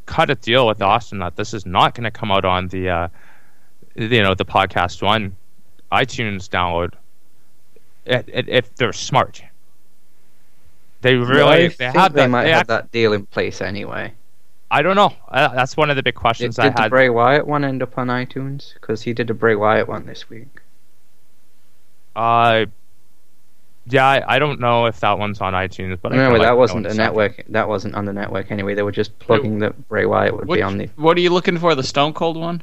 cut 0.06 0.30
a 0.30 0.36
deal 0.36 0.66
with 0.66 0.82
Austin 0.82 1.20
that 1.20 1.36
this 1.36 1.54
is 1.54 1.66
not 1.66 1.94
going 1.94 2.06
to 2.06 2.12
come 2.12 2.32
out 2.32 2.46
on 2.46 2.68
the, 2.70 2.90
uh, 2.90 3.08
you 3.96 4.24
know, 4.24 4.34
the 4.34 4.46
podcast 4.46 5.02
one, 5.04 5.36
iTunes 5.92 6.48
download. 6.50 6.94
if 8.06 8.74
they're 8.76 8.94
smart, 8.94 9.44
they 11.02 11.16
really 11.16 11.42
I 11.44 11.58
they 11.60 11.70
think 11.70 11.96
have 11.96 12.14
they 12.14 12.22
that. 12.24 12.30
might 12.30 12.44
they 12.46 12.50
have 12.52 12.60
act- 12.62 12.68
that 12.70 12.92
deal 12.92 13.14
in 13.14 13.26
place 13.26 13.62
anyway. 13.62 14.14
I 14.70 14.82
don't 14.82 14.96
know. 14.96 15.14
Uh, 15.28 15.50
that's 15.50 15.76
one 15.76 15.90
of 15.90 15.98
the 15.98 16.04
big 16.04 16.16
questions 16.16 16.56
did 16.56 16.62
I 16.66 16.70
the 16.70 16.82
had. 16.84 16.90
Bray 16.92 17.10
Wyatt 17.10 17.46
one 17.46 17.66
end 17.66 17.84
up 17.84 17.98
on 17.98 18.08
iTunes? 18.08 18.74
Because 18.76 19.02
he 19.02 19.12
did 19.14 19.30
a 19.30 19.34
Bray 19.34 19.56
Wyatt 19.56 19.88
one 19.90 20.06
this 20.06 20.30
week. 20.30 20.48
Uh, 22.16 22.66
yeah, 23.88 24.06
I, 24.06 24.36
I 24.36 24.40
don't 24.40 24.60
know 24.60 24.86
if 24.86 25.00
that 25.02 25.18
one's 25.18 25.42
on 25.42 25.54
iTunes, 25.54 25.98
but 26.02 26.12
I 26.12 26.16
Remember, 26.16 26.36
feel 26.36 26.40
like 26.44 26.48
that 26.50 26.58
wasn't 26.58 26.86
a 26.86 26.90
one's- 26.90 26.98
network. 26.98 27.44
That 27.50 27.68
wasn't 27.68 27.96
on 27.96 28.06
the 28.06 28.14
network 28.14 28.52
anyway. 28.52 28.74
They 28.76 28.84
were 28.84 28.92
just 28.92 29.18
plugging 29.20 29.60
that 29.60 29.88
Bray 29.90 30.06
Wyatt 30.06 30.36
would 30.38 30.48
Which, 30.48 30.60
be 30.60 30.62
on 30.64 30.78
the. 30.78 30.88
what 30.96 31.18
are 31.18 31.22
you 31.22 31.32
looking 31.32 31.58
for? 31.58 31.74
The 31.76 31.84
Stone 31.84 32.14
Cold 32.14 32.38
one? 32.38 32.62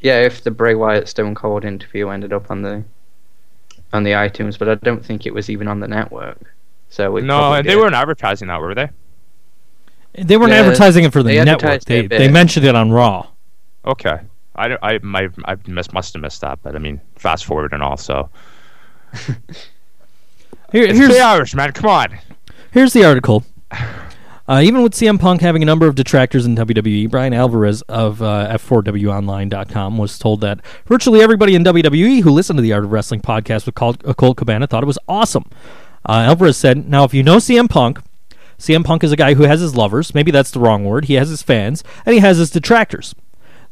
Yeah, 0.00 0.20
if 0.20 0.42
the 0.42 0.50
Bray 0.50 0.74
Wyatt 0.74 1.08
Stone 1.08 1.34
Cold 1.34 1.64
interview 1.64 2.08
ended 2.08 2.32
up 2.32 2.50
on 2.50 2.62
the 2.62 2.84
on 3.92 4.02
the 4.02 4.10
iTunes, 4.12 4.58
but 4.58 4.68
I 4.68 4.74
don't 4.76 5.04
think 5.04 5.24
it 5.26 5.32
was 5.34 5.48
even 5.48 5.68
on 5.68 5.78
the 5.80 5.86
network. 5.88 6.52
So 6.94 7.16
it 7.16 7.24
No, 7.24 7.38
probably 7.38 7.58
and 7.58 7.68
they 7.68 7.74
weren't 7.74 7.96
advertising 7.96 8.46
that, 8.46 8.60
were 8.60 8.72
they? 8.72 8.88
They 10.12 10.36
weren't 10.36 10.52
Yeah, 10.52 10.60
advertising 10.60 11.02
it 11.04 11.12
for 11.12 11.24
the 11.24 11.36
they 11.36 11.44
network. 11.44 11.82
They 11.82 11.98
it 11.98 12.04
a 12.04 12.08
bit. 12.08 12.18
they 12.18 12.28
mentioned 12.28 12.64
it 12.64 12.76
on 12.76 12.92
Raw. 12.92 13.26
Okay. 13.84 14.20
I, 14.54 14.78
I, 14.80 14.98
might 14.98 15.32
I 15.44 15.56
miss, 15.66 15.92
must 15.92 16.12
have 16.12 16.22
missed 16.22 16.40
that, 16.42 16.60
but 16.62 16.76
I 16.76 16.78
mean, 16.78 17.00
fast 17.16 17.46
forward 17.46 17.72
and 17.72 17.82
all, 17.82 17.96
so. 17.96 18.30
Here, 20.70 20.84
It's 20.84 20.96
here's 20.96 21.10
three 21.10 21.20
hours, 21.20 21.52
man. 21.56 21.72
Come 21.72 21.90
on. 21.90 22.18
Here's 22.70 22.92
the 22.92 23.04
article. 23.04 23.44
Uh, 24.46 24.60
even 24.62 24.82
with 24.82 24.92
CM 24.92 25.18
Punk 25.18 25.40
having 25.40 25.62
a 25.62 25.64
number 25.64 25.86
of 25.86 25.94
detractors 25.94 26.44
in 26.44 26.54
WWE, 26.54 27.08
Bryan 27.08 27.32
Alvarez 27.32 27.80
of 27.88 28.20
uh, 28.20 28.46
F4WOnline.com 28.58 29.96
was 29.96 30.18
told 30.18 30.42
that 30.42 30.60
virtually 30.84 31.22
everybody 31.22 31.54
in 31.54 31.64
WWE 31.64 32.20
who 32.20 32.30
listened 32.30 32.58
to 32.58 32.62
the 32.62 32.74
Art 32.74 32.84
of 32.84 32.92
Wrestling 32.92 33.22
podcast 33.22 33.64
with 33.64 33.74
Colt, 33.74 34.02
uh, 34.04 34.12
Colt 34.12 34.36
Cabana 34.36 34.66
thought 34.66 34.82
it 34.82 34.86
was 34.86 34.98
awesome. 35.08 35.48
Uh, 36.06 36.24
Alvarez 36.28 36.56
said, 36.56 36.88
Now, 36.88 37.04
if 37.04 37.14
you 37.14 37.22
know 37.22 37.36
CM 37.36 37.68
Punk, 37.68 38.00
CM 38.58 38.84
Punk 38.84 39.02
is 39.02 39.12
a 39.12 39.16
guy 39.16 39.34
who 39.34 39.44
has 39.44 39.60
his 39.60 39.76
lovers. 39.76 40.14
Maybe 40.14 40.30
that's 40.30 40.50
the 40.50 40.60
wrong 40.60 40.84
word. 40.84 41.06
He 41.06 41.14
has 41.14 41.28
his 41.28 41.42
fans, 41.42 41.82
and 42.06 42.14
he 42.14 42.20
has 42.20 42.38
his 42.38 42.50
detractors. 42.50 43.14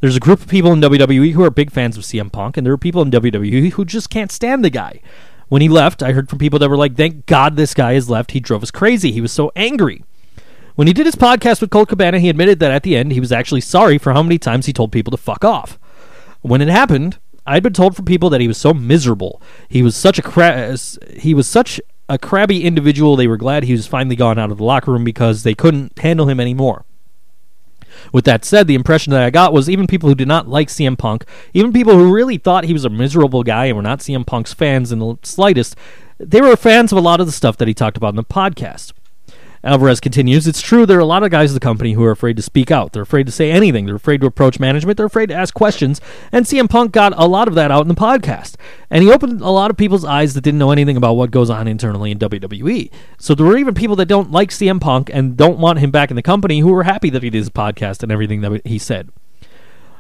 There's 0.01 0.17
a 0.17 0.21
group 0.21 0.41
of 0.41 0.49
people 0.49 0.73
in 0.73 0.81
WWE 0.81 1.33
who 1.33 1.45
are 1.45 1.51
big 1.51 1.71
fans 1.71 1.97
of 1.97 2.03
CM 2.03 2.33
Punk, 2.33 2.57
and 2.57 2.67
there 2.67 2.73
are 2.73 2.79
people 2.79 3.03
in 3.03 3.11
WWE 3.11 3.73
who 3.73 3.85
just 3.85 4.11
can't 4.11 4.33
stand 4.33 4.65
the 4.65 4.71
guy. 4.71 5.01
When 5.49 5.63
he 5.63 5.69
left, 5.69 6.03
I 6.03 6.13
heard 6.13 6.29
from 6.29 6.39
people 6.39 6.59
that 6.59 6.69
were 6.69 6.77
like, 6.77 6.97
"Thank 6.97 7.27
God 7.27 7.57
this 7.57 7.75
guy 7.75 7.93
has 7.95 8.11
left. 8.11 8.33
He 8.33 8.41
drove 8.41 8.63
us 8.63 8.71
crazy. 8.71 9.13
He 9.13 9.21
was 9.21 9.33
so 9.33 9.53
angry." 9.55 10.03
When 10.75 10.87
he 10.87 10.95
did 10.95 11.07
his 11.07 11.15
podcast 11.15 11.61
with 11.61 11.71
Colt 11.71 11.91
Cabana, 11.91 12.19
he 12.19 12.31
admitted 12.31 12.59
that 12.61 12.73
at 12.73 12.83
the 12.83 12.97
end 12.97 13.13
he 13.13 13.21
was 13.21 13.31
actually 13.31 13.61
sorry 13.61 13.99
for 13.99 14.15
how 14.15 14.23
many 14.23 14.39
times 14.39 14.67
he 14.67 14.73
told 14.73 14.91
people 14.91 15.11
to 15.11 15.17
fuck 15.19 15.45
off. 15.45 15.79
When 16.41 16.63
it 16.63 16.69
happened, 16.69 17.19
I'd 17.47 17.63
been 17.63 17.75
told 17.75 17.95
from 17.95 18.07
people 18.07 18.31
that 18.31 18.41
he 18.41 18.49
was 18.49 18.57
so 18.59 18.73
miserable. 18.73 19.43
He 19.69 19.83
was 19.83 19.95
such 19.95 20.19
a 20.19 20.23
cra- 20.23 20.77
he 21.17 21.35
was 21.35 21.47
such 21.47 21.81
a 22.09 22.19
crabby 22.19 22.65
individual. 22.65 23.17
They 23.17 23.27
were 23.27 23.37
glad 23.37 23.65
he 23.65 23.73
was 23.73 23.87
finally 23.87 24.17
gone 24.17 24.39
out 24.39 24.51
of 24.51 24.59
the 24.59 24.65
locker 24.65 24.93
room 24.93 25.05
because 25.05 25.43
they 25.43 25.55
couldn't 25.55 25.99
handle 25.99 26.29
him 26.29 26.41
anymore. 26.41 26.85
With 28.13 28.25
that 28.25 28.45
said, 28.45 28.67
the 28.67 28.75
impression 28.75 29.13
that 29.13 29.23
I 29.23 29.31
got 29.31 29.53
was 29.53 29.71
even 29.71 29.87
people 29.87 30.09
who 30.09 30.15
did 30.15 30.29
not 30.29 30.49
like 30.49 30.69
CM 30.69 30.99
Punk, 30.99 31.25
even 31.55 31.73
people 31.73 31.95
who 31.95 32.13
really 32.13 32.39
thought 32.39 32.65
he 32.65 32.73
was 32.73 32.85
a 32.85 32.91
miserable 32.91 33.43
guy 33.43 33.67
and 33.67 33.77
were 33.77 33.83
not 33.83 34.01
CM 34.01 34.27
Punk's 34.27 34.53
fans 34.53 34.93
in 34.93 34.99
the 34.99 35.17
slightest, 35.23 35.77
they 36.19 36.41
were 36.41 36.57
fans 36.57 36.93
of 36.93 36.99
a 36.99 37.03
lot 37.03 37.21
of 37.21 37.27
the 37.27 37.33
stuff 37.33 37.57
that 37.59 37.69
he 37.69 37.75
talked 37.75 37.97
about 37.97 38.11
in 38.11 38.17
the 38.17 38.25
podcast. 38.25 38.93
Alvarez 39.65 40.01
continues, 40.01 40.49
it's 40.49 40.61
true 40.61 40.85
there 40.85 40.99
are 40.99 41.01
a 41.01 41.05
lot 41.05 41.23
of 41.23 41.31
guys 41.31 41.51
in 41.51 41.55
the 41.55 41.61
company 41.61 41.93
who 41.93 42.03
are 42.03 42.11
afraid 42.11 42.37
to 42.37 42.43
speak 42.43 42.73
out. 42.73 42.93
They're 42.93 43.03
afraid 43.03 43.27
to 43.27 43.33
say 43.33 43.53
anything. 43.53 43.87
They're 43.87 43.95
afraid 43.95 44.21
to 44.23 44.27
approach 44.27 44.59
management. 44.59 44.97
They're 44.97 45.07
afraid 45.07 45.29
to 45.29 45.35
ask 45.35 45.55
questions. 45.55 46.01
And 46.33 46.45
CM 46.45 46.69
Punk 46.69 46.91
got 46.91 47.13
a 47.17 47.29
lot 47.29 47.47
of 47.47 47.55
that 47.55 47.71
out 47.71 47.83
in 47.83 47.89
the 47.89 47.95
podcast. 47.95 48.57
And 48.91 49.05
he 49.05 49.13
opened 49.13 49.41
a 49.41 49.51
lot 49.51 49.71
of 49.71 49.77
people's 49.77 50.05
eyes 50.05 50.35
that 50.35 50.41
didn't 50.41 50.59
know 50.59 50.73
anything 50.73 50.97
about 50.97 51.15
what 51.15 51.31
goes 51.31 51.49
on 51.49 51.69
internally 51.69 52.11
in 52.11 52.19
WWE. 52.19 52.91
So 53.19 53.37
there 53.37 53.47
were 53.47 53.57
even 53.57 53.75
people 53.75 53.95
that 53.97 54.07
don't 54.07 54.33
like 54.33 54.51
CM 54.51 54.81
Punk 54.81 55.11
and 55.13 55.37
don't 55.37 55.59
want 55.59 55.79
him 55.79 55.93
back 55.93 56.11
in 56.11 56.17
the 56.17 56.23
company 56.23 56.59
who 56.59 56.73
were 56.73 56.83
happy 56.83 57.09
that 57.11 57.23
he 57.23 57.31
did 57.31 57.39
his 57.39 57.51
podcast 57.51 58.03
and 58.03 58.11
everything 58.11 58.41
that 58.41 58.67
he 58.67 58.79
said. 58.79 59.11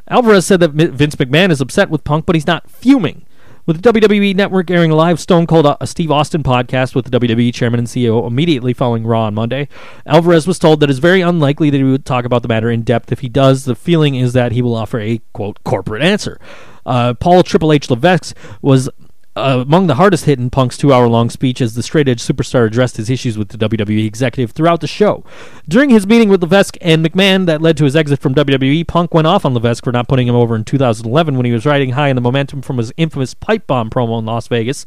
Alvarez 0.08 0.44
said 0.44 0.58
that 0.58 0.72
Vince 0.72 1.14
McMahon 1.14 1.50
is 1.50 1.60
upset 1.60 1.88
with 1.88 2.02
Punk, 2.02 2.26
but 2.26 2.34
he's 2.34 2.48
not 2.48 2.68
fuming. 2.68 3.24
With 3.64 3.80
the 3.80 3.92
WWE 3.92 4.34
Network 4.34 4.72
airing 4.72 4.90
live 4.90 5.20
Stone 5.20 5.46
Cold 5.46 5.66
uh, 5.66 5.76
Steve 5.84 6.10
Austin 6.10 6.42
podcast 6.42 6.96
with 6.96 7.08
the 7.08 7.16
WWE 7.16 7.54
Chairman 7.54 7.78
and 7.78 7.86
CEO 7.86 8.26
immediately 8.26 8.72
following 8.72 9.06
Raw 9.06 9.26
on 9.26 9.34
Monday, 9.34 9.68
Alvarez 10.04 10.48
was 10.48 10.58
told 10.58 10.80
that 10.80 10.90
it's 10.90 10.98
very 10.98 11.20
unlikely 11.20 11.70
that 11.70 11.76
he 11.76 11.84
would 11.84 12.04
talk 12.04 12.24
about 12.24 12.42
the 12.42 12.48
matter 12.48 12.72
in 12.72 12.82
depth. 12.82 13.12
If 13.12 13.20
he 13.20 13.28
does, 13.28 13.64
the 13.64 13.76
feeling 13.76 14.16
is 14.16 14.32
that 14.32 14.50
he 14.50 14.62
will 14.62 14.74
offer 14.74 14.98
a 14.98 15.20
quote 15.32 15.62
corporate 15.62 16.02
answer. 16.02 16.40
Uh, 16.84 17.14
Paul 17.14 17.44
Triple 17.44 17.72
H 17.72 17.88
Levesque 17.88 18.36
was 18.62 18.90
uh, 19.34 19.64
among 19.66 19.86
the 19.86 19.94
hardest 19.94 20.26
hit 20.26 20.38
in 20.38 20.50
Punk's 20.50 20.76
two 20.76 20.92
hour 20.92 21.08
long 21.08 21.30
speech 21.30 21.60
as 21.60 21.74
the 21.74 21.82
straight 21.82 22.08
edge 22.08 22.22
superstar 22.22 22.66
addressed 22.66 22.96
his 22.96 23.08
issues 23.08 23.38
with 23.38 23.48
the 23.48 23.68
WWE 23.68 24.06
executive 24.06 24.52
throughout 24.52 24.80
the 24.80 24.86
show. 24.86 25.24
During 25.68 25.90
his 25.90 26.06
meeting 26.06 26.28
with 26.28 26.42
Levesque 26.42 26.76
and 26.80 27.04
McMahon 27.04 27.46
that 27.46 27.62
led 27.62 27.76
to 27.78 27.84
his 27.84 27.96
exit 27.96 28.20
from 28.20 28.34
WWE, 28.34 28.86
Punk 28.86 29.14
went 29.14 29.26
off 29.26 29.44
on 29.44 29.54
Levesque 29.54 29.84
for 29.84 29.92
not 29.92 30.08
putting 30.08 30.28
him 30.28 30.34
over 30.34 30.54
in 30.54 30.64
2011 30.64 31.36
when 31.36 31.46
he 31.46 31.52
was 31.52 31.64
riding 31.64 31.90
high 31.90 32.08
in 32.08 32.16
the 32.16 32.22
momentum 32.22 32.60
from 32.62 32.78
his 32.78 32.92
infamous 32.96 33.32
pipe 33.34 33.66
bomb 33.66 33.88
promo 33.88 34.18
in 34.18 34.26
Las 34.26 34.48
Vegas. 34.48 34.84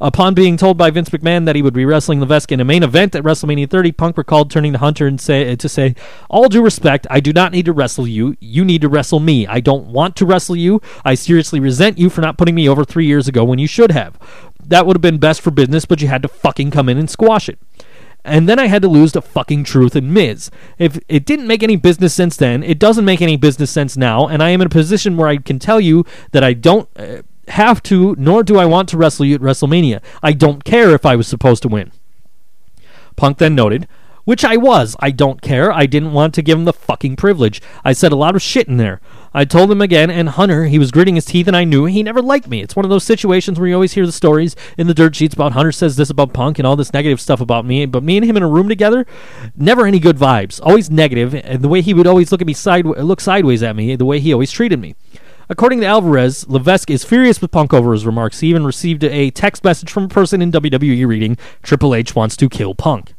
Upon 0.00 0.32
being 0.32 0.56
told 0.56 0.78
by 0.78 0.90
Vince 0.90 1.10
McMahon 1.10 1.44
that 1.44 1.56
he 1.56 1.62
would 1.62 1.74
be 1.74 1.84
wrestling 1.84 2.20
Levesque 2.20 2.52
in 2.52 2.60
a 2.60 2.64
main 2.64 2.82
event 2.82 3.14
at 3.14 3.22
WrestleMania 3.22 3.68
30, 3.68 3.92
Punk 3.92 4.16
recalled 4.16 4.50
turning 4.50 4.72
to 4.72 4.78
Hunter 4.78 5.06
and 5.06 5.20
say 5.20 5.54
to 5.54 5.68
say, 5.68 5.94
"All 6.30 6.48
due 6.48 6.62
respect, 6.62 7.06
I 7.10 7.20
do 7.20 7.32
not 7.34 7.52
need 7.52 7.66
to 7.66 7.72
wrestle 7.72 8.08
you. 8.08 8.34
You 8.40 8.64
need 8.64 8.80
to 8.80 8.88
wrestle 8.88 9.20
me. 9.20 9.46
I 9.46 9.60
don't 9.60 9.88
want 9.88 10.16
to 10.16 10.24
wrestle 10.24 10.56
you. 10.56 10.80
I 11.04 11.14
seriously 11.14 11.60
resent 11.60 11.98
you 11.98 12.08
for 12.08 12.22
not 12.22 12.38
putting 12.38 12.54
me 12.54 12.66
over 12.66 12.82
three 12.82 13.06
years 13.06 13.28
ago 13.28 13.44
when 13.44 13.58
you 13.58 13.66
should 13.66 13.92
have. 13.92 14.18
That 14.64 14.86
would 14.86 14.96
have 14.96 15.02
been 15.02 15.18
best 15.18 15.42
for 15.42 15.50
business, 15.50 15.84
but 15.84 16.00
you 16.00 16.08
had 16.08 16.22
to 16.22 16.28
fucking 16.28 16.70
come 16.70 16.88
in 16.88 16.96
and 16.96 17.10
squash 17.10 17.48
it." 17.48 17.58
And 18.24 18.48
then 18.48 18.58
I 18.58 18.66
had 18.66 18.82
to 18.82 18.88
lose 18.88 19.12
to 19.12 19.22
fucking 19.22 19.64
Truth 19.64 19.96
and 19.96 20.12
Miz. 20.12 20.50
If 20.78 20.98
it 21.08 21.24
didn't 21.24 21.46
make 21.46 21.62
any 21.62 21.76
business 21.76 22.12
sense 22.12 22.36
then, 22.36 22.62
it 22.62 22.78
doesn't 22.78 23.04
make 23.04 23.22
any 23.22 23.36
business 23.36 23.70
sense 23.70 23.96
now, 23.96 24.26
and 24.26 24.42
I 24.42 24.50
am 24.50 24.60
in 24.60 24.66
a 24.66 24.70
position 24.70 25.16
where 25.16 25.28
I 25.28 25.38
can 25.38 25.58
tell 25.58 25.80
you 25.80 26.04
that 26.32 26.44
I 26.44 26.52
don't 26.52 26.88
uh, 26.98 27.22
have 27.50 27.82
to, 27.84 28.14
nor 28.18 28.42
do 28.42 28.58
I 28.58 28.66
want 28.66 28.88
to 28.90 28.96
wrestle 28.96 29.26
you 29.26 29.34
at 29.34 29.40
WrestleMania. 29.40 30.00
I 30.22 30.32
don't 30.32 30.64
care 30.64 30.94
if 30.94 31.04
I 31.06 31.16
was 31.16 31.28
supposed 31.28 31.62
to 31.62 31.68
win. 31.68 31.92
Punk 33.16 33.38
then 33.38 33.54
noted, 33.54 33.86
which 34.24 34.44
I 34.44 34.56
was. 34.56 34.96
I 35.00 35.10
don't 35.10 35.42
care. 35.42 35.72
I 35.72 35.86
didn't 35.86 36.12
want 36.12 36.34
to 36.34 36.42
give 36.42 36.58
him 36.58 36.64
the 36.64 36.72
fucking 36.72 37.16
privilege. 37.16 37.60
I 37.84 37.92
said 37.92 38.12
a 38.12 38.16
lot 38.16 38.36
of 38.36 38.42
shit 38.42 38.68
in 38.68 38.76
there. 38.76 39.00
I 39.32 39.44
told 39.44 39.70
him 39.70 39.80
again, 39.80 40.10
and 40.10 40.28
Hunter, 40.30 40.64
he 40.64 40.78
was 40.78 40.90
gritting 40.90 41.14
his 41.14 41.24
teeth, 41.24 41.46
and 41.46 41.56
I 41.56 41.64
knew 41.64 41.84
he 41.84 42.02
never 42.02 42.20
liked 42.20 42.48
me. 42.48 42.62
It's 42.62 42.74
one 42.74 42.84
of 42.84 42.90
those 42.90 43.04
situations 43.04 43.58
where 43.58 43.68
you 43.68 43.74
always 43.74 43.92
hear 43.92 44.06
the 44.06 44.12
stories 44.12 44.56
in 44.76 44.88
the 44.88 44.94
dirt 44.94 45.14
sheets 45.14 45.34
about 45.34 45.52
Hunter 45.52 45.72
says 45.72 45.96
this 45.96 46.10
about 46.10 46.32
Punk 46.32 46.58
and 46.58 46.66
all 46.66 46.76
this 46.76 46.92
negative 46.92 47.20
stuff 47.20 47.40
about 47.40 47.64
me, 47.64 47.86
but 47.86 48.02
me 48.02 48.16
and 48.16 48.26
him 48.26 48.36
in 48.36 48.42
a 48.42 48.48
room 48.48 48.68
together, 48.68 49.06
never 49.56 49.86
any 49.86 49.98
good 50.00 50.16
vibes. 50.16 50.60
Always 50.62 50.90
negative, 50.90 51.34
and 51.34 51.62
the 51.62 51.68
way 51.68 51.80
he 51.80 51.94
would 51.94 52.06
always 52.06 52.32
look 52.32 52.40
at 52.40 52.46
me 52.46 52.54
side, 52.54 52.84
look 52.84 53.20
sideways 53.20 53.62
at 53.62 53.76
me, 53.76 53.94
the 53.94 54.04
way 54.04 54.18
he 54.18 54.32
always 54.32 54.50
treated 54.50 54.80
me. 54.80 54.96
According 55.50 55.80
to 55.80 55.86
Alvarez, 55.86 56.48
Levesque 56.48 56.92
is 56.92 57.04
furious 57.04 57.42
with 57.42 57.50
Punk 57.50 57.74
over 57.74 57.90
his 57.90 58.06
remarks. 58.06 58.38
He 58.38 58.46
even 58.46 58.64
received 58.64 59.02
a 59.02 59.30
text 59.32 59.64
message 59.64 59.90
from 59.90 60.04
a 60.04 60.08
person 60.08 60.40
in 60.40 60.52
WWE 60.52 61.04
reading, 61.08 61.36
Triple 61.64 61.92
H 61.92 62.14
wants 62.14 62.36
to 62.36 62.48
kill 62.48 62.76
Punk. 62.76 63.14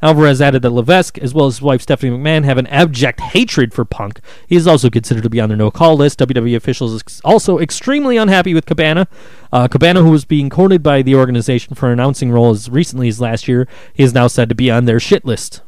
Alvarez 0.00 0.40
added 0.40 0.62
that 0.62 0.70
Levesque, 0.70 1.18
as 1.18 1.34
well 1.34 1.46
as 1.46 1.56
his 1.56 1.62
wife 1.62 1.82
Stephanie 1.82 2.16
McMahon, 2.16 2.44
have 2.44 2.56
an 2.56 2.68
abject 2.68 3.20
hatred 3.20 3.74
for 3.74 3.84
Punk. 3.84 4.20
He 4.46 4.54
is 4.54 4.68
also 4.68 4.90
considered 4.90 5.24
to 5.24 5.30
be 5.30 5.40
on 5.40 5.48
their 5.48 5.58
no-call 5.58 5.96
list. 5.96 6.20
WWE 6.20 6.54
officials 6.54 7.20
also 7.24 7.58
extremely 7.58 8.16
unhappy 8.16 8.54
with 8.54 8.64
Cabana. 8.64 9.08
Uh, 9.52 9.66
Cabana, 9.66 10.04
who 10.04 10.10
was 10.12 10.24
being 10.24 10.50
courted 10.50 10.84
by 10.84 11.02
the 11.02 11.16
organization 11.16 11.74
for 11.74 11.86
an 11.86 11.94
announcing 11.94 12.30
role 12.30 12.50
as 12.50 12.70
recently 12.70 13.08
as 13.08 13.20
last 13.20 13.48
year, 13.48 13.66
is 13.96 14.14
now 14.14 14.28
said 14.28 14.48
to 14.48 14.54
be 14.54 14.70
on 14.70 14.84
their 14.84 15.00
shit 15.00 15.24
list. 15.24 15.62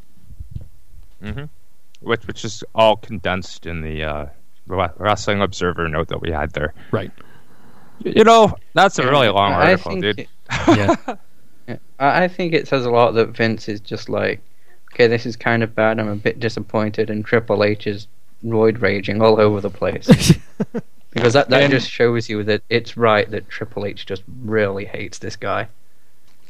which 1.99 2.25
which 2.25 2.45
is 2.45 2.63
all 2.73 2.95
condensed 2.95 3.65
in 3.65 3.81
the 3.81 4.03
uh, 4.03 4.25
Wrestling 4.67 5.41
Observer 5.41 5.87
note 5.89 6.07
that 6.09 6.21
we 6.21 6.31
had 6.31 6.51
there. 6.51 6.73
Right. 6.91 7.11
You 8.03 8.23
know, 8.23 8.55
that's 8.73 8.99
a 8.99 9.03
really 9.07 9.29
long 9.29 9.53
I 9.53 9.71
article, 9.71 9.91
think 9.91 10.01
dude. 10.03 10.19
it- 10.19 10.29
Yeah. 11.67 11.75
I 11.99 12.23
I 12.25 12.27
think 12.27 12.53
it 12.53 12.67
says 12.67 12.85
a 12.85 12.91
lot 12.91 13.11
that 13.13 13.29
Vince 13.29 13.67
is 13.69 13.79
just 13.79 14.09
like, 14.09 14.41
okay, 14.93 15.07
this 15.07 15.25
is 15.25 15.35
kind 15.35 15.63
of 15.63 15.73
bad. 15.73 15.99
I'm 15.99 16.07
a 16.09 16.15
bit 16.15 16.39
disappointed, 16.39 17.09
and 17.09 17.25
Triple 17.25 17.63
H 17.63 17.87
is 17.87 18.07
roid 18.43 18.81
raging 18.81 19.21
all 19.21 19.39
over 19.41 19.59
the 19.61 19.69
place 19.71 20.07
because 21.11 21.33
that 21.33 21.49
that 21.49 21.63
And- 21.63 21.71
just 21.71 21.89
shows 21.89 22.29
you 22.29 22.43
that 22.43 22.61
it's 22.69 22.97
right 22.97 23.29
that 23.31 23.49
Triple 23.49 23.85
H 23.85 24.05
just 24.05 24.23
really 24.43 24.85
hates 24.85 25.17
this 25.19 25.35
guy. 25.35 25.67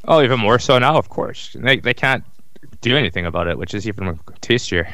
Oh, 0.08 0.22
even 0.22 0.40
more 0.40 0.60
so 0.60 0.78
now, 0.80 0.98
of 0.98 1.10
course. 1.10 1.56
They 1.60 1.78
they 1.78 1.94
can't 1.94 2.24
do 2.82 2.98
anything 2.98 3.26
about 3.26 3.48
it, 3.48 3.58
which 3.58 3.74
is 3.74 3.88
even 3.88 4.20
tastier. 4.42 4.88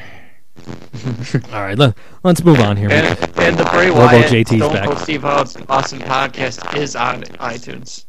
All 1.52 1.62
right, 1.62 1.76
let, 1.78 1.96
let's 2.22 2.44
move 2.44 2.60
on 2.60 2.76
here. 2.76 2.90
And, 2.90 3.06
and 3.38 3.56
the 3.56 3.64
Bray 3.72 3.88
Robo 3.88 4.00
Wyatt 4.00 4.30
JT's 4.30 4.56
Stone 4.58 4.72
back. 4.72 4.86
Cold 4.86 4.98
Steve 4.98 5.24
Austin, 5.24 5.64
Austin 5.68 5.98
podcast 6.00 6.76
is 6.76 6.94
on 6.94 7.22
iTunes. 7.22 8.04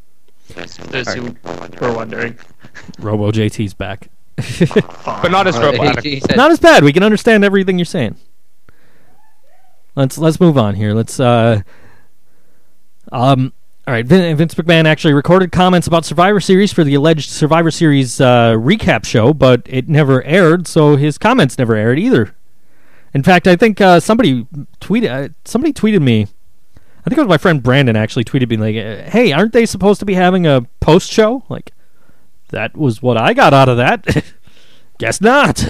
Those 0.91 1.07
who 1.14 1.36
were 1.82 1.94
wondering. 1.94 2.38
Robo 2.99 3.32
JT's 3.32 3.74
back. 3.74 4.10
But 5.06 5.30
not 5.32 5.48
as 5.48 5.57
robotic. 5.57 6.03
he 6.03 6.20
said- 6.20 6.36
Not 6.38 6.52
as 6.52 6.60
bad. 6.60 6.84
We 6.84 6.91
can 6.91 7.03
understand 7.03 7.44
everything 7.45 7.78
you're 7.78 7.86
saying. 7.86 8.18
Let's 9.95 10.18
let's 10.18 10.40
move 10.40 10.57
on 10.57 10.76
here. 10.76 10.94
Let's 10.94 11.20
uh 11.20 11.61
um 13.11 13.53
all 13.85 13.93
right, 13.93 14.05
Vin- 14.05 14.38
Vince 14.38 14.55
McMahon 14.55 14.85
actually 14.85 15.14
recorded 15.14 15.51
comments 15.51 15.88
about 15.88 16.05
Survivor 16.05 16.39
Series 16.39 16.72
for 16.72 16.85
the 16.85 16.93
alleged 16.93 17.30
Survivor 17.30 17.69
Series 17.69 18.22
uh, 18.22 18.53
recap 18.53 19.05
show, 19.05 19.34
but 19.34 19.61
it 19.65 19.89
never 19.89 20.23
aired, 20.23 20.68
so 20.68 20.95
his 20.95 21.18
comments 21.18 21.57
never 21.57 21.76
aired 21.76 21.99
either. 21.99 22.34
In 23.14 23.23
fact, 23.23 23.45
I 23.45 23.57
think 23.57 23.81
uh, 23.81 23.99
somebody 23.99 24.47
tweeted 24.80 25.10
uh, 25.10 25.34
somebody 25.43 25.73
tweeted 25.73 26.01
me. 26.01 26.27
I 27.05 27.10
think 27.10 27.18
it 27.18 27.22
was 27.22 27.27
my 27.27 27.38
friend 27.38 27.61
Brandon 27.61 27.97
actually 27.97 28.23
tweeted 28.23 28.49
me 28.49 28.55
like, 28.57 28.76
uh, 28.76 29.10
"Hey, 29.10 29.34
aren't 29.34 29.51
they 29.51 29.65
supposed 29.65 29.99
to 29.99 30.05
be 30.05 30.14
having 30.14 30.47
a 30.47 30.61
post 30.80 31.11
show?" 31.11 31.43
Like, 31.49 31.73
that 32.49 32.77
was 32.77 33.01
what 33.01 33.18
I 33.18 33.34
got 33.34 33.53
out 33.53 33.68
of 33.68 33.76
that. 33.77 34.23
Guess 34.97 35.19
not. 35.19 35.68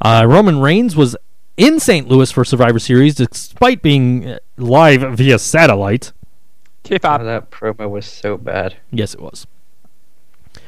Uh, 0.00 0.26
Roman 0.28 0.60
Reigns 0.60 0.94
was 0.94 1.16
in 1.56 1.78
St. 1.80 2.08
Louis 2.08 2.30
for 2.30 2.44
Survivor 2.44 2.78
Series, 2.78 3.14
despite 3.14 3.82
being 3.82 4.26
uh, 4.26 4.38
live 4.56 5.02
via 5.16 5.38
satellite. 5.38 6.12
Keep 6.82 7.04
Oh, 7.04 7.08
up. 7.10 7.22
that 7.22 7.50
promo 7.50 7.88
was 7.90 8.06
so 8.06 8.36
bad. 8.36 8.76
Yes, 8.90 9.14
it 9.14 9.20
was. 9.20 9.46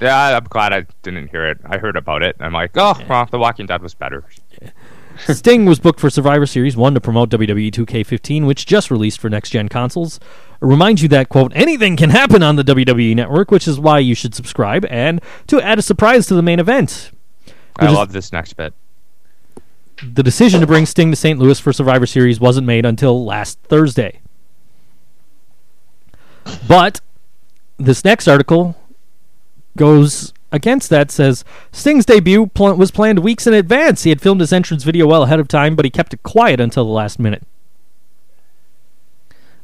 Yeah, 0.01 0.37
I'm 0.37 0.45
glad 0.45 0.73
I 0.73 0.87
didn't 1.03 1.29
hear 1.29 1.47
it. 1.47 1.59
I 1.65 1.79
heard 1.79 1.97
about 1.97 2.23
it. 2.23 2.37
I'm 2.41 2.53
like, 2.53 2.71
oh, 2.77 2.99
well, 3.09 3.27
The 3.27 3.39
Walking 3.39 3.67
Dead 3.67 3.83
was 3.83 3.95
better. 3.95 4.25
Sting 5.29 5.65
was 5.65 5.79
booked 5.79 6.01
for 6.01 6.11
Survivor 6.11 6.47
Series 6.47 6.77
1 6.77 6.95
to 6.95 7.01
promote 7.01 7.31
WWE 7.31 7.71
2K15, 7.71 8.47
which 8.47 8.67
just 8.67 8.91
released 8.91 9.21
for 9.21 9.31
next 9.31 9.51
gen 9.51 9.69
consoles. 9.69 10.19
Remind 10.61 11.01
you 11.01 11.09
that, 11.09 11.29
quote, 11.29 11.53
anything 11.55 11.97
can 11.97 12.11
happen 12.11 12.43
on 12.43 12.57
the 12.57 12.65
WWE 12.65 13.15
network, 13.15 13.51
which 13.53 13.69
is 13.69 13.79
why 13.79 14.01
you 14.01 14.15
should 14.15 14.35
subscribe, 14.35 14.85
and 14.87 15.21
to 15.47 15.61
add 15.61 15.79
a 15.79 15.83
surprise 15.83 16.27
to 16.27 16.35
the 16.35 16.43
main 16.43 16.59
event. 16.59 17.13
I 17.77 17.85
Which 17.85 17.91
is- 17.91 17.97
love 17.97 18.13
this 18.13 18.33
next 18.33 18.55
bit. 18.55 18.75
The 20.03 20.23
decision 20.23 20.61
to 20.61 20.67
bring 20.67 20.87
Sting 20.87 21.11
to 21.11 21.17
St. 21.17 21.39
Louis 21.39 21.59
for 21.59 21.73
Survivor 21.73 22.07
Series 22.07 22.41
wasn't 22.41 22.67
made 22.67 22.85
until 22.85 23.25
last 23.25 23.59
Thursday. 23.65 24.21
But 26.67 27.01
this 27.79 28.05
next 28.05 28.29
article 28.29 28.77
goes 29.77 30.33
against 30.53 30.89
that 30.91 31.11
says 31.11 31.45
Sting's 31.73 32.07
debut 32.07 32.47
pl- 32.47 32.77
was 32.77 32.91
planned 32.91 33.21
weeks 33.21 33.47
in 33.47 33.55
advance. 33.55 34.05
He 34.05 34.11
had 34.11 34.21
filmed 34.21 34.41
his 34.41 34.53
entrance 34.53 34.85
video 34.85 35.07
well 35.07 35.25
ahead 35.25 35.41
of 35.41 35.49
time, 35.49 35.75
but 35.75 35.85
he 35.85 35.91
kept 35.91 36.15
it 36.15 36.23
quiet 36.23 36.61
until 36.61 36.85
the 36.85 36.91
last 36.91 37.19
minute. 37.19 37.43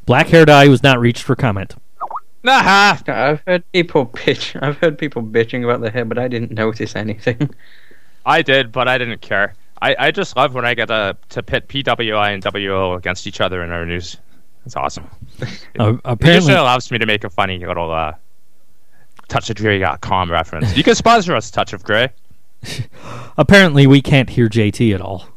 Black 0.06 0.28
hair 0.28 0.44
dye 0.44 0.68
was 0.68 0.82
not 0.82 0.98
reached 0.98 1.22
for 1.22 1.36
comment. 1.36 1.76
Nah, 2.42 2.96
I've 3.06 3.42
heard 3.46 3.70
people 3.72 4.06
bitch. 4.06 4.60
I've 4.60 4.78
heard 4.78 4.98
people 4.98 5.22
bitching 5.22 5.62
about 5.62 5.80
the 5.80 5.90
hair, 5.90 6.04
but 6.04 6.18
I 6.18 6.26
didn't 6.26 6.52
notice 6.52 6.96
anything. 6.96 7.50
I 8.26 8.42
did, 8.42 8.72
but 8.72 8.88
I 8.88 8.98
didn't 8.98 9.20
care. 9.20 9.54
I, 9.82 9.96
I 9.98 10.10
just 10.10 10.36
love 10.36 10.54
when 10.54 10.64
I 10.64 10.74
get 10.74 10.86
to, 10.88 11.16
to 11.30 11.42
pit 11.42 11.68
PWI 11.68 12.34
and 12.34 12.42
WO 12.44 12.94
against 12.94 13.26
each 13.26 13.40
other 13.40 13.62
in 13.62 13.70
our 13.70 13.86
news. 13.86 14.16
It's 14.66 14.76
awesome. 14.76 15.08
Uh, 15.78 15.94
It 15.94 16.00
apparently, 16.04 16.34
usually 16.34 16.54
allows 16.54 16.90
me 16.90 16.98
to 16.98 17.06
make 17.06 17.24
a 17.24 17.30
funny 17.30 17.64
little 17.64 17.90
uh, 17.90 18.12
touchofgrey.com 19.28 20.30
reference. 20.30 20.76
You 20.76 20.82
can 20.82 20.94
sponsor 20.94 21.34
us, 21.34 21.50
Touch 21.50 21.72
of 21.72 21.82
Grey. 21.82 22.10
apparently 23.38 23.86
we 23.86 24.02
can't 24.02 24.28
hear 24.28 24.48
JT 24.48 24.94
at 24.94 25.00
all. 25.00 25.28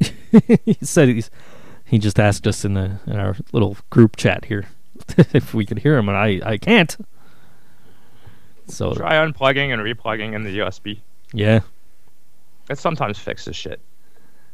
he 0.64 0.76
said 0.80 1.08
he's 1.08 1.30
he 1.84 1.98
just 1.98 2.18
asked 2.18 2.46
us 2.46 2.64
in 2.64 2.72
the 2.74 2.98
in 3.06 3.16
our 3.16 3.36
little 3.52 3.76
group 3.90 4.16
chat 4.16 4.46
here 4.46 4.64
if 5.34 5.52
we 5.52 5.66
could 5.66 5.80
hear 5.80 5.96
him, 5.98 6.08
and 6.08 6.16
I 6.16 6.40
I 6.44 6.56
can't. 6.56 6.96
So 8.66 8.94
Try 8.94 9.14
unplugging 9.16 9.72
and 9.74 9.82
replugging 9.82 10.32
in 10.34 10.42
the 10.44 10.58
USB. 10.60 11.00
yeah, 11.32 11.60
It 12.68 12.78
sometimes 12.78 13.18
fixes 13.18 13.56
shit. 13.56 13.80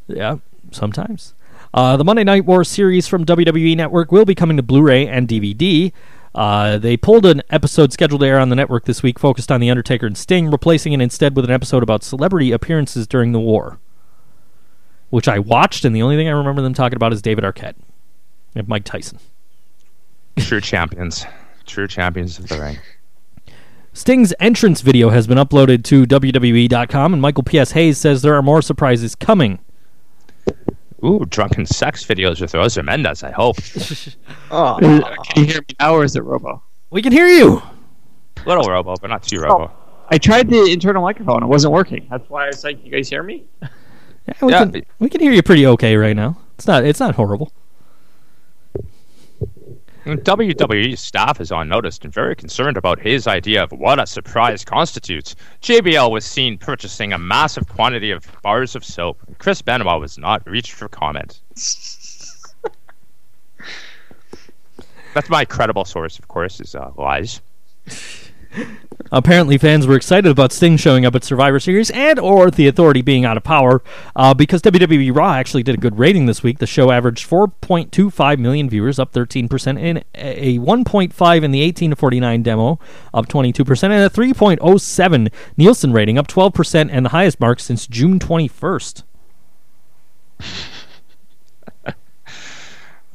yeah, 0.08 0.36
sometimes. 0.72 1.34
Uh, 1.72 1.96
the 1.96 2.04
Monday 2.04 2.24
Night 2.24 2.44
War 2.44 2.64
series 2.64 3.06
from 3.06 3.24
WWE 3.24 3.76
Network 3.76 4.10
will 4.10 4.24
be 4.24 4.34
coming 4.34 4.56
to 4.56 4.62
Blu-ray 4.62 5.06
and 5.06 5.28
DVD. 5.28 5.92
Uh, 6.34 6.78
they 6.78 6.96
pulled 6.96 7.26
an 7.26 7.42
episode 7.50 7.92
scheduled 7.92 8.20
to 8.22 8.26
air 8.26 8.38
on 8.38 8.48
the 8.48 8.56
network 8.56 8.84
this 8.84 9.02
week, 9.02 9.18
focused 9.18 9.50
on 9.52 9.60
the 9.60 9.70
Undertaker 9.70 10.06
and 10.06 10.16
Sting, 10.18 10.50
replacing 10.50 10.92
it 10.92 11.00
instead 11.00 11.36
with 11.36 11.44
an 11.44 11.50
episode 11.50 11.82
about 11.82 12.02
celebrity 12.02 12.52
appearances 12.52 13.06
during 13.06 13.32
the 13.32 13.40
war, 13.40 13.78
which 15.10 15.28
I 15.28 15.38
watched, 15.38 15.84
and 15.84 15.94
the 15.94 16.02
only 16.02 16.16
thing 16.16 16.28
I 16.28 16.32
remember 16.32 16.62
them 16.62 16.74
talking 16.74 16.96
about 16.96 17.12
is 17.12 17.22
David 17.22 17.44
Arquette 17.44 17.74
and 18.54 18.66
Mike 18.68 18.84
Tyson. 18.84 19.18
True 20.38 20.60
champions. 20.60 21.26
True 21.66 21.86
champions 21.88 22.38
of 22.38 22.48
the 22.48 22.60
ring. 22.60 22.78
Sting's 23.92 24.32
entrance 24.38 24.82
video 24.82 25.10
has 25.10 25.26
been 25.26 25.38
uploaded 25.38 25.82
to 25.84 26.06
WWE.com, 26.06 27.12
and 27.12 27.20
Michael 27.20 27.42
P.S. 27.42 27.72
Hayes 27.72 27.98
says 27.98 28.22
there 28.22 28.34
are 28.34 28.42
more 28.42 28.62
surprises 28.62 29.14
coming. 29.14 29.58
Ooh, 31.04 31.24
drunken 31.28 31.66
sex 31.66 32.04
videos 32.04 32.40
with 32.40 32.54
Rosa 32.54 32.82
Mendes, 32.82 33.22
I 33.22 33.30
hope. 33.30 33.56
Oh, 34.52 34.78
Can 34.80 35.44
you 35.44 35.44
hear 35.44 35.60
me 35.60 35.76
now, 35.78 35.94
or 35.94 36.02
is 36.02 36.16
it 36.16 36.24
Robo? 36.24 36.60
We 36.90 37.02
can 37.02 37.12
hear 37.12 37.28
you. 37.28 37.62
Little 38.44 38.64
robo, 38.64 38.96
but 39.00 39.08
not 39.08 39.22
too 39.22 39.38
oh. 39.38 39.42
robo. 39.42 39.72
I 40.08 40.18
tried 40.18 40.50
the 40.50 40.72
internal 40.72 41.02
microphone; 41.02 41.44
it 41.44 41.46
wasn't 41.46 41.72
working. 41.72 42.08
That's 42.10 42.28
why 42.28 42.44
I 42.44 42.46
was 42.48 42.64
like, 42.64 42.84
"You 42.84 42.90
guys 42.90 43.08
hear 43.08 43.22
me?" 43.22 43.44
Yeah, 43.62 43.68
we, 44.42 44.52
Yeah. 44.52 44.64
Can, 44.66 44.82
we 44.98 45.08
can 45.08 45.20
hear 45.20 45.30
you 45.30 45.42
pretty 45.42 45.66
okay 45.68 45.96
right 45.96 46.16
now. 46.16 46.36
It's 46.56 46.66
not. 46.66 46.84
It's 46.84 46.98
not 46.98 47.14
horrible. 47.14 47.52
And 50.10 50.18
WWE 50.24 50.98
staff 50.98 51.40
is 51.40 51.52
on 51.52 51.68
notice 51.68 52.00
and 52.02 52.12
very 52.12 52.34
concerned 52.34 52.76
about 52.76 52.98
his 52.98 53.28
idea 53.28 53.62
of 53.62 53.70
what 53.70 54.00
a 54.00 54.06
surprise 54.08 54.64
constitutes. 54.64 55.36
JBL 55.62 56.10
was 56.10 56.24
seen 56.24 56.58
purchasing 56.58 57.12
a 57.12 57.18
massive 57.18 57.68
quantity 57.68 58.10
of 58.10 58.26
bars 58.42 58.74
of 58.74 58.84
soap. 58.84 59.20
Chris 59.38 59.62
Benoit 59.62 60.00
was 60.00 60.18
not 60.18 60.44
reached 60.50 60.72
for 60.72 60.88
comment. 60.88 61.38
That's 65.14 65.30
my 65.30 65.44
credible 65.44 65.84
source, 65.84 66.18
of 66.18 66.26
course, 66.26 66.58
is 66.60 66.74
uh, 66.74 66.90
lies. 66.96 67.40
Apparently, 69.12 69.58
fans 69.58 69.86
were 69.86 69.96
excited 69.96 70.30
about 70.30 70.52
Sting 70.52 70.76
showing 70.76 71.04
up 71.04 71.16
at 71.16 71.24
Survivor 71.24 71.58
Series 71.58 71.90
and 71.90 72.18
or 72.18 72.48
the 72.50 72.68
Authority 72.68 73.02
being 73.02 73.24
out 73.24 73.36
of 73.36 73.42
power 73.42 73.82
uh, 74.14 74.34
because 74.34 74.62
WWE 74.62 75.14
Raw 75.14 75.32
actually 75.32 75.64
did 75.64 75.74
a 75.74 75.78
good 75.78 75.98
rating 75.98 76.26
this 76.26 76.42
week. 76.44 76.58
The 76.58 76.66
show 76.66 76.92
averaged 76.92 77.28
4.25 77.28 78.38
million 78.38 78.70
viewers, 78.70 79.00
up 79.00 79.12
13%, 79.12 79.80
and 79.80 80.04
a 80.14 80.58
1.5 80.58 81.42
in 81.42 81.50
the 81.50 81.60
18 81.62 81.90
to 81.90 81.96
49 81.96 82.42
demo, 82.42 82.78
up 83.12 83.26
22%, 83.26 83.82
and 83.84 83.92
a 83.94 84.10
3.07 84.10 85.32
Nielsen 85.56 85.92
rating, 85.92 86.16
up 86.16 86.28
12%, 86.28 86.88
and 86.92 87.04
the 87.04 87.10
highest 87.10 87.40
mark 87.40 87.58
since 87.58 87.88
June 87.88 88.20
21st. 88.20 89.02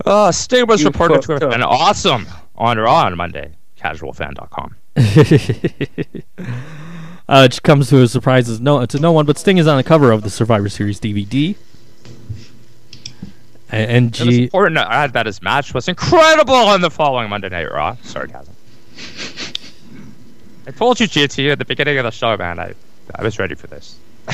Uh, 0.06 0.32
Sting 0.34 0.68
was 0.68 0.82
You 0.82 0.88
reported 0.88 1.22
to 1.22 1.32
have 1.34 1.52
been 1.52 1.64
awesome 1.64 2.28
on 2.56 2.78
Raw 2.78 3.06
on 3.06 3.16
Monday. 3.16 3.54
Casualfan.com. 3.80 4.76
Uh, 7.28 7.42
which 7.42 7.64
comes 7.64 7.90
to 7.90 8.00
a 8.04 8.08
surprise 8.08 8.48
is 8.48 8.62
no, 8.62 8.86
to 8.86 9.00
no 9.00 9.12
one, 9.12 9.26
but 9.26 9.36
Sting 9.36 9.58
is 9.58 9.66
on 9.66 9.78
the 9.78 9.84
cover 9.84 10.12
of 10.12 10.22
the 10.22 10.30
Survivor 10.30 10.70
Series 10.70 11.00
DVD. 11.00 11.56
A- 13.72 13.76
And, 13.76 14.16
It 14.20 14.26
was 14.28 14.38
important 14.38 14.76
to 14.78 14.92
add 14.92 15.14
that 15.14 15.26
his 15.26 15.42
match 15.42 15.74
was 15.74 15.88
incredible 15.88 16.54
on 16.54 16.82
the 16.82 16.92
following 16.92 17.28
Monday 17.32 17.50
Night 17.50 17.72
Raw. 17.72 17.98
Sarcasm. 18.04 18.54
I 20.68 20.72
told 20.72 21.00
you, 21.00 21.08
GT, 21.08 21.52
at 21.52 21.58
the 21.58 21.66
beginning 21.66 21.98
of 21.98 22.04
the 22.04 22.12
show, 22.12 22.38
man. 22.38 22.60
I, 22.60 22.76
I 23.16 23.24
was 23.24 23.40
ready 23.40 23.56
for 23.56 23.66
this. 23.66 23.96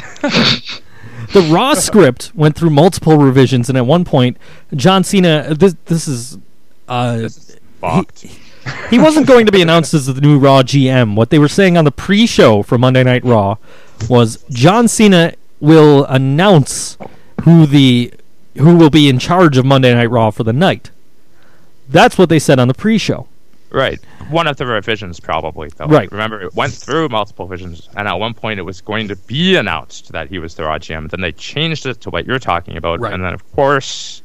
the 1.31 1.47
Raw 1.49 1.75
script 1.75 2.33
went 2.35 2.57
through 2.57 2.71
multiple 2.71 3.17
revisions, 3.17 3.69
and 3.69 3.77
at 3.77 3.85
one 3.85 4.03
point, 4.03 4.35
John 4.75 5.05
Cena. 5.05 5.53
This 5.55 5.75
this 5.85 6.09
is. 6.09 6.37
Uh, 6.89 7.15
This 7.19 7.37
is 7.37 7.57
fucked. 7.79 8.19
he 8.21 8.37
wasn't 8.93 9.27
going 9.27 9.45
to 9.45 9.51
be 9.51 9.61
announced 9.61 9.93
as 9.93 10.05
the 10.07 10.19
new 10.21 10.37
Raw 10.37 10.61
GM. 10.63 11.15
What 11.15 11.29
they 11.29 11.39
were 11.39 11.47
saying 11.47 11.77
on 11.77 11.85
the 11.85 11.91
pre-show 11.91 12.63
for 12.63 12.77
Monday 12.77 13.03
Night 13.03 13.23
Raw 13.23 13.57
was 14.09 14.43
John 14.49 14.87
Cena 14.87 15.33
will 15.59 16.05
announce 16.05 16.97
who 17.43 17.65
the 17.65 18.13
who 18.57 18.75
will 18.75 18.89
be 18.89 19.07
in 19.07 19.17
charge 19.17 19.57
of 19.57 19.65
Monday 19.65 19.93
Night 19.93 20.09
Raw 20.09 20.29
for 20.29 20.43
the 20.43 20.53
night. 20.53 20.91
That's 21.87 22.17
what 22.17 22.29
they 22.29 22.39
said 22.39 22.59
on 22.59 22.67
the 22.67 22.73
pre-show. 22.73 23.27
Right. 23.69 23.99
One 24.29 24.47
of 24.47 24.57
the 24.57 24.65
revisions, 24.65 25.21
probably. 25.21 25.69
Though. 25.77 25.85
Right. 25.85 26.11
Remember, 26.11 26.41
it 26.41 26.53
went 26.53 26.73
through 26.73 27.07
multiple 27.07 27.47
visions, 27.47 27.87
and 27.95 28.07
at 28.07 28.13
one 28.15 28.33
point 28.33 28.59
it 28.59 28.63
was 28.63 28.81
going 28.81 29.07
to 29.07 29.15
be 29.15 29.55
announced 29.55 30.11
that 30.11 30.27
he 30.27 30.39
was 30.39 30.55
the 30.55 30.63
Raw 30.63 30.77
GM. 30.77 31.09
Then 31.09 31.21
they 31.21 31.31
changed 31.31 31.85
it 31.85 32.01
to 32.01 32.09
what 32.09 32.25
you're 32.25 32.39
talking 32.39 32.75
about, 32.75 32.99
Right. 32.99 33.13
and 33.13 33.23
then 33.23 33.33
of 33.33 33.49
course, 33.53 34.20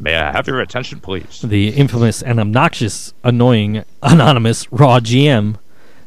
may 0.00 0.16
I 0.16 0.32
have 0.32 0.46
your 0.46 0.60
attention, 0.60 1.00
please? 1.00 1.40
The 1.42 1.68
infamous 1.70 2.22
and 2.22 2.38
obnoxious, 2.40 3.14
annoying, 3.24 3.84
anonymous 4.02 4.70
Raw 4.72 5.00
GM 5.00 5.56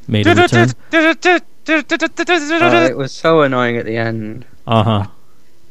made 0.08 0.28
a 0.28 0.36
return. 0.36 0.70
Oh, 2.64 2.86
it 2.86 2.98
was 2.98 3.12
so 3.12 3.42
annoying 3.42 3.78
at 3.78 3.86
the 3.86 3.98
end. 3.98 4.46
Uh 4.66 4.84
huh. 4.84 5.08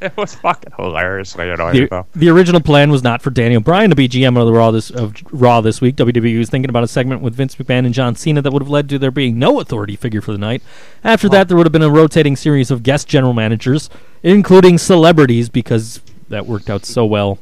It 0.00 0.16
was 0.16 0.34
fucking 0.34 0.72
hilariously 0.78 1.50
annoying, 1.50 1.74
The, 1.74 1.86
though. 1.88 2.06
the 2.14 2.30
original 2.30 2.62
plan 2.62 2.90
was 2.90 3.02
not 3.02 3.20
for 3.20 3.28
Daniel 3.28 3.60
Bryan 3.60 3.90
to 3.90 3.96
be 3.96 4.08
GM 4.08 4.40
of 4.40 4.46
the 4.46 4.52
Raw 4.52 4.70
this 4.70 4.88
of 4.88 5.14
Raw 5.30 5.60
this 5.60 5.82
week. 5.82 5.96
WWE 5.96 6.38
was 6.38 6.48
thinking 6.48 6.70
about 6.70 6.84
a 6.84 6.88
segment 6.88 7.20
with 7.20 7.34
Vince 7.34 7.56
McMahon 7.56 7.84
and 7.84 7.92
John 7.92 8.14
Cena 8.16 8.40
that 8.40 8.50
would 8.50 8.62
have 8.62 8.70
led 8.70 8.88
to 8.88 8.98
there 8.98 9.10
being 9.10 9.38
no 9.38 9.60
authority 9.60 9.96
figure 9.96 10.22
for 10.22 10.32
the 10.32 10.38
night. 10.38 10.62
After 11.04 11.28
that, 11.28 11.48
there 11.48 11.56
would 11.58 11.66
have 11.66 11.72
been 11.72 11.82
a 11.82 11.90
rotating 11.90 12.34
series 12.34 12.70
of 12.70 12.82
guest 12.82 13.08
general 13.08 13.34
managers, 13.34 13.90
including 14.22 14.78
celebrities, 14.78 15.50
because 15.50 16.00
that 16.30 16.46
worked 16.46 16.70
out 16.70 16.86
so 16.86 17.04
well. 17.04 17.38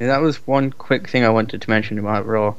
Yeah, 0.00 0.08
that 0.08 0.20
was 0.20 0.46
one 0.46 0.72
quick 0.72 1.08
thing 1.08 1.24
I 1.24 1.28
wanted 1.28 1.62
to 1.62 1.70
mention 1.70 1.98
about 1.98 2.26
Raw. 2.26 2.54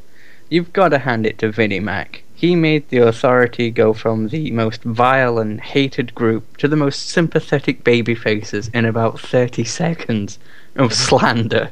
You've 0.50 0.72
got 0.72 0.90
to 0.90 1.00
hand 1.00 1.26
it 1.26 1.38
to 1.40 1.52
Vinnie 1.52 1.80
Mac. 1.80 2.24
He 2.34 2.56
made 2.56 2.90
the 2.90 2.98
authority 2.98 3.72
go 3.72 3.94
from 3.94 4.30
the 4.30 4.52
most 4.52 4.84
vile 4.84 5.40
and 5.40 5.62
hated 5.62 6.14
group 6.14 6.58
to 6.58 6.68
the 6.68 6.76
most 6.76 7.10
sympathetic 7.10 7.84
baby 7.84 8.16
faces 8.16 8.70
in 8.74 8.86
about 8.86 9.20
30 9.20 9.64
seconds 9.64 10.40
of 10.76 10.94
slander. 11.06 11.72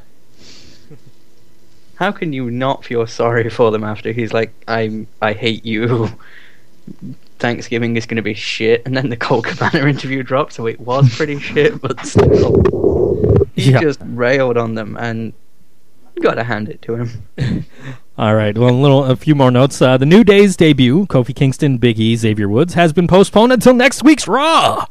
How 1.96 2.10
can 2.10 2.32
you 2.32 2.50
not 2.50 2.84
feel 2.84 3.06
sorry 3.06 3.48
for 3.48 3.70
them 3.70 3.84
after 3.84 4.12
he's 4.12 4.32
like, 4.32 4.52
I'm, 4.66 5.06
I 5.20 5.34
hate 5.34 5.64
you. 5.64 6.08
Thanksgiving 7.38 7.96
is 7.96 8.06
going 8.06 8.16
to 8.16 8.22
be 8.22 8.34
shit, 8.34 8.82
and 8.86 8.96
then 8.96 9.08
the 9.08 9.16
Colt 9.16 9.44
Cabana 9.44 9.86
interview 9.88 10.22
dropped, 10.22 10.52
so 10.54 10.66
it 10.66 10.80
was 10.80 11.14
pretty 11.14 11.38
shit, 11.38 11.80
but 11.80 12.04
still. 12.04 12.62
He 13.54 13.70
Yeah. 13.72 13.80
just 13.80 14.00
railed 14.04 14.56
on 14.56 14.74
them, 14.74 14.96
and 14.98 15.32
gotta 16.20 16.44
hand 16.44 16.68
it 16.68 16.80
to 16.82 16.94
him. 16.96 17.64
All 18.18 18.34
right. 18.34 18.56
Well, 18.56 18.70
a 18.70 18.76
little, 18.76 19.04
a 19.04 19.16
few 19.16 19.34
more 19.34 19.50
notes. 19.50 19.80
Uh, 19.80 19.96
the 19.96 20.06
New 20.06 20.22
Day's 20.24 20.56
debut, 20.56 21.06
Kofi 21.06 21.34
Kingston, 21.34 21.78
Big 21.78 21.98
E, 21.98 22.14
Xavier 22.16 22.48
Woods, 22.48 22.74
has 22.74 22.92
been 22.92 23.08
postponed 23.08 23.52
until 23.52 23.72
next 23.74 24.02
week's 24.04 24.28
Raw. 24.28 24.84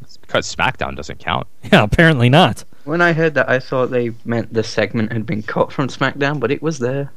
It's 0.00 0.16
because 0.16 0.52
SmackDown 0.54 0.96
doesn't 0.96 1.18
count. 1.18 1.46
Yeah, 1.72 1.82
apparently 1.84 2.28
not. 2.28 2.64
When 2.84 3.00
I 3.00 3.12
heard 3.12 3.34
that, 3.34 3.48
I 3.48 3.60
thought 3.60 3.90
they 3.90 4.10
meant 4.24 4.52
the 4.52 4.64
segment 4.64 5.12
had 5.12 5.24
been 5.26 5.42
cut 5.42 5.70
from 5.72 5.88
SmackDown, 5.88 6.40
but 6.40 6.50
it 6.50 6.62
was 6.62 6.78
there. 6.80 7.12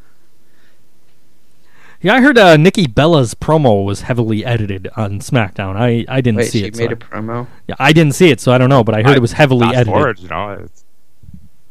Yeah, 2.05 2.13
I 2.13 2.21
heard 2.21 2.37
uh, 2.37 2.55
Nikki 2.55 2.85
Bella's 2.85 3.33
promo 3.33 3.83
was 3.83 4.01
heavily 4.01 4.45
edited 4.45 4.87
on 4.95 5.19
SmackDown. 5.21 5.75
I, 5.75 6.05
I 6.07 6.21
didn't 6.21 6.37
Wait, 6.37 6.51
see 6.51 6.59
she 6.59 6.65
it. 6.67 6.77
made 6.77 6.89
so 6.89 6.93
a 6.93 6.95
promo. 6.97 7.47
yeah, 7.67 7.73
I 7.79 7.93
didn't 7.93 8.13
see 8.13 8.29
it, 8.29 8.39
so 8.39 8.51
I 8.51 8.59
don't 8.59 8.69
know. 8.69 8.83
But 8.83 8.93
I 8.93 8.97
heard 9.01 9.13
I- 9.13 9.15
it 9.15 9.21
was 9.21 9.31
heavily 9.31 9.61
Fast 9.65 9.75
edited. 9.75 9.91
forward, 9.93 10.19
you 10.19 10.27
know. 10.29 10.67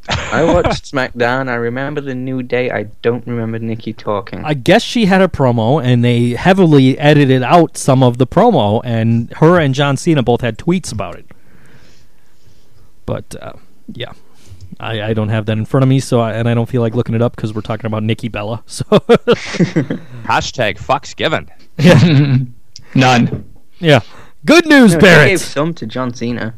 I 0.09 0.43
watched 0.43 0.85
SmackDown. 0.93 1.49
I 1.49 1.55
remember 1.55 2.01
the 2.01 2.17
New 2.17 2.43
Day. 2.43 2.71
I 2.73 2.83
don't 3.01 3.25
remember 3.29 3.61
Nikki 3.61 3.93
talking. 3.93 4.45
I 4.45 4.55
guess 4.55 4.83
she 4.83 5.05
had 5.07 5.23
a 5.23 5.29
promo, 5.29 5.81
and 5.81 6.05
they 6.05 6.31
heavily 6.31 6.99
edited 6.99 7.45
out 7.45 7.77
some 7.77 8.03
of 8.03 8.19
the 8.19 8.27
promo, 8.27 8.81
and 8.85 9.33
her 9.35 9.61
and 9.61 9.73
John 9.73 9.97
Cena 9.97 10.25
both 10.25 10.41
had 10.41 10.59
tweets 10.59 10.91
about 10.93 11.15
it. 11.15 11.27
But 13.07 13.37
uh, 13.41 13.53
yeah, 13.93 14.13
I, 14.81 15.03
I 15.11 15.15
don't 15.15 15.29
have 15.29 15.47
that 15.47 15.57
in 15.59 15.65
front 15.65 15.83
of 15.83 15.89
me, 15.89 16.01
so 16.01 16.21
I, 16.21 16.33
and 16.33 16.49
I 16.49 16.55
don't 16.55 16.69
feel 16.69 16.83
like 16.83 16.95
looking 16.95 17.15
it 17.15 17.23
up 17.23 17.37
because 17.37 17.55
we're 17.55 17.61
talking 17.61 17.87
about 17.87 18.03
Nikki 18.03 18.29
Bella. 18.29 18.63
So 18.69 18.85
hashtag 20.27 20.79
fucks 20.79 21.15
given. 21.15 21.51
None. 22.95 23.45
yeah, 23.79 24.01
good 24.45 24.67
news, 24.67 24.93
No, 24.95 24.99
she 24.99 25.03
Barrett. 25.03 25.29
gave 25.31 25.41
some 25.41 25.75
to 25.75 25.87
John 25.87 26.13
Cena. 26.15 26.55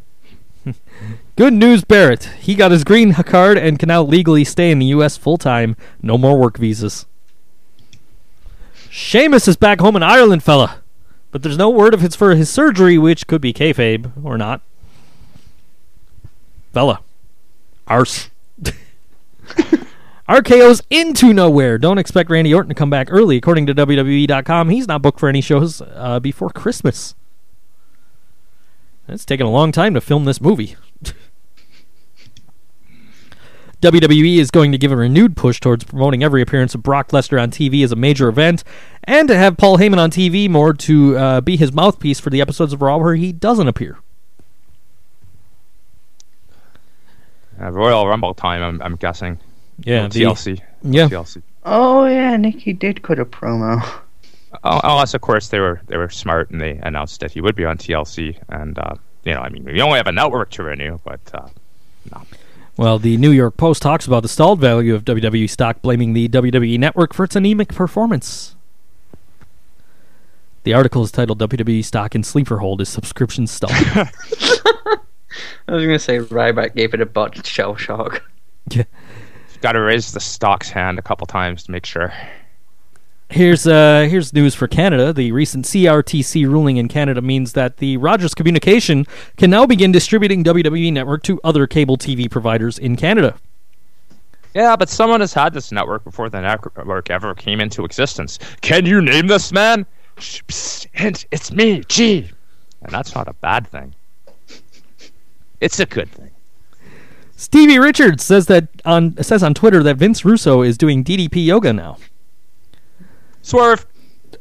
Good 1.36 1.52
news, 1.52 1.84
Barrett. 1.84 2.24
He 2.40 2.55
got 2.55 2.70
his 2.70 2.82
green 2.82 3.12
card 3.12 3.59
and 3.59 3.78
can 3.78 3.88
now 3.88 4.02
legally 4.02 4.43
stay 4.44 4.70
in 4.70 4.78
the 4.78 4.86
U.S. 4.86 5.16
full 5.18 5.36
time. 5.36 5.76
No 6.01 6.16
more 6.16 6.38
work 6.38 6.56
visas. 6.56 7.05
Sheamus 8.88 9.47
is 9.47 9.56
back 9.56 9.80
home 9.80 9.97
in 9.97 10.02
Ireland, 10.02 10.43
fella. 10.43 10.82
But 11.30 11.43
there's 11.43 11.59
no 11.59 11.68
word 11.68 11.93
if 11.93 12.02
it's 12.02 12.16
for 12.16 12.34
his 12.34 12.48
surgery, 12.48 12.97
which 12.97 13.26
could 13.26 13.43
be 13.43 13.52
kayfabe 13.52 14.10
or 14.24 14.38
not. 14.38 14.62
Fella. 16.72 17.01
Arse. 17.86 18.30
RKO's 20.28 20.82
into 20.90 21.32
nowhere. 21.32 21.78
Don't 21.78 21.98
expect 21.98 22.30
Randy 22.30 22.52
Orton 22.52 22.70
to 22.70 22.74
come 22.74 22.90
back 22.90 23.08
early. 23.10 23.36
According 23.36 23.66
to 23.66 23.74
WWE.com, 23.74 24.70
he's 24.70 24.88
not 24.88 25.02
booked 25.02 25.20
for 25.20 25.28
any 25.28 25.40
shows 25.40 25.80
uh, 25.80 26.18
before 26.18 26.50
Christmas. 26.50 27.14
It's 29.08 29.24
taken 29.24 29.46
a 29.46 29.50
long 29.50 29.70
time 29.70 29.94
to 29.94 30.00
film 30.00 30.24
this 30.24 30.40
movie. 30.40 30.76
WWE 33.82 34.38
is 34.38 34.50
going 34.50 34.72
to 34.72 34.78
give 34.78 34.90
a 34.90 34.96
renewed 34.96 35.36
push 35.36 35.60
towards 35.60 35.84
promoting 35.84 36.24
every 36.24 36.42
appearance 36.42 36.74
of 36.74 36.82
Brock 36.82 37.10
Lesnar 37.10 37.40
on 37.40 37.50
TV 37.50 37.84
as 37.84 37.92
a 37.92 37.96
major 37.96 38.28
event, 38.28 38.64
and 39.04 39.28
to 39.28 39.36
have 39.36 39.56
Paul 39.56 39.78
Heyman 39.78 39.98
on 39.98 40.10
TV 40.10 40.48
more 40.50 40.72
to 40.72 41.16
uh, 41.16 41.40
be 41.40 41.56
his 41.56 41.72
mouthpiece 41.72 42.18
for 42.18 42.30
the 42.30 42.40
episodes 42.40 42.72
of 42.72 42.82
Raw 42.82 42.96
where 42.96 43.14
he 43.14 43.32
doesn't 43.32 43.68
appear. 43.68 43.98
Uh, 47.60 47.70
Royal 47.70 48.06
Rumble 48.06 48.34
time, 48.34 48.62
I'm, 48.62 48.82
I'm 48.82 48.96
guessing. 48.96 49.38
Yeah, 49.84 50.06
Or 50.06 50.08
the- 50.08 50.20
TLC. 50.22 50.60
yeah. 50.82 51.08
TLC. 51.08 51.42
Oh 51.64 52.06
yeah, 52.06 52.36
Nikki 52.36 52.72
did 52.72 53.02
cut 53.02 53.18
a 53.18 53.24
promo. 53.24 53.82
Oh, 54.64 54.80
Unless, 54.84 55.14
of 55.14 55.20
course, 55.20 55.48
they 55.48 55.58
were 55.58 55.80
they 55.86 55.96
were 55.96 56.08
smart 56.08 56.50
and 56.50 56.60
they 56.60 56.78
announced 56.82 57.20
that 57.20 57.32
he 57.32 57.40
would 57.40 57.56
be 57.56 57.64
on 57.64 57.76
TLC. 57.76 58.38
And 58.48 58.78
uh, 58.78 58.94
you 59.24 59.34
know, 59.34 59.40
I 59.40 59.48
mean, 59.48 59.64
we 59.64 59.80
only 59.82 59.96
have 59.98 60.06
a 60.06 60.12
network 60.12 60.50
to 60.50 60.62
renew, 60.62 60.98
but 61.04 61.20
uh, 61.34 61.48
no. 62.12 62.22
Well, 62.76 62.98
the 62.98 63.16
New 63.16 63.30
York 63.32 63.56
Post 63.56 63.82
talks 63.82 64.06
about 64.06 64.22
the 64.22 64.28
stalled 64.28 64.60
value 64.60 64.94
of 64.94 65.04
WWE 65.04 65.48
stock, 65.50 65.82
blaming 65.82 66.12
the 66.12 66.28
WWE 66.28 66.78
network 66.78 67.12
for 67.14 67.24
its 67.24 67.34
anemic 67.34 67.68
performance. 67.74 68.54
The 70.64 70.74
article 70.74 71.02
is 71.02 71.10
titled 71.12 71.38
WWE 71.38 71.84
Stock 71.84 72.14
in 72.14 72.22
Sleeper 72.22 72.58
Hold 72.58 72.80
is 72.80 72.88
Subscription 72.88 73.46
Stalled. 73.46 73.72
I 75.68 75.74
was 75.74 75.84
gonna 75.84 75.98
say 75.98 76.18
Ryback 76.18 76.74
gave 76.74 76.94
it 76.94 77.01
a 77.01 77.06
botched 77.06 77.47
shell 77.56 77.76
shock. 77.76 78.22
Yeah. 78.70 78.84
Got 79.62 79.72
to 79.72 79.80
raise 79.80 80.12
the 80.12 80.20
stock's 80.20 80.68
hand 80.68 80.98
a 80.98 81.02
couple 81.02 81.26
times 81.26 81.62
to 81.64 81.70
make 81.70 81.86
sure. 81.86 82.12
Here's 83.28 83.66
uh, 83.66 84.06
here's 84.09 84.32
news 84.32 84.55
for 84.55 84.68
Canada. 84.68 85.12
The 85.12 85.32
recent 85.32 85.64
CRTC 85.64 86.47
ruling 86.47 86.76
in 86.76 86.86
Canada 86.86 87.20
means 87.20 87.55
that 87.55 87.78
the 87.78 87.97
Rogers 87.97 88.34
Communication 88.34 89.05
can 89.36 89.51
now 89.51 89.66
begin 89.66 89.90
distributing 89.90 90.44
WWE 90.44 90.93
Network 90.93 91.22
to 91.24 91.40
other 91.43 91.66
cable 91.66 91.97
TV 91.97 92.30
providers 92.30 92.78
in 92.78 92.94
Canada. 92.94 93.36
Yeah, 94.55 94.76
but 94.76 94.88
someone 94.88 95.20
has 95.20 95.34
had 95.34 95.52
this 95.52 95.72
network 95.72 96.05
before 96.05 96.30
the 96.30 96.40
network 96.40 97.10
ever 97.10 97.34
came 97.34 97.60
into 97.60 97.84
existence. 97.84 98.38
Can 98.60 98.86
you 98.86 99.02
name 99.02 99.26
this 99.26 99.52
man? 99.52 99.84
Shh, 100.18 100.43
psst, 100.48 100.86
hint, 100.93 101.26
it's 101.30 101.52
me, 101.52 101.82
G. 101.88 102.30
And 102.82 102.93
that's 102.93 103.14
not 103.14 103.28
a 103.28 103.34
bad 103.34 103.66
thing. 103.66 103.94
It's 105.60 105.80
a 105.80 105.86
good 105.86 106.10
thing. 106.10 106.30
Stevie 107.36 107.78
Richards 107.78 108.24
says 108.24 108.46
that 108.46 108.68
on 108.84 109.22
says 109.22 109.42
on 109.42 109.52
Twitter 109.52 109.82
that 109.82 109.96
Vince 109.96 110.24
Russo 110.24 110.62
is 110.62 110.78
doing 110.78 111.04
DDP 111.04 111.44
yoga 111.44 111.72
now. 111.72 111.98
Swerve. 113.42 113.86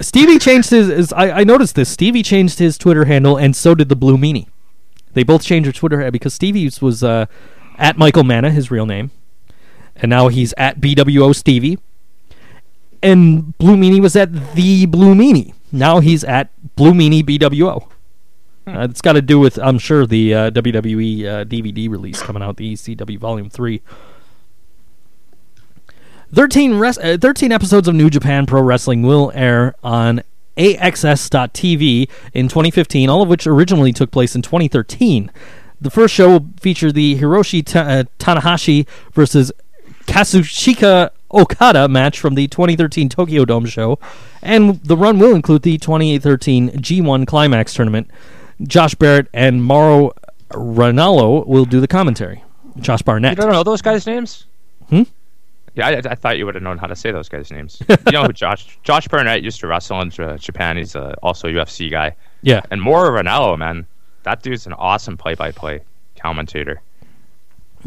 Stevie 0.01 0.39
changed 0.39 0.69
his. 0.71 0.87
his 0.87 1.13
I, 1.13 1.41
I 1.41 1.43
noticed 1.43 1.75
this. 1.75 1.89
Stevie 1.89 2.23
changed 2.23 2.59
his 2.59 2.77
Twitter 2.77 3.05
handle, 3.05 3.37
and 3.37 3.55
so 3.55 3.75
did 3.75 3.89
the 3.89 3.95
Blue 3.95 4.17
Meanie. 4.17 4.47
They 5.13 5.23
both 5.23 5.43
changed 5.43 5.65
their 5.65 5.73
Twitter 5.73 5.97
handle 5.97 6.11
because 6.11 6.33
Stevie's 6.33 6.81
was 6.81 7.03
uh, 7.03 7.25
at 7.77 7.97
Michael 7.97 8.23
Manna, 8.23 8.49
his 8.49 8.71
real 8.71 8.85
name, 8.85 9.11
and 9.95 10.09
now 10.09 10.29
he's 10.29 10.53
at 10.57 10.79
BWO 10.79 11.35
Stevie. 11.35 11.77
And 13.03 13.57
Blue 13.57 13.75
Meanie 13.75 14.01
was 14.01 14.15
at 14.15 14.55
the 14.55 14.85
Blue 14.85 15.13
Meanie. 15.13 15.53
Now 15.71 15.99
he's 15.99 16.23
at 16.23 16.49
Blue 16.75 16.93
Meanie 16.93 17.23
BWO. 17.23 17.89
Uh, 18.67 18.87
it's 18.89 19.01
got 19.01 19.13
to 19.13 19.21
do 19.21 19.39
with, 19.39 19.59
I'm 19.59 19.77
sure, 19.77 20.07
the 20.07 20.33
uh, 20.33 20.51
WWE 20.51 21.25
uh, 21.25 21.45
DVD 21.45 21.89
release 21.89 22.21
coming 22.21 22.41
out, 22.41 22.57
the 22.57 22.73
ECW 22.73 23.19
Volume 23.19 23.49
Three. 23.49 23.81
13, 26.33 26.75
res- 26.75 26.97
uh, 26.97 27.17
13 27.19 27.51
episodes 27.51 27.87
of 27.87 27.95
New 27.95 28.09
Japan 28.09 28.45
Pro 28.45 28.61
Wrestling 28.61 29.03
will 29.03 29.31
air 29.35 29.75
on 29.83 30.21
AXS.TV 30.57 32.09
in 32.33 32.47
2015, 32.47 33.09
all 33.09 33.21
of 33.21 33.29
which 33.29 33.45
originally 33.45 33.93
took 33.93 34.11
place 34.11 34.35
in 34.35 34.41
2013. 34.41 35.31
The 35.79 35.91
first 35.91 36.13
show 36.13 36.29
will 36.29 36.47
feature 36.59 36.91
the 36.91 37.19
Hiroshi 37.19 37.63
Ta- 37.63 37.81
uh, 37.81 38.03
Tanahashi 38.17 38.87
versus 39.13 39.51
Kazuchika 40.07 41.11
Okada 41.31 41.87
match 41.87 42.19
from 42.19 42.35
the 42.35 42.47
2013 42.47 43.09
Tokyo 43.09 43.45
Dome 43.45 43.65
show, 43.65 43.99
and 44.41 44.81
the 44.83 44.97
run 44.97 45.19
will 45.19 45.35
include 45.35 45.63
the 45.63 45.77
2013 45.77 46.71
G1 46.71 47.27
Climax 47.27 47.73
tournament. 47.73 48.09
Josh 48.63 48.95
Barrett 48.95 49.27
and 49.33 49.63
Mauro 49.63 50.13
Ranallo 50.49 51.45
will 51.45 51.65
do 51.65 51.79
the 51.79 51.87
commentary. 51.87 52.43
Josh 52.79 53.01
Barnett. 53.01 53.37
You 53.37 53.43
don't 53.43 53.51
know 53.51 53.63
those 53.63 53.81
guys' 53.81 54.05
names? 54.05 54.45
Hmm? 54.89 55.03
Yeah, 55.75 55.87
I, 55.87 56.11
I 56.11 56.15
thought 56.15 56.37
you 56.37 56.45
would 56.45 56.55
have 56.55 56.63
known 56.63 56.77
how 56.77 56.87
to 56.87 56.95
say 56.95 57.11
those 57.11 57.27
guys' 57.29 57.51
names. 57.51 57.81
you 57.89 58.11
know 58.11 58.23
who 58.23 58.33
Josh 58.33 58.77
Josh 58.83 59.07
Barnett 59.07 59.43
used 59.43 59.59
to 59.59 59.67
wrestle 59.67 60.01
in 60.01 60.09
J- 60.09 60.37
Japan. 60.37 60.77
He's 60.77 60.95
uh, 60.95 61.15
also 61.21 61.47
a 61.47 61.51
UFC 61.51 61.91
guy. 61.91 62.15
Yeah. 62.41 62.61
And 62.71 62.81
Mauro 62.81 63.21
Ranallo, 63.21 63.57
man, 63.57 63.85
that 64.23 64.41
dude's 64.41 64.65
an 64.67 64.73
awesome 64.73 65.17
play-by-play 65.17 65.81
commentator. 66.19 66.81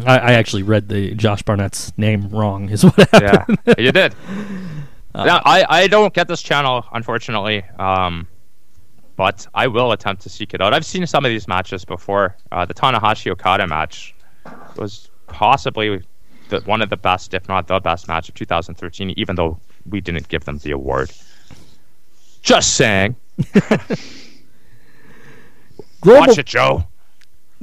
I, 0.06 0.18
I 0.18 0.32
actually 0.32 0.62
read 0.62 0.88
the 0.88 1.14
Josh 1.14 1.42
Barnett's 1.42 1.92
name 1.96 2.28
wrong. 2.28 2.68
Is 2.68 2.84
what 2.84 3.10
happened. 3.10 3.58
Yeah, 3.66 3.74
you 3.78 3.92
did. 3.92 4.14
now, 5.14 5.42
I, 5.44 5.64
I 5.68 5.86
don't 5.88 6.14
get 6.14 6.28
this 6.28 6.42
channel, 6.42 6.84
unfortunately, 6.92 7.64
um, 7.78 8.28
but 9.18 9.46
I 9.52 9.66
will 9.66 9.90
attempt 9.90 10.22
to 10.22 10.28
seek 10.28 10.54
it 10.54 10.60
out. 10.60 10.72
I've 10.72 10.86
seen 10.86 11.04
some 11.04 11.24
of 11.24 11.28
these 11.30 11.48
matches 11.48 11.84
before. 11.84 12.36
Uh, 12.52 12.64
the 12.64 12.72
Tanahashi 12.72 13.32
Okada 13.32 13.66
match 13.66 14.14
was 14.76 15.10
possibly 15.26 16.04
the, 16.50 16.60
one 16.60 16.80
of 16.82 16.88
the 16.88 16.96
best, 16.96 17.34
if 17.34 17.48
not 17.48 17.66
the 17.66 17.80
best 17.80 18.06
match 18.06 18.28
of 18.28 18.36
2013, 18.36 19.10
even 19.16 19.34
though 19.34 19.58
we 19.90 20.00
didn't 20.00 20.28
give 20.28 20.44
them 20.44 20.58
the 20.58 20.70
award. 20.70 21.10
Just 22.42 22.76
saying. 22.76 23.16
Global, 26.00 26.28
Watch 26.28 26.38
it, 26.38 26.46
Joe. 26.46 26.86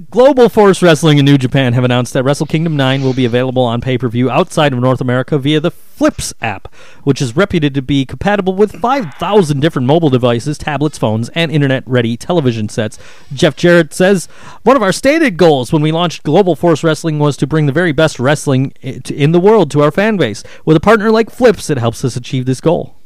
Global 0.10 0.50
Force 0.50 0.82
Wrestling 0.82 1.20
and 1.20 1.26
New 1.26 1.38
Japan 1.38 1.72
have 1.72 1.86
announced 1.86 2.12
that 2.12 2.24
Wrestle 2.24 2.46
Kingdom 2.46 2.76
9 2.76 3.02
will 3.02 3.14
be 3.14 3.24
available 3.24 3.64
on 3.64 3.80
pay 3.80 3.98
per 3.98 4.10
view 4.10 4.30
outside 4.30 4.74
of 4.74 4.80
North 4.80 5.00
America 5.00 5.38
via 5.38 5.62
the 5.62 5.72
Flipps 5.72 6.34
app, 6.42 6.68
which 7.06 7.22
is 7.22 7.38
reputed 7.38 7.74
to 7.74 7.82
be 7.82 8.06
compatible 8.06 8.54
with 8.54 8.74
5,000 8.82 9.62
different 9.62 9.88
mobile 9.88 10.10
devices, 10.10 10.58
tablets, 10.58 10.98
phones, 10.98 11.30
and 11.30 11.50
internet 11.50 11.88
ready 11.88 12.18
television 12.18 12.68
sets. 12.68 13.00
Jeff 13.34 13.56
Jarrett 13.56 13.94
says 13.94 14.26
One 14.64 14.76
of 14.76 14.84
our 14.84 14.92
stated 14.92 15.38
goals 15.38 15.72
when 15.72 15.82
we 15.82 15.94
launched 15.94 16.24
Global 16.24 16.58
Force 16.58 16.84
Wrestling 16.84 17.18
was 17.18 17.38
to 17.38 17.48
bring 17.48 17.66
the 17.66 17.72
very 17.72 17.94
best 17.94 18.20
wrestling 18.20 18.74
eh, 18.84 19.00
in 19.10 19.32
the 19.32 19.40
world 19.40 19.72
to 19.72 19.82
our 19.82 19.92
fan 19.92 20.18
base. 20.18 20.44
With 20.66 20.76
a 20.76 20.82
partner 20.82 21.10
like 21.10 21.30
Flipps, 21.30 21.70
it 21.70 21.78
helps 21.78 22.04
us 22.04 22.18
achieve 22.18 22.46
this 22.46 22.60
goal. 22.60 22.98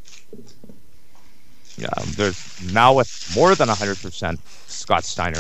Yeah, 1.78 1.90
um, 1.98 2.08
there's 2.16 2.74
now 2.74 2.96
with 2.96 3.32
more 3.36 3.54
than 3.54 3.68
100% 3.68 4.40
Scott 4.68 5.04
Steiner. 5.04 5.40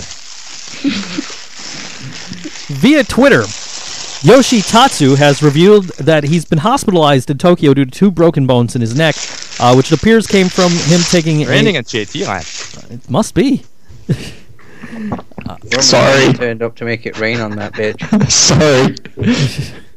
Via 2.69 3.03
Twitter, 3.03 3.43
Yoshi 4.21 4.61
Tatsu 4.61 5.15
has 5.15 5.41
revealed 5.41 5.85
that 5.97 6.23
he's 6.25 6.45
been 6.45 6.59
hospitalized 6.59 7.29
in 7.29 7.37
Tokyo 7.37 7.73
due 7.73 7.85
to 7.85 7.91
two 7.91 8.11
broken 8.11 8.45
bones 8.45 8.75
in 8.75 8.81
his 8.81 8.95
neck, 8.95 9.15
uh, 9.59 9.73
which 9.73 9.91
it 9.91 9.99
appears 9.99 10.27
came 10.27 10.49
from 10.49 10.71
him 10.71 11.01
taking 11.09 11.45
Raining 11.47 11.75
a. 11.75 11.79
in 11.79 11.85
JT 11.85 12.27
land. 12.27 12.45
It 12.91 13.09
must 13.09 13.33
be. 13.33 13.63
Sorry. 15.79 16.33
Turned 16.33 16.61
up 16.61 16.75
to 16.77 16.85
make 16.85 17.05
it 17.05 17.17
rain 17.19 17.39
on 17.39 17.51
that 17.51 17.73
bitch. 17.73 18.29
Sorry. 18.31 18.95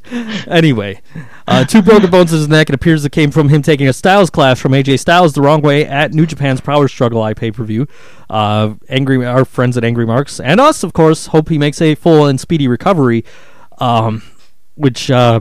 Anyway, 0.47 1.01
uh, 1.49 1.65
two 1.65 1.81
broken 1.81 2.11
bones 2.11 2.33
in 2.33 2.39
his 2.39 2.49
neck. 2.49 2.69
It 2.69 2.75
appears 2.75 3.05
it 3.05 3.13
came 3.13 3.31
from 3.31 3.49
him 3.49 3.63
taking 3.63 3.89
a 3.89 3.93
Styles 3.93 4.29
clash 4.31 4.61
from 4.61 4.73
AJ 4.73 5.01
Styles 5.01 5.33
the 5.33 5.41
wrong 5.41 5.63
way 5.63 5.87
at 5.87 6.13
New 6.13 6.27
Japan's 6.27 6.61
Power 6.61 6.87
Struggle 6.89 7.23
I 7.23 7.35
pay 7.35 7.51
per 7.51 7.65
view. 7.65 7.87
Uh, 8.29 8.75
angry, 8.89 9.25
our 9.25 9.45
friends 9.45 9.77
at 9.77 9.85
Angry 9.85 10.07
Marks 10.07 10.39
and 10.41 10.61
us, 10.61 10.83
of 10.83 10.93
course, 10.93 11.27
hope 11.27 11.49
he 11.49 11.59
makes 11.59 11.81
a 11.81 11.95
full 11.95 12.27
and 12.27 12.39
speedy 12.39 12.69
recovery. 12.69 13.25
Um, 13.79 14.23
which 14.75 15.11
uh, 15.11 15.41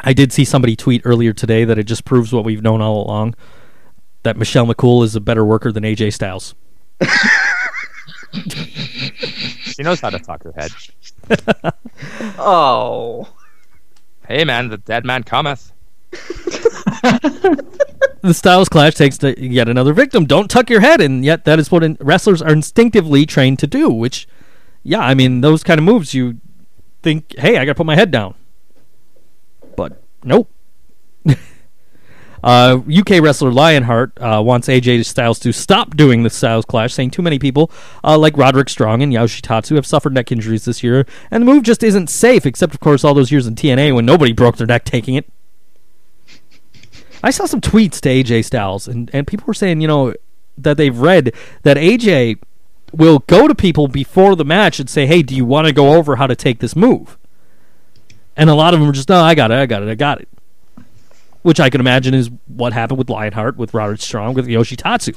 I 0.00 0.12
did 0.12 0.32
see 0.32 0.44
somebody 0.44 0.76
tweet 0.76 1.02
earlier 1.04 1.32
today 1.32 1.64
that 1.64 1.78
it 1.78 1.84
just 1.84 2.04
proves 2.04 2.32
what 2.32 2.44
we've 2.44 2.62
known 2.62 2.80
all 2.80 3.04
along: 3.04 3.34
that 4.22 4.36
Michelle 4.36 4.66
McCool 4.66 5.02
is 5.04 5.16
a 5.16 5.20
better 5.20 5.44
worker 5.44 5.72
than 5.72 5.82
AJ 5.82 6.12
Styles. 6.12 6.54
She 9.76 9.82
knows 9.82 10.00
how 10.00 10.10
to 10.10 10.18
talk 10.18 10.42
her 10.42 10.52
head. 10.52 10.70
Oh. 12.38 13.26
Hey, 14.28 14.44
man, 14.44 14.68
the 14.68 14.78
dead 14.78 15.04
man 15.04 15.22
cometh. 15.22 15.72
the 18.22 18.32
Styles 18.32 18.68
Clash 18.68 18.94
takes 18.94 19.22
yet 19.22 19.68
another 19.68 19.92
victim. 19.92 20.26
Don't 20.26 20.50
tuck 20.50 20.68
your 20.70 20.80
head, 20.80 21.00
and 21.00 21.24
yet 21.24 21.44
that 21.44 21.58
is 21.58 21.70
what 21.70 21.84
in- 21.84 21.96
wrestlers 22.00 22.42
are 22.42 22.52
instinctively 22.52 23.26
trained 23.26 23.58
to 23.60 23.66
do. 23.66 23.88
Which, 23.90 24.26
yeah, 24.82 25.00
I 25.00 25.14
mean, 25.14 25.40
those 25.42 25.62
kind 25.62 25.78
of 25.78 25.84
moves, 25.84 26.14
you 26.14 26.40
think, 27.02 27.34
hey, 27.38 27.56
I 27.58 27.64
got 27.64 27.72
to 27.72 27.76
put 27.76 27.86
my 27.86 27.94
head 27.94 28.10
down, 28.10 28.34
but 29.76 30.02
nope. 30.24 30.50
Uh, 32.42 32.80
UK 32.88 33.22
wrestler 33.22 33.52
Lionheart 33.52 34.12
uh, 34.20 34.42
wants 34.44 34.68
AJ 34.68 35.04
Styles 35.06 35.38
to 35.40 35.52
stop 35.52 35.96
doing 35.96 36.22
the 36.22 36.30
Styles 36.30 36.64
Clash, 36.64 36.94
saying 36.94 37.10
too 37.10 37.22
many 37.22 37.38
people 37.38 37.70
uh, 38.04 38.18
like 38.18 38.36
Roderick 38.36 38.68
Strong 38.68 39.02
and 39.02 39.12
Yoshitatsu 39.12 39.76
have 39.76 39.86
suffered 39.86 40.14
neck 40.14 40.30
injuries 40.32 40.64
this 40.64 40.82
year, 40.82 41.06
and 41.30 41.42
the 41.42 41.46
move 41.46 41.62
just 41.62 41.82
isn't 41.82 42.08
safe. 42.08 42.46
Except, 42.46 42.74
of 42.74 42.80
course, 42.80 43.04
all 43.04 43.14
those 43.14 43.32
years 43.32 43.46
in 43.46 43.54
TNA 43.54 43.94
when 43.94 44.06
nobody 44.06 44.32
broke 44.32 44.56
their 44.56 44.66
neck 44.66 44.84
taking 44.84 45.14
it. 45.14 45.26
I 47.22 47.30
saw 47.30 47.46
some 47.46 47.60
tweets 47.60 48.00
to 48.00 48.08
AJ 48.08 48.44
Styles, 48.44 48.86
and, 48.86 49.10
and 49.12 49.26
people 49.26 49.46
were 49.46 49.54
saying, 49.54 49.80
you 49.80 49.88
know, 49.88 50.14
that 50.58 50.76
they've 50.76 50.96
read 50.96 51.34
that 51.62 51.76
AJ 51.76 52.38
will 52.92 53.20
go 53.20 53.48
to 53.48 53.54
people 53.54 53.88
before 53.88 54.36
the 54.36 54.44
match 54.44 54.78
and 54.78 54.88
say, 54.88 55.06
hey, 55.06 55.22
do 55.22 55.34
you 55.34 55.44
want 55.44 55.66
to 55.66 55.72
go 55.72 55.94
over 55.94 56.16
how 56.16 56.26
to 56.26 56.36
take 56.36 56.60
this 56.60 56.76
move? 56.76 57.18
And 58.36 58.50
a 58.50 58.54
lot 58.54 58.74
of 58.74 58.80
them 58.80 58.86
were 58.86 58.92
just, 58.92 59.08
no, 59.08 59.20
I 59.20 59.34
got 59.34 59.50
it, 59.50 59.54
I 59.54 59.66
got 59.66 59.82
it, 59.82 59.88
I 59.88 59.94
got 59.94 60.20
it. 60.20 60.28
Which 61.46 61.60
I 61.60 61.70
can 61.70 61.80
imagine 61.80 62.12
is 62.12 62.28
what 62.48 62.72
happened 62.72 62.98
with 62.98 63.08
Lionheart, 63.08 63.56
with 63.56 63.72
Robert 63.72 64.00
Strong, 64.00 64.34
with 64.34 64.48
Yoshitatsu. 64.48 65.14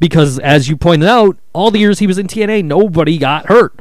Because, 0.00 0.40
as 0.40 0.68
you 0.68 0.76
pointed 0.76 1.08
out, 1.08 1.36
all 1.52 1.70
the 1.70 1.78
years 1.78 2.00
he 2.00 2.08
was 2.08 2.18
in 2.18 2.26
TNA, 2.26 2.64
nobody 2.64 3.16
got 3.16 3.46
hurt. 3.46 3.78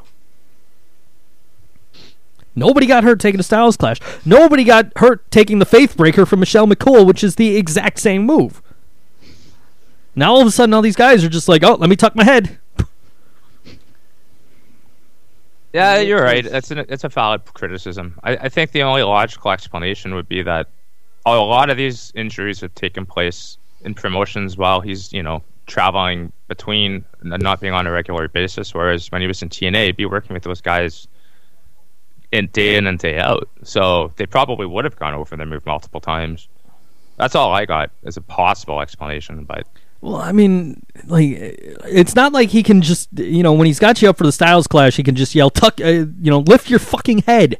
Nobody 2.53 2.85
got 2.85 3.03
hurt 3.03 3.19
taking 3.19 3.39
a 3.39 3.43
Styles 3.43 3.77
Clash. 3.77 3.97
Nobody 4.25 4.63
got 4.63 4.95
hurt 4.97 5.29
taking 5.31 5.57
the 5.57 5.65
Faith 5.65 5.97
Breaker 5.97 6.27
from 6.27 6.39
Michelle 6.39 6.67
McCool, 6.67 7.03
which 7.03 7.23
is 7.23 7.37
the 7.37 7.57
exact 7.57 7.97
same 7.97 8.27
move. 8.27 8.61
Now 10.15 10.33
all 10.35 10.41
of 10.41 10.47
a 10.47 10.51
sudden, 10.51 10.75
all 10.75 10.83
these 10.83 10.95
guys 10.95 11.23
are 11.23 11.29
just 11.29 11.49
like, 11.49 11.63
"Oh, 11.63 11.73
let 11.73 11.89
me 11.89 11.95
tuck 11.95 12.15
my 12.15 12.23
head." 12.23 12.59
Yeah, 15.73 15.97
you're 15.97 16.21
right. 16.21 16.45
It's 16.45 16.69
an, 16.69 16.85
it's 16.89 17.03
a 17.03 17.09
valid 17.09 17.43
criticism. 17.55 18.19
I, 18.23 18.37
I 18.37 18.49
think 18.49 18.71
the 18.71 18.83
only 18.83 19.01
logical 19.01 19.49
explanation 19.49 20.13
would 20.13 20.29
be 20.29 20.43
that 20.43 20.69
a 21.33 21.45
lot 21.45 21.69
of 21.69 21.77
these 21.77 22.11
injuries 22.15 22.61
have 22.61 22.73
taken 22.75 23.05
place 23.05 23.57
in 23.81 23.93
promotions 23.93 24.57
while 24.57 24.81
he's 24.81 25.13
you 25.13 25.23
know 25.23 25.43
traveling 25.65 26.31
between 26.47 27.03
and 27.21 27.43
not 27.43 27.59
being 27.59 27.73
on 27.73 27.85
a 27.87 27.91
regular 27.91 28.27
basis. 28.27 28.73
Whereas 28.73 29.11
when 29.11 29.21
he 29.21 29.27
was 29.27 29.41
in 29.41 29.49
TNA, 29.49 29.85
he'd 29.87 29.97
be 29.97 30.05
working 30.05 30.33
with 30.33 30.43
those 30.43 30.61
guys 30.61 31.07
in 32.31 32.47
day 32.47 32.75
in 32.75 32.87
and 32.87 32.97
day 32.99 33.19
out. 33.19 33.49
So 33.63 34.11
they 34.15 34.25
probably 34.25 34.65
would 34.65 34.85
have 34.85 34.97
gone 34.97 35.13
over 35.13 35.35
their 35.35 35.45
move 35.45 35.65
multiple 35.65 36.01
times. 36.01 36.47
That's 37.17 37.35
all 37.35 37.51
I 37.51 37.65
got 37.65 37.91
as 38.05 38.17
a 38.17 38.21
possible 38.21 38.81
explanation, 38.81 39.43
but 39.43 39.67
Well, 40.01 40.17
I 40.17 40.31
mean, 40.31 40.83
like, 41.05 41.29
it's 41.85 42.15
not 42.15 42.31
like 42.31 42.49
he 42.49 42.61
can 42.63 42.81
just, 42.81 43.09
you 43.17 43.41
know, 43.43 43.53
when 43.53 43.65
he's 43.65 43.79
got 43.79 44.01
you 44.01 44.09
up 44.09 44.17
for 44.17 44.23
the 44.25 44.31
Styles 44.31 44.67
Clash, 44.67 44.95
he 44.95 45.03
can 45.03 45.15
just 45.15 45.33
yell, 45.33 45.49
"Tuck," 45.49 45.81
uh, 45.81 45.87
you 45.87 46.29
know, 46.29 46.39
lift 46.39 46.69
your 46.69 46.79
fucking 46.79 47.19
head. 47.19 47.57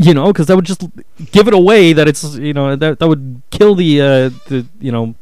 You 0.00 0.14
know, 0.14 0.28
because 0.28 0.46
that 0.46 0.54
would 0.54 0.64
just 0.64 0.86
give 1.32 1.48
it 1.48 1.54
away 1.54 1.92
that 1.92 2.06
it's, 2.06 2.36
you 2.36 2.54
know, 2.54 2.76
that 2.76 3.00
that 3.00 3.08
would 3.08 3.42
kill 3.50 3.74
the, 3.74 4.00
uh, 4.00 4.30
the, 4.46 4.64
you 4.80 4.92
know, 4.92 5.16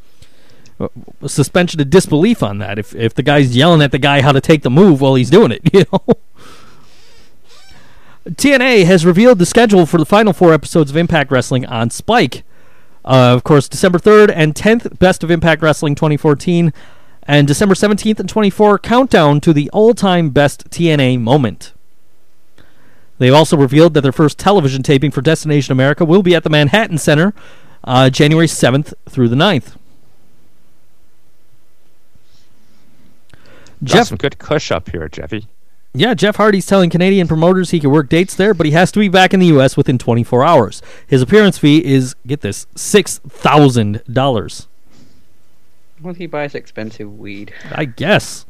uh, 0.78 0.89
suspension 1.27 1.81
of 1.81 1.89
disbelief 1.89 2.43
on 2.43 2.59
that. 2.59 2.78
If 2.78 2.94
if 2.94 3.15
the 3.15 3.23
guy's 3.23 3.57
yelling 3.57 3.81
at 3.81 3.90
the 3.90 3.98
guy 3.98 4.20
how 4.20 4.32
to 4.32 4.40
take 4.40 4.62
the 4.62 4.70
move 4.70 5.01
while 5.01 5.15
he's 5.15 5.31
doing 5.31 5.51
it, 5.51 5.62
you 5.73 5.85
know. 5.90 6.05
TNA 8.28 8.85
has 8.85 9.07
revealed 9.07 9.39
the 9.39 9.47
schedule 9.47 9.86
for 9.86 9.98
the 9.98 10.05
final 10.05 10.32
four 10.32 10.53
episodes 10.53 10.90
of 10.90 10.97
Impact 10.97 11.31
Wrestling 11.31 11.65
on 11.65 11.90
Spike. 11.90 12.43
Uh, 13.05 13.32
of 13.32 13.44
course, 13.44 13.69
December 13.69 14.01
3rd 14.01 14.32
and 14.35 14.53
10th, 14.53 14.98
Best 14.98 15.23
of 15.23 15.31
Impact 15.31 15.62
Wrestling 15.62 15.94
2014, 15.94 16.73
and 17.23 17.47
December 17.47 17.77
17th 17.77 18.19
and 18.19 18.28
24th, 18.28 18.82
Countdown 18.82 19.40
to 19.40 19.53
the 19.53 19.70
all 19.70 19.94
time 19.94 20.31
best 20.31 20.69
TNA 20.70 21.20
moment. 21.20 21.73
They've 23.18 23.34
also 23.34 23.56
revealed 23.56 23.94
that 23.94 24.02
their 24.02 24.12
first 24.12 24.38
television 24.38 24.82
taping 24.82 25.10
for 25.10 25.22
Destination 25.22 25.72
America 25.72 26.05
will 26.05 26.22
be 26.22 26.34
at 26.34 26.44
the 26.44 26.51
Manhattan 26.51 26.98
Center 26.98 27.32
uh, 27.84 28.10
January 28.10 28.47
7th 28.47 28.93
through 29.09 29.28
the 29.28 29.36
9th. 29.36 29.76
got 33.84 33.94
Jeff 33.94 34.06
some 34.09 34.18
good 34.18 34.38
cush 34.38 34.70
up 34.70 34.90
here, 34.90 35.09
Jeffy. 35.09 35.47
Yeah, 35.94 36.12
Jeff 36.14 36.36
Hardy's 36.36 36.66
telling 36.66 36.90
Canadian 36.90 37.26
promoters 37.26 37.70
he 37.70 37.80
can 37.80 37.90
work 37.90 38.10
dates 38.10 38.34
there, 38.34 38.52
but 38.52 38.66
he 38.66 38.72
has 38.72 38.93
to 38.93 38.98
be 38.98 39.09
back 39.09 39.32
in 39.32 39.40
the 39.40 39.47
U.S. 39.47 39.78
within 39.78 39.97
24 39.97 40.44
hours. 40.44 40.82
His 41.06 41.22
appearance 41.22 41.56
fee 41.56 41.82
is, 41.82 42.14
get 42.26 42.43
this, 42.43 42.66
$6,000. 42.74 44.66
Well, 46.02 46.12
he 46.12 46.26
buys 46.26 46.55
expensive 46.55 47.18
weed. 47.18 47.55
I 47.70 47.86
guess. 47.86 48.44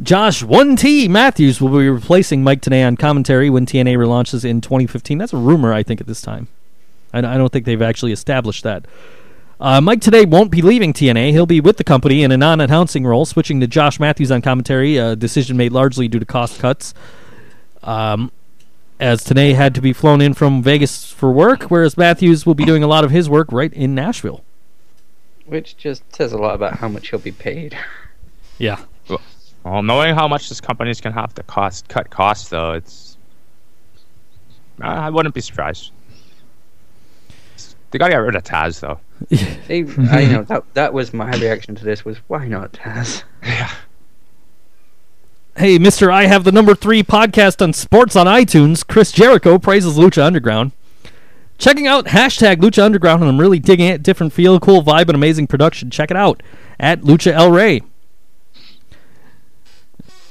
Josh 0.00 0.44
1T 0.44 1.08
Matthews 1.08 1.60
will 1.60 1.76
be 1.76 1.88
replacing 1.88 2.44
Mike 2.44 2.60
Tenay 2.60 2.86
on 2.86 2.96
commentary 2.96 3.50
when 3.50 3.66
TNA 3.66 3.96
relaunches 3.96 4.44
in 4.44 4.60
2015. 4.60 5.18
That's 5.18 5.32
a 5.32 5.36
rumor, 5.36 5.72
I 5.72 5.82
think, 5.82 6.00
at 6.00 6.06
this 6.06 6.22
time. 6.22 6.46
I, 7.12 7.18
I 7.18 7.36
don't 7.36 7.52
think 7.52 7.64
they've 7.64 7.82
actually 7.82 8.12
established 8.12 8.62
that. 8.62 8.86
Uh, 9.60 9.80
Mike 9.80 10.00
Tenay 10.00 10.24
won't 10.24 10.52
be 10.52 10.62
leaving 10.62 10.92
TNA. 10.92 11.32
He'll 11.32 11.46
be 11.46 11.60
with 11.60 11.78
the 11.78 11.84
company 11.84 12.22
in 12.22 12.30
a 12.30 12.36
non-announcing 12.36 13.04
role, 13.04 13.24
switching 13.24 13.58
to 13.60 13.66
Josh 13.66 13.98
Matthews 13.98 14.30
on 14.30 14.40
commentary. 14.40 14.96
A 14.98 15.16
decision 15.16 15.56
made 15.56 15.72
largely 15.72 16.06
due 16.06 16.20
to 16.20 16.26
cost 16.26 16.60
cuts. 16.60 16.94
Um, 17.82 18.30
as 19.00 19.24
Tenay 19.24 19.54
had 19.54 19.74
to 19.74 19.80
be 19.80 19.92
flown 19.92 20.20
in 20.20 20.34
from 20.34 20.62
Vegas 20.62 21.10
for 21.10 21.32
work, 21.32 21.64
whereas 21.64 21.96
Matthews 21.96 22.46
will 22.46 22.54
be 22.54 22.64
doing 22.64 22.84
a 22.84 22.88
lot 22.88 23.04
of 23.04 23.10
his 23.10 23.28
work 23.28 23.50
right 23.50 23.72
in 23.72 23.96
Nashville. 23.96 24.44
Which 25.46 25.76
just 25.76 26.02
says 26.14 26.32
a 26.32 26.38
lot 26.38 26.54
about 26.54 26.74
how 26.74 26.88
much 26.88 27.10
he'll 27.10 27.18
be 27.18 27.32
paid. 27.32 27.76
Yeah. 28.58 28.84
Well, 29.08 29.20
knowing 29.64 30.14
how 30.14 30.28
much 30.28 30.48
this 30.48 30.60
company's 30.60 31.00
gonna 31.00 31.14
have 31.14 31.34
to 31.34 31.42
cost 31.42 31.88
cut 31.88 32.10
costs, 32.10 32.48
though, 32.48 32.72
it's 32.72 33.16
I 34.80 35.06
I 35.06 35.10
wouldn't 35.10 35.34
be 35.34 35.40
surprised. 35.40 35.92
They 37.90 37.98
gotta 37.98 38.12
get 38.12 38.18
rid 38.18 38.34
of 38.34 38.44
Taz, 38.44 38.80
though. 38.80 39.00
They, 39.68 39.80
I 40.10 40.24
know 40.26 40.44
that 40.44 40.62
that 40.74 40.92
was 40.94 41.12
my 41.12 41.30
reaction 41.32 41.74
to 41.74 41.84
this 41.84 42.04
was 42.04 42.18
why 42.28 42.46
not 42.46 42.72
Taz? 42.72 43.24
Yeah. 43.42 43.70
Hey, 45.56 45.76
Mister, 45.78 46.10
I 46.10 46.26
have 46.26 46.44
the 46.44 46.52
number 46.52 46.74
three 46.74 47.02
podcast 47.02 47.60
on 47.60 47.72
sports 47.72 48.14
on 48.14 48.26
iTunes. 48.26 48.86
Chris 48.86 49.10
Jericho 49.10 49.58
praises 49.58 49.98
Lucha 49.98 50.22
Underground. 50.22 50.72
Checking 51.58 51.88
out 51.88 52.06
hashtag 52.06 52.58
Lucha 52.58 52.84
Underground, 52.84 53.22
and 53.22 53.28
I'm 53.28 53.40
really 53.40 53.58
digging 53.58 53.88
it. 53.88 54.04
Different 54.04 54.32
feel, 54.32 54.60
cool 54.60 54.82
vibe, 54.82 55.08
and 55.08 55.16
amazing 55.16 55.48
production. 55.48 55.90
Check 55.90 56.12
it 56.12 56.16
out 56.16 56.42
at 56.78 57.00
Lucha 57.00 57.32
El 57.32 57.50
Rey. 57.50 57.82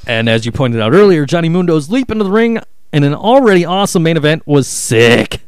And 0.08 0.30
as 0.30 0.46
you 0.46 0.54
pointed 0.54 0.80
out 0.80 0.94
earlier, 0.94 1.26
Johnny 1.26 1.50
Mundo's 1.50 1.90
leap 1.90 2.10
into 2.10 2.24
the 2.24 2.32
ring 2.32 2.60
in 2.94 3.04
an 3.04 3.14
already 3.14 3.66
awesome 3.66 4.04
main 4.04 4.16
event 4.16 4.48
was 4.48 4.66
sick. 4.66 5.42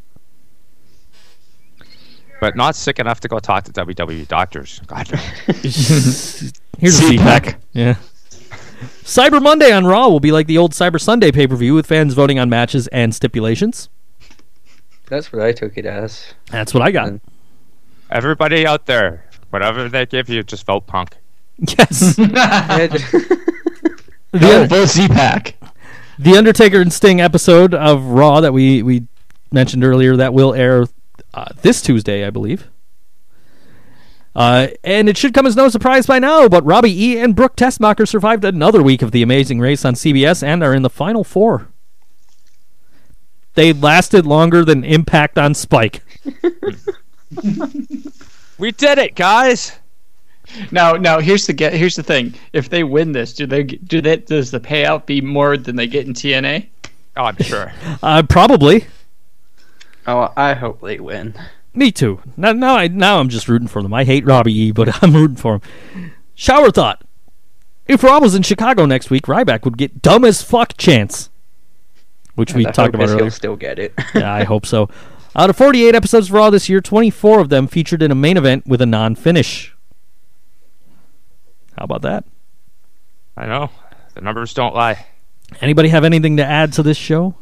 But 2.41 2.57
not 2.57 2.75
sick 2.75 2.99
enough 2.99 3.21
to 3.21 3.29
go 3.29 3.39
talk 3.39 3.63
to 3.63 3.71
WWE 3.71 4.27
doctors. 4.27 4.81
God. 4.85 5.07
Here's 5.47 6.99
a 6.99 7.03
CPAC. 7.03 7.55
Yeah. 7.71 7.95
Cyber 9.03 9.41
Monday 9.41 9.71
on 9.71 9.85
Raw 9.85 10.09
will 10.09 10.19
be 10.19 10.31
like 10.33 10.47
the 10.47 10.57
old 10.57 10.73
Cyber 10.73 10.99
Sunday 10.99 11.31
pay 11.31 11.47
per 11.47 11.55
view 11.55 11.73
with 11.73 11.85
fans 11.85 12.13
voting 12.13 12.37
on 12.37 12.49
matches 12.49 12.87
and 12.87 13.15
stipulations. 13.15 13.89
That's 15.07 15.31
what 15.31 15.41
I 15.41 15.53
took 15.53 15.77
it 15.77 15.85
as. 15.85 16.33
That's 16.51 16.73
what 16.73 16.83
I 16.83 16.91
got. 16.91 17.13
Everybody 18.11 18.67
out 18.67 18.85
there, 18.85 19.25
whatever 19.51 19.87
they 19.87 20.05
give 20.05 20.29
you, 20.29 20.43
just 20.43 20.65
vote 20.65 20.85
punk. 20.85 21.15
Yes. 21.57 22.17
Yeah, 24.33 24.39
just- 24.39 24.53
Oh, 24.53 24.61
the, 24.61 24.67
both 24.67 24.89
Z-Pack. 24.89 25.55
the 26.19 26.37
Undertaker 26.37 26.81
and 26.81 26.91
Sting 26.93 27.21
episode 27.21 27.73
of 27.73 28.03
Raw 28.05 28.41
that 28.41 28.53
we, 28.53 28.83
we 28.83 29.07
mentioned 29.51 29.83
earlier 29.83 30.15
that 30.17 30.33
will 30.33 30.53
air 30.53 30.85
uh, 31.33 31.45
this 31.61 31.81
Tuesday, 31.81 32.25
I 32.25 32.29
believe. 32.29 32.67
Uh, 34.35 34.67
and 34.83 35.09
it 35.09 35.17
should 35.17 35.33
come 35.33 35.45
as 35.47 35.55
no 35.55 35.67
surprise 35.69 36.05
by 36.05 36.19
now, 36.19 36.47
but 36.47 36.63
Robbie 36.63 37.03
E. 37.05 37.17
and 37.19 37.35
Brooke 37.35 37.55
Tessmacher 37.55 38.07
survived 38.07 38.45
another 38.45 38.81
week 38.83 39.01
of 39.01 39.11
The 39.11 39.21
Amazing 39.23 39.59
Race 39.59 39.83
on 39.83 39.95
CBS 39.95 40.43
and 40.43 40.63
are 40.63 40.73
in 40.73 40.83
the 40.83 40.89
final 40.89 41.23
four. 41.23 41.67
They 43.55 43.73
lasted 43.73 44.25
longer 44.27 44.63
than 44.63 44.83
Impact 44.83 45.37
on 45.37 45.53
Spike. 45.55 46.03
We 48.57 48.71
did 48.73 48.97
it, 48.97 49.15
guys. 49.15 49.79
Now, 50.71 50.93
now 50.93 51.19
here's 51.19 51.45
the 51.47 51.53
get. 51.53 51.73
Here's 51.73 51.95
the 51.95 52.03
thing. 52.03 52.33
If 52.53 52.69
they 52.69 52.83
win 52.83 53.11
this, 53.11 53.33
do 53.33 53.45
they 53.45 53.63
do 53.63 54.01
that? 54.01 54.25
Does 54.25 54.51
the 54.51 54.59
payout 54.59 55.05
be 55.05 55.21
more 55.21 55.57
than 55.57 55.75
they 55.75 55.87
get 55.87 56.07
in 56.07 56.13
TNA? 56.13 56.67
Oh, 57.17 57.23
I'm 57.23 57.37
sure. 57.37 57.71
Uh, 58.01 58.23
probably. 58.23 58.85
oh, 60.07 60.31
I 60.35 60.53
hope 60.53 60.81
they 60.81 60.99
win. 60.99 61.33
Me 61.73 61.91
too. 61.91 62.21
Now, 62.35 62.51
now, 62.51 62.75
I, 62.75 62.87
now 62.87 63.19
I'm 63.19 63.29
just 63.29 63.47
rooting 63.47 63.67
for 63.67 63.81
them. 63.81 63.93
I 63.93 64.03
hate 64.03 64.25
Robbie 64.25 64.57
E, 64.57 64.71
but 64.71 65.03
I'm 65.03 65.13
rooting 65.13 65.37
for 65.37 65.55
him. 65.55 66.11
Shower 66.35 66.71
thought. 66.71 67.03
If 67.87 68.03
Raw 68.03 68.19
was 68.19 68.35
in 68.35 68.43
Chicago 68.43 68.85
next 68.85 69.09
week, 69.09 69.23
Ryback 69.23 69.65
would 69.65 69.77
get 69.77 70.01
dumb 70.01 70.23
as 70.23 70.41
fuck 70.41 70.77
chance. 70.77 71.29
Which 72.35 72.53
we 72.53 72.65
I 72.65 72.71
talked 72.71 72.95
about 72.95 73.09
earlier. 73.09 73.23
he'll 73.23 73.31
still 73.31 73.55
get 73.55 73.79
it. 73.79 73.93
yeah, 74.15 74.31
I 74.31 74.43
hope 74.43 74.65
so. 74.65 74.89
Out 75.35 75.49
of 75.49 75.57
48 75.57 75.95
episodes 75.95 76.29
of 76.29 76.33
Raw 76.33 76.49
this 76.49 76.69
year, 76.69 76.81
24 76.81 77.39
of 77.39 77.49
them 77.49 77.67
featured 77.67 78.01
in 78.01 78.11
a 78.11 78.15
main 78.15 78.37
event 78.37 78.65
with 78.65 78.81
a 78.81 78.85
non 78.85 79.15
finish. 79.15 79.75
How 81.79 81.85
about 81.85 82.01
that? 82.01 82.25
I 83.37 83.45
know. 83.45 83.69
The 84.13 84.19
numbers 84.19 84.53
don't 84.53 84.75
lie. 84.75 85.05
Anybody 85.61 85.87
have 85.87 86.03
anything 86.03 86.35
to 86.35 86.45
add 86.45 86.73
to 86.73 86.83
this 86.83 86.97
show? 86.97 87.35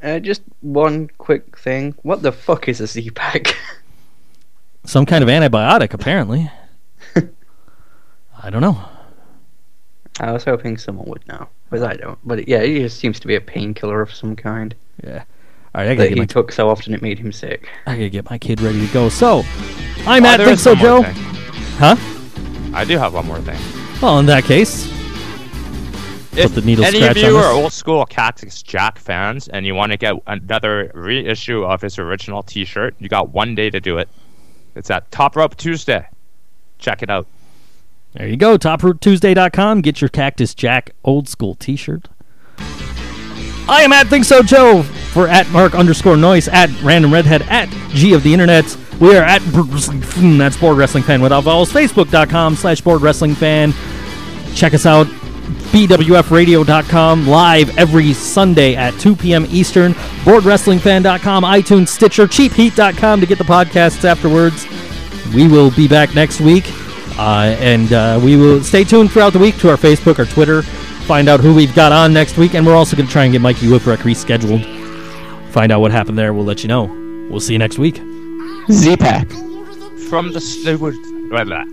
Uh, 0.00 0.20
just 0.20 0.42
one 0.60 1.10
quick 1.18 1.58
thing. 1.58 1.96
What 2.02 2.22
the 2.22 2.30
fuck 2.30 2.68
is 2.68 2.80
a 2.80 2.86
Z-Pack? 2.86 3.56
Some 4.84 5.04
kind 5.04 5.24
of 5.24 5.28
antibiotic, 5.28 5.92
apparently. 5.92 6.48
I 8.42 8.50
don't 8.50 8.62
know. 8.62 8.80
I 10.20 10.30
was 10.30 10.44
hoping 10.44 10.78
someone 10.78 11.08
would 11.08 11.26
know, 11.26 11.48
but 11.70 11.82
I 11.82 11.96
don't. 11.96 12.18
But 12.24 12.46
yeah, 12.46 12.58
it 12.58 12.78
just 12.82 12.98
seems 13.00 13.18
to 13.18 13.26
be 13.26 13.34
a 13.34 13.40
painkiller 13.40 14.00
of 14.00 14.14
some 14.14 14.36
kind 14.36 14.76
Yeah. 15.02 15.24
All 15.74 15.82
right, 15.82 15.88
I 15.90 15.94
gotta, 15.94 15.96
that 15.96 16.08
get 16.10 16.14
he 16.14 16.20
my, 16.20 16.26
took 16.26 16.52
so 16.52 16.70
often 16.70 16.94
it 16.94 17.02
made 17.02 17.18
him 17.18 17.32
sick. 17.32 17.68
I 17.86 17.96
gotta 17.96 18.10
get 18.10 18.30
my 18.30 18.38
kid 18.38 18.60
ready 18.60 18.86
to 18.86 18.92
go. 18.92 19.08
So, 19.08 19.42
I'm 20.06 20.24
Oh, 20.24 20.28
at 20.28 20.40
Think 20.40 20.58
So 20.60 20.74
Joe. 20.76 21.02
thing. 21.02 21.14
Huh? 21.78 21.96
I 22.72 22.84
do 22.84 22.98
have 22.98 23.14
one 23.14 23.26
more 23.26 23.40
thing. 23.40 23.58
Well, 24.00 24.18
in 24.18 24.26
that 24.26 24.44
case, 24.44 24.86
If 26.36 26.54
the 26.54 26.62
needle 26.62 26.84
any 26.84 27.02
of 27.02 27.16
you 27.16 27.36
are 27.36 27.52
old 27.52 27.72
school 27.72 28.06
Cactus 28.06 28.62
Jack 28.62 28.98
fans 28.98 29.48
and 29.48 29.66
you 29.66 29.74
want 29.74 29.92
to 29.92 29.98
get 29.98 30.14
another 30.26 30.90
reissue 30.94 31.64
of 31.64 31.80
his 31.82 31.98
original 31.98 32.42
T-shirt, 32.42 32.94
you 32.98 33.08
got 33.08 33.30
one 33.30 33.54
day 33.54 33.68
to 33.70 33.80
do 33.80 33.98
it. 33.98 34.08
It's 34.76 34.90
at 34.90 35.10
Top 35.10 35.34
Rope 35.36 35.56
Tuesday. 35.56 36.06
Check 36.78 37.02
it 37.02 37.10
out. 37.10 37.26
there 38.12 38.28
you 38.28 38.36
go. 38.36 38.56
TopRopeTuesday.com. 38.56 39.80
Get 39.82 40.00
your 40.00 40.08
Cactus 40.08 40.54
Jack 40.54 40.92
old 41.04 41.28
school 41.28 41.54
t 41.56 41.76
shirt. 41.76 42.08
I 43.68 43.82
am 43.82 43.92
at 43.92 44.06
Think 44.06 44.24
So 44.24 44.42
Joe 44.42 44.82
for 44.82 45.28
at 45.28 45.48
Mark 45.50 45.74
underscore 45.74 46.16
Noise, 46.16 46.48
at 46.48 46.70
Random 46.82 47.12
Redhead, 47.12 47.42
at 47.42 47.68
G 47.90 48.14
of 48.14 48.22
the 48.22 48.32
Internet. 48.32 48.64
We 49.00 49.16
are 49.16 49.22
at 49.22 49.40
Bored 49.52 49.68
that's 49.68 50.58
Bored 50.58 50.76
Wrestling 50.76 51.02
Fan 51.02 51.22
without 51.22 51.44
vowels. 51.44 51.72
Facebook.com 51.72 52.54
slash 52.54 52.82
Bored 52.82 53.00
Wrestling 53.00 53.34
Fan. 53.34 53.72
Check 54.54 54.74
us 54.74 54.84
out. 54.84 55.06
BWFradio.com 55.72 57.26
live 57.26 57.78
every 57.78 58.12
Sunday 58.12 58.74
at 58.74 58.92
2 59.00 59.16
p.m. 59.16 59.46
Eastern. 59.48 59.92
BoredWrestlingFan.com, 60.24 61.44
iTunes, 61.44 61.88
Stitcher, 61.88 62.26
CheapHeat.com 62.26 63.20
to 63.20 63.26
get 63.26 63.38
the 63.38 63.44
podcasts 63.44 64.04
afterwards. 64.04 64.66
We 65.34 65.48
will 65.48 65.70
be 65.70 65.88
back 65.88 66.14
next 66.14 66.40
week. 66.40 66.64
Uh, 67.18 67.56
and 67.60 67.92
uh, 67.92 68.20
we 68.22 68.36
will 68.36 68.62
stay 68.62 68.84
tuned 68.84 69.12
throughout 69.12 69.32
the 69.32 69.38
week 69.38 69.56
to 69.58 69.70
our 69.70 69.76
Facebook, 69.76 70.18
our 70.18 70.24
Twitter, 70.24 70.62
find 70.62 71.28
out 71.28 71.40
who 71.40 71.54
we've 71.54 71.74
got 71.74 71.92
on 71.92 72.12
next 72.12 72.36
week. 72.36 72.54
And 72.54 72.66
we're 72.66 72.76
also 72.76 72.96
going 72.96 73.06
to 73.06 73.12
try 73.12 73.24
and 73.24 73.32
get 73.32 73.40
Mikey 73.40 73.66
Whipwreck 73.66 73.98
rescheduled. 73.98 74.64
Find 75.52 75.70
out 75.70 75.80
what 75.80 75.90
happened 75.92 76.18
there. 76.18 76.32
We'll 76.32 76.44
let 76.44 76.62
you 76.62 76.68
know. 76.68 76.84
We'll 77.30 77.40
see 77.40 77.52
you 77.52 77.58
next 77.58 77.78
week. 77.78 78.00
Z-Pack. 78.68 79.28
From 80.08 80.32
the 80.32 80.40
stupid. 80.40 80.94
Blah, 81.30 81.44
blah. 81.44 81.64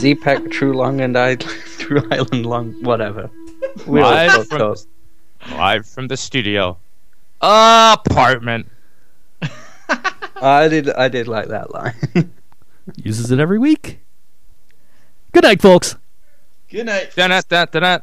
Z-Pack, 0.00 0.50
True 0.50 0.72
Long 0.72 1.00
and 1.00 1.16
I, 1.16 1.36
True 1.78 2.02
Island 2.10 2.46
Long, 2.46 2.72
whatever. 2.82 3.30
We 3.86 4.00
Live 4.02 4.48
from, 4.48 4.62
up. 4.62 4.78
live 5.52 5.86
from 5.86 6.08
the 6.08 6.16
studio. 6.16 6.76
Apartment. 7.40 8.66
I 10.36 10.68
did, 10.68 10.90
I 10.90 11.08
did 11.08 11.26
like 11.28 11.48
that 11.48 11.72
line. 11.72 11.94
Uses 12.96 13.30
it 13.30 13.40
every 13.40 13.58
week. 13.58 14.00
Good 15.32 15.42
night, 15.44 15.60
folks. 15.60 15.96
Good 16.70 16.86
night. 16.86 17.14
Dun-dun-dun-dun-dun. 17.16 18.02